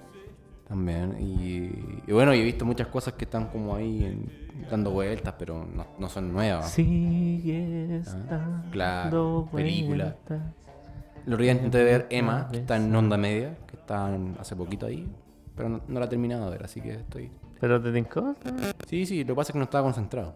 También. 0.68 1.16
Y, 1.20 2.08
y 2.08 2.12
bueno, 2.12 2.32
y 2.34 2.40
he 2.40 2.44
visto 2.44 2.64
muchas 2.64 2.86
cosas 2.88 3.14
que 3.14 3.24
están 3.24 3.46
como 3.46 3.74
ahí 3.74 4.04
en- 4.04 4.30
dando 4.70 4.90
vueltas, 4.90 5.34
pero 5.38 5.66
no, 5.74 5.86
no 5.98 6.08
son 6.08 6.32
nuevas. 6.32 6.70
Sigue 6.70 8.02
Ah, 8.30 8.62
claro, 8.70 9.48
película. 9.52 10.16
vueltas. 10.28 10.42
El 11.26 11.32
otro 11.34 11.42
día 11.42 11.52
intenté 11.52 11.82
ver 11.84 12.06
Emma, 12.10 12.48
que 12.50 12.58
está 12.58 12.76
en 12.76 12.94
onda 12.94 13.16
media, 13.16 13.56
que 13.66 13.76
está 13.76 14.14
hace 14.38 14.54
poquito 14.56 14.86
ahí, 14.86 15.06
pero 15.56 15.68
no, 15.68 15.80
no 15.88 15.98
la 16.00 16.06
he 16.06 16.08
terminado 16.08 16.44
de 16.46 16.50
ver, 16.52 16.64
así 16.64 16.80
que 16.80 16.92
estoy... 16.92 17.30
Pero 17.60 17.80
te 17.80 17.92
tincó. 17.92 18.34
Sí, 18.88 19.04
sí, 19.06 19.22
lo 19.24 19.28
que 19.28 19.36
pasa 19.36 19.50
es 19.50 19.52
que 19.54 19.58
no 19.58 19.64
estaba 19.64 19.84
concentrado. 19.84 20.34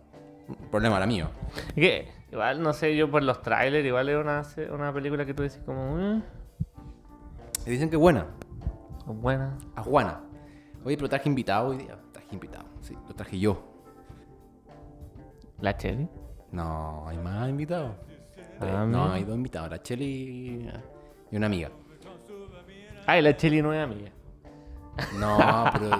Problema 0.70 0.96
era 0.98 1.06
mío. 1.06 1.28
Que 1.74 2.08
igual, 2.34 2.62
no 2.62 2.72
sé, 2.72 2.94
yo 2.96 3.10
por 3.10 3.22
los 3.22 3.40
trailers, 3.42 3.86
igual 3.86 4.08
es 4.08 4.16
una, 4.16 4.42
una 4.74 4.92
película 4.92 5.24
que 5.24 5.32
tú 5.34 5.42
decís 5.42 5.60
como, 5.64 5.98
eh, 5.98 6.22
Y 7.66 7.70
dicen 7.70 7.88
que 7.88 7.96
es 7.96 8.00
buena, 8.00 8.26
buena. 9.06 9.56
a 9.74 9.82
Juana. 9.82 10.20
Oye, 10.84 10.96
pero 10.96 11.08
traje 11.08 11.28
invitado 11.28 11.68
hoy 11.68 11.78
día. 11.78 11.96
Traje 12.12 12.28
invitado, 12.32 12.66
sí, 12.80 12.94
lo 13.08 13.14
traje 13.14 13.38
yo. 13.38 13.62
La 15.60 15.76
Cherry. 15.76 16.08
No, 16.52 17.08
hay 17.08 17.16
más 17.18 17.48
invitados. 17.48 17.92
Ah, 18.60 18.84
no, 18.86 19.04
mira. 19.04 19.14
hay 19.14 19.24
dos 19.24 19.36
invitados, 19.36 19.70
la 19.70 19.82
Cheli 19.82 20.68
y 21.30 21.36
una 21.36 21.46
amiga. 21.46 21.70
Ay, 23.06 23.22
la 23.22 23.36
Cheli 23.36 23.62
no 23.62 23.72
es 23.72 23.82
amiga. 23.82 24.10
No, 25.18 25.38
pero 25.72 25.90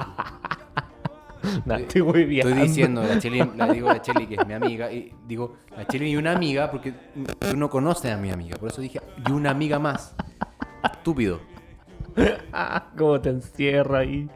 Estoy 1.78 2.02
muy 2.02 2.24
bien. 2.24 2.46
estoy 2.48 2.62
diciendo, 2.62 3.02
la 3.02 3.18
Cheli, 3.18 3.38
le 3.56 3.72
digo 3.72 3.88
a 3.90 3.94
la 3.94 4.02
Cheli 4.02 4.26
que 4.26 4.34
es 4.36 4.46
mi 4.46 4.54
amiga, 4.54 4.90
y 4.92 5.12
digo, 5.26 5.56
la 5.76 5.86
Cheli 5.86 6.10
y 6.10 6.16
una 6.16 6.32
amiga, 6.32 6.70
porque 6.70 6.92
tú 7.38 7.56
no 7.56 7.68
conoces 7.70 8.12
a 8.12 8.16
mi 8.16 8.30
amiga, 8.30 8.56
por 8.56 8.68
eso 8.70 8.80
dije, 8.80 9.00
y 9.28 9.32
una 9.32 9.50
amiga 9.50 9.78
más. 9.78 10.14
Estúpido. 10.82 11.40
Ah, 12.56 12.90
cómo 12.96 13.20
te 13.20 13.30
encierra 13.30 13.98
ahí. 13.98 14.30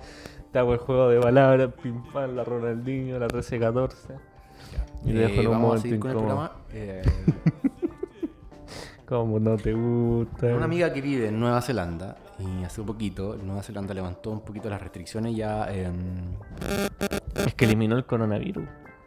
Te 0.53 0.59
hago 0.59 0.73
el 0.73 0.81
juego 0.81 1.09
de 1.11 1.21
palabras, 1.21 1.71
pim 1.81 2.03
pam, 2.12 2.35
la 2.35 2.42
Ronaldinho, 2.42 3.16
la 3.21 3.29
13-14. 3.29 3.92
Y 5.05 5.12
te 5.12 5.18
dejo 5.18 5.40
en 5.42 5.47
un 5.47 5.55
Eh, 5.55 5.59
momento 5.59 5.87
incómodo. 5.88 6.51
Eh, 6.73 7.03
Como 9.07 9.38
no 9.38 9.57
te 9.57 9.73
gusta. 9.73 10.47
una 10.49 10.64
amiga 10.64 10.92
que 10.92 11.01
vive 11.01 11.29
en 11.29 11.38
Nueva 11.38 11.62
Zelanda 11.62 12.16
y 12.38 12.64
hace 12.64 12.83
poquito 12.83 13.37
Nueva 13.42 13.62
Zelanda 13.62 13.92
levantó 13.94 14.31
un 14.31 14.40
poquito 14.40 14.70
las 14.70 14.81
restricciones 14.81 15.35
ya 15.37 15.70
em, 15.72 16.35
Es 17.46 17.55
que 17.55 17.64
eliminó 17.64 17.96
el 17.96 18.05
coronavirus. 18.07 18.64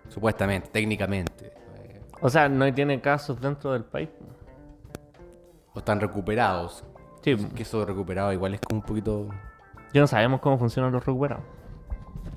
supuestamente, 0.10 0.70
técnicamente. 0.70 1.54
eh, 1.78 2.02
O 2.22 2.30
sea, 2.30 2.50
no 2.50 2.72
tiene 2.74 3.00
casos 3.02 3.40
dentro 3.40 3.72
del 3.74 3.84
país. 3.86 4.10
o 5.74 5.80
están 5.80 6.02
recuperados. 6.02 6.84
Sí, 7.24 7.36
Que 7.56 7.64
eso 7.64 7.86
recuperado 7.86 8.34
igual 8.34 8.54
es 8.56 8.62
como 8.62 8.82
un 8.82 8.86
poquito... 8.86 9.30
ya 9.94 10.02
no 10.02 10.08
sabemos 10.08 10.42
cómo 10.42 10.58
funcionan 10.58 10.92
los 10.92 11.06
recuperados. 11.06 11.46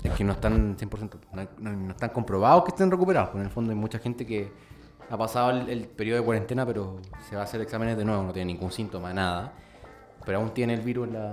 Es 0.03 0.11
que 0.13 0.23
no 0.23 0.33
están 0.33 0.77
100%, 0.77 1.17
no, 1.33 1.47
no- 1.59 1.77
no 1.77 1.91
están 1.91 2.09
comprobados 2.11 2.63
que 2.63 2.69
estén 2.69 2.89
recuperados. 2.91 3.29
porque 3.29 3.39
en 3.41 3.45
el 3.47 3.51
fondo 3.51 3.71
hay 3.71 3.77
mucha 3.77 3.99
gente 3.99 4.25
que 4.25 4.51
ha 5.09 5.17
pasado 5.17 5.49
el, 5.51 5.67
el 5.69 5.87
periodo 5.87 6.19
de 6.19 6.25
cuarentena, 6.25 6.65
pero 6.65 6.99
se 7.27 7.35
va 7.35 7.41
a 7.41 7.43
hacer 7.45 7.59
exámenes 7.61 7.97
de 7.97 8.05
nuevo, 8.05 8.23
no 8.23 8.31
tiene 8.31 8.53
ningún 8.53 8.71
síntoma, 8.71 9.13
nada. 9.13 9.53
Pero 10.25 10.39
aún 10.39 10.51
tiene 10.53 10.73
el 10.73 10.81
virus, 10.81 11.07
la, 11.09 11.31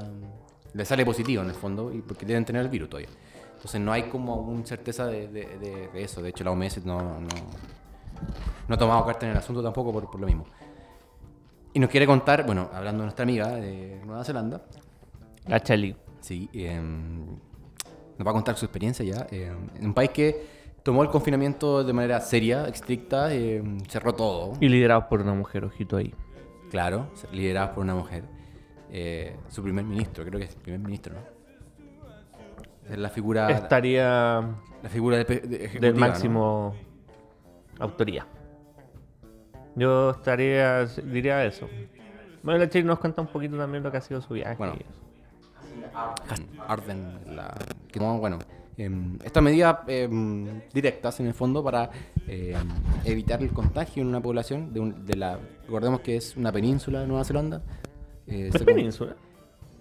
le 0.74 0.84
sale 0.84 1.04
positivo 1.04 1.42
en 1.42 1.48
el 1.48 1.54
fondo, 1.54 1.92
y 1.92 2.02
porque 2.02 2.26
deben 2.26 2.44
tener 2.44 2.62
el 2.62 2.68
virus 2.68 2.88
todavía. 2.90 3.08
Entonces 3.54 3.80
no 3.80 3.92
hay 3.92 4.04
como 4.04 4.36
una 4.36 4.66
certeza 4.66 5.06
de, 5.06 5.28
de- 5.28 5.58
de- 5.58 5.88
de 5.88 6.02
eso. 6.02 6.20
De 6.20 6.30
hecho, 6.30 6.44
la 6.44 6.50
OMS 6.50 6.84
no, 6.84 6.98
no, 7.20 7.28
no 8.68 8.74
ha 8.74 8.78
tomado 8.78 9.04
carta 9.06 9.26
en 9.26 9.32
el 9.32 9.38
asunto 9.38 9.62
tampoco 9.62 9.92
por, 9.92 10.10
por 10.10 10.20
lo 10.20 10.26
mismo. 10.26 10.44
Y 11.74 11.78
nos 11.80 11.88
quiere 11.88 12.06
contar, 12.06 12.44
bueno, 12.44 12.68
hablando 12.72 13.00
de 13.02 13.06
nuestra 13.06 13.22
amiga 13.22 13.48
de 13.48 14.00
Nueva 14.04 14.24
Zelanda, 14.24 14.62
La 15.46 15.60
Cheli. 15.60 15.96
Sí, 16.20 16.48
em, 16.52 17.24
nos 18.18 18.26
va 18.26 18.30
a 18.30 18.34
contar 18.34 18.56
su 18.56 18.64
experiencia 18.66 19.04
ya. 19.04 19.26
em, 19.30 19.56
en 19.76 19.86
un 19.86 19.94
país 19.94 20.10
que 20.10 20.46
tomó 20.82 21.02
el 21.02 21.08
confinamiento 21.08 21.82
de 21.82 21.92
manera 21.92 22.20
seria, 22.20 22.66
estricta, 22.66 23.32
em, 23.32 23.80
cerró 23.88 24.12
todo, 24.12 24.52
Y 24.60 24.68
liderados 24.68 25.04
por 25.04 25.22
una 25.22 25.32
mujer, 25.34 25.64
ojito 25.64 25.96
ahí. 25.96 26.12
claro, 26.70 27.06
liderada 27.32 27.72
por 27.74 27.84
una 27.84 27.94
mujer. 27.94 28.24
Eh, 28.94 29.34
su 29.48 29.62
primer 29.62 29.84
ministro, 29.84 30.22
creo 30.24 30.38
que 30.38 30.44
es 30.44 30.54
el 30.54 30.60
primer 30.60 30.80
ministro, 30.80 31.14
¿no? 31.14 31.20
Es 32.92 32.98
la 32.98 33.08
figura, 33.08 33.50
Estaría 33.50 34.40
la 34.82 34.88
figura 34.90 35.16
de, 35.18 35.24
de- 35.24 35.68
del 35.80 35.94
máximo 35.94 36.74
autoría. 37.78 38.26
Yo 39.76 40.10
estaría, 40.10 40.84
diría 40.84 41.44
eso. 41.46 41.68
Bueno, 42.42 42.58
la 42.60 42.68
Chile 42.68 42.84
nos 42.84 42.98
cuenta 42.98 43.22
un 43.22 43.28
poquito 43.28 43.56
también 43.56 43.82
lo 43.82 43.90
que 43.90 43.96
ha 43.96 44.00
sido 44.02 44.20
su 44.20 44.34
viaje. 44.34 44.56
Bueno. 44.56 44.74
Arden 46.68 47.18
la 47.36 47.54
que 47.90 47.98
bueno 47.98 48.38
estas 49.22 49.42
medidas 49.42 49.78
em, 49.86 50.62
directas 50.72 51.20
en 51.20 51.26
el 51.26 51.34
fondo 51.34 51.62
para 51.62 51.90
em, 52.26 52.56
evitar 53.04 53.42
el 53.42 53.50
contagio 53.52 54.02
en 54.02 54.08
una 54.08 54.20
población 54.20 54.72
de, 54.72 54.80
un- 54.80 55.04
de 55.04 55.16
la 55.16 55.38
recordemos 55.66 56.00
que 56.00 56.16
es 56.16 56.36
una 56.36 56.50
península 56.50 57.00
de 57.00 57.06
Nueva 57.06 57.24
Zelanda 57.24 57.62
eh, 58.26 58.46
¿Es 58.48 58.52
se 58.52 58.58
con- 58.58 58.66
península? 58.66 59.16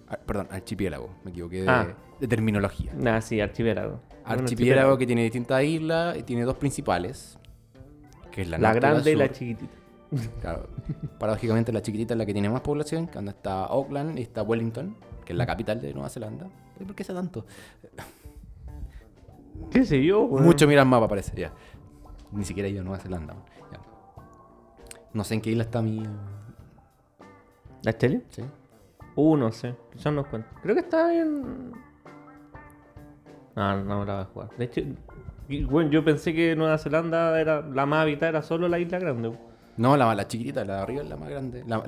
ah, 0.08 0.18
perdón 0.26 0.48
archipiélago 0.50 1.10
me 1.24 1.30
equivoqué 1.30 1.62
de, 1.62 1.68
Ah. 1.68 1.94
de 2.20 2.28
terminología 2.28 2.92
Ah, 3.06 3.20
sí, 3.20 3.40
archipiélago. 3.40 4.00
Archipiélago 4.24 4.98
que 4.98 5.06
tiene 5.06 5.22
distintas 5.22 5.62
islas 5.64 6.16
y 6.18 6.22
tiene 6.22 6.42
dos 6.44 6.56
principales 6.56 7.38
que 8.30 8.42
es 8.42 8.48
la, 8.48 8.58
grande 8.72 9.12
y 9.12 9.16
la 9.16 9.30
chiquitita. 9.30 9.72
Claro, 10.40 10.68
paradójicamente 11.18 11.72
la 11.72 11.80
chiquitita 11.82 12.14
es 12.14 12.18
la 12.18 12.24
que 12.26 12.32
tiene 12.32 12.48
más 12.50 12.60
población, 12.62 13.06
que 13.06 13.14
donde 13.14 13.30
está 13.32 13.64
Auckland 13.64 14.18
y 14.18 14.22
está 14.22 14.42
Wellington, 14.42 14.94
que 15.24 15.32
es 15.32 15.36
la 15.38 15.46
capital 15.46 15.80
de 15.80 15.92
Nueva 15.94 16.08
Zelanda. 16.10 16.48
¿Y 16.80 16.84
¿Por 16.84 16.94
qué 16.94 17.02
sea 17.04 17.14
tanto? 17.14 17.44
¿Qué 19.70 19.84
sé 19.84 20.02
yo? 20.04 20.26
Mucho 20.26 20.66
mira 20.66 20.82
el 20.82 20.88
mapa, 20.88 21.08
parece, 21.08 21.34
ya. 21.38 21.52
Ni 22.30 22.44
siquiera 22.44 22.68
a 22.68 22.82
Nueva 22.82 22.98
Zelanda. 22.98 23.34
ya. 23.72 23.80
No 25.12 25.24
sé 25.24 25.34
en 25.34 25.40
qué 25.40 25.50
isla 25.50 25.64
está 25.64 25.82
mi... 25.82 26.02
¿La 27.82 27.96
Chile? 27.96 28.22
¿sí? 28.30 28.42
Uh, 29.16 29.36
no 29.36 29.50
sé. 29.52 29.74
Ya 29.96 30.10
nos 30.10 30.26
cuenta. 30.26 30.48
Creo 30.62 30.74
que 30.74 30.80
está 30.82 31.14
en. 31.14 31.72
No, 33.54 33.84
no 33.84 34.00
me 34.00 34.06
la 34.06 34.14
voy 34.14 34.22
a 34.22 34.24
jugar. 34.26 34.48
De 34.56 34.64
hecho, 34.64 34.80
bueno, 35.68 35.90
yo 35.90 36.04
pensé 36.04 36.32
que 36.32 36.56
Nueva 36.56 36.78
Zelanda 36.78 37.38
era 37.40 37.60
la 37.60 37.84
más 37.84 38.02
habitada, 38.02 38.30
era 38.30 38.42
solo 38.42 38.68
la 38.68 38.78
isla 38.78 38.98
grande. 38.98 39.36
No, 39.76 39.96
la, 39.96 40.14
la 40.14 40.26
chiquitita, 40.26 40.64
la 40.64 40.76
de 40.76 40.82
arriba 40.82 41.02
es 41.02 41.08
la 41.08 41.16
más 41.16 41.28
grande. 41.28 41.64
La, 41.66 41.82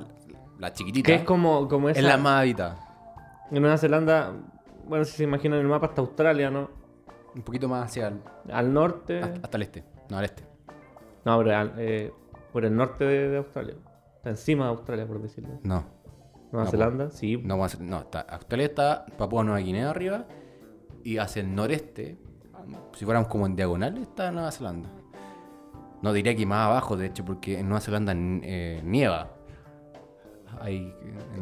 la 0.59 0.73
chiquitita 0.73 1.07
Que 1.07 1.15
es 1.15 1.23
como, 1.23 1.67
como 1.67 1.89
esa. 1.89 1.99
es 1.99 2.05
la 2.05 2.17
más 2.17 2.41
habitada. 2.41 2.77
En 3.51 3.61
Nueva 3.61 3.77
Zelanda, 3.77 4.33
bueno, 4.87 5.05
si 5.05 5.13
se 5.17 5.23
imaginan 5.23 5.59
el 5.59 5.67
mapa, 5.67 5.87
hasta 5.87 6.01
Australia, 6.01 6.49
¿no? 6.51 6.69
Un 7.35 7.41
poquito 7.41 7.67
más 7.67 7.85
hacia 7.85 8.07
el, 8.09 8.21
Al 8.51 8.71
norte. 8.73 9.19
hasta, 9.21 9.39
hasta 9.43 9.57
el 9.57 9.63
este. 9.63 9.83
No, 10.09 10.17
al 10.17 10.25
este. 10.25 10.43
No, 11.25 11.37
pero 11.39 11.57
al- 11.57 11.73
eh, 11.77 12.13
por 12.53 12.65
el 12.65 12.75
norte 12.75 13.03
de, 13.05 13.29
de 13.29 13.37
Australia. 13.37 13.75
Está 14.25 14.31
encima 14.31 14.63
de 14.65 14.71
Australia, 14.71 15.05
por 15.05 15.21
decirlo. 15.21 15.59
No. 15.61 15.85
Nueva 16.51 16.65
No, 16.65 16.71
Zelanda, 16.71 17.11
sí. 17.11 17.37
No, 17.37 17.57
no 17.57 17.99
está, 17.99 18.21
Australia 18.21 18.65
está 18.65 19.05
Papua 19.19 19.43
Nueva 19.43 19.59
Guinea 19.59 19.91
arriba 19.91 20.25
y 21.03 21.19
hacia 21.19 21.43
el 21.43 21.53
noreste, 21.53 22.17
si 22.95 23.05
fuéramos 23.05 23.29
como 23.29 23.45
en 23.45 23.55
diagonal, 23.55 23.99
está 23.99 24.31
Nueva 24.31 24.51
Zelanda. 24.51 24.89
No 26.01 26.11
diría 26.11 26.35
que 26.35 26.43
más 26.43 26.65
abajo, 26.65 26.97
de 26.97 27.05
hecho, 27.05 27.23
porque 27.23 27.59
en 27.59 27.69
Nueva 27.69 27.81
Zelanda 27.81 28.13
eh, 28.15 28.81
nieva. 28.83 29.29
Hay, 30.59 30.91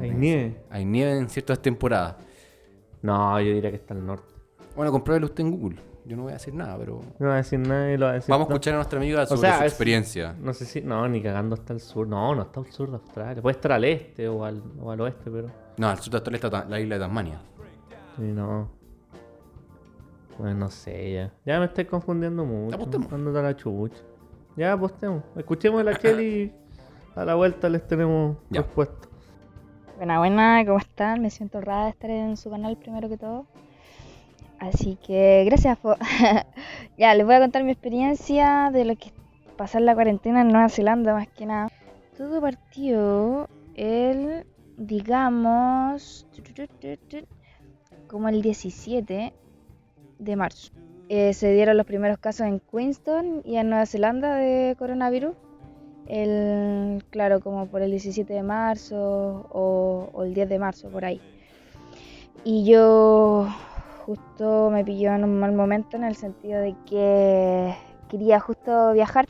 Hay 0.02 0.12
nieve. 0.12 0.62
Hay 0.70 0.84
nieve 0.84 1.18
en 1.20 1.30
ciertas 1.30 1.62
temporadas. 1.62 2.18
No, 3.02 3.40
yo 3.40 3.54
diría 3.54 3.70
que 3.70 3.78
está 3.78 3.94
al 3.94 4.06
norte. 4.06 4.34
Bueno, 4.76 4.92
compruébelo 4.92 5.28
usted 5.28 5.46
en 5.46 5.52
Google. 5.52 5.80
Yo 6.06 6.18
no 6.18 6.24
voy 6.24 6.32
a 6.32 6.34
decir 6.36 6.54
nada, 6.54 6.78
pero 6.78 6.99
No 7.20 7.28
va 7.28 7.34
a 7.36 7.38
decir 7.38 7.60
nada 7.60 7.91
y 7.91 7.97
lo 7.97 8.06
va 8.08 8.12
a 8.12 8.16
decir. 8.16 8.30
vamos 8.30 8.47
a 8.47 8.51
escuchar 8.51 8.74
a 8.74 8.78
nuestra 8.78 8.99
amiga 8.99 9.26
sobre 9.26 9.41
sea, 9.41 9.58
su 9.60 9.64
es- 9.64 9.72
experiencia. 9.72 10.36
No 10.39 10.54
sé 10.54 10.66
si. 10.66 10.82
No, 10.82 11.08
ni 11.08 11.22
cagando 11.22 11.54
hasta 11.56 11.72
el 11.74 11.80
sur. 11.80 12.08
No, 12.08 12.36
no 12.36 12.41
está 12.41 12.60
al 12.60 12.72
sur 12.72 12.89
de 12.89 12.95
Australia. 12.95 13.41
Puede 13.41 13.56
estar 13.56 13.72
al 13.72 13.84
este 13.86 14.28
o 14.28 14.43
al, 14.43 14.62
o 14.82 14.91
al 14.91 14.99
oeste, 15.01 15.32
pero. 15.32 15.49
No, 15.78 15.88
al 15.89 15.97
sur 15.99 16.12
de 16.12 16.18
Australia 16.18 16.39
está 16.45 16.66
la 16.66 16.80
isla 16.80 16.95
de 16.95 17.01
Tasmania. 17.01 17.39
Sí, 18.18 18.22
no. 18.24 18.70
Bueno, 20.38 20.56
no 20.60 20.70
sé 20.70 21.14
ya. 21.14 21.32
Ya 21.45 21.60
me 21.60 21.66
estoy 21.66 21.86
confundiendo 21.86 22.43
mucho. 22.43 22.76
Apostemos. 22.76 23.12
A 23.14 23.41
la 23.41 23.56
chucha. 23.56 24.01
Ya 24.56 24.74
apostemos. 24.74 25.24
Escuchemos 25.36 25.82
a 25.82 25.84
la 25.84 25.93
Kelly 25.95 26.26
y 26.26 26.54
a 27.20 27.24
la 27.26 27.36
vuelta 27.36 27.70
les 27.70 27.86
tenemos 27.88 28.38
Ya. 28.49 28.62
respuesta. 28.62 29.08
Buena, 29.97 30.18
buena, 30.20 30.64
¿cómo 30.66 30.80
están? 30.80 31.22
Me 31.22 31.30
siento 31.30 31.60
honrada 31.60 31.86
de 31.86 31.89
estar 31.91 32.10
en 32.10 32.36
su 32.36 32.49
canal 32.49 32.76
primero 32.78 33.08
que 33.08 33.18
todo. 33.18 33.45
Así 34.60 34.97
que 35.06 35.43
gracias. 35.45 35.78
ya, 36.97 37.16
les 37.16 37.26
voy 37.26 37.36
a 37.36 37.39
contar 37.39 37.64
mi 37.64 37.72
experiencia 37.72 38.70
de 38.72 38.86
lo 38.86 38.95
que 38.95 39.10
es 39.10 39.14
pasar 39.58 39.82
la 39.82 39.93
cuarentena 39.93 40.41
en 40.41 40.49
Nueva 40.49 40.70
Zelanda, 40.70 41.14
más 41.14 41.28
que 41.28 41.45
nada. 41.45 41.70
Todo 42.18 42.41
partió 42.41 43.49
el, 43.76 44.45
digamos, 44.78 46.28
como 48.08 48.30
el 48.30 48.41
17 48.41 49.34
de 50.20 50.36
marzo. 50.36 50.72
Eh, 51.10 51.34
se 51.34 51.54
dieron 51.54 51.78
los 51.78 51.86
primeros 51.86 52.18
casos 52.18 52.47
en 52.47 52.60
Queenstown 52.60 53.41
y 53.43 53.58
en 53.58 53.70
Nueva 53.70 53.86
Zelanda 53.86 54.36
de 54.36 54.76
coronavirus 54.78 55.36
el, 56.08 57.04
claro, 57.10 57.39
como 57.39 57.68
por 57.68 57.82
el 57.82 57.91
17 57.91 58.34
de 58.34 58.43
marzo 58.43 59.47
o 59.51 60.24
el 60.24 60.34
10 60.34 60.49
de 60.49 60.60
marzo, 60.60 60.89
por 60.89 61.06
ahí. 61.06 61.22
Y 62.43 62.66
yo 62.66 63.47
justo 64.06 64.70
me 64.70 64.84
pilló 64.84 65.14
en 65.14 65.24
un 65.24 65.39
mal 65.39 65.54
momento 65.54 65.97
en 65.97 66.04
el 66.04 66.16
sentido 66.16 66.60
de 66.60 66.76
que 66.86 67.74
quería 68.10 68.39
justo 68.39 68.93
viajar, 68.93 69.28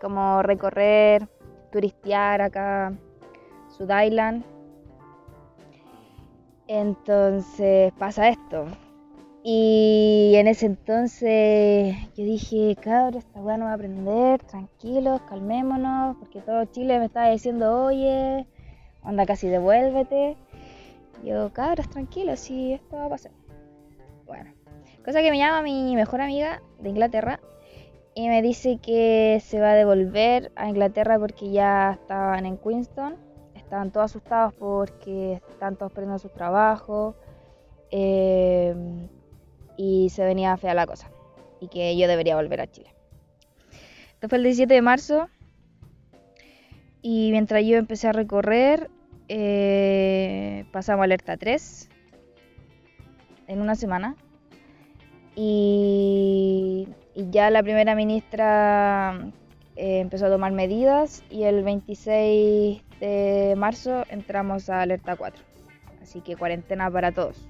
como 0.00 0.42
recorrer, 0.42 1.28
turistear 1.72 2.40
acá, 2.40 2.92
Sud 3.68 3.90
Island. 3.90 4.44
Entonces 6.66 7.92
pasa 7.98 8.28
esto. 8.28 8.66
Y 9.42 10.32
en 10.36 10.48
ese 10.48 10.66
entonces 10.66 11.94
yo 12.16 12.24
dije, 12.24 12.76
cabrón, 12.80 13.16
esta 13.16 13.40
weá 13.40 13.58
no 13.58 13.66
va 13.66 13.72
a 13.72 13.74
aprender, 13.74 14.42
tranquilos, 14.44 15.20
calmémonos, 15.28 16.16
porque 16.16 16.40
todo 16.40 16.64
Chile 16.66 16.98
me 16.98 17.06
estaba 17.06 17.28
diciendo, 17.28 17.84
oye, 17.84 18.46
anda 19.02 19.26
casi 19.26 19.48
devuélvete. 19.48 20.38
Yo, 21.24 21.52
cabros, 21.52 21.90
tranquilos, 21.90 22.40
si 22.40 22.72
esto 22.72 22.96
va 22.96 23.06
a 23.06 23.08
pasar. 23.10 23.32
Bueno, 24.26 24.52
cosa 25.04 25.20
que 25.20 25.30
me 25.30 25.38
llama 25.38 25.62
mi 25.62 25.94
mejor 25.96 26.20
amiga 26.20 26.62
de 26.78 26.88
Inglaterra 26.88 27.40
y 28.14 28.28
me 28.28 28.42
dice 28.42 28.78
que 28.80 29.40
se 29.44 29.60
va 29.60 29.72
a 29.72 29.74
devolver 29.74 30.52
a 30.56 30.68
Inglaterra 30.68 31.18
porque 31.18 31.50
ya 31.50 31.92
estaban 31.92 32.46
en 32.46 32.56
Queenstown, 32.58 33.16
estaban 33.54 33.90
todos 33.90 34.12
asustados 34.12 34.54
porque 34.54 35.34
están 35.50 35.76
todos 35.76 35.92
perdiendo 35.92 36.18
sus 36.18 36.32
trabajos. 36.32 37.14
eh, 37.90 38.74
y 39.76 40.08
se 40.10 40.24
venía 40.24 40.56
fea 40.56 40.74
la 40.74 40.86
cosa 40.86 41.10
y 41.60 41.68
que 41.68 41.96
yo 41.96 42.06
debería 42.08 42.36
volver 42.36 42.60
a 42.60 42.70
Chile. 42.70 42.94
Esto 44.14 44.28
fue 44.28 44.38
el 44.38 44.44
17 44.44 44.72
de 44.72 44.82
marzo 44.82 45.28
y 47.02 47.30
mientras 47.32 47.64
yo 47.64 47.76
empecé 47.76 48.08
a 48.08 48.12
recorrer 48.12 48.90
eh, 49.28 50.64
pasamos 50.72 51.04
alerta 51.04 51.36
3 51.36 51.88
en 53.46 53.60
una 53.60 53.74
semana 53.74 54.16
y, 55.36 56.88
ya 57.16 57.50
la 57.50 57.62
primera 57.62 57.94
ministra 57.94 59.30
eh, 59.76 60.00
empezó 60.00 60.26
a 60.26 60.30
tomar 60.30 60.52
medidas 60.52 61.22
y 61.30 61.44
el 61.44 61.62
26 61.62 62.82
de 63.00 63.54
marzo 63.56 64.04
entramos 64.10 64.68
a 64.68 64.82
alerta 64.82 65.16
4 65.16 65.42
así 66.02 66.20
que 66.20 66.36
cuarentena 66.36 66.90
para 66.90 67.12
todos 67.12 67.48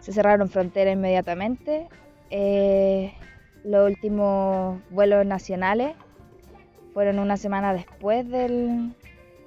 se 0.00 0.12
cerraron 0.12 0.48
fronteras 0.48 0.94
inmediatamente. 0.94 1.88
Eh, 2.30 3.12
los 3.64 3.86
últimos 3.90 4.80
vuelos 4.90 5.26
nacionales 5.26 5.94
fueron 6.94 7.18
una 7.18 7.36
semana 7.36 7.74
después 7.74 8.28
del, 8.28 8.94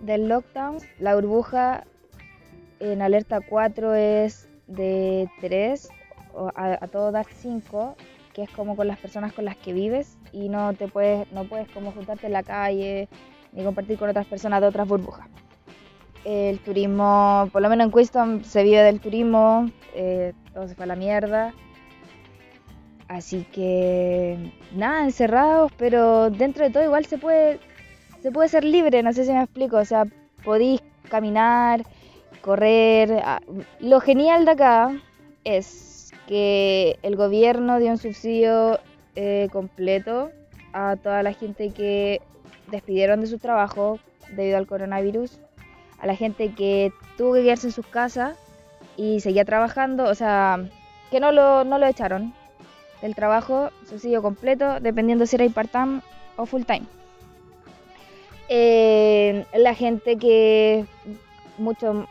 del 0.02 0.28
lockdown. 0.28 0.78
La 1.00 1.16
burbuja 1.16 1.86
en 2.80 3.02
alerta 3.02 3.42
4 3.42 3.96
es 3.96 4.48
de 4.76 5.30
3 5.42 5.90
o 6.34 6.50
a, 6.56 6.74
a 6.82 6.88
todo 6.88 7.12
dar 7.12 7.26
5, 7.26 7.96
que 8.34 8.44
es 8.44 8.50
como 8.52 8.76
con 8.76 8.88
las 8.88 9.00
personas 9.00 9.34
con 9.34 9.46
las 9.46 9.58
que 9.58 9.74
vives 9.74 10.18
y 10.32 10.50
no 10.50 10.74
te 10.74 10.88
puedes 10.88 11.32
no 11.32 11.44
puedes 11.46 11.70
como 11.70 11.92
juntarte 11.92 12.28
en 12.28 12.34
la 12.34 12.44
calle 12.44 13.10
ni 13.54 13.64
compartir 13.64 13.98
con 13.98 14.10
otras 14.10 14.26
personas 14.26 14.62
de 14.62 14.68
otras 14.68 14.88
burbujas. 14.88 15.28
El 16.24 16.60
turismo, 16.60 17.50
por 17.52 17.62
lo 17.62 17.70
menos 17.70 17.86
en 17.86 17.92
Queenstown 17.92 18.46
se 18.46 18.64
vive 18.64 18.84
del 18.84 19.00
turismo, 19.00 19.70
eh, 19.96 20.34
todo 20.54 20.68
se 20.68 20.76
fue 20.76 20.84
a 20.84 20.88
la 20.88 20.96
mierda. 20.96 21.54
Así 23.08 23.46
que 23.52 24.38
nada, 24.74 25.04
encerrados, 25.04 25.72
pero 25.78 26.30
dentro 26.30 26.64
de 26.64 26.70
todo 26.70 26.84
igual 26.84 27.06
se 27.06 27.18
puede, 27.18 27.60
se 28.22 28.32
puede 28.32 28.48
ser 28.48 28.64
libre, 28.64 29.04
no 29.04 29.12
sé 29.12 29.26
si 29.26 29.34
me 29.34 29.44
explico, 29.44 29.78
o 29.78 29.84
sea, 29.84 30.06
podéis 30.46 30.82
caminar, 31.10 31.84
correr. 32.42 33.22
ah, 33.24 33.42
Lo 33.80 34.00
genial 34.00 34.46
de 34.46 34.52
acá 34.52 34.92
es 35.44 36.12
que 36.28 36.98
el 37.04 37.16
gobierno 37.16 37.80
dio 37.80 37.92
un 37.92 37.98
subsidio 37.98 38.80
eh, 39.16 39.50
completo 39.52 40.32
a 40.74 40.96
toda 40.96 41.24
la 41.24 41.34
gente 41.34 41.72
que 41.72 42.22
despidieron 42.68 43.22
de 43.22 43.28
su 43.28 43.38
trabajo 43.38 44.00
debido 44.36 44.58
al 44.58 44.68
coronavirus, 44.68 45.40
a 46.00 46.08
la 46.08 46.16
gente 46.16 46.54
que 46.54 46.92
tuvo 47.18 47.34
que 47.34 47.44
quedarse 47.44 47.68
en 47.68 47.74
sus 47.74 47.86
casas 47.86 48.38
y 48.96 49.20
seguía 49.20 49.46
trabajando, 49.46 50.06
o 50.06 50.16
sea, 50.16 50.60
que 51.10 51.20
no 51.20 51.32
lo, 51.32 51.64
no 51.64 51.78
lo 51.78 51.86
echaron 51.86 52.34
del 53.02 53.16
trabajo, 53.16 53.70
subsidio 53.90 54.22
completo, 54.22 54.80
dependiendo 54.80 55.26
si 55.26 55.36
era 55.36 55.50
part-time 55.50 56.02
o 56.38 56.46
full-time. 56.46 56.86
Eh, 58.48 59.46
la 59.54 59.74
gente 59.74 60.18
que, 60.18 60.86
muchos 61.58 62.06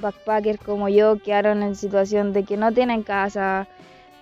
backpackers 0.00 0.60
como 0.60 0.88
yo, 0.88 1.18
quedaron 1.22 1.62
en 1.62 1.74
situación 1.74 2.32
de 2.32 2.44
que 2.44 2.56
no 2.56 2.72
tienen 2.72 3.02
casa, 3.02 3.68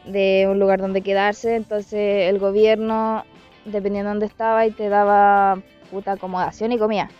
de 0.05 0.47
un 0.51 0.59
lugar 0.59 0.81
donde 0.81 1.03
quedarse, 1.03 1.57
entonces 1.57 2.29
el 2.29 2.39
gobierno, 2.39 3.24
dependiendo 3.64 4.09
de 4.09 4.14
dónde 4.14 4.26
estaba, 4.26 4.66
y 4.66 4.70
te 4.70 4.89
daba 4.89 5.61
puta 5.91 6.12
acomodación 6.12 6.72
y 6.72 6.79
comida, 6.79 7.11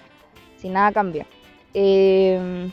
sin 0.57 0.73
nada 0.73 0.93
cambio. 0.93 1.27
Eh, 1.75 2.71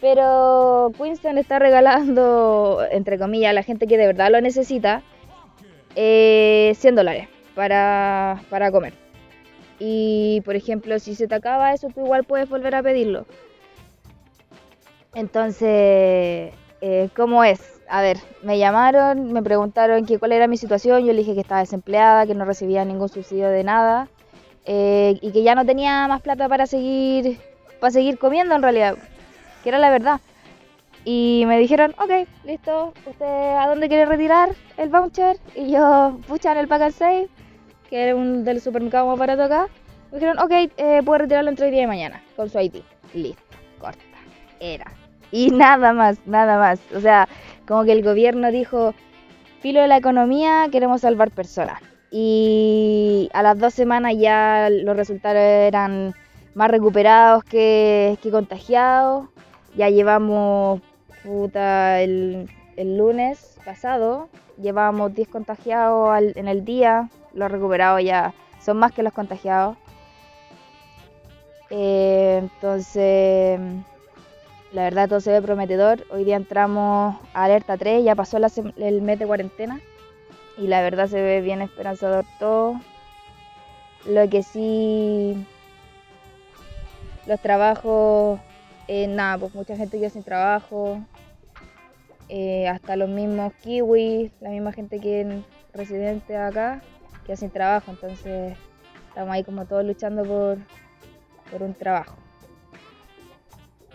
pero 0.00 0.92
Queenstown 0.98 1.38
está 1.38 1.58
regalando, 1.58 2.80
entre 2.90 3.18
comillas, 3.18 3.50
a 3.50 3.54
la 3.54 3.62
gente 3.62 3.86
que 3.86 3.96
de 3.96 4.06
verdad 4.06 4.30
lo 4.30 4.40
necesita, 4.40 5.02
eh, 5.96 6.74
100 6.76 6.94
dólares 6.94 7.28
para, 7.54 8.42
para 8.50 8.70
comer. 8.70 8.92
Y 9.78 10.42
por 10.44 10.56
ejemplo, 10.56 10.98
si 10.98 11.14
se 11.14 11.26
te 11.26 11.34
acaba 11.34 11.72
eso, 11.72 11.88
tú 11.88 12.04
igual 12.04 12.24
puedes 12.24 12.48
volver 12.48 12.74
a 12.74 12.82
pedirlo. 12.82 13.26
Entonces, 15.14 16.52
eh, 16.80 17.08
¿cómo 17.16 17.44
es? 17.44 17.60
A 17.88 18.02
ver, 18.02 18.18
me 18.42 18.58
llamaron, 18.58 19.32
me 19.32 19.42
preguntaron 19.42 20.06
que 20.06 20.18
cuál 20.18 20.32
era 20.32 20.46
mi 20.48 20.56
situación, 20.56 21.04
yo 21.04 21.12
le 21.12 21.20
dije 21.20 21.34
que 21.34 21.40
estaba 21.40 21.60
desempleada, 21.60 22.26
que 22.26 22.34
no 22.34 22.44
recibía 22.44 22.84
ningún 22.84 23.08
subsidio 23.08 23.48
de 23.48 23.62
nada 23.62 24.08
eh, 24.64 25.18
y 25.20 25.32
que 25.32 25.42
ya 25.42 25.54
no 25.54 25.64
tenía 25.64 26.08
más 26.08 26.22
plata 26.22 26.48
para 26.48 26.66
seguir, 26.66 27.38
para 27.80 27.90
seguir 27.90 28.18
comiendo 28.18 28.54
en 28.54 28.62
realidad, 28.62 28.96
que 29.62 29.68
era 29.68 29.78
la 29.78 29.90
verdad. 29.90 30.20
Y 31.04 31.44
me 31.46 31.58
dijeron, 31.58 31.94
ok, 31.98 32.26
listo, 32.44 32.94
¿usted 33.06 33.56
a 33.56 33.68
dónde 33.68 33.88
quiere 33.88 34.06
retirar 34.06 34.50
el 34.78 34.88
voucher? 34.88 35.36
Y 35.54 35.70
yo, 35.70 36.18
pucha, 36.26 36.52
en 36.52 36.58
el 36.58 36.68
Pack 36.68 36.82
and 36.82 36.94
Save, 36.94 37.28
que 37.90 38.04
era 38.04 38.16
un 38.16 38.42
del 38.44 38.60
supermercado 38.62 39.06
más 39.08 39.18
barato 39.18 39.42
acá. 39.42 39.68
Me 40.10 40.18
dijeron, 40.18 40.38
ok, 40.38 40.52
eh, 40.78 41.02
puede 41.04 41.20
retirarlo 41.20 41.50
entre 41.50 41.66
hoy 41.66 41.72
día 41.72 41.82
y 41.82 41.86
mañana, 41.86 42.22
con 42.36 42.48
su 42.48 42.58
ID. 42.58 42.76
Listo, 43.12 43.42
corta, 43.78 44.02
era. 44.60 45.03
Y 45.34 45.50
nada 45.50 45.92
más, 45.92 46.18
nada 46.26 46.58
más. 46.58 46.80
O 46.94 47.00
sea, 47.00 47.28
como 47.66 47.84
que 47.84 47.92
el 47.92 48.02
gobierno 48.04 48.50
dijo, 48.50 48.94
filo 49.60 49.80
de 49.80 49.88
la 49.88 49.96
economía, 49.98 50.68
queremos 50.70 51.00
salvar 51.02 51.30
personas. 51.30 51.80
Y 52.10 53.28
a 53.32 53.42
las 53.42 53.58
dos 53.58 53.74
semanas 53.74 54.14
ya 54.18 54.68
los 54.70 54.96
resultados 54.96 55.38
eran 55.40 56.14
más 56.54 56.70
recuperados 56.70 57.42
que, 57.44 58.16
contagiados. 58.30 59.28
Ya 59.76 59.90
llevamos, 59.90 60.80
puta, 61.24 62.00
el, 62.02 62.48
el 62.76 62.96
lunes 62.96 63.58
pasado, 63.64 64.28
llevábamos 64.58 65.14
10 65.14 65.28
contagiados 65.28 66.10
al- 66.10 66.32
en 66.36 66.46
el 66.48 66.64
día. 66.64 67.08
Los 67.32 67.50
recuperados 67.50 68.02
ya 68.04 68.34
son 68.60 68.78
más 68.78 68.92
que 68.92 69.02
los 69.02 69.12
contagiados. 69.12 69.76
Eh, 71.70 72.38
entonces, 72.42 73.60
la 74.74 74.82
verdad 74.82 75.08
todo 75.08 75.20
se 75.20 75.30
ve 75.30 75.40
prometedor. 75.40 76.04
Hoy 76.10 76.24
día 76.24 76.34
entramos 76.34 77.16
a 77.32 77.44
alerta 77.44 77.76
3, 77.76 78.04
ya 78.04 78.16
pasó 78.16 78.40
la 78.40 78.50
el 78.76 79.02
mes 79.02 79.20
de 79.20 79.26
cuarentena. 79.26 79.80
Y 80.58 80.66
la 80.66 80.82
verdad 80.82 81.06
se 81.06 81.22
ve 81.22 81.40
bien 81.40 81.62
esperanzador 81.62 82.24
todo. 82.40 82.80
Lo 84.04 84.28
que 84.28 84.42
sí, 84.42 85.46
los 87.26 87.40
trabajos, 87.40 88.40
eh, 88.88 89.06
nada, 89.06 89.38
pues 89.38 89.54
mucha 89.54 89.76
gente 89.76 89.98
queda 89.98 90.10
sin 90.10 90.24
trabajo. 90.24 91.00
Eh, 92.28 92.66
hasta 92.66 92.96
los 92.96 93.08
mismos 93.08 93.52
kiwis, 93.62 94.32
la 94.40 94.50
misma 94.50 94.72
gente 94.72 94.98
que 94.98 95.20
es 95.20 95.28
residente 95.72 96.36
acá, 96.36 96.82
queda 97.24 97.36
sin 97.36 97.50
trabajo. 97.50 97.92
Entonces 97.92 98.56
estamos 99.08 99.32
ahí 99.32 99.44
como 99.44 99.66
todos 99.66 99.84
luchando 99.84 100.24
por, 100.24 100.58
por 101.52 101.62
un 101.62 101.74
trabajo. 101.74 102.23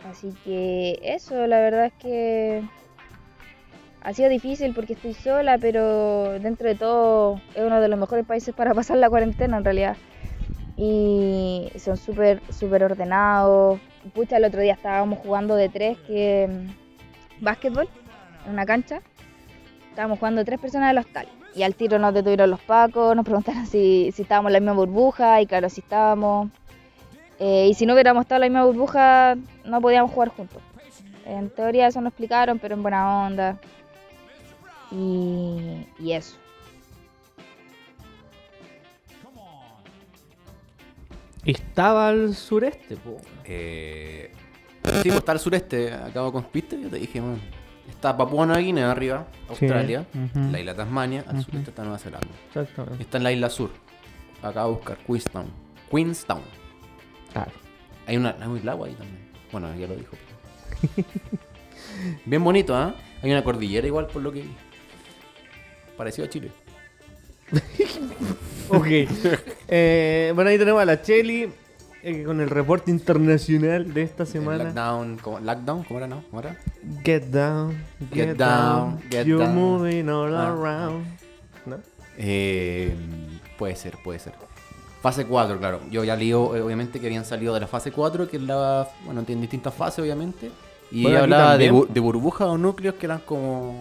Así 0.08 0.34
que 0.44 1.00
eso, 1.04 1.48
la 1.48 1.60
verdad 1.60 1.86
es 1.86 1.94
que 1.94 2.64
ha 4.02 4.14
sido 4.14 4.30
difícil 4.30 4.74
porque 4.74 4.94
estoy 4.94 5.14
sola, 5.14 5.58
pero 5.58 6.40
dentro 6.40 6.68
de 6.68 6.76
todo 6.76 7.42
es 7.54 7.64
uno 7.64 7.82
de 7.82 7.88
los 7.88 8.00
mejores 8.00 8.26
países 8.26 8.56
para 8.56 8.74
pasar 8.76 8.98
la 8.98 9.10
cuarentena 9.10 9.58
en 9.58 9.64
realidad. 9.64 9.98
Y 10.78 11.70
son 11.78 11.98
súper, 11.98 12.42
súper 12.50 12.84
ordenados. 12.84 13.80
Pucha, 14.14 14.38
el 14.38 14.46
otro 14.46 14.62
día 14.62 14.74
estábamos 14.74 15.20
jugando 15.20 15.56
de 15.56 15.68
tres, 15.68 15.98
que 16.08 16.48
mm, 16.50 17.44
básquetbol, 17.44 17.90
en 18.46 18.54
una 18.54 18.66
cancha. 18.66 19.02
Estábamos 19.90 20.20
jugando 20.20 20.46
tres 20.46 20.60
personas 20.60 20.90
del 20.90 21.00
hostal. 21.00 21.28
Y 21.54 21.64
al 21.64 21.76
tiro 21.76 22.00
nos 22.00 22.14
detuvieron 22.14 22.50
los 22.50 22.62
pacos, 22.62 23.14
nos 23.16 23.26
preguntaron 23.26 23.66
si, 23.66 24.12
si 24.14 24.22
estábamos 24.22 24.50
en 24.50 24.54
la 24.54 24.60
misma 24.62 24.74
burbuja, 24.74 25.42
y 25.42 25.48
claro, 25.48 25.68
si 25.70 25.82
estábamos. 25.82 26.50
Eh, 27.40 27.68
y 27.70 27.74
si 27.74 27.86
no 27.86 27.94
hubiéramos 27.94 28.22
estado 28.22 28.44
en 28.44 28.54
la 28.54 28.60
misma 28.60 28.66
burbuja, 28.66 29.36
no 29.64 29.82
podíamos 29.82 30.12
jugar 30.12 30.30
juntos. 30.30 30.62
En 31.26 31.50
teoría 31.50 31.88
eso 31.88 32.02
nos 32.02 32.12
explicaron, 32.12 32.60
pero 32.60 32.76
en 32.76 32.82
buena 32.82 33.26
onda. 33.26 33.60
Y, 34.92 35.86
y 36.00 36.12
eso. 36.12 36.36
Estaba 41.46 42.10
al 42.10 42.36
sureste, 42.36 42.98
po. 42.98 43.18
Eh, 43.46 44.32
sí, 44.84 45.04
pues 45.04 45.16
está 45.16 45.32
al 45.32 45.40
sureste, 45.40 45.94
acabo 45.94 46.34
con 46.34 46.44
Peter, 46.44 46.80
yo 46.80 46.90
te 46.90 46.98
dije, 46.98 47.22
man. 47.22 47.40
Está 47.88 48.16
Papua 48.16 48.46
Nueva 48.46 48.62
Guinea 48.62 48.92
arriba, 48.92 49.26
Australia, 49.50 50.06
la 50.52 50.60
isla 50.60 50.76
Tasmania, 50.76 51.26
al 51.28 51.44
sureste 51.44 51.72
está 51.72 51.82
Nueva 51.82 51.98
Zelanda. 51.98 52.28
Exactamente. 52.48 53.04
Está 53.04 53.18
en 53.18 53.24
la 53.24 53.32
isla 53.32 53.50
sur. 53.50 53.72
Acabo 54.44 54.70
de 54.70 54.76
buscar 54.76 54.98
Queenstown. 54.98 55.48
Queenstown. 55.90 56.59
Claro. 57.34 57.52
Hay 58.08 58.18
una, 58.18 58.36
hay 58.40 58.48
un 58.48 58.66
lago 58.66 58.86
ahí 58.86 58.94
también. 58.94 59.30
Bueno, 59.52 59.74
ya 59.76 59.88
lo 59.88 59.96
dijo. 59.96 60.16
Bien 62.26 62.44
bonito, 62.44 62.76
¿ah? 62.76 62.96
Hay 63.22 63.32
una 63.32 63.44
cordillera 63.44 63.86
igual 63.88 64.08
por 64.08 64.22
lo 64.22 64.32
que. 64.32 64.46
Parecido 65.98 66.26
a 66.26 66.30
Chile. 66.30 66.52
Ok. 68.72 68.86
Eh, 69.68 70.32
bueno, 70.36 70.52
ahí 70.52 70.60
tenemos 70.60 70.80
a 70.80 70.86
la 70.86 71.02
Cheli 71.02 71.50
eh, 72.04 72.24
con 72.24 72.40
el 72.40 72.52
reporte 72.52 72.92
internacional 72.92 73.92
de 73.96 74.04
esta 74.04 74.28
semana. 74.28 74.66
Lockdown, 74.66 75.18
¿cómo, 75.18 75.40
lockdown, 75.40 75.84
¿cómo 75.86 75.98
era? 76.00 76.08
No? 76.08 76.24
¿Cómo 76.30 76.40
era? 76.42 76.56
Get 77.04 77.24
down, 77.32 77.76
get, 78.14 78.28
Get 78.30 78.38
down, 78.38 78.92
down, 79.00 79.02
get 79.10 79.26
you're 79.26 79.44
down. 79.44 79.56
moving 79.56 80.08
all 80.08 80.36
Ah. 80.36 80.50
around. 80.50 81.04
¿No? 81.66 81.80
Eh, 82.20 82.94
puede 83.58 83.76
ser, 83.76 83.98
puede 84.04 84.20
ser. 84.20 84.34
Fase 85.02 85.26
4, 85.26 85.58
claro. 85.60 85.80
Yo 85.90 86.04
ya 86.04 86.16
leí, 86.16 86.32
eh, 86.32 86.36
obviamente, 86.36 87.00
que 87.00 87.06
habían 87.08 87.24
salido 87.26 87.54
de 87.54 87.62
la 87.62 87.68
fase 87.68 87.92
4, 87.92 88.28
que 88.30 88.38
es 88.38 88.44
la. 88.44 88.88
Bueno, 89.06 89.24
tiene 89.24 89.42
distintas 89.42 89.74
fases, 89.74 90.00
obviamente. 90.00 90.52
Y 90.92 91.04
Bueno, 91.04 91.20
hablaba 91.20 91.58
de, 91.58 91.72
bu- 91.72 91.88
de 91.88 92.00
burbujas 92.00 92.48
o 92.50 92.58
núcleos 92.58 92.96
que 92.96 93.06
eran 93.06 93.20
como. 93.20 93.74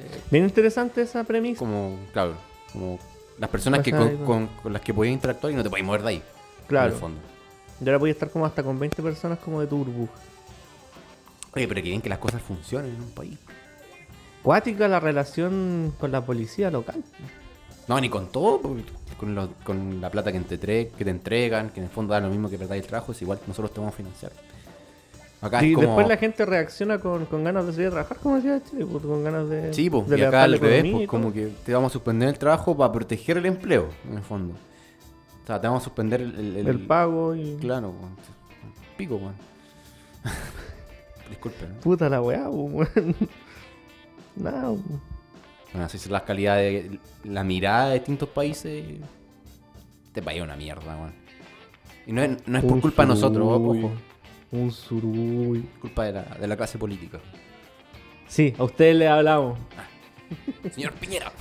eh, 0.00 0.20
Bien 0.30 0.44
interesante 0.44 1.00
esa 1.02 1.24
premisa. 1.24 1.58
como, 1.60 1.96
claro, 2.12 2.34
como 2.72 2.98
las 3.38 3.48
personas 3.48 3.80
que 3.80 3.90
Pasada 3.92 4.12
con, 4.24 4.48
con- 4.62 4.72
las 4.72 4.82
que 4.82 4.92
podías 4.92 5.14
interactuar 5.14 5.52
y 5.52 5.56
no 5.56 5.62
te 5.62 5.70
podías 5.70 5.86
mover 5.86 6.02
de 6.02 6.08
ahí. 6.08 6.16
En 6.16 6.66
Claro. 6.66 6.92
el 6.92 6.98
fondo. 7.00 7.20
Y 7.80 7.86
ahora 7.88 7.98
podía 7.98 8.12
estar 8.12 8.30
como 8.30 8.44
hasta 8.46 8.62
con 8.62 8.78
20 8.78 9.02
personas 9.02 9.38
como 9.38 9.60
de 9.60 9.66
tu 9.66 9.78
burbuja. 9.78 10.12
Oye, 11.56 11.66
pero 11.68 11.76
que 11.82 11.88
bien 11.88 12.00
que 12.02 12.08
las 12.08 12.18
cosas 12.18 12.42
funcionen 12.42 12.94
en 12.94 13.00
un 13.02 13.10
país. 13.12 13.38
Cuática 14.42 14.88
la 14.88 15.00
relación 15.00 15.94
con 15.98 16.12
la 16.12 16.20
policía 16.20 16.70
local. 16.70 17.02
No, 17.88 18.00
ni 18.00 18.08
con 18.08 18.28
todo, 18.28 18.60
con, 19.18 19.34
lo- 19.34 19.50
con 19.64 20.00
la 20.00 20.10
plata 20.10 20.32
que 20.32 20.40
te, 20.40 20.54
entre- 20.54 20.88
que 20.88 21.04
te 21.04 21.10
entregan, 21.10 21.70
que 21.70 21.80
en 21.80 21.84
el 21.86 21.90
fondo 21.92 22.14
da 22.14 22.20
lo 22.20 22.28
mismo 22.30 22.48
que 22.48 22.56
perdáis 22.58 22.82
el 22.82 22.88
trabajo, 22.88 23.12
es 23.12 23.20
igual 23.22 23.38
nosotros 23.46 23.72
te 23.72 23.80
vamos 23.80 23.94
a 23.94 23.96
financiar. 23.96 24.32
Acá 25.42 25.62
y 25.62 25.74
como... 25.74 25.86
después 25.88 26.08
la 26.08 26.16
gente 26.16 26.46
reacciona 26.46 26.98
con, 26.98 27.26
con 27.26 27.44
ganas 27.44 27.66
de 27.66 27.72
salir 27.72 27.88
a 27.88 27.90
trabajar, 27.90 28.16
como 28.18 28.36
decía 28.36 28.62
Chile, 28.70 28.86
pues, 28.90 29.04
con 29.04 29.22
ganas 29.22 29.48
de. 29.50 29.74
Sí, 29.74 29.90
pues, 29.90 30.08
de 30.08 30.18
y 30.18 30.22
acá 30.22 30.44
al 30.44 30.58
revés, 30.58 30.86
pues 30.90 31.06
como 31.08 31.32
que 31.34 31.52
te 31.66 31.74
vamos 31.74 31.90
a 31.90 31.92
suspender 31.92 32.30
el 32.30 32.38
trabajo 32.38 32.74
para 32.74 32.90
proteger 32.90 33.36
el 33.36 33.44
empleo, 33.46 33.88
en 34.08 34.16
el 34.16 34.22
fondo. 34.22 34.54
O 35.42 35.46
sea, 35.46 35.60
te 35.60 35.66
vamos 35.66 35.82
a 35.82 35.84
suspender 35.84 36.22
el... 36.22 36.34
el- 36.38 36.56
el- 36.56 36.66
El 36.68 36.86
pago 36.86 37.34
y. 37.34 37.56
Claro, 37.60 37.90
weón. 37.90 38.16
pico, 38.96 39.16
weón. 39.20 39.34
Disculpen. 41.28 41.74
¿no? 41.74 41.80
Puta 41.80 42.08
la 42.08 42.22
weá, 42.22 42.48
pues, 42.48 42.88
weón. 42.96 43.16
Nada, 44.36 44.70
pues. 44.70 45.00
Bueno, 45.74 45.86
así 45.86 45.96
es 45.96 46.08
la 46.08 46.24
calidad 46.24 46.56
de 46.58 47.00
la 47.24 47.42
mirada 47.42 47.88
de 47.88 47.94
distintos 47.94 48.28
países. 48.28 48.84
Este 50.06 50.22
país 50.22 50.38
es 50.38 50.44
una 50.44 50.54
mierda, 50.54 50.96
weón. 50.96 51.12
Y 52.06 52.12
no 52.12 52.22
es, 52.22 52.46
no 52.46 52.58
es 52.58 52.64
por 52.64 52.80
culpa 52.80 53.02
de 53.02 53.08
nosotros, 53.08 53.44
ojo. 53.44 53.90
Un 54.52 54.70
suruy. 54.70 55.58
Es 55.74 55.80
culpa 55.80 56.04
de 56.04 56.12
la, 56.12 56.22
de 56.22 56.46
la 56.46 56.56
clase 56.56 56.78
política. 56.78 57.18
Sí, 58.28 58.54
a 58.56 58.62
ustedes 58.62 58.94
les 58.94 59.08
hablamos. 59.08 59.58
Señor 60.70 60.92
Piñera. 61.00 61.32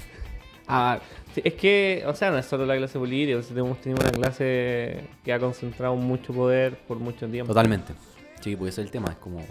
Ah, 0.67 0.99
sí, 1.35 1.41
es 1.43 1.53
que, 1.53 2.03
o 2.07 2.15
sea, 2.15 2.31
no 2.31 2.39
es 2.39 2.47
solo 2.47 2.65
la 2.65 2.75
clase 2.75 2.97
política, 2.97 3.39
hemos 3.55 3.81
tenido 3.81 4.01
una 4.01 4.11
clase 4.11 5.09
que 5.23 5.31
ha 5.31 5.37
concentrado 5.37 5.95
mucho 5.95 6.33
poder 6.33 6.79
por 6.87 6.97
mucho 6.97 7.27
tiempo. 7.27 7.53
Totalmente. 7.53 7.93
Sí, 8.41 8.55
puede 8.55 8.71
ser 8.71 8.85
el 8.85 8.89
tema. 8.89 9.11
Es 9.11 9.17
como. 9.17 9.45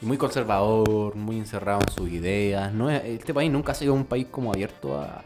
Muy 0.00 0.18
conservador, 0.18 1.14
muy 1.16 1.38
encerrado 1.38 1.80
en 1.80 1.92
sus 1.92 2.08
ideas. 2.10 2.72
No 2.72 2.90
es- 2.90 3.02
este 3.04 3.32
país 3.32 3.50
nunca 3.50 3.72
ha 3.72 3.74
sido 3.74 3.94
un 3.94 4.04
país 4.04 4.26
como 4.30 4.52
abierto 4.52 4.98
a, 5.00 5.24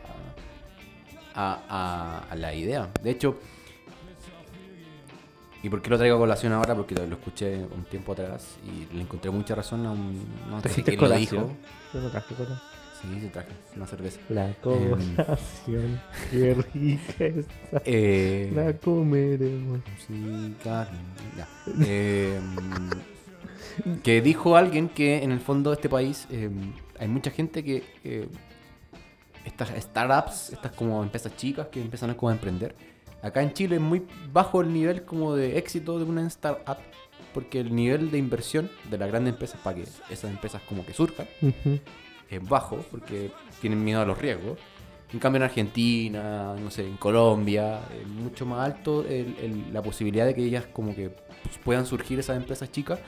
a, 1.35 1.61
a- 1.69 2.19
a 2.31 2.35
la 2.37 2.55
idea. 2.55 2.89
De 3.03 3.11
hecho, 3.11 3.39
¿Y 5.63 5.69
por 5.69 5.83
qué 5.83 5.91
lo 5.91 5.99
traigo 5.99 6.17
a 6.17 6.19
colación 6.19 6.55
ahora? 6.55 6.75
Porque 6.75 6.95
lo, 6.95 7.07
lo 7.07 7.17
escuché 7.17 7.57
un 7.59 7.85
tiempo 7.85 8.13
atrás 8.13 8.57
y 8.65 8.95
le 8.95 9.03
encontré 9.03 9.31
mucha 9.31 9.55
razón 9.55 9.85
a 9.85 9.91
un... 9.91 10.19
No 10.49 10.57
sé 10.57 10.63
¿Trajiste 10.63 10.97
quién 10.97 11.11
lo 11.11 11.15
dijo. 11.17 11.51
Yo 11.93 12.01
no 12.01 12.09
traje. 12.09 12.35
Sí, 13.03 13.21
se 13.21 13.29
traje 13.29 13.49
una 13.77 13.87
cerveza. 13.87 14.21
La 14.31 14.55
colación, 14.63 16.01
qué 16.31 16.55
rica 16.73 17.25
está. 17.27 17.83
Eh, 17.85 18.51
La 18.55 18.73
comeremos. 18.73 19.81
Sí, 20.07 20.55
claro. 20.63 20.89
Ya. 21.37 21.47
Eh, 21.85 22.41
que 24.03 24.21
dijo 24.23 24.57
alguien 24.57 24.89
que 24.89 25.23
en 25.23 25.31
el 25.33 25.41
fondo 25.41 25.71
de 25.71 25.75
este 25.77 25.89
país 25.89 26.27
eh, 26.31 26.51
hay 26.99 27.09
mucha 27.09 27.31
gente 27.31 27.63
que 27.65 27.83
eh, 28.05 28.29
estas 29.45 29.71
startups, 29.83 30.51
estas 30.53 30.73
como 30.73 31.03
empresas 31.03 31.35
chicas 31.37 31.69
que 31.69 31.81
empiezan 31.81 32.11
a 32.11 32.17
como 32.17 32.31
a 32.31 32.33
emprender. 32.33 32.75
Acá 33.23 33.43
en 33.43 33.53
Chile 33.53 33.77
es 33.77 33.83
muy 33.83 34.03
bajo 34.33 34.61
el 34.61 34.73
nivel 34.73 35.05
como 35.05 35.35
de 35.35 35.59
éxito 35.59 35.99
de 35.99 36.05
una 36.05 36.27
startup 36.27 36.79
porque 37.35 37.61
el 37.61 37.75
nivel 37.75 38.11
de 38.11 38.19
inversión 38.19 38.71
de 38.91 38.99
las 38.99 39.09
grandes 39.09 39.35
empresas 39.35 39.61
para 39.63 39.77
que 39.77 39.83
esas 39.83 40.25
empresas 40.31 40.63
como 40.69 40.85
que 40.85 40.93
surjan 40.93 41.27
Ujú. 41.43 41.79
es 42.29 42.49
bajo 42.49 42.79
porque 42.91 43.31
tienen 43.61 43.85
miedo 43.85 44.01
a 44.01 44.07
los 44.07 44.19
riesgos. 44.19 44.59
En 45.13 45.19
cambio 45.19 45.39
en 45.39 45.43
Argentina, 45.45 46.55
no 46.55 46.71
sé, 46.71 46.87
en 46.87 46.97
Colombia, 46.97 47.81
es 48.01 48.07
mucho 48.07 48.47
más 48.47 48.65
alto 48.65 49.05
el- 49.05 49.37
el- 49.41 49.73
la 49.73 49.83
posibilidad 49.83 50.25
de 50.25 50.35
que 50.35 50.43
ellas 50.45 50.67
como 50.73 50.95
que 50.95 51.11
pues, 51.43 51.59
puedan 51.65 51.85
surgir 51.87 52.19
esas 52.19 52.37
empresas 52.37 52.71
chicas 52.71 52.99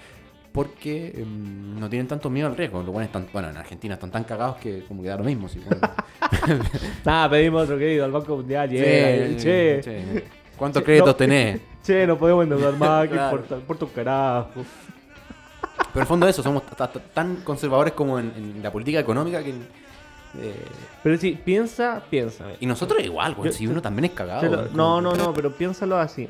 porque 0.52 1.12
em, 1.16 1.78
no 1.80 1.88
tienen 1.88 2.06
tanto 2.06 2.28
miedo 2.30 2.46
al 2.48 2.56
riesgo. 2.56 2.78
Los 2.82 2.86
buenos 2.92 3.06
están, 3.06 3.26
bueno, 3.32 3.48
en 3.50 3.56
Argentina 3.56 3.94
están 3.94 4.10
tan 4.10 4.24
cagados 4.24 4.56
que 4.56 4.84
como 4.86 5.02
que 5.02 5.08
da 5.08 5.16
lo 5.16 5.24
mismo. 5.24 5.48
bueno. 5.66 5.80
Nada, 7.04 7.30
pedimos 7.30 7.64
otro 7.64 7.76
crédito 7.76 8.04
al 8.04 8.12
Banco 8.12 8.36
Mundial. 8.36 8.68
Yeah, 8.70 8.82
che, 8.82 9.36
che, 9.36 9.80
che. 9.82 10.24
¿Cuántos 10.56 10.82
Che, 10.82 10.84
créditos 10.86 11.08
no. 11.08 11.16
tenés? 11.16 11.60
no 12.06 12.18
podemos 12.18 12.44
endeudar 12.44 12.76
más. 12.76 13.02
¿Qué 13.08 13.14
Claro. 13.14 13.30
importa? 13.36 13.54
Importa 13.56 13.84
un 13.86 13.90
carajo. 13.92 14.50
Pero 14.54 15.94
en 15.94 16.00
el 16.00 16.06
fondo 16.06 16.26
de 16.26 16.30
eso, 16.30 16.42
somos 16.42 16.64
ta- 16.66 16.90
ta- 16.90 17.00
tan 17.00 17.36
conservadores 17.36 17.92
como 17.94 18.18
en, 18.18 18.32
en 18.36 18.62
la 18.62 18.70
política 18.70 18.98
económica 19.00 19.42
que... 19.42 19.50
eh, 19.50 20.54
Pero 21.02 21.18
si 21.18 21.32
piensa, 21.32 22.02
piensa. 22.08 22.44
y 22.60 22.66
nosotros 22.66 23.02
igual, 23.02 23.34
güey, 23.34 23.50
Yo- 23.50 23.56
si 23.56 23.66
uno 23.66 23.82
también 23.82 24.06
es 24.06 24.10
cagado. 24.12 24.48
Lo- 24.48 24.68
no, 24.70 25.00
no, 25.00 25.14
no, 25.14 25.32
pero 25.34 25.50
piénsalo 25.52 25.96
así. 25.98 26.28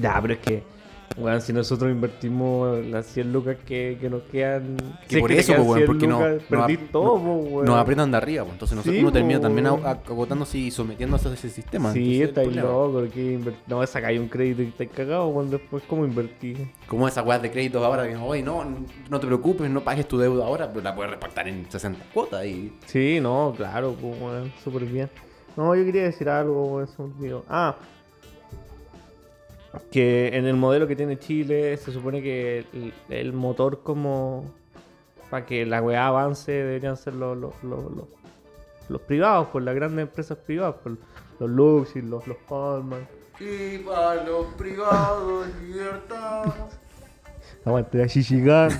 Ya, 0.00 0.18
pero 0.20 0.34
es 0.34 0.40
que, 0.40 0.62
weón, 1.16 1.40
si 1.40 1.52
nosotros 1.52 1.90
invertimos 1.90 2.84
las 2.86 3.06
100 3.06 3.32
lucas 3.32 3.56
que, 3.66 3.96
que 4.00 4.10
nos 4.10 4.22
quedan. 4.24 4.76
Que 5.08 5.08
si 5.08 5.14
es 5.16 5.20
por 5.20 5.30
te 5.30 5.38
eso, 5.38 5.52
weón, 5.54 5.74
100 5.78 5.86
porque 5.86 6.06
no- 6.06 6.18
lucas, 6.18 6.42
no 6.50 6.58
perdí 6.60 6.74
ap- 6.74 6.90
todo, 6.92 7.14
weón. 7.14 7.64
nos 7.66 7.76
apretan 7.78 8.10
de 8.10 8.16
arriba, 8.16 8.42
pues, 8.44 8.52
entonces 8.54 8.76
nosotros 8.76 8.94
Sí, 8.96 9.02
uno 9.02 9.12
termina 9.12 9.40
también 9.40 9.66
agotándose 9.66 10.58
y 10.58 10.70
sometiéndose 10.70 11.28
a 11.28 11.32
ese 11.34 11.48
sistema. 11.50 11.92
Sí, 11.92 12.22
está 12.22 12.42
problema. 12.42 12.68
loco. 12.68 13.04
Que 13.12 13.38
No, 13.66 13.86
sacáis 13.86 14.20
un 14.20 14.28
crédito 14.28 14.62
y 14.62 14.66
estáis 14.66 14.90
cagado, 14.90 15.28
weón. 15.28 15.50
Después, 15.50 15.82
¿cómo 15.88 16.04
invertí? 16.04 16.54
Como 16.86 17.06
esas 17.08 17.24
weas 17.26 17.40
de 17.42 17.50
créditos 17.50 17.82
ahora 17.84 18.06
que, 18.08 18.16
oye, 18.16 18.42
no, 18.42 18.64
no 19.10 19.20
te 19.20 19.26
preocupes, 19.26 19.70
no 19.70 19.80
pagues 19.82 20.06
tu 20.06 20.18
deuda 20.18 20.44
ahora, 20.46 20.68
pero 20.68 20.82
la 20.82 20.94
puedes 20.94 21.10
repactar 21.10 21.48
en 21.48 21.66
60 21.70 22.04
cuotas 22.12 22.44
y... 22.46 22.72
Sí, 22.86 23.18
no, 23.20 23.54
claro, 23.56 23.94
pues, 24.00 24.16
súper 24.62 24.84
bien. 24.84 25.08
No, 25.56 25.74
yo 25.74 25.84
quería 25.86 26.02
decir 26.02 26.28
algo, 26.28 26.84
me 26.98 27.04
olvidó. 27.04 27.44
Ah, 27.48 27.76
que 29.90 30.28
en 30.36 30.46
el 30.46 30.56
modelo 30.56 30.86
que 30.86 30.96
tiene 30.96 31.18
Chile 31.18 31.76
se 31.76 31.92
supone 31.92 32.22
que 32.22 32.64
el, 32.72 32.92
el 33.08 33.32
motor 33.32 33.82
como 33.82 34.44
para 35.30 35.44
que 35.44 35.66
la 35.66 35.82
weá 35.82 36.06
avance 36.06 36.52
deberían 36.52 36.96
ser 36.96 37.14
los, 37.14 37.36
los, 37.36 37.54
los, 38.88 39.00
privados, 39.02 39.48
pues 39.52 39.64
las 39.64 39.74
grandes 39.74 40.04
empresas 40.04 40.38
privadas, 40.38 40.76
pues, 40.82 40.96
los 41.40 41.50
Luxis, 41.50 42.04
los, 42.04 42.26
los 42.26 42.36
Hallmark. 42.48 43.06
Y 43.40 43.78
para 43.78 44.22
los 44.24 44.46
privados, 44.54 45.46
libertad. 45.62 46.44
Aguante 47.64 47.98
la 47.98 48.06
Shishigan. 48.06 48.70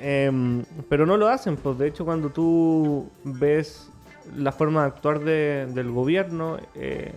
Em, 0.00 0.64
pero 0.88 1.06
no 1.06 1.16
lo 1.16 1.28
hacen, 1.28 1.56
pues 1.56 1.78
de 1.78 1.86
hecho 1.86 2.04
cuando 2.04 2.30
tú 2.30 3.08
ves 3.24 3.88
la 4.36 4.52
forma 4.52 4.82
de 4.82 4.86
actuar 4.88 5.20
de- 5.20 5.66
del 5.72 5.90
gobierno, 5.90 6.58
eh, 6.74 7.12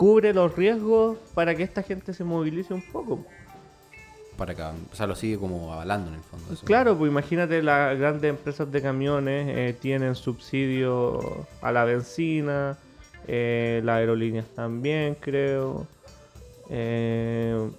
cubre 0.00 0.32
los 0.32 0.56
riesgos 0.56 1.18
para 1.34 1.54
que 1.54 1.62
esta 1.62 1.82
gente 1.82 2.14
se 2.14 2.24
movilice 2.24 2.72
un 2.72 2.80
poco. 2.90 3.22
Para 4.38 4.52
acá, 4.54 4.72
o 4.90 4.96
sea, 4.96 5.06
lo 5.06 5.14
sigue 5.14 5.36
como 5.36 5.74
avalando 5.74 6.08
en 6.08 6.14
el 6.14 6.22
fondo. 6.22 6.54
eso. 6.54 6.64
Claro, 6.64 6.96
pues 6.96 7.10
imagínate 7.10 7.62
las 7.62 7.98
grandes 7.98 8.30
empresas 8.30 8.72
de 8.72 8.80
camiones 8.80 9.46
eh, 9.54 9.76
tienen 9.78 10.14
subsidio 10.14 11.46
a 11.60 11.70
la 11.70 11.84
benzina, 11.84 12.78
eh, 13.28 13.82
las 13.84 13.96
aerolíneas 13.98 14.46
también 14.56 15.16
creo, 15.20 15.86
eh, 16.70 17.70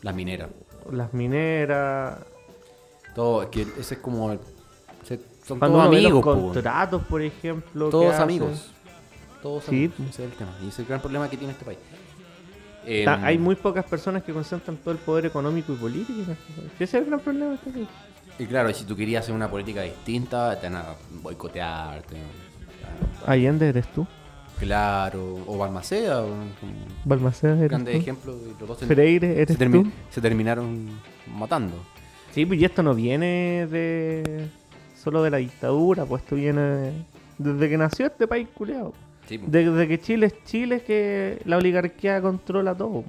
La 0.00 0.14
minera. 0.14 0.48
las 0.90 1.12
mineras, 1.12 2.18
Todo, 3.14 3.42
es 3.42 3.48
que 3.50 3.60
ese 3.78 3.94
es 3.96 4.00
como... 4.00 4.38
se- 5.04 5.20
son 5.46 5.58
Cuando 5.58 5.76
todos 5.80 5.90
los 5.90 5.96
amigos, 6.02 6.24
contratos, 6.24 7.02
por 7.02 7.20
ejemplo. 7.20 7.90
Todos 7.90 8.14
hacen, 8.14 8.26
Todos 9.42 9.64
Sí, 9.64 9.88
pues. 9.94 10.10
Ese 10.10 10.24
es 10.24 10.30
el 10.32 10.36
tema. 10.36 10.50
Y 10.60 10.68
ese 10.68 10.68
es 10.68 10.78
el 10.80 10.86
gran 10.86 11.00
problema 11.00 11.28
que 11.30 11.36
tiene 11.36 11.52
este 11.52 11.64
país. 11.64 11.78
Em, 12.86 13.08
Hay 13.24 13.38
muy 13.38 13.54
pocas 13.54 13.84
personas 13.84 14.22
que 14.22 14.32
concentran 14.32 14.76
todo 14.78 14.92
el 14.92 14.98
poder 14.98 15.26
económico 15.26 15.72
y 15.72 15.76
político. 15.76 16.20
este. 16.32 16.84
Ese 16.84 16.84
es 16.84 16.94
el 16.94 17.04
gran 17.06 17.20
problema 17.20 17.50
de 17.50 17.54
este 17.56 17.70
país. 17.70 17.88
Y 18.38 18.46
claro, 18.46 18.72
si 18.72 18.84
tú 18.84 18.96
querías 18.96 19.24
hacer 19.24 19.34
una 19.34 19.50
política 19.50 19.82
distinta, 19.82 20.58
te 20.60 20.68
van 20.68 20.76
a 20.76 20.84
boicotear. 21.22 22.02
te- 22.02 22.16
Allende 23.26 23.68
eres 23.68 23.86
tú. 23.92 24.06
Claro, 24.58 25.38
o 25.46 25.56
Balmaceda, 25.58 26.22
o- 26.24 26.34
Balmaceda 27.04 27.62
eres 27.64 27.84
tú. 27.84 27.90
ejemplos. 27.90 28.36
y 28.44 28.58
los 28.58 28.68
dos 28.68 28.78
se, 28.78 28.86
Freire 28.86 29.34
se, 29.34 29.42
eres 29.42 29.58
termi- 29.58 29.84
tú. 29.84 29.90
se 30.10 30.20
terminaron 30.20 30.88
matando. 31.36 31.74
Sí, 32.32 32.44
pues 32.46 32.60
y 32.60 32.64
esto 32.64 32.82
no 32.82 32.94
viene 32.94 33.66
de 33.70 34.48
solo 34.96 35.22
de 35.22 35.30
la 35.30 35.36
dictadura, 35.38 36.04
pues 36.06 36.22
esto 36.22 36.34
viene 36.36 36.60
de- 36.60 36.92
desde 37.38 37.68
que 37.68 37.78
nació 37.78 38.06
este 38.06 38.26
país 38.26 38.48
culeado. 38.52 38.94
Sí. 39.28 39.40
Desde 39.46 39.86
que 39.86 40.00
Chile 40.00 40.26
es 40.26 40.42
Chile 40.44 40.76
es 40.76 40.82
que 40.82 41.40
la 41.44 41.58
oligarquía 41.58 42.20
controla 42.22 42.74
todo. 42.74 43.04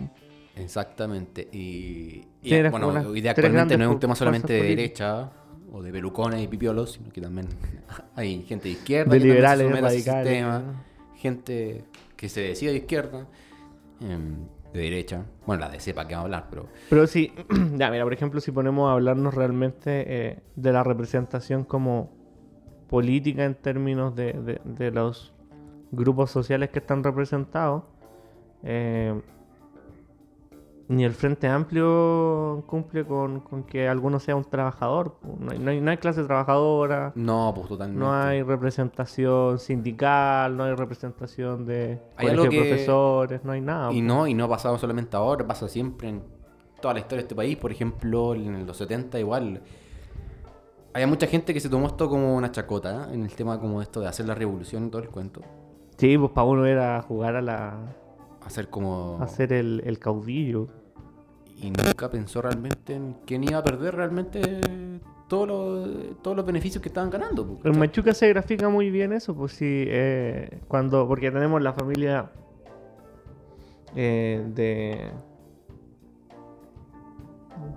Exactamente. 0.56 1.48
Y, 1.52 2.26
y, 2.42 2.62
bueno, 2.70 2.92
las 2.92 3.06
hoy 3.06 3.22
día 3.22 3.32
actualmente 3.32 3.78
no 3.78 3.86
es 3.86 3.90
un 3.90 4.00
tema 4.00 4.16
solamente 4.16 4.54
de 4.54 4.64
derecha 4.64 5.32
o 5.72 5.82
de 5.82 5.92
pelucones 5.92 6.44
y 6.44 6.48
pipiolos, 6.48 6.94
sino 6.94 7.10
que 7.10 7.22
también 7.22 7.48
hay 8.16 8.42
gente 8.44 8.66
de 8.66 8.72
izquierda 8.72 9.12
De 9.12 9.18
que 9.18 9.22
se 9.22 9.28
liberales, 9.28 9.72
radicales. 9.82 10.28
sistema, 10.28 10.84
gente 11.16 11.84
que 12.16 12.28
se 12.30 12.42
decide 12.42 12.72
de 12.72 12.78
izquierda, 12.78 13.28
em, 14.02 14.36
de 14.74 14.80
derecha. 14.82 15.24
Bueno, 15.46 15.62
la 15.62 15.70
de 15.70 15.80
cepa 15.80 16.08
que 16.08 16.16
vamos 16.16 16.24
a 16.24 16.26
hablar, 16.26 16.48
pero 16.50 16.68
Pero 16.90 17.08
sí, 17.08 17.32
ya 17.78 17.90
mira, 17.92 18.04
por 18.04 18.14
ejemplo, 18.14 18.42
si 18.42 18.52
ponemos 18.52 18.90
a 18.90 18.94
hablarnos 18.94 19.34
realmente 19.34 20.04
eh, 20.08 20.40
de 20.56 20.74
la 20.74 20.84
representación 20.84 21.64
como 21.64 22.12
política 22.90 23.46
en 23.46 23.56
términos 23.56 24.16
de, 24.16 24.34
de- 24.34 24.62
de 24.66 24.92
los 24.92 25.34
grupos 25.92 26.32
sociales 26.32 26.70
que 26.70 26.80
están 26.80 27.04
representados, 27.04 27.84
eh, 28.64 29.20
ni 30.88 31.04
el 31.06 31.14
Frente 31.14 31.48
Amplio 31.48 32.64
cumple 32.66 33.06
con, 33.06 33.42
con 33.42 33.64
que 33.64 33.88
alguno 33.88 34.20
sea 34.20 34.36
un 34.36 34.44
trabajador. 34.44 35.18
No 35.40 35.52
hay, 35.52 35.60
no 35.60 35.70
hay- 35.70 35.82
no 35.82 35.92
hay 35.92 35.98
clase 35.98 36.24
trabajadora, 36.24 37.12
no, 37.14 37.52
pues 37.56 37.68
totalmente. 37.68 38.00
no 38.04 38.12
hay 38.12 38.42
representación 38.42 39.60
sindical, 39.60 40.58
no 40.58 40.64
hay 40.64 40.74
representación 40.74 41.66
de 41.68 42.02
colegio 42.20 42.50
que- 42.50 42.58
profesores, 42.60 43.44
no 43.46 43.52
hay 43.52 43.62
nada. 43.62 43.92
Y 43.94 44.02
no, 44.02 44.26
y 44.26 44.34
no 44.34 44.46
ha 44.46 44.50
pasado 44.50 44.80
solamente 44.80 45.16
ahora, 45.16 45.46
pasa 45.46 45.68
siempre 45.68 46.10
en 46.10 46.24
toda 46.82 46.96
la 46.96 47.02
historia 47.02 47.18
de 47.18 47.24
este 47.24 47.36
país. 47.36 47.56
Por 47.58 47.72
ejemplo, 47.72 48.34
en 48.34 48.66
los 48.66 48.78
70 48.78 49.20
igual. 49.20 49.62
Había 50.92 51.06
mucha 51.06 51.28
gente 51.28 51.54
que 51.54 51.60
se 51.60 51.70
tomó 51.70 51.86
esto 51.86 52.10
como 52.10 52.36
una 52.36 52.52
chacota, 52.52 53.10
¿eh? 53.12 53.14
en 53.14 53.22
el 53.24 53.32
tema 53.36 53.60
como 53.60 53.80
esto 53.80 54.00
de 54.02 54.08
hacer 54.08 54.26
la 54.26 54.34
revolución 54.34 54.88
y 54.88 54.90
todo 54.90 55.04
el 55.04 55.10
cuento. 55.10 55.42
Sí, 56.00 56.18
pues 56.18 56.32
para 56.32 56.48
uno 56.48 56.66
era 56.66 57.02
jugar 57.02 57.36
a 57.36 57.42
la, 57.42 57.78
Hacer 58.46 58.70
como... 58.70 59.18
a 59.22 59.28
ser 59.28 59.52
el, 59.52 59.84
el 59.86 60.00
caudillo. 60.00 60.70
Y 61.58 61.72
nunca 61.72 62.10
pensó 62.10 62.42
realmente 62.42 62.96
en 62.96 63.18
quién 63.26 63.44
iba 63.44 63.58
a 63.58 63.64
perder 63.64 63.96
realmente 63.96 64.42
todos 65.28 65.48
los, 65.48 66.22
todos 66.22 66.38
los 66.38 66.46
beneficios 66.46 66.82
que 66.82 66.88
estaban 66.88 67.10
ganando. 67.10 67.46
po, 67.46 67.68
En. 67.68 67.78
Machuca 67.78 68.14
se 68.14 68.30
grafica 68.30 68.70
muy 68.70 68.90
bien 68.90 69.12
eso, 69.14 69.36
pues 69.36 69.52
sí, 69.52 69.66
eh, 69.88 70.62
cuando, 70.68 71.08
porque 71.08 71.32
tenemos 71.32 71.62
la 71.62 71.74
familia 71.74 72.32
eh, 73.96 74.42
de, 74.56 75.12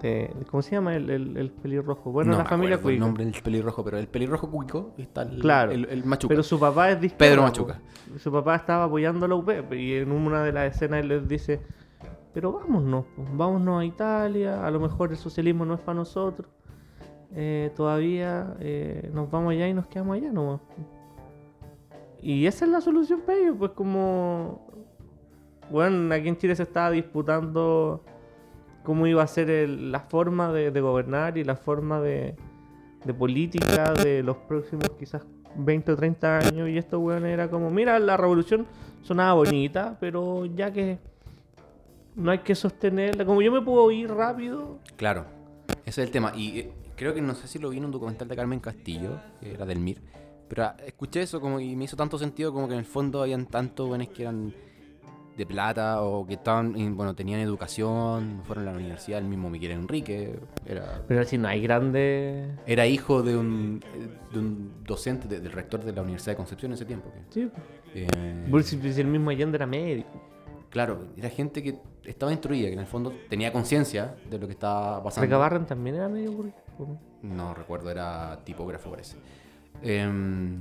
de, 0.00 0.34
¿cómo 0.50 0.62
se 0.62 0.72
llama 0.72 0.94
el, 0.94 1.10
el, 1.10 1.36
el 1.36 1.50
pelirrojo? 1.50 2.10
Bueno, 2.12 2.32
No 2.32 2.38
la 2.38 2.44
familia 2.44 2.76
acuerdo 2.76 2.90
el 2.90 2.96
Cuico. 2.98 3.06
nombre 3.06 3.24
del 3.24 3.42
pelirrojo, 3.42 3.84
pero 3.84 3.98
el 3.98 4.08
pelirrojo 4.08 4.50
cuico 4.50 4.94
está 4.98 5.22
el, 5.22 5.40
Claro, 5.40 5.72
el, 5.72 5.84
el 5.86 6.04
machuca. 6.04 6.28
Pero 6.32 6.42
su 6.42 6.58
papá 6.58 6.90
es 6.90 6.96
izquierda, 7.02 7.16
Pedro. 7.18 7.42
Machuca. 7.42 7.80
Su 8.18 8.30
papá 8.32 8.56
estaba 8.56 8.84
apoyando 8.84 9.26
a 9.26 9.28
la 9.28 9.34
UP 9.34 9.50
y 9.72 9.94
en 9.94 10.12
una 10.12 10.42
de 10.42 10.52
las 10.52 10.74
escenas 10.74 11.00
él 11.00 11.08
les 11.08 11.28
dice, 11.28 11.60
pero 12.34 12.52
vámonos, 12.52 13.04
po, 13.16 13.24
vámonos 13.34 13.80
a 13.80 13.84
Italia, 13.84 14.66
a 14.66 14.70
lo 14.70 14.80
mejor 14.80 15.10
el 15.10 15.16
socialismo 15.16 15.64
no 15.64 15.74
es 15.74 15.80
para 15.80 15.94
nosotros, 15.96 16.48
eh, 17.34 17.70
todavía 17.76 18.54
eh, 18.60 19.10
nos 19.12 19.30
vamos 19.30 19.52
allá 19.52 19.68
y 19.68 19.74
nos 19.74 19.86
quedamos 19.86 20.16
allá 20.16 20.32
nomás. 20.32 20.60
Y 22.20 22.46
esa 22.46 22.64
es 22.66 22.70
la 22.70 22.80
solución 22.80 23.20
para 23.26 23.38
ellos, 23.38 23.56
pues 23.58 23.72
como 23.72 24.66
bueno, 25.70 26.14
aquí 26.14 26.28
en 26.28 26.36
Chile 26.36 26.54
se 26.54 26.62
estaba 26.64 26.90
disputando 26.90 28.04
cómo 28.82 29.06
iba 29.06 29.22
a 29.22 29.26
ser 29.26 29.50
el- 29.50 29.92
la 29.92 30.00
forma 30.00 30.52
de, 30.52 30.70
gobernar 30.80 31.38
y 31.38 31.44
la 31.44 31.56
forma 31.56 32.00
de, 32.00 32.34
de 33.04 33.14
política 33.14 33.92
de 33.92 34.22
los 34.22 34.36
próximos 34.38 34.90
quizás 34.98 35.22
20 35.56 35.92
o 35.92 35.96
30 35.96 36.38
años. 36.38 36.68
Y 36.68 36.78
esto, 36.78 36.98
weón, 37.00 37.26
era 37.26 37.48
como, 37.50 37.70
mira, 37.70 37.98
la 37.98 38.16
revolución 38.16 38.66
sonaba 39.02 39.34
bonita, 39.34 39.96
pero 40.00 40.46
ya 40.46 40.72
que 40.72 40.98
no 42.14 42.30
hay 42.30 42.38
que 42.40 42.54
sostenerla, 42.54 43.24
como 43.24 43.40
yo 43.42 43.50
me 43.52 43.62
puedo 43.62 43.90
ir 43.90 44.10
rápido, 44.10 44.78
Claro, 44.96 45.24
ese 45.84 46.02
es 46.02 46.06
el 46.06 46.10
tema. 46.10 46.32
Y 46.36 46.58
eh, 46.60 46.72
creo 46.96 47.14
que 47.14 47.22
no 47.22 47.34
sé 47.34 47.48
si 47.48 47.58
lo 47.58 47.70
vi 47.70 47.78
en 47.78 47.86
un 47.86 47.90
documental 47.90 48.28
de 48.28 48.36
Carmen 48.36 48.60
Castillo, 48.60 49.18
que 49.40 49.54
era 49.54 49.64
del 49.64 49.80
MIR, 49.80 49.98
pero 50.48 50.64
ah, 50.64 50.76
escuché 50.86 51.22
eso 51.22 51.40
como 51.40 51.58
y 51.60 51.74
me 51.76 51.84
hizo 51.84 51.96
tanto 51.96 52.18
sentido 52.18 52.52
como 52.52 52.68
que 52.68 52.74
en 52.74 52.80
el 52.80 52.84
fondo 52.84 53.22
habían 53.22 53.46
tantos 53.46 53.88
buenos 53.88 54.08
que 54.08 54.22
eran 54.22 54.52
de 55.36 55.46
plata 55.46 56.02
o 56.02 56.26
que 56.26 56.34
estaban, 56.34 56.74
bueno, 56.96 57.14
tenían 57.14 57.40
educación, 57.40 58.40
fueron 58.44 58.68
a 58.68 58.72
la 58.72 58.76
universidad, 58.78 59.18
el 59.18 59.24
mismo 59.24 59.48
Miguel 59.48 59.72
Enrique, 59.72 60.38
era, 60.66 61.02
pero 61.08 61.24
si 61.24 61.38
no 61.38 61.48
hay 61.48 61.62
grandes... 61.62 62.50
era 62.66 62.86
hijo 62.86 63.22
de 63.22 63.36
un, 63.36 63.80
de 64.32 64.38
un 64.38 64.72
docente, 64.84 65.28
de- 65.28 65.40
del 65.40 65.52
rector 65.52 65.82
de 65.84 65.92
la 65.92 66.02
Universidad 66.02 66.32
de 66.32 66.36
Concepción 66.36 66.72
en 66.72 66.74
ese 66.74 66.84
tiempo. 66.84 67.10
que, 67.12 67.22
Sí, 67.32 67.50
eh, 67.94 68.62
si 68.92 69.00
el 69.00 69.06
mismo 69.06 69.30
Allende 69.30 69.56
era 69.56 69.66
médico. 69.66 70.10
claro, 70.68 71.06
era 71.16 71.30
gente 71.30 71.62
que 71.62 71.78
estaba 72.04 72.30
instruida, 72.32 72.66
que 72.68 72.74
en 72.74 72.80
el 72.80 72.86
fondo 72.86 73.12
tenía 73.30 73.52
conciencia 73.52 74.14
de 74.30 74.38
lo 74.38 74.46
que 74.46 74.52
estaba 74.52 75.02
pasando. 75.02 75.24
Recabarren 75.26 75.64
también 75.66 75.96
era 75.96 76.08
medio 76.08 76.32
burgués. 76.32 76.54
No 77.22 77.54
recuerdo, 77.54 77.90
era 77.90 78.38
tipógrafo 78.44 78.90
parece. 78.90 79.16
Em, 79.82 80.60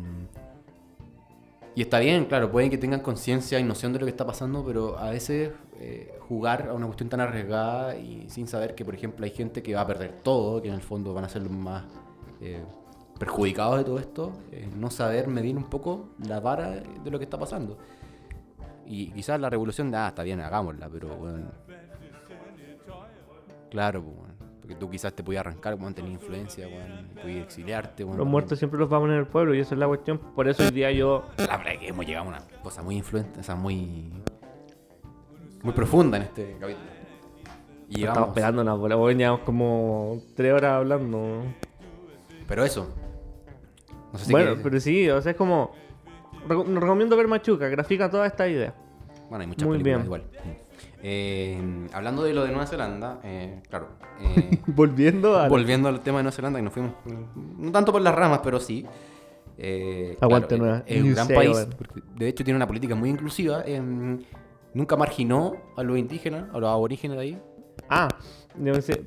y 1.73 1.81
está 1.81 1.99
bien, 1.99 2.25
claro, 2.25 2.51
pueden 2.51 2.69
que 2.69 2.77
tengan 2.77 2.99
conciencia 2.99 3.59
y 3.59 3.63
noción 3.63 3.93
de 3.93 3.99
lo 3.99 4.05
que 4.05 4.09
está 4.09 4.25
pasando, 4.25 4.65
pero 4.65 4.97
a 4.97 5.09
veces 5.11 5.51
eh, 5.79 6.17
jugar 6.27 6.67
a 6.69 6.73
una 6.73 6.85
cuestión 6.85 7.07
tan 7.07 7.21
arriesgada 7.21 7.95
y 7.95 8.29
sin 8.29 8.47
saber 8.47 8.75
que, 8.75 8.83
por 8.83 8.93
ejemplo, 8.93 9.23
hay 9.23 9.31
gente 9.31 9.63
que 9.63 9.73
va 9.73 9.81
a 9.81 9.87
perder 9.87 10.11
todo, 10.21 10.61
que 10.61 10.67
en 10.67 10.73
el 10.73 10.81
fondo 10.81 11.13
van 11.13 11.23
a 11.23 11.29
ser 11.29 11.43
los 11.43 11.51
más 11.51 11.85
eh, 12.41 12.61
perjudicados 13.17 13.77
de 13.77 13.83
todo 13.85 13.99
esto, 13.99 14.33
eh, 14.51 14.69
no 14.75 14.91
saber 14.91 15.27
medir 15.27 15.55
un 15.55 15.69
poco 15.69 16.09
la 16.27 16.41
vara 16.41 16.71
de 16.71 17.11
lo 17.11 17.17
que 17.17 17.23
está 17.23 17.39
pasando. 17.39 17.77
Y 18.85 19.11
quizás 19.11 19.39
la 19.39 19.49
revolución 19.49 19.89
de, 19.91 19.97
ah, 19.97 20.09
está 20.09 20.23
bien, 20.23 20.41
hagámosla, 20.41 20.89
pero 20.89 21.15
bueno. 21.15 21.51
Claro, 23.69 24.03
pues, 24.03 24.17
bueno, 24.17 24.30
porque 24.61 24.75
tú 24.75 24.89
quizás 24.89 25.13
te 25.13 25.23
podías 25.23 25.41
arrancar, 25.41 25.75
bueno, 25.75 25.93
tenías 25.93 26.13
influencia, 26.21 26.67
bueno, 26.67 26.95
podías 27.21 27.43
exiliarte, 27.43 28.03
Los 28.05 28.25
muertos 28.27 28.59
siempre 28.59 28.79
los 28.79 28.89
vamos 28.89 29.09
en 29.09 29.15
el 29.15 29.25
pueblo 29.27 29.53
y 29.55 29.59
esa 29.59 29.73
es 29.75 29.79
la 29.79 29.87
cuestión. 29.87 30.19
Por 30.35 30.47
eso 30.47 30.63
hoy 30.63 30.71
día 30.71 30.91
yo 30.91 31.25
La 31.37 31.57
verdad 31.57 31.73
es 31.73 31.79
que 31.79 31.87
hemos 31.89 32.05
llegado 32.05 32.25
a 32.27 32.29
una 32.29 32.39
cosa 32.63 32.81
muy 32.83 32.95
influente, 32.97 33.39
o 33.39 33.43
sea, 33.43 33.55
muy. 33.55 34.11
muy 35.63 35.73
profunda 35.73 36.17
en 36.17 36.23
este 36.23 36.51
capítulo. 36.59 36.85
Y 37.89 37.95
estamos 38.01 38.15
llegamos. 38.15 38.35
pegando 38.35 38.61
una 38.61 38.73
bola. 38.73 38.95
Bueno, 38.95 39.17
llevamos 39.19 39.41
como 39.41 40.21
tres 40.35 40.53
horas 40.53 40.71
hablando. 40.77 41.43
Pero 42.47 42.63
eso. 42.63 42.87
No 44.13 44.19
sé 44.19 44.25
si 44.25 44.31
bueno, 44.31 44.55
que- 44.55 44.61
pero 44.63 44.79
sí, 44.79 45.09
o 45.09 45.21
sea, 45.21 45.31
es 45.31 45.37
como. 45.37 45.71
reco- 46.47 46.65
recomiendo 46.79 47.17
ver 47.17 47.27
Machuca, 47.27 47.67
grafica 47.67 48.09
toda 48.09 48.27
esta 48.27 48.47
idea. 48.47 48.73
Bueno, 49.29 49.41
hay 49.41 49.47
muchas 49.47 49.67
Muy 49.67 49.77
películas 49.79 49.97
bien. 49.97 50.05
igual. 50.05 50.23
Eh, 51.03 51.87
hablando 51.93 52.23
de 52.23 52.33
lo 52.33 52.43
de 52.43 52.49
Nueva 52.49 52.67
Zelanda, 52.67 53.19
eh, 53.23 53.61
claro. 53.69 53.87
eh, 54.21 54.59
Volviendo 54.67 55.37
a. 55.37 55.47
volviendo 55.47 55.89
al 55.89 56.01
tema 56.01 56.17
de 56.19 56.23
Nueva 56.23 56.35
Zelanda, 56.35 56.59
que 56.59 56.63
nos 56.63 56.73
fuimos. 56.73 56.93
No 57.57 57.71
tanto 57.71 57.91
por 57.91 58.01
las 58.01 58.13
ramas, 58.15 58.41
pero 58.43 58.59
sí. 58.59 58.85
Aguante 60.19 60.47
claro, 60.55 60.63
Nueva- 60.63 60.83
Es 60.87 61.03
un 61.03 61.13
gran 61.13 61.27
país. 61.27 61.67
porque 61.77 62.01
de 62.15 62.27
hecho, 62.27 62.43
tiene 62.43 62.55
una 62.57 62.67
política 62.67 62.95
muy 62.95 63.09
inclusiva. 63.09 63.63
em, 63.65 64.19
nunca 64.73 64.95
marginó 64.95 65.53
a 65.75 65.83
los 65.83 65.97
indígenas, 65.97 66.45
a 66.53 66.59
los 66.59 66.69
aborígenes 66.69 67.17
de 67.17 67.23
ahí. 67.23 67.41
Ah, 67.89 68.07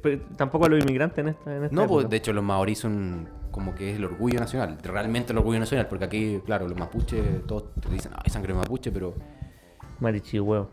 pero 0.03 0.21
tampoco 0.37 0.67
a 0.67 0.69
los 0.69 0.81
inmigrantes 0.83 1.19
en 1.19 1.29
esta. 1.29 1.57
En 1.57 1.65
esta 1.65 1.75
No, 1.75 1.87
pues 1.87 2.09
de 2.09 2.17
hecho 2.17 2.33
los 2.33 2.45
maoríes 2.45 2.79
son 2.79 3.29
como 3.51 3.75
que 3.75 3.91
es 3.93 3.97
el 3.97 4.05
orgullo 4.05 4.41
nacional, 4.41 4.79
realmente 4.83 5.33
el 5.33 5.39
orgullo 5.39 5.61
nacional, 5.61 5.87
porque 5.89 6.05
aquí, 6.05 6.41
claro, 6.45 6.67
los 6.69 6.77
mapuches, 6.77 7.47
todos 7.47 7.73
te 7.81 7.89
dicen, 7.89 8.11
hay 8.15 8.29
sangre 8.31 8.53
mapuche, 8.53 8.91
pero 8.91 9.15
Marichi, 10.01 10.41
huevo. 10.41 10.69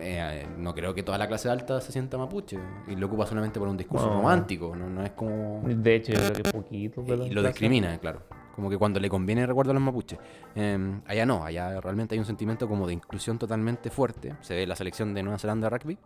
Eh, 0.00 0.46
no 0.58 0.74
creo 0.74 0.94
que 0.94 1.02
toda 1.02 1.18
la 1.18 1.26
clase 1.28 1.48
alta 1.48 1.80
se 1.80 1.92
sienta 1.92 2.16
mapuche, 2.18 2.58
y 2.88 2.96
lo 2.96 3.06
ocupa 3.06 3.26
solamente 3.26 3.58
por 3.58 3.68
un 3.68 3.76
discurso 3.76 4.06
No. 4.06 4.14
romántico, 4.14 4.74
no, 4.76 4.88
no 4.88 5.02
es 5.02 5.10
como... 5.12 5.62
De 5.64 5.96
hecho, 5.96 6.12
yo 6.12 6.18
creo 6.20 6.32
que 6.32 6.50
poquito. 6.52 7.02
de 7.02 7.16
la 7.16 7.24
Y 7.26 7.30
lo 7.30 7.40
clase. 7.40 7.48
discrimina, 7.48 7.98
claro. 7.98 8.22
Como 8.54 8.68
que 8.68 8.76
cuando 8.76 9.00
le 9.00 9.08
conviene 9.08 9.46
recuerdo 9.46 9.70
a 9.70 9.74
los 9.74 9.82
mapuches. 9.82 10.18
Eh, 10.54 11.00
allá 11.06 11.24
no, 11.26 11.42
allá 11.44 11.80
realmente 11.80 12.14
hay 12.14 12.18
un 12.18 12.26
sentimiento 12.26 12.68
como 12.68 12.86
de 12.86 12.92
inclusión 12.92 13.38
totalmente 13.38 13.88
fuerte. 13.90 14.34
Se 14.42 14.54
ve 14.54 14.64
en 14.64 14.68
la 14.68 14.76
selección 14.76 15.14
de 15.14 15.22
Nueva 15.22 15.38
Zelanda 15.38 15.70
de 15.70 15.78
rugby. 15.78 15.98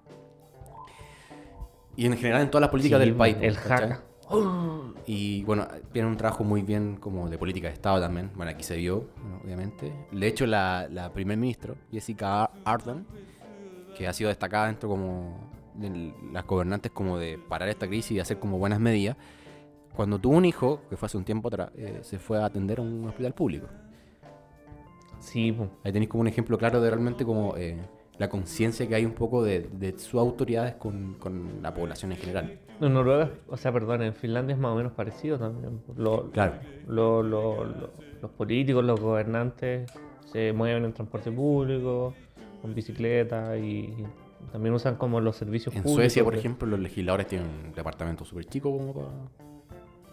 Y 1.96 2.06
en 2.06 2.16
general 2.16 2.42
en 2.42 2.50
todas 2.50 2.60
las 2.62 2.70
políticas 2.70 3.00
Sí, 3.00 3.06
del 3.06 3.16
país. 3.16 3.36
El 3.40 3.56
jaca. 3.56 4.02
Y 5.06 5.42
bueno, 5.44 5.66
tiene 5.92 6.08
un 6.08 6.16
trabajo 6.16 6.44
muy 6.44 6.62
bien 6.62 6.96
como 6.96 7.28
de 7.28 7.38
política 7.38 7.68
de 7.68 7.74
Estado 7.74 8.00
también. 8.00 8.30
Bueno, 8.34 8.50
aquí 8.50 8.62
se 8.64 8.76
vio, 8.76 9.08
obviamente. 9.42 9.92
De 10.12 10.26
hecho, 10.26 10.46
la, 10.46 10.88
la 10.90 11.12
primer 11.12 11.36
ministro, 11.38 11.76
Jessica 11.90 12.50
Ardern, 12.64 13.06
que 13.96 14.06
ha 14.06 14.12
sido 14.12 14.28
destacada 14.28 14.66
dentro 14.66 14.88
como 14.88 15.50
de 15.74 16.12
las 16.32 16.46
gobernantes 16.46 16.90
como 16.92 17.18
de 17.18 17.38
parar 17.38 17.68
esta 17.68 17.86
crisis 17.86 18.12
y 18.12 18.20
hacer 18.20 18.38
como 18.38 18.58
buenas 18.58 18.80
medidas, 18.80 19.16
cuando 19.94 20.18
tuvo 20.18 20.36
un 20.36 20.44
hijo, 20.44 20.80
que 20.90 20.96
fue 20.96 21.06
hace 21.06 21.16
un 21.16 21.24
tiempo 21.24 21.48
atrás, 21.48 21.70
eh, 21.76 22.00
se 22.02 22.18
fue 22.18 22.38
a 22.38 22.44
atender 22.46 22.78
a 22.78 22.82
un 22.82 23.04
hospital 23.06 23.32
público. 23.34 23.66
Sí. 25.18 25.56
Ahí 25.84 25.92
tenéis 25.92 26.10
como 26.10 26.20
un 26.22 26.28
ejemplo 26.28 26.58
claro 26.58 26.80
de 26.80 26.90
realmente 26.90 27.24
como 27.24 27.56
eh, 27.56 27.78
la 28.18 28.28
conciencia 28.28 28.86
que 28.86 28.94
hay 28.94 29.04
un 29.04 29.12
poco 29.12 29.42
de, 29.42 29.60
de 29.72 29.98
sus 29.98 30.20
autoridades 30.20 30.74
con, 30.74 31.14
con 31.14 31.62
la 31.62 31.72
población 31.74 32.12
en 32.12 32.18
general. 32.18 32.58
En 32.80 32.92
Noruega, 32.92 33.30
o 33.48 33.56
sea, 33.56 33.72
perdón, 33.72 34.02
en 34.02 34.14
Finlandia 34.14 34.54
es 34.54 34.60
más 34.60 34.72
o 34.72 34.76
menos 34.76 34.92
parecido 34.92 35.38
también. 35.38 35.80
Lo- 35.96 36.30
Claro. 36.30 36.54
lo- 36.86 37.22
lo- 37.22 37.64
los 38.20 38.30
políticos, 38.32 38.84
los 38.84 39.00
gobernantes 39.00 39.90
se 40.26 40.52
mueven 40.52 40.84
en 40.84 40.92
transporte 40.92 41.30
público, 41.32 42.14
con 42.66 42.74
bicicleta 42.74 43.56
y 43.56 43.94
también 44.52 44.74
usan 44.74 44.96
como 44.96 45.20
los 45.20 45.36
servicios 45.36 45.74
En 45.74 45.82
públicos. 45.82 46.02
Suecia, 46.04 46.24
por 46.24 46.34
ejemplo, 46.34 46.66
los 46.68 46.80
legisladores 46.80 47.26
tienen 47.28 47.48
un 47.66 47.72
departamento 47.72 48.24
súper 48.24 48.44
chico 48.46 48.76
como 48.76 48.92
para... 48.92 49.08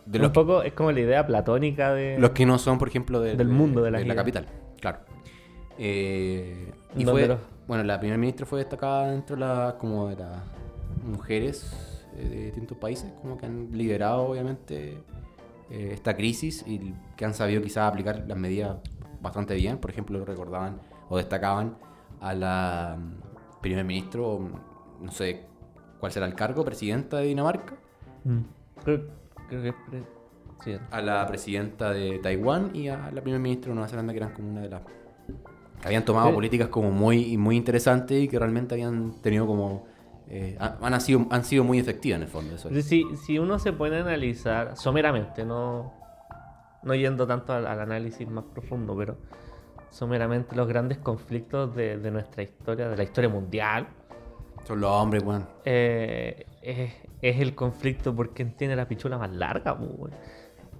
De 0.05 0.17
un 0.19 0.23
los, 0.23 0.31
que, 0.31 0.33
poco 0.35 0.61
es 0.63 0.73
como 0.73 0.91
la 0.91 0.99
idea 0.99 1.25
platónica 1.25 1.93
de... 1.93 2.17
los 2.19 2.31
que 2.31 2.45
no 2.45 2.57
son, 2.59 2.77
por 2.77 2.87
ejemplo, 2.89 3.19
de- 3.21 3.35
Del 3.35 3.47
mundo, 3.47 3.81
de 3.81 3.89
la 3.91 3.99
la 4.01 4.15
capital. 4.15 4.45
Claro. 4.79 4.99
Eh, 5.77 6.71
y 6.95 7.05
fue... 7.05 7.27
los- 7.27 7.39
Bueno, 7.67 7.83
la 7.83 7.97
primera 7.99 8.17
ministra 8.17 8.45
fue 8.45 8.59
destacada 8.59 9.11
dentro 9.11 9.35
de 9.35 9.39
las 9.41 9.73
como 9.75 10.09
de 10.09 10.17
las 10.17 10.37
mujeres 11.05 12.05
eh, 12.17 12.27
de 12.27 12.45
distintos 12.45 12.77
países, 12.77 13.11
como 13.21 13.37
que 13.37 13.45
han 13.45 13.69
liderado, 13.71 14.23
obviamente, 14.23 14.97
eh, 15.71 15.89
esta 15.93 16.15
crisis 16.15 16.63
y 16.67 16.93
que 17.15 17.25
han 17.25 17.33
sabido 17.33 17.61
quizás 17.61 17.89
aplicar 17.89 18.25
las 18.27 18.37
medidas 18.37 18.77
bastante 19.21 19.55
bien. 19.55 19.77
Por 19.77 19.89
ejemplo, 19.89 20.23
recordaban 20.25 20.79
o 21.09 21.17
destacaban 21.17 21.77
a 22.23 22.33
la 22.33 22.97
mm, 22.97 23.61
primer 23.61 23.83
ministro, 23.85 24.39
mm, 24.39 25.05
no 25.05 25.11
sé 25.11 25.45
cuál 25.99 26.11
será 26.11 26.25
el 26.25 26.33
cargo, 26.35 26.63
presidenta 26.65 27.17
de 27.17 27.25
Dinamarca, 27.25 27.75
Mm. 28.25 28.39
Creo, 28.85 29.01
creo 29.49 29.61
que 29.61 29.67
es 29.69 29.75
pre- 29.89 30.03
sí, 30.63 30.77
a 30.91 31.01
la 31.01 31.27
presidenta 31.27 31.91
de 31.91 32.19
Taiwán 32.19 32.71
y 32.73 32.87
a 32.87 33.11
la 33.11 33.21
primer 33.21 33.41
ministra 33.41 33.69
de 33.69 33.75
Nueva 33.75 33.89
Zelanda, 33.89 34.13
que 34.13 34.17
eran 34.19 34.31
como 34.33 34.49
una 34.49 34.61
de 34.61 34.69
las 34.69 34.81
que 34.81 35.87
habían 35.87 36.05
tomado 36.05 36.29
Sí. 36.29 36.35
políticas 36.35 36.69
como 36.69 36.89
muy, 36.91 37.37
muy 37.37 37.57
interesantes 37.57 38.23
y 38.23 38.29
que 38.29 38.39
realmente 38.39 38.75
habían 38.75 39.21
tenido 39.21 39.45
como 39.45 39.85
eh, 40.29 40.55
han, 40.57 40.93
han 40.93 41.01
sido, 41.01 41.27
han 41.29 41.43
sido 41.43 41.65
muy 41.65 41.79
efectivas 41.79 42.15
en 42.15 42.23
el 42.23 42.29
fondo. 42.29 42.55
Eso 42.55 42.69
es. 42.69 42.85
Si, 42.85 43.03
si 43.25 43.37
uno 43.39 43.59
se 43.59 43.73
pone 43.73 43.97
a 43.97 44.01
analizar 44.01 44.77
someramente, 44.77 45.43
no, 45.43 45.91
no 46.81 46.95
yendo 46.95 47.27
tanto 47.27 47.51
al, 47.51 47.67
al 47.67 47.81
análisis 47.81 48.25
más 48.29 48.45
profundo, 48.45 48.95
pero 48.95 49.17
someramente 49.93 50.55
los 50.55 50.67
grandes 50.67 50.97
conflictos 50.97 51.75
de, 51.75 51.97
de 51.97 52.11
nuestra 52.11 52.43
historia, 52.43 52.89
de 52.89 52.97
la 52.97 53.03
historia 53.03 53.29
mundial, 53.29 53.87
Son 54.65 54.81
los 54.81 54.89
hombres, 54.89 55.23
weón. 55.23 55.47
eh, 55.65 56.45
es, 56.61 56.91
es 57.21 57.39
el 57.39 57.53
conflicto 57.55 58.15
por 58.15 58.33
quién 58.33 58.55
tiene 58.57 58.75
la 58.75 58.87
pichula 58.87 59.17
más 59.17 59.31
larga. 59.31 59.73
weón. 59.73 60.11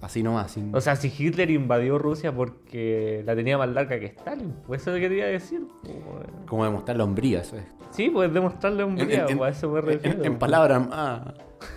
Así 0.02 0.22
nomás. 0.22 0.50
Sin... 0.50 0.74
O 0.74 0.80
sea, 0.80 0.96
si 0.96 1.12
Hitler 1.16 1.50
invadió 1.50 1.98
Rusia 1.98 2.34
porque 2.34 3.22
la 3.24 3.34
tenía 3.34 3.56
más 3.56 3.68
larga 3.68 3.98
que 4.00 4.06
Stalin, 4.06 4.52
pues 4.66 4.82
eso 4.82 4.92
quería 4.94 5.26
decir. 5.26 5.62
weón. 5.84 6.46
como 6.46 6.64
demostrar 6.64 6.96
la 6.96 7.04
hombría, 7.04 7.40
eso 7.40 7.56
es. 7.56 7.64
Sí, 7.90 8.10
pues 8.10 8.32
demostrarle 8.34 8.82
un 8.84 8.98
En, 8.98 9.06
video, 9.06 9.28
en- 9.28 9.42
a 9.42 9.48
eso 9.48 9.70
me 9.70 9.80
refiero. 9.80 10.24
en 10.24 10.38
palabras 10.38 10.86
más, 10.88 11.22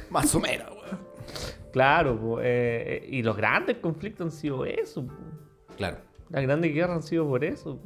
más 0.10 0.28
someras, 0.30 0.70
weón. 0.72 1.08
Claro, 1.72 2.40
eh, 2.42 3.04
eh, 3.04 3.08
y 3.10 3.22
los 3.22 3.38
grandes 3.38 3.78
conflictos 3.78 4.26
han 4.26 4.32
sido 4.32 4.66
eso. 4.66 5.06
po. 5.06 5.14
Claro. 5.78 5.98
Las 6.30 6.44
grandes 6.44 6.74
guerras 6.74 6.98
han 6.98 7.04
sido 7.04 7.28
por 7.28 7.44
eso. 7.44 7.80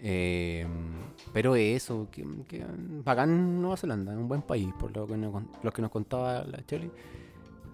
Eh, 0.00 0.66
pero 1.32 1.54
eso, 1.54 2.08
que, 2.10 2.26
que, 2.48 2.64
bacán 3.04 3.60
Nueva 3.60 3.76
Zelanda, 3.76 4.12
un 4.12 4.28
buen 4.28 4.42
país, 4.42 4.68
por 4.78 4.94
lo 4.96 5.06
que 5.06 5.16
nos, 5.16 5.42
lo 5.62 5.72
que 5.72 5.82
nos 5.82 5.90
contaba 5.90 6.44
la 6.44 6.64
Chole. 6.66 6.90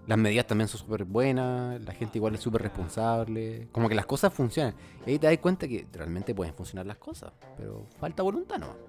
Las 0.07 0.19
medidas 0.19 0.47
también 0.47 0.69
son 0.69 0.81
súper 0.81 1.05
buenas, 1.05 1.83
la 1.85 1.93
gente 1.93 2.19
igual 2.19 2.35
es 2.35 2.41
súper 2.41 2.63
responsable, 2.63 3.69
como 3.73 3.89
que 3.89 3.95
las 3.95 4.07
cosas 4.07 4.33
funcionan. 4.33 4.75
Y 5.07 5.11
ahí 5.11 5.19
te 5.19 5.27
das 5.27 5.39
cuenta 5.39 5.69
que 5.69 5.87
realmente 5.93 6.35
pueden 6.35 6.55
funcionar 6.55 6.87
las 6.87 6.97
cosas, 6.97 7.33
pero 7.57 7.87
falta 7.99 8.23
voluntad 8.23 8.59
no. 8.59 8.89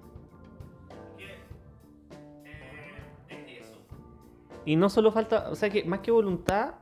Y 4.64 4.76
no 4.76 4.88
solo 4.88 5.10
falta, 5.12 5.50
o 5.50 5.56
sea 5.56 5.70
que 5.70 5.84
más 5.84 6.00
que 6.00 6.10
voluntad, 6.10 6.74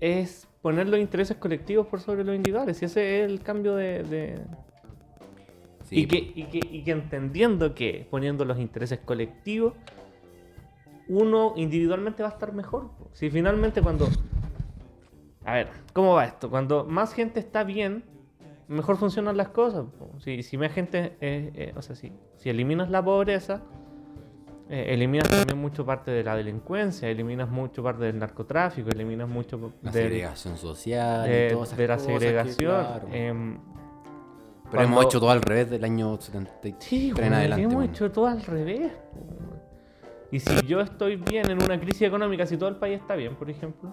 es 0.00 0.48
poner 0.62 0.88
los 0.88 0.98
intereses 1.00 1.36
colectivos 1.36 1.86
por 1.86 2.00
sobre 2.00 2.24
los 2.24 2.34
individuales. 2.34 2.80
Y 2.82 2.84
ese 2.86 3.22
es 3.24 3.30
el 3.30 3.40
cambio 3.42 3.74
de. 3.76 4.02
de- 4.04 4.40
Sí, 5.84 6.00
y, 6.00 6.06
que, 6.06 6.18
y, 6.18 6.44
que, 6.44 6.58
y 6.70 6.82
que 6.84 6.90
entendiendo 6.90 7.74
que 7.74 8.06
poniendo 8.10 8.44
los 8.44 8.58
intereses 8.58 8.98
colectivos, 8.98 9.72
uno 11.08 11.54
individualmente 11.56 12.22
va 12.22 12.28
a 12.28 12.32
estar 12.32 12.52
mejor. 12.52 12.90
Si 13.14 13.30
finalmente 13.30 13.80
cuando... 13.80 14.06
A 15.46 15.54
ver, 15.54 15.68
¿cómo 15.94 16.12
va 16.14 16.26
esto? 16.26 16.50
Cuando 16.50 16.84
más 16.84 17.14
gente 17.14 17.40
está 17.40 17.64
bien, 17.64 18.04
mejor 18.68 18.98
funcionan 18.98 19.38
las 19.38 19.48
cosas. 19.48 19.86
Si, 20.18 20.42
si 20.42 20.58
más 20.58 20.72
gente... 20.72 21.16
eh, 21.22 21.52
eh, 21.54 21.72
o 21.74 21.80
sea, 21.80 21.96
si, 21.96 22.12
si 22.36 22.50
eliminas 22.50 22.90
la 22.90 23.02
pobreza, 23.02 23.62
eh, 24.70 24.86
eliminas 24.94 25.28
también 25.30 25.58
mucho 25.58 25.84
parte 25.86 26.10
de 26.10 26.22
la 26.22 26.36
delincuencia, 26.36 27.08
eliminas 27.08 27.48
mucho 27.50 27.82
parte 27.82 28.04
del 28.04 28.18
narcotráfico, 28.18 28.90
eliminas 28.90 29.28
mucho 29.28 29.72
La 29.82 29.90
del- 29.90 30.02
segregación 30.04 30.56
social 30.56 31.28
de, 31.28 31.50
todas 31.50 31.68
esas 31.68 31.78
de 31.78 31.88
la 31.88 31.96
que, 31.96 32.02
segregación. 32.02 32.70
claro. 32.70 33.08
em, 33.12 33.58
Pero 34.70 34.82
hemos 34.82 35.04
hecho 35.06 35.20
todo 35.20 35.30
al 35.30 35.40
revés 35.42 35.70
del 35.70 35.84
año 35.84 36.16
73 36.20 36.84
Sí, 36.86 37.08
en 37.10 37.16
weón, 37.16 37.32
adelante. 37.34 37.64
hemos 37.64 37.84
hecho 37.86 38.10
todo 38.12 38.26
al 38.26 38.42
revés. 38.42 38.92
Y 40.30 40.40
si 40.40 40.66
yo 40.66 40.80
estoy 40.82 41.16
bien 41.16 41.50
en 41.50 41.62
una 41.62 41.80
crisis 41.80 42.02
económica, 42.02 42.44
si 42.44 42.58
todo 42.58 42.68
el 42.68 42.76
país 42.76 43.00
está 43.00 43.14
bien, 43.16 43.34
por 43.36 43.48
ejemplo, 43.48 43.90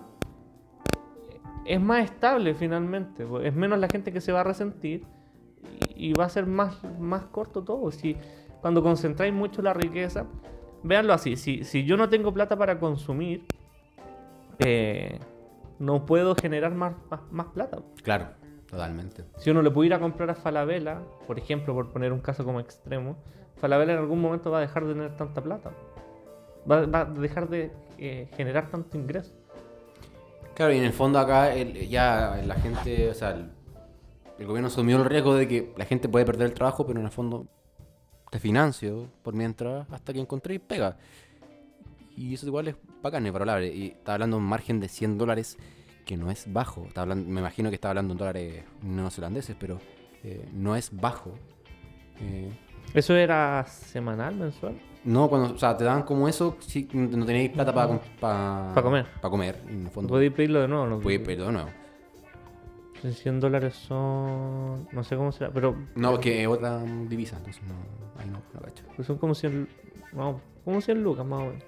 es 1.65 1.79
más 1.81 2.03
estable 2.03 2.53
finalmente. 2.53 3.25
Es 3.43 3.55
menos 3.55 3.79
la 3.79 3.87
gente 3.87 4.11
que 4.11 4.19
se 4.21 4.31
va 4.31 4.41
a 4.41 4.43
resentir 4.43 5.05
y, 5.95 6.09
y 6.09 6.13
va 6.13 6.25
a 6.25 6.29
ser 6.29 6.45
más, 6.45 6.77
más 6.99 7.23
corto 7.25 7.63
todo. 7.63 7.89
Si 7.91 8.17
cuando 8.61 8.83
concentráis 8.83 9.33
mucho 9.33 9.61
la 9.61 9.73
riqueza, 9.73 10.25
véanlo 10.85 11.13
así: 11.13 11.35
si, 11.35 11.63
si 11.63 11.83
yo 11.85 11.97
no 11.97 12.07
tengo 12.09 12.33
plata 12.33 12.55
para 12.57 12.79
consumir, 12.79 13.43
eh, 14.59 15.19
no 15.79 16.05
puedo 16.05 16.35
generar 16.35 16.73
más, 16.73 16.93
más, 17.09 17.21
más 17.31 17.47
plata. 17.47 17.79
Claro, 18.03 18.27
totalmente. 18.69 19.23
Si 19.37 19.49
uno 19.49 19.61
le 19.61 19.71
pudiera 19.71 19.99
comprar 19.99 20.29
a 20.29 20.35
Falabella, 20.35 21.01
por 21.27 21.37
ejemplo, 21.37 21.73
por 21.73 21.91
poner 21.91 22.13
un 22.13 22.19
caso 22.21 22.45
como 22.45 22.59
extremo, 22.59 23.17
Falabella 23.57 23.93
en 23.93 23.99
algún 23.99 24.21
momento 24.21 24.51
va 24.51 24.59
a 24.59 24.61
dejar 24.61 24.85
de 24.85 24.93
tener 24.93 25.15
tanta 25.17 25.41
plata. 25.41 25.71
Va, 26.69 26.85
va 26.85 27.01
a 27.01 27.05
dejar 27.05 27.49
de 27.49 27.71
eh, 27.97 28.27
generar 28.35 28.69
tanto 28.69 28.97
ingreso. 28.97 29.33
Claro, 30.55 30.73
y 30.73 30.77
en 30.77 30.85
el 30.85 30.93
fondo 30.93 31.19
acá 31.19 31.53
el- 31.53 31.89
ya 31.89 32.41
la 32.45 32.55
gente, 32.55 33.09
o 33.09 33.13
sea, 33.13 33.31
el, 33.31 33.49
el 34.39 34.47
gobierno 34.47 34.67
asumió 34.67 34.97
el 34.97 35.05
riesgo 35.05 35.35
de 35.35 35.47
que 35.47 35.73
la 35.77 35.85
gente 35.85 36.07
puede 36.09 36.25
perder 36.25 36.47
el 36.47 36.53
trabajo, 36.53 36.85
pero 36.87 36.99
en 36.99 37.05
el 37.05 37.11
fondo 37.11 37.47
te 38.29 38.39
financio 38.39 39.09
por 39.23 39.33
mientras 39.33 39.89
hasta 39.91 40.13
que 40.13 40.19
encontré 40.19 40.59
pega. 40.59 40.97
Y 42.17 42.33
eso 42.33 42.47
igual 42.47 42.67
es 42.69 42.75
bacán, 43.01 43.25
es 43.25 43.33
valorable. 43.33 43.73
Y 43.73 43.87
está 43.87 44.13
hablando 44.13 44.37
de 44.37 44.43
un 44.43 44.49
margen 44.49 44.79
de 44.79 44.87
100 44.87 45.17
dólares 45.17 45.57
que 46.05 46.17
no 46.17 46.31
es 46.31 46.51
bajo. 46.51 46.85
Está 46.87 47.01
hablando, 47.01 47.29
me 47.29 47.41
imagino 47.41 47.69
que 47.69 47.75
está 47.75 47.89
hablando 47.89 48.13
en 48.13 48.17
dólares 48.17 48.63
neozelandeses, 48.81 49.55
pero 49.59 49.79
eh, 50.23 50.47
no 50.53 50.75
es 50.75 50.89
bajo. 50.91 51.33
Eh, 52.21 52.51
¿Eso 52.93 53.15
era 53.15 53.65
semanal, 53.67 54.35
mensual? 54.35 54.79
no, 55.03 55.29
cuando, 55.29 55.53
o 55.53 55.57
sea, 55.57 55.77
te 55.77 55.83
dan 55.83 56.03
como 56.03 56.27
eso 56.27 56.57
si 56.59 56.87
no 56.93 57.25
tenéis 57.25 57.51
plata 57.51 57.73
para 57.73 57.99
Pa 58.73 58.81
comer. 58.81 59.05
Para 59.21 59.29
comer, 59.29 59.61
en 59.67 59.83
el 59.83 59.91
fondo. 59.91 60.09
Podéis 60.09 60.31
pedirlo 60.31 60.61
de 60.61 60.67
nuevo, 60.67 60.87
¿no? 60.87 60.99
Puedes 60.99 61.19
pedirlo 61.19 61.47
de 61.47 61.51
nuevo. 61.51 61.69
100 63.13 63.39
dólares 63.39 63.75
son. 63.75 64.87
No 64.91 65.03
sé 65.03 65.15
cómo 65.15 65.31
será, 65.31 65.51
pero. 65.51 65.75
No, 65.95 66.19
que 66.19 66.41
es 66.41 66.47
otra 66.47 66.79
divisa, 66.79 67.37
entonces 67.37 67.61
no, 67.63 67.75
ahí 68.21 68.27
no, 68.27 68.41
no 68.53 68.61
cacho. 68.61 68.83
pero 68.91 69.03
son 69.03 69.17
como 69.17 69.35
100. 69.35 69.67
No, 70.13 70.41
como 70.63 70.81
100 70.81 71.03
lucas 71.03 71.25
más 71.25 71.41
o 71.41 71.45
menos. 71.45 71.63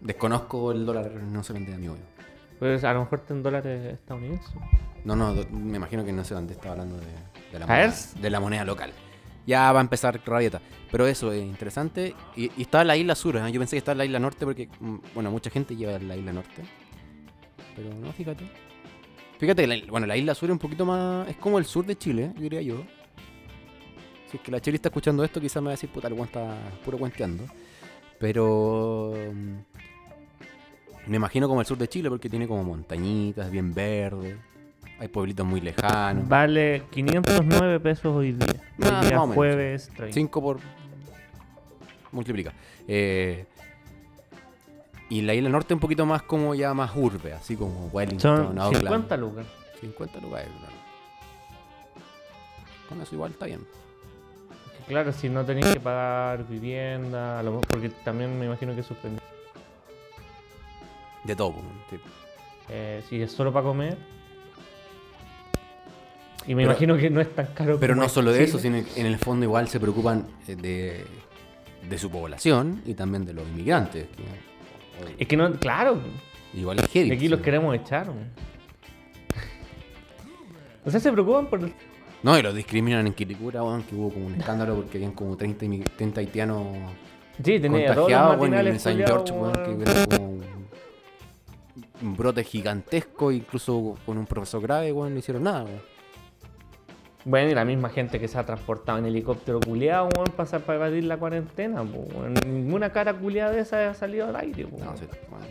Desconozco 0.00 0.72
el 0.72 0.86
dólar 0.86 1.12
no 1.12 1.42
se 1.42 1.52
vende 1.52 1.74
amigo. 1.74 1.96
Pues 2.58 2.84
a 2.84 2.92
lo 2.92 3.00
mejor 3.00 3.22
en 3.28 3.42
dólares 3.42 3.94
estadounidenses. 3.94 4.54
No, 5.04 5.16
no, 5.16 5.34
me 5.50 5.76
imagino 5.76 6.04
que 6.04 6.12
no 6.12 6.24
sé 6.24 6.34
dónde 6.34 6.52
estaba 6.52 6.72
hablando 6.72 6.96
de, 6.96 7.06
de 7.52 7.58
la 7.58 7.64
A 7.64 7.68
moneda, 7.68 7.94
de 8.20 8.30
la 8.30 8.40
moneda 8.40 8.64
local. 8.64 8.92
Ya 9.46 9.72
va 9.72 9.80
a 9.80 9.82
empezar 9.82 10.20
rabieta. 10.24 10.60
Pero 10.90 11.06
eso 11.06 11.32
es 11.32 11.42
interesante. 11.42 12.14
Y, 12.36 12.50
y 12.56 12.62
está 12.62 12.82
en 12.82 12.88
la 12.88 12.96
isla 12.96 13.14
sur. 13.14 13.36
¿eh? 13.36 13.52
Yo 13.52 13.60
pensé 13.60 13.76
que 13.76 13.78
estaba 13.78 13.92
en 13.92 13.98
la 13.98 14.04
isla 14.04 14.18
norte 14.18 14.44
porque, 14.44 14.68
mm, 14.78 14.96
bueno, 15.14 15.30
mucha 15.30 15.50
gente 15.50 15.74
lleva 15.76 15.98
la 15.98 16.16
isla 16.16 16.32
norte. 16.32 16.62
Pero 17.76 17.94
no, 17.94 18.12
fíjate. 18.12 18.69
Fíjate, 19.40 19.66
la, 19.66 19.76
bueno, 19.88 20.06
la 20.06 20.16
isla 20.18 20.34
sur 20.34 20.50
es 20.50 20.52
un 20.52 20.58
poquito 20.58 20.84
más. 20.84 21.26
Es 21.28 21.36
como 21.36 21.58
el 21.58 21.64
sur 21.64 21.84
de 21.86 21.96
Chile, 21.96 22.30
diría 22.38 22.60
yo. 22.60 22.82
Si 24.30 24.36
es 24.36 24.42
que 24.42 24.50
la 24.52 24.60
Chile 24.60 24.76
está 24.76 24.90
escuchando 24.90 25.24
esto, 25.24 25.40
quizás 25.40 25.62
me 25.62 25.66
va 25.66 25.70
a 25.70 25.74
decir, 25.74 25.88
puta, 25.90 26.08
el 26.08 26.18
está 26.20 26.56
puro 26.84 26.98
cuenteando. 26.98 27.44
Pero. 28.18 29.14
mm, 29.32 29.56
Me 31.10 31.16
imagino 31.16 31.48
como 31.48 31.60
el 31.60 31.66
sur 31.66 31.78
de 31.78 31.88
Chile 31.88 32.10
porque 32.10 32.28
tiene 32.28 32.46
como 32.46 32.62
montañitas, 32.62 33.50
bien 33.50 33.72
verde. 33.74 34.36
Hay 34.98 35.08
pueblitos 35.08 35.46
muy 35.46 35.62
lejanos. 35.62 36.28
Vale 36.28 36.82
509 36.90 37.80
pesos 37.80 38.14
hoy 38.14 38.32
día. 38.32 38.46
Hoy 38.78 38.88
Ah, 38.92 39.02
día 39.08 39.18
jueves 39.20 39.88
30. 39.96 40.12
5 40.12 40.42
por. 40.42 40.58
Multiplica. 42.12 42.52
Eh, 42.86 43.46
y 45.10 45.20
la 45.22 45.34
isla 45.34 45.50
norte 45.50 45.74
un 45.74 45.80
poquito 45.80 46.06
más 46.06 46.22
como 46.22 46.54
ya 46.54 46.72
más 46.72 46.92
urbe, 46.94 47.32
así 47.34 47.56
como 47.56 47.88
Wellington, 47.88 48.36
Son 48.46 48.58
Auckland. 48.58 48.84
50 48.86 49.16
lucas. 49.18 49.46
50 49.80 50.20
lugares, 50.20 50.48
claro. 50.58 50.74
Con 52.88 53.00
eso 53.02 53.14
igual 53.14 53.32
está 53.32 53.46
bien. 53.46 53.66
Claro, 54.88 55.12
si 55.12 55.28
no 55.28 55.44
tenéis 55.44 55.66
que 55.66 55.80
pagar 55.80 56.46
vivienda, 56.48 57.42
porque 57.68 57.90
también 58.04 58.38
me 58.38 58.46
imagino 58.46 58.74
que 58.74 58.82
suspendí. 58.82 59.20
De 61.24 61.36
todo, 61.36 61.54
sí. 61.90 61.96
Eh, 62.68 63.02
si 63.08 63.20
es 63.20 63.30
solo 63.30 63.52
para 63.52 63.66
comer. 63.66 63.96
Y 66.46 66.54
me 66.54 66.62
Pero- 66.62 66.70
imagino 66.72 66.96
que 66.96 67.10
no 67.10 67.20
es 67.20 67.34
tan 67.34 67.46
caro 67.48 67.78
Pero 67.78 67.92
como 67.94 68.02
no 68.04 68.08
solo 68.08 68.32
de 68.32 68.44
eso, 68.44 68.58
sino 68.58 68.82
que 68.82 68.98
en 69.00 69.06
el 69.06 69.18
fondo 69.18 69.44
igual 69.44 69.68
se 69.68 69.78
preocupan 69.78 70.26
eh, 70.48 70.56
de, 70.56 71.04
de 71.88 71.98
su 71.98 72.10
población 72.10 72.82
y 72.86 72.94
también 72.94 73.24
de 73.26 73.34
los 73.34 73.46
inmigrantes. 73.46 74.08
Es 75.18 75.26
que 75.28 75.36
no, 75.36 75.50
claro, 75.54 75.98
igual 76.54 76.78
es 76.80 76.92
de 76.92 77.12
aquí 77.12 77.28
los 77.28 77.40
queremos 77.40 77.74
echar. 77.74 78.06
güey. 78.06 78.24
O 80.84 80.90
sea, 80.90 81.00
se 81.00 81.12
preocupan 81.12 81.46
por 81.46 81.60
el- 81.60 81.72
No, 82.22 82.38
y 82.38 82.42
los 82.42 82.54
discriminan 82.54 83.06
en 83.06 83.12
Quilicura, 83.14 83.62
weón, 83.62 83.82
que 83.82 83.94
hubo 83.94 84.10
como 84.10 84.26
un 84.26 84.34
escándalo 84.34 84.74
porque 84.76 84.98
habían 84.98 85.12
como 85.12 85.36
30, 85.36 85.64
imi- 85.66 85.84
30 85.96 86.20
haitianos 86.20 86.66
Sí, 87.42 87.58
tenía 87.58 87.86
contagiados, 87.94 88.38
weón, 88.40 88.54
y 88.54 88.68
en 88.68 88.80
San 88.80 88.96
George, 88.98 89.32
weón, 89.32 89.52
que 89.84 89.90
era 89.90 90.06
como 90.06 90.28
un, 90.30 90.44
un 92.02 92.16
brote 92.16 92.44
gigantesco, 92.44 93.32
incluso 93.32 93.96
con 94.04 94.18
un 94.18 94.26
profesor 94.26 94.60
grave, 94.62 94.92
weón, 94.92 95.12
no 95.14 95.18
hicieron 95.18 95.44
nada, 95.44 95.64
weón. 95.64 95.80
Bueno, 97.24 97.50
y 97.50 97.54
la 97.54 97.64
misma 97.66 97.90
gente 97.90 98.18
que 98.18 98.28
se 98.28 98.38
ha 98.38 98.46
transportado 98.46 98.98
en 98.98 99.04
helicóptero 99.06 99.60
culiado, 99.60 100.08
weón, 100.16 100.28
para, 100.36 100.58
para 100.60 100.76
evadir 100.76 101.04
la 101.04 101.18
cuarentena, 101.18 101.82
weón. 101.82 102.34
Ninguna 102.46 102.90
cara 102.90 103.12
culiada 103.12 103.52
de 103.52 103.60
esa 103.60 103.90
ha 103.90 103.94
salido 103.94 104.28
al 104.28 104.36
aire, 104.36 104.66
po, 104.66 104.78
No, 104.78 104.86
weón. 104.86 104.98
sí, 104.98 105.04
weón. 105.30 105.44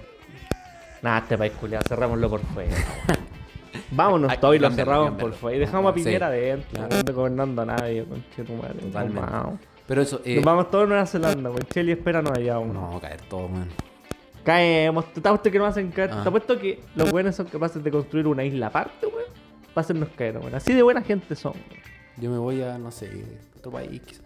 Nada, 1.02 1.20
este 1.20 1.38
país 1.38 1.54
culiado, 1.54 1.84
cerrámoslo 1.88 2.30
por 2.30 2.40
fuera. 2.42 2.76
Vámonos 3.92 4.40
todos 4.40 4.56
y 4.56 4.60
lo 4.60 4.70
cerramos 4.72 5.12
por 5.14 5.34
fuera. 5.34 5.58
Y 5.58 5.60
dejamos 5.60 5.92
a 5.92 5.96
Sí. 5.98 6.04
Piñera 6.04 6.28
adentro, 6.28 6.70
Claro. 6.88 7.04
no 7.08 7.14
gobernando 7.14 7.62
a 7.62 7.66
nadie. 7.66 8.06
Nos 8.06 8.48
Totalmente. 8.48 9.20
vamos. 9.20 9.60
Pero 9.88 10.02
eso, 10.02 10.22
eh, 10.26 10.36
Nos 10.36 10.46
vamos 10.46 10.70
todos 10.72 10.86
a 10.86 10.88
Nueva 10.88 11.06
Zelanda, 11.06 11.50
weón. 11.50 11.64
Chile, 11.72 11.92
espéranos 11.94 12.32
allá, 12.38 12.60
weón. 12.60 12.74
no, 12.74 13.00
caer 13.00 13.22
todo, 13.22 13.46
weón. 13.46 13.68
Caemos, 14.44 15.14
te 15.14 15.20
apuesto 15.20 15.52
que 15.52 15.60
no 15.60 15.66
hacen 15.66 15.92
caer. 15.92 16.10
Ah. 16.14 16.24
Te 16.24 16.30
apuesto 16.30 16.58
que 16.60 16.80
los 16.96 17.12
buenos 17.12 17.36
son 17.36 17.46
capaces 17.48 17.84
de 17.84 17.92
construir 17.92 18.26
una 18.28 18.44
isla 18.44 18.68
aparte, 18.68 19.06
weón. 19.06 19.20
Para 19.74 19.86
hacernos 19.86 20.10
caer, 20.10 20.38
weón. 20.38 20.56
Así 20.56 20.74
de 20.74 20.82
buena 20.84 21.02
gente 21.02 21.36
son, 21.36 21.54
weón. 21.54 21.82
Yo 22.18 22.30
me 22.32 22.38
voy 22.38 22.62
a, 22.62 22.78
no 22.78 22.92
sé, 22.92 23.10
otro 23.58 23.72
país, 23.72 24.02
quizás. 24.02 24.24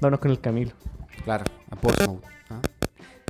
Vámonos 0.00 0.18
con 0.20 0.30
el 0.30 0.40
Camilo. 0.40 0.72
Claro, 1.24 1.44
a 1.70 1.76
Portsmouth. 1.76 2.24
¿ah? 2.50 2.60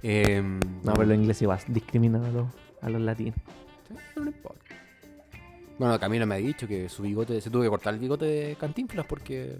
Em, 0.02 0.58
No, 0.82 0.92
pero 0.94 1.04
los 1.06 1.16
ingleses 1.18 1.42
igual 1.42 1.58
discriminan 1.68 2.24
a 2.24 2.28
los, 2.30 2.46
a 2.80 2.88
los 2.88 3.00
latinos. 3.02 3.34
Sí, 3.88 3.94
no 4.16 4.26
importa. 4.26 4.60
Bueno, 5.78 5.98
Camilo 6.00 6.26
me 6.26 6.36
ha 6.36 6.38
dicho 6.38 6.66
que 6.66 6.88
su 6.88 7.02
bigote, 7.02 7.40
se 7.40 7.50
tuvo 7.50 7.62
que 7.62 7.68
cortar 7.68 7.92
el 7.94 8.00
bigote 8.00 8.24
de 8.24 8.56
Cantinflas 8.56 9.04
porque 9.06 9.56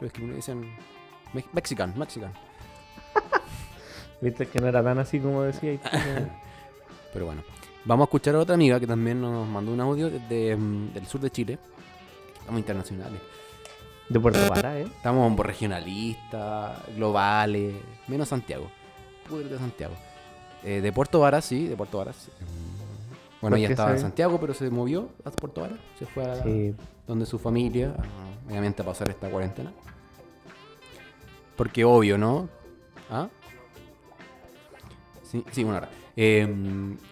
lo 0.00 0.04
discriminan, 0.04 0.36
dicen 0.36 0.60
me- 1.32 1.44
Mexican, 1.52 1.94
Mexican. 1.98 2.32
Viste 4.20 4.46
que 4.46 4.58
no 4.60 4.66
era 4.66 4.82
tan 4.82 4.98
así 4.98 5.18
como 5.20 5.42
decía. 5.42 5.78
Pero 7.12 7.26
bueno, 7.26 7.42
vamos 7.84 8.04
a 8.04 8.06
escuchar 8.08 8.34
a 8.34 8.38
otra 8.40 8.54
amiga 8.54 8.78
que 8.80 8.86
también 8.86 9.20
nos 9.20 9.46
mandó 9.48 9.72
un 9.72 9.80
audio 9.80 10.10
de- 10.10 10.56
mm, 10.56 10.92
del 10.92 11.06
sur 11.06 11.20
de 11.20 11.30
Chile. 11.30 11.58
Estamos 12.38 12.58
internacionales. 12.60 13.20
De 14.08 14.18
Puerto 14.18 14.40
Vara, 14.48 14.78
¿eh? 14.78 14.82
Estamos 14.84 15.38
regionalistas, 15.38 16.78
globales, 16.96 17.74
menos 18.08 18.28
Santiago. 18.28 18.68
Pudre 19.28 19.48
de 19.48 19.58
Santiago. 19.58 19.94
Eh, 20.64 20.80
de 20.80 20.92
Puerto 20.92 21.20
Varas, 21.20 21.44
sí, 21.44 21.68
de 21.68 21.76
Puerto 21.76 21.98
Varas. 21.98 22.28
Mm. 22.40 23.40
Bueno, 23.40 23.54
¿Por 23.54 23.58
ella 23.58 23.68
estaba 23.70 23.92
en 23.92 24.00
Santiago, 24.00 24.38
pero 24.40 24.52
se 24.52 24.68
movió 24.68 25.08
a 25.24 25.30
Puerto 25.30 25.60
Varas. 25.62 25.78
Se 25.98 26.06
fue 26.06 26.24
a 26.24 26.42
Sí. 26.42 26.74
donde 27.06 27.24
su 27.24 27.38
familia, 27.38 27.94
obviamente 28.46 28.82
a 28.82 28.84
pasar 28.84 29.08
esta 29.08 29.30
cuarentena. 29.30 29.72
Porque 31.56 31.84
obvio, 31.84 32.18
¿no? 32.18 32.48
¿Ah? 33.10 33.28
Sí, 35.22 35.44
sí, 35.52 35.62
una 35.64 35.78
hora. 35.78 35.88
Eh, 36.22 36.46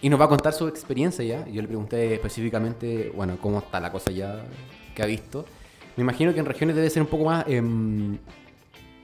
y 0.02 0.10
nos 0.10 0.20
va 0.20 0.26
a 0.26 0.28
contar 0.28 0.52
su 0.52 0.68
experiencia 0.68 1.24
ya. 1.24 1.46
Yo 1.48 1.62
le 1.62 1.68
pregunté 1.68 2.12
específicamente, 2.12 3.10
bueno, 3.16 3.38
cómo 3.40 3.58
está 3.60 3.80
la 3.80 3.90
cosa 3.90 4.10
ya 4.10 4.44
que 4.94 5.02
ha 5.02 5.06
visto. 5.06 5.46
Me 5.96 6.02
imagino 6.02 6.34
que 6.34 6.40
en 6.40 6.44
regiones 6.44 6.76
debe 6.76 6.90
ser 6.90 7.00
un 7.00 7.08
poco 7.08 7.24
más, 7.24 7.46
em, 7.48 8.18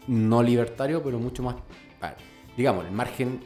no 0.06 0.42
libertario, 0.42 1.02
pero 1.02 1.18
mucho 1.18 1.42
más, 1.42 1.56
ver, 2.02 2.16
digamos, 2.54 2.84
el 2.84 2.92
margen, 2.92 3.40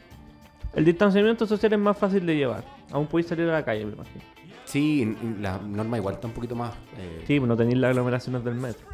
El 0.74 0.84
distanciamiento 0.84 1.46
social 1.46 1.72
es 1.72 1.78
más 1.78 1.96
fácil 1.96 2.26
de 2.26 2.34
llevar. 2.34 2.64
Aún 2.90 3.06
podéis 3.06 3.28
salir 3.28 3.48
a 3.48 3.52
la 3.52 3.64
calle, 3.64 3.86
me 3.86 3.92
imagino. 3.92 4.20
sí, 4.64 5.16
la 5.40 5.58
norma 5.58 5.96
igual 5.96 6.16
está 6.16 6.26
un 6.26 6.34
poquito 6.34 6.56
más, 6.56 6.74
eh, 6.98 7.22
Sí, 7.26 7.38
no 7.38 7.56
tenéis 7.56 7.78
las 7.78 7.90
aglomeraciones 7.90 8.42
del 8.44 8.54
metro. 8.56 8.84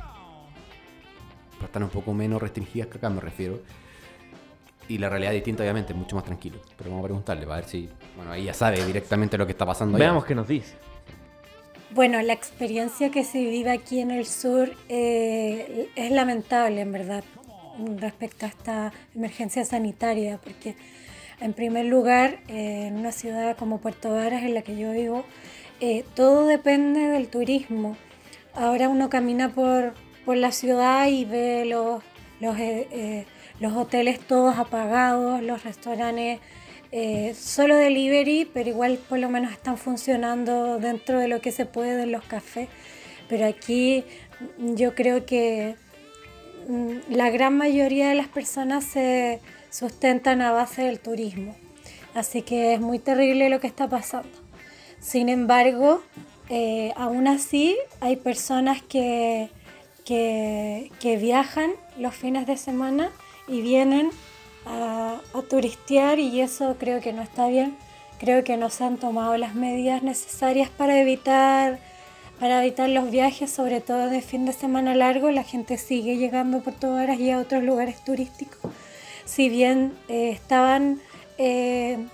pero 1.55 1.65
están 1.65 1.83
un 1.83 1.89
poco 1.89 2.12
menos 2.12 2.43
restringidas 2.43 2.89
que 2.89 2.99
acá, 2.99 3.09
me 3.09 3.23
refiero. 3.23 3.59
Y 4.89 4.99
la 4.99 5.09
realidad 5.09 5.32
es 5.32 5.39
distinta, 5.39 5.62
obviamente, 5.62 5.95
mucho 5.95 6.16
más 6.16 6.24
tranquilo. 6.24 6.59
Pero 6.76 6.91
vamos 6.91 7.05
a 7.05 7.09
preguntarle, 7.09 7.47
va 7.47 7.55
a 7.55 7.61
ver 7.61 7.68
si, 7.68 7.89
bueno, 8.16 8.32
ahí 8.32 8.45
ya 8.45 8.55
sabe 8.55 8.85
directamente 8.85 9.39
lo 9.39 9.47
que 9.47 9.53
está 9.53 9.64
pasando. 9.64 9.97
allá. 9.97 10.07
Veamos 10.07 10.24
qué 10.24 10.35
nos 10.35 10.49
dice. 10.49 10.74
Bueno, 11.91 12.20
la 12.22 12.32
experiencia 12.32 13.11
que 13.11 13.24
se 13.24 13.39
vive 13.39 13.70
aquí 13.70 14.01
en 14.01 14.11
el 14.11 14.26
sur 14.26 14.72
eh, 14.89 15.89
es 15.95 16.11
lamentable, 16.11 16.80
en 16.80 16.93
verdad, 16.93 17.24
respecto 17.99 18.47
a 18.47 18.49
esta 18.49 18.93
emergencia 19.14 19.64
sanitaria, 19.64 20.39
porque 20.43 20.76
en 21.41 21.53
primer 21.53 21.87
lugar, 21.87 22.41
eh, 22.49 22.87
en 22.89 22.97
una 22.97 23.12
ciudad 23.12 23.57
como 23.57 23.78
Puerto 23.78 24.11
Varas, 24.11 24.43
en 24.43 24.55
la 24.55 24.62
que 24.62 24.76
yo 24.76 24.91
vivo, 24.93 25.24
eh, 25.80 26.05
todo 26.14 26.47
depende 26.47 27.01
del 27.01 27.28
turismo. 27.28 27.97
Ahora 28.55 28.89
uno 28.89 29.11
camina 29.11 29.51
por, 29.51 29.95
por 30.24 30.37
la 30.37 30.53
ciudad 30.53 31.09
y 31.09 31.24
ve 31.24 31.64
los, 31.64 32.03
los, 32.41 32.57
eh, 32.59 32.89
eh, 32.91 33.26
los 33.61 33.75
hoteles 33.75 34.21
todos 34.21 34.59
apagados, 34.59 35.43
los 35.43 35.65
restaurantes 35.65 36.41
eh, 36.97 37.35
solo 37.35 37.77
delivery, 37.77 38.49
pero 38.55 38.69
igual 38.69 38.99
por 39.09 39.19
lo 39.19 39.29
menos 39.29 39.51
están 39.51 39.77
funcionando 39.77 40.79
dentro 40.79 41.19
de 41.19 41.27
lo 41.27 41.41
que 41.41 41.51
se 41.51 41.67
puede 41.67 42.05
en 42.05 42.13
los 42.13 42.25
cafés. 42.25 42.69
Pero 43.29 43.47
aquí 43.47 44.05
yo 44.59 44.95
creo 44.95 45.27
que 45.27 45.75
mm, 46.69 47.13
la 47.13 47.31
gran 47.31 47.57
mayoría 47.57 48.09
de 48.09 48.15
las 48.15 48.29
personas 48.29 48.85
se 48.85 49.41
sustentan 49.71 50.41
a 50.41 50.53
base 50.53 50.83
del 50.83 51.01
turismo. 51.01 51.57
Así 52.15 52.43
que 52.43 52.75
es 52.75 52.81
muy 52.81 53.01
terrible 53.01 53.49
lo 53.49 53.59
que 53.59 53.67
está 53.67 53.89
pasando. 53.89 54.29
Sin 55.01 55.29
embargo, 55.29 56.01
eh, 56.49 56.93
aún 56.97 57.27
así 57.27 57.77
hay 58.01 58.15
personas 58.15 58.83
que, 58.83 59.51
que, 60.05 60.93
que 61.01 61.17
viajan 61.17 61.73
los 61.99 62.15
fines 62.15 62.47
de 62.47 62.57
semana 62.57 63.11
y 63.49 63.61
vienen 63.61 64.11
a, 64.67 65.21
turistear 65.49 66.19
y 66.19 66.41
eso 66.41 66.77
creo 66.79 67.01
que 67.01 67.13
no 67.13 67.23
está 67.23 67.49
bien. 67.49 67.77
Creo 68.19 68.45
que 68.45 68.57
no 68.57 68.71
se 68.71 68.85
han 68.85 68.97
tomado 68.97 69.37
las 69.37 69.55
medidas 69.55 70.03
necesarias 70.03 70.71
para 70.71 71.01
evitar, 71.01 71.79
para 72.39 72.63
evitar 72.65 72.89
los 72.89 73.11
viajes, 73.11 73.51
sobre 73.51 73.81
todo 73.81 74.09
de 74.09 74.23
fin 74.23 74.47
de 74.47 74.53
semana 74.53 74.95
largo. 74.95 75.31
La 75.31 75.43
gente 75.43 75.77
sigue 75.77 76.17
llegando 76.17 76.59
a 76.59 76.61
Puerto 76.61 76.93
Varas 76.93 77.19
y 77.19 77.31
a 77.31 77.39
otros 77.39 77.63
lugares 77.63 78.03
turísticos. 78.05 78.71
Si 79.25 79.49
bien 79.49 79.93
eh, 80.09 80.31
estaban 80.31 81.01
eh, 81.39 82.07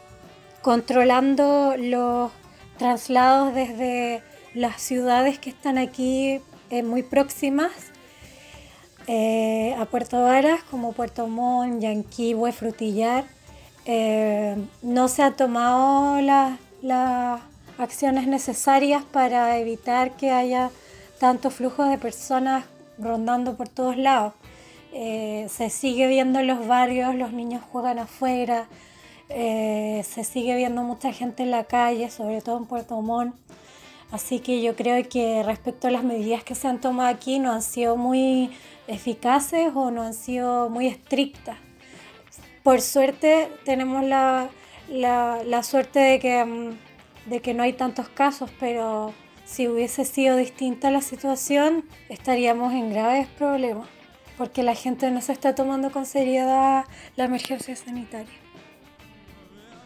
controlando 0.62 1.74
los 1.76 2.32
traslados 2.78 3.54
desde 3.54 4.22
las 4.54 4.80
ciudades 4.80 5.38
que 5.38 5.50
están 5.50 5.78
aquí 5.78 6.40
eh, 6.70 6.82
muy 6.82 7.02
próximas 7.02 7.89
eh, 9.12 9.74
a 9.76 9.86
Puerto 9.86 10.22
Varas, 10.22 10.62
como 10.70 10.92
Puerto 10.92 11.26
Montt, 11.26 11.80
Yanquihue, 11.82 12.52
Frutillar, 12.52 13.24
eh, 13.84 14.54
no 14.82 15.08
se 15.08 15.22
han 15.24 15.34
tomado 15.34 16.20
la- 16.20 16.58
las 16.80 17.40
acciones 17.76 18.28
necesarias 18.28 19.02
para 19.10 19.58
evitar 19.58 20.12
que 20.12 20.30
haya 20.30 20.70
tanto 21.18 21.50
flujo 21.50 21.82
de 21.84 21.98
personas 21.98 22.64
rondando 22.98 23.56
por 23.56 23.68
todos 23.68 23.96
lados. 23.96 24.32
Eh, 24.92 25.48
se 25.50 25.70
sigue 25.70 26.06
viendo 26.06 26.38
en 26.38 26.46
los 26.46 26.66
barrios, 26.68 27.14
los 27.16 27.32
niños 27.32 27.62
juegan 27.72 27.98
afuera, 27.98 28.66
se 29.28 30.24
sigue 30.24 30.56
viendo 30.56 30.82
mucha 30.82 31.12
gente 31.12 31.42
en 31.42 31.50
la 31.50 31.64
calle, 31.64 32.10
sobre 32.10 32.42
todo 32.42 32.58
en 32.58 32.66
Puerto 32.66 33.00
Montt. 33.00 33.34
Así 34.12 34.40
que 34.40 34.60
yo 34.60 34.74
creo 34.74 35.08
que 35.08 35.42
respecto 35.44 35.86
a 35.86 35.90
las 35.90 36.02
medidas 36.02 36.42
que 36.42 36.54
se 36.56 36.66
han 36.66 36.80
tomado 36.80 37.08
aquí 37.08 37.38
no 37.38 37.52
han 37.52 37.62
sido 37.62 37.96
muy 37.96 38.50
eficaces 38.88 39.70
o 39.74 39.90
no 39.92 40.02
han 40.02 40.14
sido 40.14 40.68
muy 40.68 40.88
estrictas. 40.88 41.56
Por 42.64 42.80
suerte 42.80 43.48
tenemos 43.64 44.04
la, 44.04 44.48
la- 44.88 45.62
suerte 45.62 46.00
de 46.00 46.18
que, 46.18 46.44
mm, 46.44 47.30
de 47.30 47.40
que 47.40 47.54
no 47.54 47.62
hay 47.62 47.72
tantos 47.72 48.08
casos, 48.08 48.50
pero 48.58 49.14
si 49.44 49.68
hubiese 49.68 50.04
sido 50.04 50.36
distinta 50.36 50.90
la 50.90 51.00
situación 51.02 51.84
estaríamos 52.08 52.72
en 52.72 52.90
graves 52.90 53.28
problemas, 53.28 53.88
porque 54.36 54.62
la 54.64 54.74
gente 54.74 55.10
no 55.12 55.20
se 55.20 55.32
está 55.32 55.54
tomando 55.54 55.92
con 55.92 56.04
seriedad 56.04 56.84
la 57.16 57.24
emergencia 57.24 57.76
sanitaria. 57.76 58.34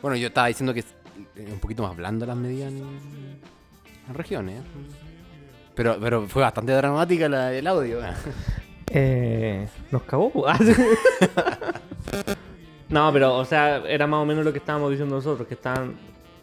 Bueno, 0.01 0.16
yo 0.16 0.29
estaba 0.29 0.49
diciendo 0.49 0.72
que 0.75 0.83
un 1.53 1.59
poquito 1.61 1.83
más 1.83 1.95
blanda 1.97 2.27
las 2.27 2.37
medidas 2.37 2.72
en 4.09 4.15
regiones. 4.15 4.61
¿eh? 4.61 4.65
Pero, 5.75 5.97
pero 6.01 6.27
fue 6.29 6.43
bastante 6.43 6.73
dramática 6.73 7.29
la, 7.29 7.53
el 7.53 7.67
audio. 7.67 8.01
Eh, 8.97 9.67
nos 9.91 10.03
cagó. 10.03 10.31
no, 12.91 13.13
pero, 13.13 13.37
o 13.37 13.45
sea, 13.45 13.79
era 13.79 14.07
más 14.07 14.21
o 14.21 14.25
menos 14.27 14.45
lo 14.45 14.53
que 14.53 14.59
estábamos 14.59 14.91
diciendo 14.91 15.17
nosotros, 15.17 15.49
que 15.49 15.55
estaban... 15.55 15.95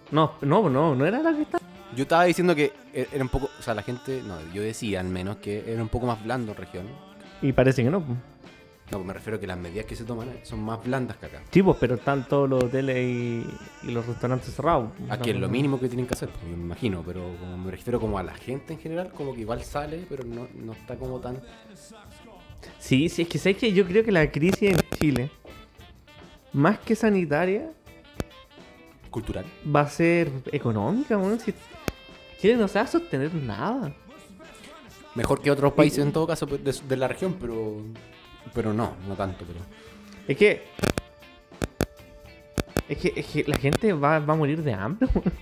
No, 0.09 0.33
no, 0.41 0.69
no, 0.69 0.93
no 0.95 1.05
era 1.05 1.21
lo 1.21 1.33
que 1.33 1.43
estaba... 1.43 1.63
Yo 1.95 2.03
estaba 2.03 2.23
diciendo 2.25 2.53
que 2.55 2.73
e- 2.93 3.07
era 3.13 3.23
un 3.23 3.29
poco, 3.29 3.49
o 3.57 3.61
sea, 3.61 3.73
la 3.73 3.83
gente, 3.83 4.21
no, 4.25 4.35
yo 4.53 4.61
decía 4.61 4.99
al 4.99 5.07
menos 5.07 5.37
que 5.37 5.71
era 5.71 5.81
un 5.81 5.87
poco 5.87 6.07
más 6.07 6.21
blando 6.23 6.51
en 6.51 6.57
región. 6.57 6.87
Y 7.41 7.53
parece 7.53 7.83
que 7.83 7.89
no. 7.89 8.03
Pues. 8.91 9.01
No, 9.01 9.07
me 9.07 9.13
refiero 9.13 9.37
a 9.37 9.39
que 9.39 9.47
las 9.47 9.57
medidas 9.57 9.85
que 9.85 9.95
se 9.95 10.03
toman 10.03 10.29
son 10.43 10.61
más 10.63 10.83
blandas 10.83 11.17
que 11.17 11.25
acá. 11.27 11.41
Sí, 11.51 11.63
pues, 11.63 11.77
pero 11.79 11.95
están 11.95 12.27
todos 12.27 12.49
los 12.49 12.63
hoteles 12.63 12.97
y, 12.97 13.45
y 13.83 13.91
los 13.91 14.05
restaurantes 14.05 14.53
cerrados. 14.53 14.91
Aquí 15.09 15.29
es 15.29 15.37
lo 15.37 15.49
mínimo 15.49 15.79
que 15.79 15.87
tienen 15.87 16.05
que 16.07 16.13
hacer, 16.13 16.29
pues, 16.29 16.43
me 16.45 16.53
imagino, 16.53 17.03
pero 17.05 17.35
como 17.39 17.57
me 17.57 17.71
refiero 17.71 17.99
como 17.99 18.17
a 18.19 18.23
la 18.23 18.33
gente 18.33 18.73
en 18.73 18.79
general, 18.79 19.11
como 19.11 19.33
que 19.33 19.41
igual 19.41 19.63
sale, 19.63 20.05
pero 20.09 20.23
no, 20.23 20.47
no 20.53 20.73
está 20.73 20.95
como 20.95 21.19
tan... 21.19 21.41
Sí, 22.77 23.09
sí, 23.09 23.23
es 23.23 23.27
que 23.27 23.37
sabes 23.37 23.57
que 23.57 23.73
yo 23.73 23.85
creo 23.85 24.03
que 24.03 24.11
la 24.11 24.29
crisis 24.31 24.71
en 24.71 24.79
Chile, 24.99 25.31
más 26.53 26.79
que 26.79 26.95
sanitaria, 26.95 27.71
cultural. 29.09 29.45
va 29.73 29.81
a 29.81 29.89
ser 29.89 30.31
económica, 30.51 31.17
weón. 31.17 31.39
Si 31.39 31.53
Chile 32.39 32.55
no 32.57 32.67
se 32.67 32.79
va 32.79 32.85
a 32.85 32.87
sostener 32.87 33.33
nada. 33.33 33.93
Mejor 35.15 35.41
que 35.41 35.51
otros 35.51 35.73
países 35.73 35.99
en 35.99 36.11
todo 36.11 36.25
caso 36.25 36.47
pues, 36.47 36.63
de, 36.63 36.87
de 36.87 36.97
la 36.97 37.07
región, 37.07 37.35
pero 37.39 37.83
pero 38.53 38.73
no, 38.73 38.95
no 39.07 39.15
tanto, 39.15 39.45
pero 39.45 39.59
Es 40.27 40.37
que. 40.37 40.63
Es 42.89 42.97
que, 42.97 43.13
es 43.15 43.25
que 43.27 43.43
la 43.47 43.57
gente 43.57 43.93
va, 43.93 44.19
va 44.19 44.33
a 44.33 44.37
morir 44.37 44.63
de 44.63 44.73
hambre, 44.73 45.07
weón. 45.13 45.33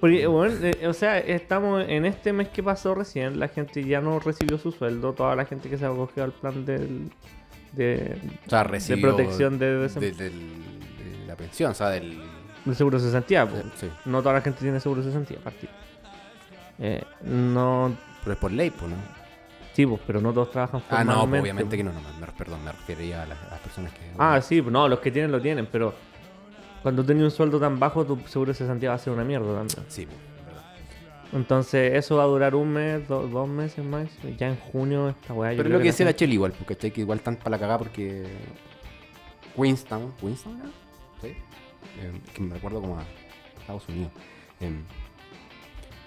Porque, 0.00 0.26
bueno, 0.26 0.54
eh, 0.62 0.88
o 0.88 0.92
sea, 0.92 1.18
estamos 1.18 1.84
en 1.86 2.04
este 2.04 2.32
mes 2.32 2.48
que 2.48 2.62
pasó 2.62 2.94
recién, 2.94 3.38
la 3.38 3.48
gente 3.48 3.84
ya 3.84 4.00
no 4.00 4.18
recibió 4.18 4.58
su 4.58 4.72
sueldo, 4.72 5.12
toda 5.12 5.36
la 5.36 5.44
gente 5.44 5.68
que 5.68 5.78
se 5.78 5.86
acogió 5.86 6.24
al 6.24 6.32
plan 6.32 6.64
del, 6.64 7.10
de, 7.72 8.18
o 8.46 8.50
sea, 8.50 8.64
de 8.64 8.96
protección 8.96 9.58
de, 9.58 9.88
de, 9.88 10.32
la 11.26 11.36
pensión, 11.36 11.70
o 11.70 11.74
sea, 11.74 11.90
del 11.90 12.20
del 12.64 12.76
seguro 12.76 12.98
de 12.98 13.04
cesantía. 13.04 13.48
sí, 13.76 13.88
No 14.04 14.22
toda 14.22 14.34
la 14.34 14.40
gente 14.40 14.60
tiene 14.60 14.80
seguro 14.80 15.02
de 15.02 15.08
cesantía, 15.08 15.38
aparte. 15.38 15.68
Eh, 16.78 17.02
no, 17.22 17.96
pero 18.22 18.34
es 18.34 18.38
por 18.38 18.52
ley, 18.52 18.70
pues, 18.70 18.90
¿no? 18.90 18.96
Sí, 19.72 19.86
pues, 19.86 20.00
pero 20.06 20.20
no 20.20 20.32
todos 20.32 20.50
trabajan 20.50 20.82
Ah, 20.90 21.02
no, 21.04 21.12
pues, 21.12 21.18
formalmente, 21.20 21.40
obviamente 21.40 21.64
po. 21.64 21.76
que 21.78 21.84
no, 21.84 21.92
no, 21.92 22.00
me, 22.20 22.26
perdón, 22.32 22.64
me 22.64 22.72
refería 22.72 23.22
a 23.22 23.26
las, 23.26 23.38
a 23.42 23.50
las 23.50 23.60
personas 23.60 23.92
que 23.92 24.00
Ah, 24.18 24.40
sí, 24.40 24.60
pues, 24.62 24.72
no, 24.72 24.88
los 24.88 24.98
que 25.00 25.10
tienen 25.10 25.32
lo 25.32 25.40
tienen, 25.40 25.66
pero 25.70 25.94
cuando 26.82 27.04
tienes 27.04 27.24
un 27.24 27.30
sueldo 27.30 27.60
tan 27.60 27.78
bajo, 27.78 28.04
tu 28.04 28.18
seguro 28.26 28.50
de 28.52 28.54
cesantía 28.58 28.88
va 28.90 28.96
a 28.96 28.98
ser 28.98 29.12
una 29.12 29.24
mierda 29.24 29.46
también. 29.54 29.84
Sí, 29.88 30.04
pues, 30.06 30.18
es 30.40 30.46
verdad. 30.46 30.62
Entonces, 31.32 31.94
eso 31.94 32.16
va 32.16 32.24
a 32.24 32.26
durar 32.26 32.54
un 32.54 32.68
mes, 32.72 33.06
do- 33.08 33.28
dos 33.28 33.48
meses 33.48 33.84
más. 33.84 34.08
Ya 34.38 34.48
en 34.48 34.56
junio, 34.56 35.08
esta 35.10 35.32
weá. 35.32 35.52
yo 35.52 35.56
Pero 35.58 35.68
es 35.68 35.70
creo 35.70 35.78
lo 35.78 35.78
que 35.78 35.84
la 35.84 35.92
decía 35.92 36.06
la 36.06 36.16
Cheli 36.16 36.34
igual, 36.34 36.52
porque 36.52 36.74
¿cachai? 36.74 36.90
que 36.90 37.00
igual 37.02 37.18
están 37.18 37.36
para 37.36 37.50
la 37.50 37.58
cagada 37.58 37.78
porque 37.78 38.24
Queenstown, 39.56 40.12
Queenstown. 40.20 40.60
Sí. 41.20 41.28
Eh, 41.28 42.20
que 42.34 42.42
me 42.42 42.54
recuerdo 42.54 42.80
como 42.80 42.98
a 42.98 43.02
Estados 43.60 43.88
Unidos. 43.88 44.10
Em, 44.60 44.82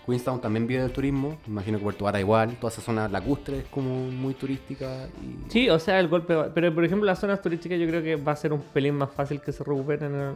Queenstown 0.06 0.39
también 0.39 0.68
vive 0.68 0.82
del 0.84 0.91
turismo, 0.91 1.30
me 1.47 1.53
imagino 1.53 1.78
que 1.80 1.84
Puerto 1.84 2.06
Vara 2.06 2.20
igual, 2.20 2.56
toda 2.60 2.72
esa 2.72 2.82
zona 2.82 3.08
lacustre 3.08 3.60
es 3.60 3.66
como 3.66 3.89
muy 4.12 4.34
turística 4.36 5.08
y 5.22 5.51
Sí, 5.51 5.70
o 5.70 5.80
sea, 5.80 5.99
el 5.99 6.08
golpe 6.08 6.36
va- 6.36 6.53
Pero, 6.53 6.74
por 6.74 6.86
ejemplo, 6.86 7.06
las 7.06 7.20
zonas 7.20 7.41
turísticas 7.41 7.80
yo 7.80 7.88
creo 7.88 8.03
que 8.03 8.16
va 8.16 8.34
a 8.34 8.36
ser 8.36 8.53
un 8.53 8.62
pelín 8.62 8.95
más 8.95 9.12
fácil 9.12 9.41
que 9.41 9.51
se 9.51 9.64
recuperen. 9.64 10.14
En 10.14 10.20
el- 10.22 10.28
o 10.30 10.36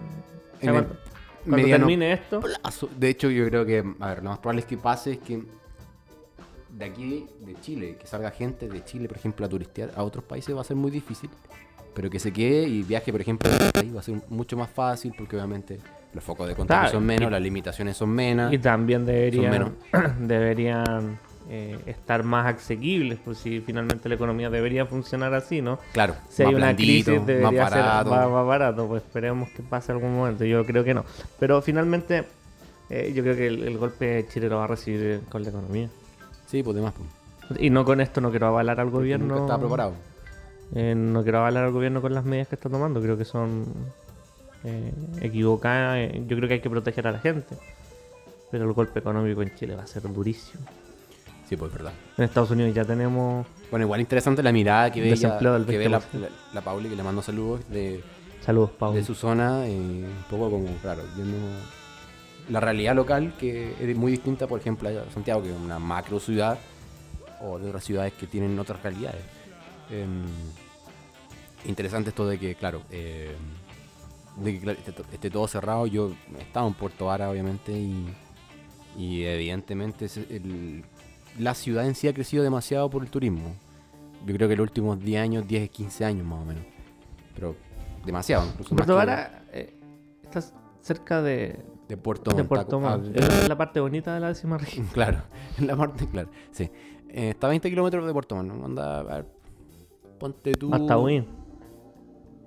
sea, 0.60 0.70
En 0.70 0.76
el 0.76 0.86
cuando 1.48 1.68
termine 1.68 2.14
esto. 2.14 2.40
plazo. 2.42 2.90
De 2.98 3.10
hecho, 3.10 3.30
yo 3.30 3.46
creo 3.48 3.66
que, 3.66 3.84
a 4.00 4.08
ver, 4.10 4.24
lo 4.24 4.30
más 4.32 4.40
probable 4.40 4.62
es 4.62 4.66
que 4.66 4.78
pase 4.78 5.12
es 5.14 5.18
que 5.20 5.44
de 6.70 6.86
aquí, 6.86 7.26
de 7.42 7.56
Chile, 7.62 7.98
que 8.00 8.08
salga 8.08 8.32
gente 8.32 8.68
de 8.68 8.84
Chile, 8.86 9.08
por 9.08 9.18
ejemplo, 9.18 9.46
a 9.46 9.50
turistear 9.50 9.92
a 9.96 10.04
otros 10.04 10.24
países 10.24 10.56
va 10.56 10.62
a 10.62 10.64
ser 10.64 10.76
muy 10.78 10.92
difícil. 10.92 11.30
pero 11.92 12.10
que 12.10 12.20
se 12.20 12.32
quede 12.32 12.66
y 12.68 12.84
viaje, 12.84 13.12
por 13.12 13.20
ejemplo, 13.20 13.50
ahí 13.76 13.90
va 13.92 14.00
a 14.00 14.04
ser 14.04 14.22
mucho 14.30 14.56
más 14.56 14.70
fácil 14.70 15.12
porque 15.18 15.36
obviamente 15.36 15.80
los 16.14 16.24
focos 16.24 16.48
de 16.48 16.56
contagio 16.56 16.82
Claro, 16.84 16.98
son 16.98 17.06
menos, 17.06 17.28
y- 17.28 17.32
las 17.32 17.42
limitaciones 17.42 17.98
son 17.98 18.10
menos. 18.10 18.52
Y 18.54 18.58
también 18.58 19.06
deberían, 19.06 19.76
deberían 20.20 21.20
eh, 21.50 21.78
estar 21.86 22.24
más 22.24 22.56
asequibles, 22.56 23.20
pues 23.24 23.38
si 23.40 23.60
finalmente 23.62 24.08
la 24.10 24.16
economía 24.16 24.50
debería 24.50 24.86
funcionar 24.86 25.34
así, 25.34 25.62
¿no? 25.62 25.80
Claro, 25.94 26.16
Si 26.30 26.44
hay 26.44 26.50
una 26.50 26.74
blandito, 26.74 27.12
crisis 27.12 27.26
debería 27.26 27.62
más 27.64 27.72
barato. 27.72 28.10
ser 28.10 28.20
más, 28.20 28.30
más 28.30 28.46
barato, 28.46 28.88
pues 28.88 29.04
esperemos 29.04 29.50
que 29.50 29.64
pase 29.64 29.92
algún 29.92 30.16
momento, 30.16 30.46
yo 30.46 30.66
creo 30.66 30.84
que 30.84 30.94
no. 30.94 31.06
Pero 31.40 31.62
finalmente 31.62 32.26
eh, 32.90 33.12
yo 33.16 33.24
creo 33.24 33.36
que 33.36 33.48
el, 33.48 33.64
el 33.64 33.78
golpe 33.78 34.26
Chile 34.30 34.50
lo 34.50 34.58
va 34.58 34.66
a 34.66 34.68
recibir 34.68 35.22
con 35.30 35.44
la 35.44 35.50
economía. 35.50 35.90
Sí, 36.48 36.64
pues 36.64 36.76
demás. 36.76 36.94
Pues. 36.98 37.60
Y 37.62 37.70
no 37.72 37.84
con 37.86 38.00
esto 38.02 38.22
no 38.22 38.30
quiero 38.30 38.48
avalar 38.48 38.80
al 38.80 38.90
gobierno. 38.92 39.38
Estaba 39.38 39.60
preparado. 39.60 39.94
Eh, 40.76 40.94
no 40.96 41.24
quiero 41.24 41.40
avalar 41.40 41.66
al 41.66 41.72
gobierno 41.72 42.00
con 42.02 42.14
las 42.14 42.26
medidas 42.26 42.48
que 42.48 42.56
está 42.56 42.70
tomando, 42.70 43.02
creo 43.02 43.18
que 43.18 43.26
son 43.26 43.66
eh, 44.64 44.92
equivocadas. 45.22 45.98
eh, 45.98 46.24
Yo 46.28 46.36
creo 46.38 46.48
que 46.48 46.56
hay 46.56 46.62
que 46.62 46.70
proteger 46.70 47.08
a 47.08 47.12
la 47.12 47.20
gente. 47.20 47.56
Pero 48.52 48.66
el 48.66 48.74
golpe 48.74 49.00
económico 49.00 49.42
en 49.42 49.54
Chile 49.56 49.76
va 49.76 49.84
a 49.84 49.88
ser 49.88 50.04
durísimo. 50.04 50.64
Sí, 51.48 51.56
pues 51.58 51.72
verdad. 51.72 51.94
En 52.18 52.26
Estados 52.26 52.52
Unidos 52.52 52.74
ya 52.76 52.86
tenemos 52.86 53.46
Bueno, 53.72 53.86
igual 53.86 54.00
interesante 54.02 54.42
la 54.44 54.52
mirada 54.52 54.92
que 54.92 55.02
ve, 55.02 55.12
ella- 55.12 55.38
que 55.40 55.78
ve 55.78 55.90
la, 55.90 56.00
20%. 56.00 56.04
la, 56.20 56.30
la 56.54 56.62
Pauli, 56.62 56.90
que 56.90 56.96
le 56.96 57.04
mando 57.04 57.22
saludos 57.22 57.68
de, 57.70 58.04
saludos, 58.42 58.72
Pau. 58.72 58.94
de 58.94 59.04
su 59.04 59.16
zona, 59.16 59.66
eh, 59.68 59.72
un 59.76 60.24
poco 60.30 60.50
como, 60.52 60.68
claro, 60.82 61.04
viendo 61.16 61.38
la 62.50 62.60
realidad 62.60 62.96
local, 62.96 63.34
que 63.40 63.74
es 63.80 63.98
muy 63.98 64.12
distinta, 64.12 64.46
por 64.48 64.60
ejemplo, 64.60 64.90
a 64.90 65.12
Santiago, 65.14 65.42
que 65.44 65.50
es 65.50 65.56
una 65.56 65.80
macro 65.80 66.20
ciudad, 66.20 66.58
o 67.42 67.58
de 67.60 67.68
otras 67.70 67.84
ciudades 67.84 68.14
que 68.14 68.28
tienen 68.28 68.58
otras 68.60 68.82
realidades. 68.84 69.22
Em, 69.92 70.24
interesante 71.66 72.10
esto 72.10 72.28
de 72.28 72.38
que, 72.40 72.56
claro, 72.56 72.82
eh, 72.92 73.36
de 74.44 74.54
que 74.54 74.60
claro, 74.60 74.80
esté, 74.80 75.02
esté 75.14 75.30
todo 75.30 75.48
cerrado. 75.48 75.86
Yo 75.88 76.12
he 76.38 76.42
estado 76.42 76.68
en 76.68 76.74
Puerto 76.74 77.06
Vara, 77.08 77.30
obviamente, 77.30 77.72
y, 77.72 78.08
y 78.98 79.24
evidentemente 79.24 80.08
el- 80.30 80.84
la 81.38 81.54
ciudad 81.54 81.86
en 81.86 81.96
sí 81.96 82.08
ha 82.08 82.14
crecido 82.14 82.44
demasiado 82.44 82.90
por 82.90 83.04
el 83.04 83.10
turismo. 83.10 83.56
Yo 84.26 84.34
creo 84.36 84.50
que 84.50 84.56
los 84.56 84.64
últimos 84.64 85.00
10 85.00 85.22
años, 85.22 85.48
10, 85.48 85.70
15 85.70 86.04
años 86.06 86.26
más 86.26 86.42
o 86.42 86.46
menos. 86.46 86.64
Pero 87.36 87.56
demasiado, 88.06 88.46
incluso 88.48 88.76
Puerto 88.76 88.92
que 88.94 88.98
Vara 88.98 89.44
eh, 89.54 89.74
está 90.24 90.42
cerca 90.82 91.22
de, 91.22 91.60
de 91.88 91.98
Puerto 91.98 92.32
de 92.32 92.38
Montt. 92.38 92.48
Puerto 92.50 92.78
Ah, 92.84 92.98
Montt. 92.98 93.16
Es 93.16 93.48
la 93.48 93.58
parte 93.58 93.80
bonita 93.80 94.14
de 94.14 94.20
la 94.20 94.28
décima 94.30 94.58
región. 94.58 94.88
Claro, 94.94 95.22
la 95.60 95.76
parte, 95.78 96.08
claro, 96.10 96.30
sí. 96.52 96.70
Eh, 97.10 97.30
está 97.30 97.48
a 97.48 97.50
20 97.52 97.70
kilómetros 97.70 98.06
de 98.06 98.12
Puerto 98.14 98.36
Montt, 98.36 98.52
¿no? 98.54 98.66
Anda, 98.66 99.00
a 99.00 99.04
ver, 99.04 99.26
ponte 100.20 100.52
tú... 100.54 100.74
Hasta 100.74 100.98
Win. 100.98 101.26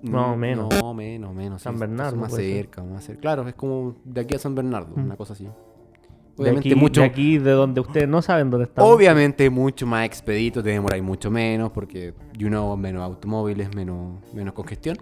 No, 0.03 0.35
Mm, 0.35 0.39
menos. 0.39 0.69
No, 0.81 0.93
menos, 0.93 1.33
menos. 1.33 1.61
San 1.61 1.73
sí, 1.75 1.79
Bernardo 1.79 2.17
Más 2.17 2.31
ser. 2.33 2.41
cerca, 2.55 2.83
más 2.83 3.03
cerca. 3.05 3.21
Claro, 3.21 3.47
es 3.47 3.55
como 3.55 3.95
de 4.03 4.21
aquí 4.21 4.35
a 4.35 4.39
San 4.39 4.53
Bernardo, 4.53 4.93
Mm. 4.95 5.05
una 5.05 5.15
cosa 5.15 5.33
así. 5.33 5.45
De 5.45 5.51
Obviamente 6.43 6.69
aquí, 6.69 6.75
mucho... 6.75 7.01
de 7.01 7.07
aquí, 7.07 7.37
de 7.37 7.51
donde 7.51 7.79
ustedes 7.81 8.07
no 8.09 8.21
saben 8.21 8.49
dónde 8.49 8.65
estamos. 8.65 8.91
Obviamente 8.91 9.49
mucho 9.49 9.85
más 9.85 10.05
expedito, 10.05 10.61
te 10.63 10.69
demoráis 10.69 11.03
mucho 11.03 11.29
menos 11.31 11.71
porque, 11.71 12.13
you 12.37 12.47
know, 12.49 12.75
menos 12.75 13.03
automóviles, 13.03 13.73
menos, 13.75 14.15
menos 14.33 14.53
congestión. 14.53 14.97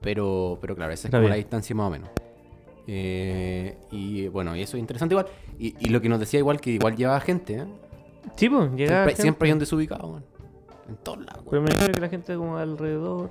Pero, 0.00 0.58
pero 0.60 0.74
claro, 0.76 0.92
esa 0.92 1.02
es 1.02 1.04
Está 1.06 1.16
como 1.18 1.22
bien. 1.22 1.30
la 1.30 1.36
distancia 1.36 1.74
más 1.74 1.86
o 1.88 1.90
menos. 1.90 2.10
Eh, 2.86 3.78
y 3.90 4.28
bueno, 4.28 4.54
y 4.54 4.60
eso 4.62 4.76
es 4.76 4.80
interesante 4.80 5.14
igual. 5.14 5.26
Y, 5.58 5.74
y 5.78 5.88
lo 5.88 6.00
que 6.02 6.08
nos 6.08 6.20
decía 6.20 6.38
igual, 6.40 6.60
que 6.60 6.70
igual 6.70 6.96
llevaba 6.96 7.20
gente, 7.20 7.54
¿eh? 7.60 7.64
Sí, 8.36 8.48
pues, 8.48 8.70
llega 8.72 8.88
Siempre, 8.88 9.06
gente. 9.10 9.22
siempre 9.22 9.48
hay 9.48 9.52
un 9.52 9.58
desubicado, 9.58 10.08
weón. 10.08 10.24
En 10.88 10.96
todos 10.96 11.18
lados, 11.24 11.44
Pero 11.48 11.62
me 11.62 11.70
imagino 11.70 11.92
que 11.94 12.00
la 12.00 12.08
gente 12.08 12.36
como 12.36 12.56
alrededor. 12.58 13.30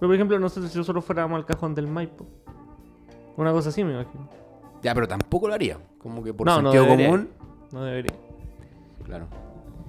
Pero 0.00 0.08
por 0.08 0.14
ejemplo, 0.14 0.38
no 0.38 0.48
sé 0.48 0.66
si 0.68 0.78
nosotros 0.78 1.04
fuéramos 1.04 1.36
al 1.36 1.44
cajón 1.46 1.74
del 1.74 1.86
Maipo. 1.86 2.26
Una 3.36 3.52
cosa 3.52 3.68
así, 3.68 3.82
me 3.84 3.92
imagino. 3.92 4.28
Ya, 4.82 4.94
pero 4.94 5.06
tampoco 5.08 5.48
lo 5.48 5.54
haría. 5.54 5.78
Como 5.98 6.22
que 6.22 6.32
por 6.34 6.46
No, 6.46 6.60
no 6.62 6.70
sentido 6.70 6.84
debería. 6.84 7.06
común. 7.10 7.28
No 7.72 7.84
debería. 7.84 8.14
Claro. 9.04 9.26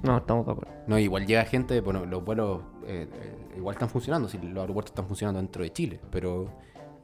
No, 0.03 0.18
estamos 0.18 0.45
de 0.45 0.51
acuerdo. 0.51 0.72
No, 0.88 0.99
igual 0.99 1.26
llega 1.26 1.43
gente, 1.45 1.80
bueno, 1.82 2.05
los 2.05 2.24
vuelos 2.24 2.61
eh, 2.86 3.07
eh, 3.11 3.53
igual 3.57 3.74
están 3.74 3.89
funcionando, 3.89 4.28
si 4.28 4.38
los 4.38 4.57
aeropuertos 4.61 4.91
están 4.91 5.07
funcionando 5.07 5.39
dentro 5.39 5.63
de 5.63 5.72
Chile, 5.74 5.99
pero... 6.11 6.47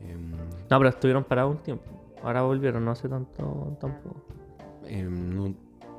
em, 0.01 0.32
No, 0.32 0.78
pero 0.78 0.89
estuvieron 0.89 1.24
parados 1.24 1.55
un 1.55 1.64
tiempo. 1.64 1.86
Ahora 2.24 2.43
volvieron, 2.43 2.86
no 2.86 2.91
hace 2.91 3.09
tanto 3.09 3.76
tampoco. 3.80 4.22
em, 4.86 5.36
no, 5.36 5.53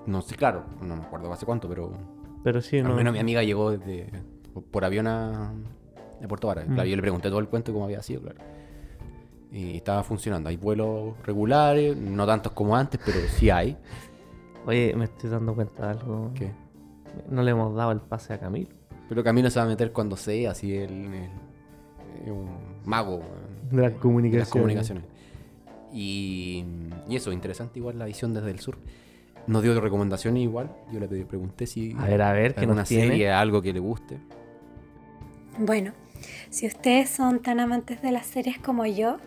no 0.07 0.23
sé, 0.23 0.37
claro, 0.37 0.63
no 0.81 0.95
me 0.97 1.03
acuerdo 1.03 1.33
hace 1.33 1.45
cuánto, 1.47 1.69
pero... 1.69 1.93
Pero 2.45 2.61
sí, 2.61 2.79
Al 2.79 2.89
no. 2.89 2.95
menos 2.97 3.13
mi 3.13 3.19
amiga 3.21 3.43
llegó 3.43 3.71
desde, 3.71 4.09
por 4.71 4.85
avión 4.85 5.07
a, 5.07 5.51
a 6.23 6.29
Puerto 6.29 6.49
Vara. 6.49 6.65
Mm. 6.67 6.75
Claro, 6.75 6.89
yo 6.89 6.97
le 6.97 7.03
pregunté 7.03 7.29
todo 7.29 7.39
el 7.41 7.49
cuento 7.49 7.73
cómo 7.73 7.85
había 7.85 8.03
sido, 8.03 8.23
claro. 8.23 8.39
Y 9.53 9.77
estaba 9.77 10.03
funcionando. 10.03 10.49
Hay 10.49 10.57
vuelos 10.57 11.15
regulares, 11.25 11.97
no 11.97 12.27
tantos 12.27 12.53
como 12.53 12.75
antes, 12.77 13.01
pero 13.05 13.19
sí 13.29 13.51
hay. 13.51 13.77
Oye, 14.67 14.95
me 14.97 15.05
estoy 15.05 15.29
dando 15.31 15.55
cuenta 15.55 15.85
de 15.87 15.91
algo. 16.01 16.31
¿Qué? 16.35 16.51
No 17.29 17.43
le 17.43 17.51
hemos 17.51 17.75
dado 17.75 17.93
el 17.93 18.01
pase 18.01 18.33
a 18.33 18.39
Camilo. 18.39 18.71
Pero 19.09 19.23
Camilo 19.23 19.51
se 19.51 19.59
va 19.59 19.67
a 19.67 19.69
meter 19.69 19.93
cuando 19.93 20.17
sea, 20.17 20.53
así 20.53 20.75
él, 20.75 20.91
él- 21.13 21.31
es 22.25 22.31
un 22.31 22.49
mago 22.87 23.21
De 23.71 23.83
las 23.83 23.93
de 23.93 23.99
comunicaciones. 23.99 24.49
comunicaciones. 24.49 25.05
Y, 25.93 26.65
y 27.09 27.17
eso, 27.17 27.33
interesante 27.33 27.79
igual 27.79 27.99
la 27.99 28.07
visión 28.07 28.33
desde 28.33 28.51
el 28.51 28.61
sur. 28.61 28.79
Nos 29.47 29.63
dio 29.63 29.79
recomendaciones 29.81 30.43
igual. 30.43 30.71
Yo 30.93 31.01
le 31.01 31.09
pre- 31.09 31.25
pregunté 31.25 31.67
si 31.67 31.95
A 31.99 32.07
ver, 32.07 32.23
a 32.23 32.33
ver, 32.33 32.55
¿qué 32.55 32.61
alguna 32.61 32.81
nos 32.83 32.89
tiene? 32.89 33.09
serie, 33.09 33.31
algo 33.31 33.61
que 33.63 33.73
le 33.73 33.81
guste. 33.81 34.19
Bueno, 35.59 35.93
si 36.51 36.67
ustedes 36.67 37.11
son 37.11 37.41
tan 37.43 37.61
amantes 37.61 38.01
de 38.03 38.13
las 38.13 38.27
series 38.27 38.59
como 38.59 38.87
yo 38.87 39.19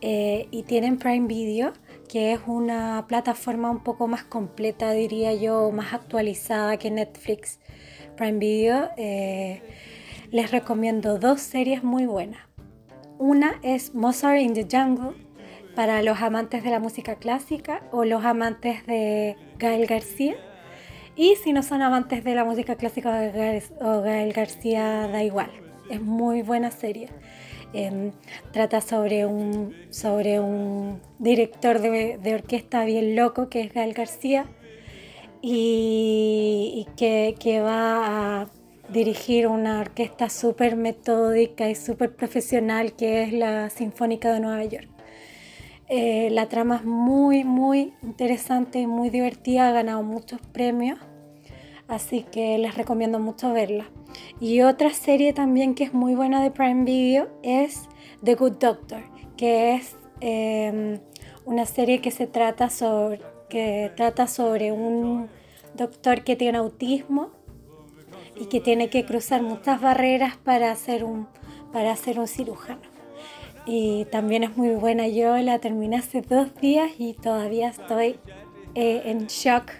eh, 0.00 0.48
y 0.50 0.62
tienen 0.62 0.98
Prime 0.98 1.26
Video, 1.26 1.72
que 2.08 2.32
es 2.32 2.40
una 2.46 3.04
plataforma 3.08 3.70
un 3.70 3.80
poco 3.82 4.06
más 4.08 4.24
completa, 4.24 4.92
diría 4.92 5.34
yo, 5.34 5.70
más 5.72 5.92
actualizada 5.92 6.76
que 6.76 6.90
Netflix, 6.90 7.58
Prime 8.16 8.38
Video, 8.38 8.88
eh, 8.96 9.60
les 10.30 10.50
recomiendo 10.50 11.18
dos 11.18 11.40
series 11.40 11.82
muy 11.84 12.06
buenas. 12.06 12.40
Una 13.18 13.58
es 13.62 13.94
Mozart 13.94 14.40
in 14.40 14.52
the 14.54 14.66
Jungle, 14.70 15.12
para 15.76 16.02
los 16.02 16.22
amantes 16.22 16.64
de 16.64 16.70
la 16.70 16.80
música 16.80 17.16
clásica 17.16 17.82
o 17.92 18.04
los 18.04 18.24
amantes 18.24 18.84
de 18.86 19.36
Gael 19.58 19.86
García. 19.86 20.34
Y 21.14 21.36
si 21.36 21.52
no 21.52 21.62
son 21.62 21.82
amantes 21.82 22.24
de 22.24 22.34
la 22.34 22.44
música 22.44 22.76
clásica 22.76 23.14
de 23.20 23.30
Gael, 23.30 23.62
o 23.80 24.00
Gael 24.00 24.32
García, 24.32 25.06
da 25.06 25.22
igual. 25.22 25.50
Es 25.90 26.00
muy 26.00 26.42
buena 26.42 26.70
serie. 26.70 27.10
Em, 27.74 28.12
trata 28.52 28.80
sobre 28.80 29.26
un, 29.26 29.74
sobre 29.90 30.40
un 30.40 31.00
director 31.18 31.78
de, 31.78 32.18
de 32.22 32.34
orquesta 32.34 32.84
bien 32.84 33.14
loco 33.14 33.50
que 33.50 33.60
es 33.60 33.72
Gael 33.72 33.92
García 33.92 34.46
y, 35.42 36.86
y 36.86 36.96
que, 36.96 37.34
que 37.38 37.60
va 37.60 38.42
a 38.42 38.48
dirigir 38.88 39.46
una 39.46 39.80
orquesta 39.80 40.30
súper 40.30 40.76
metódica 40.76 41.68
y 41.68 41.74
súper 41.74 42.14
profesional 42.14 42.94
que 42.94 43.24
es 43.24 43.32
la 43.32 43.68
Sinfónica 43.68 44.32
de 44.32 44.40
Nueva 44.40 44.64
York. 44.64 44.95
Eh, 45.88 46.30
la 46.32 46.48
trama 46.48 46.76
es 46.76 46.84
muy, 46.84 47.44
muy 47.44 47.94
interesante 48.02 48.80
y 48.80 48.86
muy 48.86 49.08
divertida, 49.08 49.68
ha 49.68 49.72
ganado 49.72 50.02
muchos 50.02 50.40
premios, 50.52 50.98
así 51.86 52.24
que 52.24 52.58
les 52.58 52.74
recomiendo 52.74 53.20
mucho 53.20 53.52
verla. 53.52 53.86
Y 54.40 54.62
otra 54.62 54.90
serie 54.90 55.32
también 55.32 55.74
que 55.74 55.84
es 55.84 55.94
muy 55.94 56.14
buena 56.14 56.42
de 56.42 56.50
Prime 56.50 56.84
Video 56.84 57.28
es 57.42 57.88
The 58.24 58.34
Good 58.34 58.54
Doctor, 58.54 59.02
que 59.36 59.74
es 59.74 59.96
eh, 60.20 60.98
una 61.44 61.66
serie 61.66 62.00
que 62.00 62.10
se 62.10 62.26
trata 62.26 62.68
sobre, 62.68 63.20
que 63.48 63.92
trata 63.94 64.26
sobre 64.26 64.72
un 64.72 65.28
doctor 65.74 66.24
que 66.24 66.34
tiene 66.34 66.58
autismo 66.58 67.30
y 68.34 68.46
que 68.46 68.60
tiene 68.60 68.90
que 68.90 69.04
cruzar 69.04 69.42
muchas 69.42 69.80
barreras 69.80 70.36
para 70.36 70.74
ser 70.74 71.04
un, 71.04 71.28
para 71.72 71.94
ser 71.94 72.18
un 72.18 72.26
cirujano. 72.26 72.95
Y 73.66 74.04
también 74.06 74.44
es 74.44 74.56
muy 74.56 74.70
buena. 74.70 75.08
Yo 75.08 75.36
la 75.38 75.58
terminé 75.58 75.96
hace 75.96 76.22
dos 76.22 76.54
días 76.60 76.92
y 76.98 77.14
todavía 77.14 77.68
estoy 77.68 78.16
eh, 78.74 79.02
en 79.06 79.26
shock. 79.26 79.72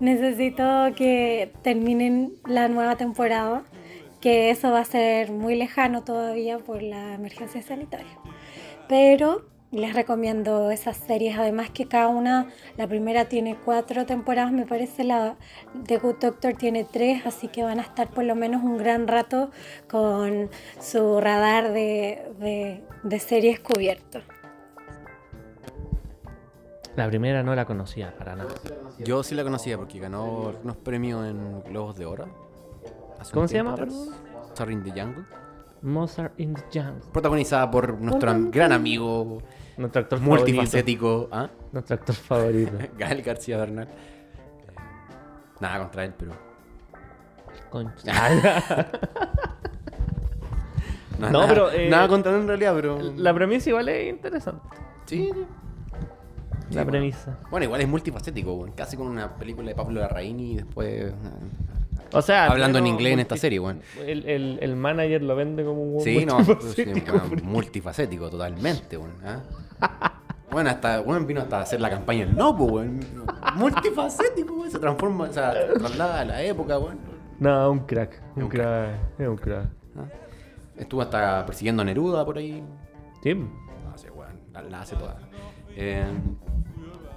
Necesito 0.00 0.64
que 0.96 1.52
terminen 1.62 2.32
la 2.46 2.68
nueva 2.68 2.96
temporada, 2.96 3.62
que 4.20 4.50
eso 4.50 4.72
va 4.72 4.80
a 4.80 4.84
ser 4.84 5.30
muy 5.30 5.56
lejano 5.56 6.02
todavía 6.02 6.58
por 6.58 6.82
la 6.82 7.14
emergencia 7.14 7.62
sanitaria. 7.62 8.18
Pero 8.88 9.44
les 9.74 9.94
recomiendo 9.94 10.70
esas 10.70 10.96
series, 10.96 11.38
además 11.38 11.70
que 11.70 11.86
cada 11.86 12.08
una, 12.08 12.48
la 12.76 12.86
primera 12.86 13.26
tiene 13.26 13.56
cuatro 13.56 14.06
temporadas, 14.06 14.52
me 14.52 14.66
parece, 14.66 15.04
la 15.04 15.36
The 15.86 15.98
Good 15.98 16.16
Doctor 16.20 16.54
tiene 16.54 16.84
tres, 16.84 17.26
así 17.26 17.48
que 17.48 17.62
van 17.62 17.78
a 17.78 17.82
estar 17.82 18.08
por 18.10 18.24
lo 18.24 18.34
menos 18.34 18.62
un 18.62 18.76
gran 18.78 19.08
rato 19.08 19.50
con 19.88 20.50
su 20.80 21.20
radar 21.20 21.72
de, 21.72 22.32
de, 22.38 22.84
de 23.02 23.18
series 23.18 23.60
cubierto. 23.60 24.20
La 26.96 27.08
primera 27.08 27.42
no 27.42 27.54
la 27.56 27.64
conocía 27.64 28.16
para 28.16 28.36
nada. 28.36 28.54
Yo 28.98 29.24
sí 29.24 29.34
la 29.34 29.42
conocía 29.42 29.76
porque 29.76 29.98
ganó 29.98 30.54
unos 30.62 30.76
premios 30.76 31.26
en 31.26 31.62
Globos 31.64 31.96
de 31.96 32.06
Oro. 32.06 32.28
¿Cómo 33.32 33.48
se 33.48 33.56
llama. 33.56 33.76
Sorry 34.54 34.74
in 34.74 34.84
the 34.84 34.90
Jungle. 34.90 35.24
Mozart 35.82 36.38
in 36.38 36.54
the 36.54 36.62
Jungle. 36.72 37.02
Protagonizada 37.12 37.68
por 37.70 38.00
nuestro 38.00 38.32
gran 38.50 38.70
amigo 38.70 39.42
Nuestro 39.76 40.02
actor 40.02 40.20
multifacético, 40.20 41.28
¿ah? 41.32 41.48
Nuestro 41.72 41.94
actor 41.96 42.14
favorito. 42.14 42.72
Gael 42.98 43.22
García 43.22 43.56
Bernal. 43.58 43.86
Eh, 43.88 44.72
Nada 45.60 45.78
contra 45.80 46.04
él, 46.04 46.14
pero. 46.18 46.32
Concha. 47.70 48.12
No, 51.18 51.30
No, 51.30 51.32
nada, 51.38 51.48
pero, 51.48 51.70
eh, 51.70 51.88
Nada 51.88 52.08
contra 52.08 52.32
él 52.34 52.40
en 52.42 52.48
realidad, 52.48 52.74
pero. 52.74 52.98
La 53.16 53.32
premisa 53.32 53.68
igual 53.70 53.88
es 53.88 54.10
interesante. 54.10 54.62
Sí. 55.06 55.30
La 56.70 56.82
bueno. 56.82 56.90
premisa. 56.90 57.38
Bueno, 57.50 57.64
igual 57.64 57.80
es 57.82 57.88
multifacético. 57.88 58.66
Casi 58.74 58.96
con 58.96 59.06
una 59.06 59.32
película 59.36 59.68
de 59.68 59.74
Pablo 59.76 60.00
Larraín 60.00 60.40
y 60.40 60.56
después. 60.56 61.12
eh, 61.12 61.14
O 62.12 62.20
sea, 62.20 62.46
Hablando 62.46 62.78
en 62.80 62.88
inglés 62.88 63.12
en 63.12 63.20
esta 63.20 63.36
serie, 63.36 63.60
weón. 63.60 63.80
El, 64.04 64.28
el, 64.28 64.58
el 64.60 64.74
manager 64.74 65.22
lo 65.22 65.36
vende 65.36 65.64
como 65.64 65.82
un 65.84 66.00
Sí, 66.02 66.26
no, 66.26 66.40
multifacético, 66.40 67.12
porque- 67.28 67.42
multifacético 67.44 68.30
totalmente. 68.30 68.98
¿ah? 69.24 69.40
Bueno, 70.50 70.70
hasta, 70.70 71.00
weón, 71.00 71.26
vino 71.26 71.40
hasta 71.40 71.58
a 71.58 71.62
hacer 71.62 71.80
la 71.80 71.90
campaña 71.90 72.22
el 72.22 72.36
no, 72.36 72.56
pues, 72.56 72.70
weón. 72.70 73.00
Multifacético, 73.56 74.54
weón. 74.54 74.70
Se 74.70 74.78
transforma, 74.78 75.24
o 75.24 75.32
sea, 75.32 75.52
traslada 75.74 76.20
a 76.20 76.24
la 76.24 76.42
época, 76.42 76.78
weón. 76.78 76.98
No, 77.40 77.72
un 77.72 77.80
crack. 77.80 78.22
Un, 78.36 78.48
crack. 78.48 79.18
Es 79.18 79.26
un 79.26 79.36
crack. 79.36 79.66
¿ah? 79.96 80.04
Estuvo 80.76 81.02
hasta 81.02 81.44
persiguiendo 81.44 81.82
a 81.82 81.84
Neruda 81.84 82.24
por 82.24 82.38
ahí. 82.38 82.62
Sí. 83.22 83.34
No 83.34 83.98
sé, 83.98 84.10
weón, 84.12 84.38
la, 84.52 84.62
la 84.62 84.80
hace 84.82 84.94
toda. 84.94 85.16
Eh, 85.70 86.04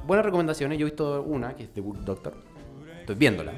buenas 0.08 0.26
recomendaciones, 0.26 0.80
yo 0.80 0.88
he 0.88 0.90
visto 0.90 1.22
una, 1.22 1.56
que 1.56 1.66
es 1.66 1.74
The 1.74 1.82
Good 1.82 1.98
Doctor. 2.00 2.34
Estoy 3.02 3.16
viéndola. 3.18 3.54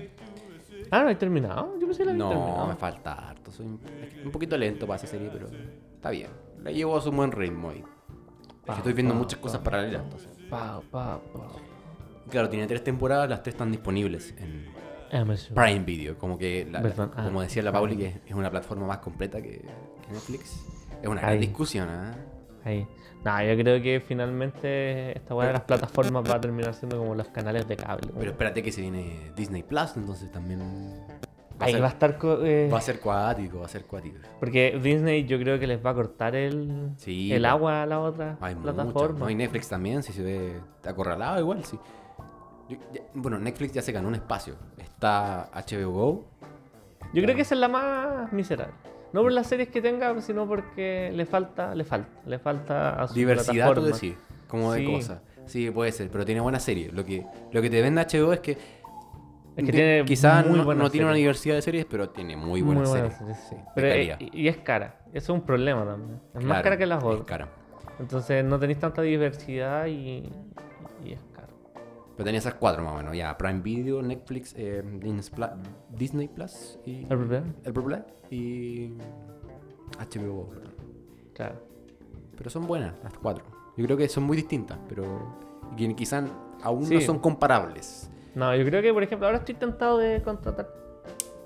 Ah, 0.91 1.03
no 1.03 1.09
he 1.09 1.15
terminado. 1.15 1.75
Yo 1.79 1.87
pensé 1.87 1.99
que 1.99 2.05
la 2.07 2.11
había 2.11 2.23
No, 2.25 2.29
terminado. 2.31 2.67
me 2.67 2.75
falta 2.75 3.13
harto. 3.29 3.49
Soy 3.51 3.65
un, 3.65 3.79
un 4.25 4.31
poquito 4.31 4.57
lento 4.57 4.85
para 4.85 4.97
esa 4.97 5.07
serie, 5.07 5.29
pero 5.31 5.47
está 5.95 6.09
bien. 6.09 6.31
La 6.63 6.71
llevo 6.71 6.97
a 6.97 7.01
su 7.01 7.11
buen 7.13 7.31
ritmo 7.31 7.71
y 7.71 7.81
Pa, 8.71 8.77
estoy 8.77 8.93
viendo 8.93 9.13
pa, 9.13 9.19
muchas 9.19 9.39
pa. 9.39 9.43
cosas 9.43 9.61
paralelas. 9.61 10.03
Entonces. 10.03 10.29
Pa, 10.49 10.81
pa, 10.91 11.19
pa. 11.33 11.47
Claro, 12.29 12.49
tiene 12.49 12.67
tres 12.67 12.83
temporadas, 12.83 13.29
las 13.29 13.41
tres 13.43 13.55
están 13.55 13.71
disponibles 13.71 14.33
en 14.37 14.65
Amazon. 15.11 15.55
Prime 15.55 15.79
Video. 15.79 16.17
Como 16.17 16.37
que, 16.37 16.65
la- 16.65 16.79
la- 16.79 16.89
Perdón, 16.89 17.11
ah, 17.15 17.23
como 17.25 17.41
decía 17.41 17.63
la 17.63 17.71
Pauli, 17.71 17.97
que 17.97 18.21
es 18.25 18.33
una 18.35 18.49
plataforma 18.51 18.85
más 18.87 18.99
completa 18.99 19.41
que, 19.41 19.61
que 19.61 20.11
Netflix. 20.13 20.63
Es 21.01 21.07
una 21.07 21.21
gran 21.21 21.33
Ahí. 21.33 21.39
discusión, 21.39 21.89
¿ah? 21.89 22.15
Ahí. 22.65 22.85
No, 23.25 23.43
yo 23.43 23.55
creo 23.57 23.81
que 23.81 23.99
finalmente 23.99 25.17
esta 25.17 25.35
weá 25.35 25.47
de 25.47 25.53
las 25.53 25.63
plataformas 25.63 26.23
va 26.29 26.35
a 26.35 26.41
terminar 26.41 26.73
siendo 26.73 26.97
como 26.99 27.15
los 27.15 27.27
canales 27.29 27.67
de 27.67 27.75
cable. 27.75 28.11
Pero 28.17 28.31
espérate 28.31 28.63
que 28.63 28.71
se 28.71 28.81
viene 28.81 29.31
Disney 29.35 29.63
Plus, 29.63 29.97
entonces 29.97 30.31
también 30.31 30.61
va 31.61 31.65
Ahí 31.65 31.73
ser, 31.73 31.81
va 31.81 31.87
a 31.87 31.89
estar. 31.89 32.17
eh, 32.43 32.69
va 32.71 32.77
a 32.77 32.81
ser 32.81 32.99
cuático, 32.99 33.59
va 33.59 33.65
a 33.65 33.69
ser 33.69 33.85
cuático. 33.85 34.17
Porque 34.39 34.79
Disney 34.81 35.25
yo 35.25 35.37
creo 35.39 35.59
que 35.59 35.67
les 35.67 35.83
va 35.85 35.89
a 35.91 35.93
cortar 35.93 36.35
el, 36.35 36.91
Sí, 36.97 37.33
el 37.33 37.45
agua 37.45 37.83
a 37.83 37.85
la 37.85 37.99
otra 37.99 38.37
Hay 38.41 38.55
plataforma. 38.55 39.19
¿no? 39.19 39.29
Y 39.29 39.35
Netflix 39.35 39.67
también, 39.69 40.01
si 40.03 40.13
se 40.13 40.23
ve 40.23 40.59
acorralado 40.85 41.39
igual, 41.39 41.63
sí. 41.65 41.77
Yo- 42.69 42.77
ya- 42.93 43.01
bueno, 43.13 43.39
Netflix 43.39 43.73
ya 43.73 43.81
se 43.81 43.91
ganó 43.91 44.07
un 44.07 44.15
espacio. 44.15 44.55
Está 44.77 45.49
HBO 45.53 45.91
Go. 45.91 46.25
Yo 47.13 47.23
creo 47.23 47.35
que 47.35 47.41
esa 47.41 47.55
es 47.55 47.59
la 47.61 47.67
más 47.67 48.31
miserable. 48.31 48.73
No 49.11 49.21
por 49.23 49.31
las 49.31 49.47
series 49.47 49.69
que 49.69 49.81
tenga, 49.81 50.21
sino 50.21 50.47
porque 50.47 51.11
le 51.15 51.25
falta, 51.25 51.73
le 51.73 51.83
falta, 51.83 52.09
le 52.27 52.37
falta 52.37 53.01
a 53.01 53.07
su 53.07 53.15
Diversidad, 53.15 53.73
tú 53.73 53.81
decís, 53.81 54.13
como 54.47 54.71
de 54.71 54.79
Sí. 54.81 54.85
cosas. 54.93 55.21
Sí, 55.47 55.71
puede 55.71 55.91
ser, 55.91 56.11
pero 56.11 56.23
tiene 56.25 56.41
buena 56.41 56.59
serie. 56.59 56.91
Lo 56.91 57.03
que, 57.03 57.25
lo 57.51 57.59
que 57.63 57.71
te 57.71 57.81
vende 57.81 58.01
HBO 58.01 58.33
es 58.33 58.39
que, 58.39 58.55
Es 59.59 59.65
que 59.65 59.71
tiene 59.71 60.03
quizás 60.05 60.45
no, 60.45 60.89
tiene 60.89 61.05
una 61.07 61.15
diversidad 61.15 61.55
de 61.55 61.61
series, 61.61 61.85
pero 61.85 62.09
tiene 62.09 62.35
muy 62.35 62.61
buenas 62.61 62.89
Muy 62.89 62.99
buenas 62.99 63.17
series, 63.17 63.37
Sí, 63.49 63.55
Pero, 63.75 64.17
y, 64.33 64.47
es 64.47 64.57
cara. 64.57 65.01
Eso 65.13 65.33
es 65.33 65.39
un 65.39 65.45
problema 65.45 65.85
también. 65.85 66.19
Es 66.35 66.43
más 66.43 66.61
cara 66.61 66.77
que 66.77 66.85
las 66.85 66.99
es 66.99 67.03
otras. 67.05 67.25
cara. 67.25 67.49
Entonces 67.99 68.43
no 68.45 68.59
tenéis 68.59 68.79
tanta 68.79 69.01
diversidad 69.01 69.85
y, 69.87 70.31
y 71.03 71.11
es 71.13 71.19
caro. 71.33 71.47
Pero 72.15 72.25
tenía 72.25 72.39
esas 72.39 72.53
cuatro 72.55 72.83
más 72.83 72.93
o 72.93 72.97
menos. 72.97 73.15
Ya, 73.15 73.37
Prime 73.37 73.59
Video, 73.61 74.01
Netflix, 74.01 74.53
eh, 74.57 74.83
Disney 75.89 76.27
Plus- 76.27 76.79
y... 76.85 77.01
¿El 77.01 77.07
problema? 77.17 77.45
El 77.63 77.73
Plus 77.73 77.99
y... 78.29 78.93
HBO. 79.99 80.49
Claro. 81.33 81.55
Pero 82.37 82.49
son 82.49 82.67
buenas 82.67 82.93
las 83.03 83.13
cuatro. 83.17 83.43
Yo 83.75 83.85
creo 83.85 83.97
que 83.97 84.07
son 84.07 84.23
muy 84.23 84.37
distintas, 84.37 84.77
pero 84.87 85.35
quizás 85.95 86.23
aún 86.61 86.85
Sí. 86.85 86.95
no 86.95 87.01
son 87.01 87.19
comparables. 87.19 88.09
No, 88.39 88.55
yo 88.55 88.63
creo 88.65 88.81
que, 88.81 88.93
por 88.93 89.03
ejemplo, 89.03 89.27
ahora 89.27 89.39
estoy 89.39 89.55
tentado 89.55 89.97
de 89.97 90.21
contratar 90.21 90.67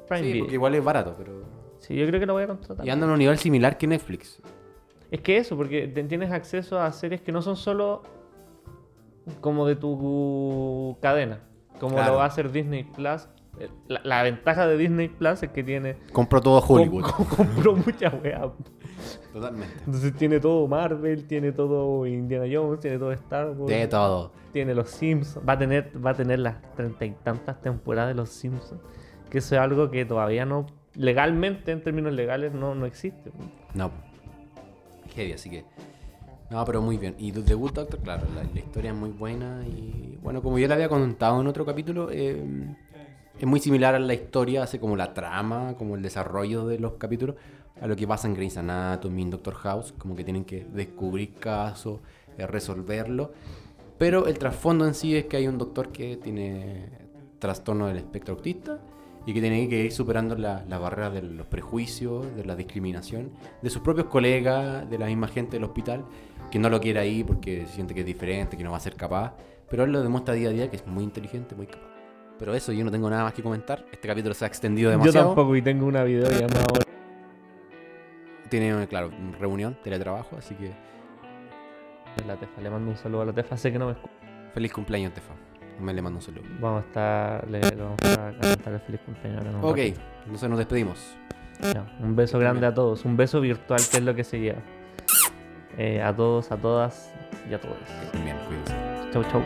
Prime 0.08 0.22
Sí, 0.24 0.28
Video. 0.32 0.44
porque 0.46 0.54
igual 0.56 0.76
es 0.76 0.84
barato, 0.84 1.16
pero... 1.18 1.42
Sí, 1.80 1.96
yo 1.96 2.06
creo 2.08 2.20
que 2.20 2.26
lo 2.26 2.34
voy 2.34 2.44
a 2.44 2.48
contratar. 2.48 2.86
Y 2.86 2.90
andan 2.90 3.10
a 3.10 3.14
un 3.14 3.20
nivel 3.20 3.38
similar 3.38 3.78
que 3.78 3.88
Netflix. 3.88 4.42
Es 5.12 5.22
que 5.22 5.38
eso, 5.38 5.58
porque 5.58 5.88
tienes 5.88 6.32
acceso 6.32 6.80
a 6.80 6.92
series 6.92 7.22
que 7.22 7.32
no 7.32 7.42
son 7.42 7.56
solo 7.56 8.04
como 9.42 9.66
de 9.68 9.76
tu 9.76 10.98
cadena, 11.02 11.40
como 11.80 11.96
Claro. 11.96 12.12
lo 12.14 12.18
va 12.20 12.24
a 12.26 12.28
hacer 12.28 12.52
Disney 12.52 12.84
Plus. 12.84 13.28
Eh, 13.60 13.70
La, 13.88 14.02
la 14.04 14.24
ventaja 14.24 14.66
de 14.68 14.78
Disney 14.78 15.10
Plus 15.10 15.44
es 15.44 15.50
que 15.52 15.64
tiene. 15.64 15.96
Compró 16.12 16.42
todo 16.42 16.60
Hollywood. 16.60 17.04
com- 17.04 17.26
com- 17.26 17.36
compró 17.48 17.76
mucha 17.76 18.10
weá. 18.24 18.52
Totalmente. 19.32 19.74
Entonces 19.86 20.16
tiene 20.16 20.40
todo 20.40 20.68
Marvel, 20.68 21.26
tiene 21.26 21.52
todo 21.52 22.06
Indiana 22.06 22.46
Jones, 22.52 22.80
tiene 22.80 22.98
todo 22.98 23.12
Star 23.14 23.52
Wars, 23.52 23.68
De 23.68 23.88
todo. 23.88 24.32
tiene 24.52 24.74
los 24.76 24.90
Simpsons. 24.90 25.48
Va 25.48 25.54
a 25.54 25.58
tener, 25.58 25.92
va 26.06 26.12
a 26.12 26.14
tener 26.14 26.40
las 26.40 26.56
treinta 26.76 27.06
y 27.06 27.12
tantas 27.24 27.62
temporadas 27.62 28.10
de 28.10 28.16
los 28.16 28.30
Simpsons. 28.30 28.82
Que 29.30 29.40
eso 29.40 29.56
es 29.56 29.62
algo 29.62 29.90
que 29.90 30.06
todavía 30.06 30.46
no. 30.46 30.66
Legalmente, 30.96 31.72
en 31.72 31.82
términos 31.84 32.14
legales, 32.14 32.54
no, 32.54 32.76
no 32.76 32.86
existe. 32.86 33.32
No. 33.74 33.90
Heavy, 35.16 35.34
así 35.34 35.50
que. 35.50 35.66
No, 36.52 36.64
pero 36.66 36.82
muy 36.82 36.98
bien. 36.98 37.16
Y 37.18 37.32
The 37.32 37.56
Good 37.56 37.72
Doctor, 37.74 38.00
claro, 38.02 38.28
la, 38.36 38.44
la 38.44 38.60
historia 38.60 38.92
es 38.92 38.98
muy 38.98 39.10
buena. 39.10 39.64
Y 39.66 40.20
bueno, 40.22 40.44
como 40.44 40.60
ya 40.60 40.68
le 40.68 40.76
había 40.76 40.90
contado 40.90 41.42
en 41.42 41.48
otro 41.48 41.66
capítulo, 41.66 42.10
eh, 42.12 42.44
es 43.40 43.48
muy 43.48 43.60
similar 43.60 43.96
a 43.96 44.00
la 44.00 44.14
historia, 44.14 44.62
hace 44.62 44.80
como 44.80 44.96
la 44.96 45.16
trama, 45.16 45.74
como 45.78 45.96
el 45.96 46.04
desarrollo 46.04 46.68
de 46.68 46.78
los 46.78 46.94
capítulos, 46.94 47.36
a 47.82 47.88
lo 47.88 47.96
que 47.96 48.08
pasa 48.08 48.28
en 48.28 48.34
Grey's 48.36 48.58
Anatomy, 48.58 49.24
en 49.24 49.30
Doctor 49.32 49.56
House, 49.56 49.94
como 49.98 50.16
que 50.16 50.24
tienen 50.24 50.46
que 50.46 50.66
descubrir 50.74 51.34
casos, 51.36 52.00
eh, 52.38 52.48
resolverlo. 52.48 53.32
Pero 53.98 54.28
el 54.28 54.38
trasfondo 54.38 54.86
en 54.88 54.94
sí 54.94 55.16
es 55.16 55.26
que 55.26 55.38
hay 55.38 55.48
un 55.48 55.58
doctor 55.58 55.90
que 55.92 56.18
tiene 56.18 56.88
trastorno 57.40 57.88
del 57.88 57.98
espectro 57.98 58.36
autista 58.36 58.80
y 59.26 59.34
que 59.34 59.40
tiene 59.42 59.68
que 59.70 59.86
ir 59.86 59.92
superando 59.92 60.36
la- 60.36 60.66
las 60.68 60.80
barreras 60.80 61.14
de 61.14 61.22
los 61.22 61.46
prejuicios, 61.48 62.26
de 62.36 62.46
la 62.46 62.56
discriminación, 62.56 63.32
de 63.62 63.70
sus 63.70 63.82
propios 63.82 64.08
colegas, 64.08 64.90
de 64.90 64.98
la 64.98 65.06
misma 65.06 65.28
gente 65.28 65.52
del 65.58 65.64
hospital, 65.64 66.06
que 66.52 66.60
no 66.60 66.70
lo 66.70 66.80
quiere 66.82 67.00
ahí 67.00 67.24
porque 67.24 67.66
siente 67.68 67.94
que 67.94 68.02
es 68.02 68.06
diferente, 68.06 68.58
que 68.58 68.64
no 68.64 68.72
va 68.72 68.78
a 68.78 68.82
ser 68.82 68.96
capaz. 68.96 69.34
Pero 69.70 69.86
él 69.86 69.92
lo 69.92 70.02
demuestra 70.02 70.34
día 70.34 70.50
a 70.50 70.52
día 70.52 70.70
que 70.70 70.76
es 70.76 70.86
muy 70.88 71.04
inteligente, 71.04 71.56
muy 71.56 71.68
capaz. 71.68 71.88
Pero 72.38 72.54
eso, 72.54 72.72
yo 72.74 72.84
no 72.84 72.92
tengo 72.92 73.10
nada 73.10 73.24
más 73.24 73.34
que 73.34 73.42
comentar. 73.44 73.86
Este 73.92 74.08
capítulo 74.08 74.34
se 74.34 74.44
ha 74.44 74.48
extendido 74.48 74.92
Yo 74.92 74.98
demasiado. 74.98 75.28
tampoco, 75.28 75.56
y 75.56 75.62
tengo 75.62 75.86
una 75.86 76.04
videollamada 76.04 76.66
ahora. 76.70 76.84
Tiene, 78.60 78.88
claro, 78.88 79.10
reunión, 79.40 79.76
teletrabajo, 79.84 80.38
así 80.38 80.54
que 80.54 80.72
La 82.28 82.36
Tefa, 82.36 82.62
le 82.62 82.70
mando 82.70 82.92
un 82.92 82.98
saludo 82.98 83.24
a 83.24 83.26
la 83.26 83.34
Tefa, 83.34 83.58
sé 83.58 83.72
que 83.72 83.80
no 83.80 83.88
me 83.88 83.94
escucha. 83.94 84.14
feliz 84.54 84.72
cumpleaños, 84.72 85.12
Tefa. 85.12 85.34
Me 85.80 85.92
le 85.92 86.04
mando 86.04 86.18
un 86.20 86.22
saludo. 86.22 86.44
Vamos 86.60 86.84
a 86.84 86.86
estar, 86.86 87.48
le, 87.50 87.62
le 87.62 87.76
vamos 87.82 87.98
a 88.04 88.32
cantar 88.40 88.74
el 88.76 88.80
feliz 88.82 89.02
cumpleaños. 89.04 89.44
en 89.46 89.56
Ok, 89.56 89.78
ratito. 89.78 90.02
entonces 90.26 90.50
nos 90.52 90.60
despedimos. 90.60 91.18
Un 92.00 92.16
beso 92.16 92.38
grande 92.38 92.68
a 92.68 92.74
todos, 92.76 93.06
un 93.06 93.18
beso 93.18 93.42
virtual 93.42 93.80
que 93.90 93.98
es 93.98 94.04
lo 94.04 94.14
que 94.14 94.24
se 94.24 94.40
lleva. 94.40 94.60
Eh, 95.80 96.00
a 96.04 96.16
todos, 96.16 96.52
a 96.52 96.58
todas 96.58 97.12
y 97.50 97.56
a 97.56 97.60
todos. 97.60 97.78
Bien, 98.24 98.38
cuídense. 98.48 98.74
Chau, 99.14 99.24
chau. 99.32 99.42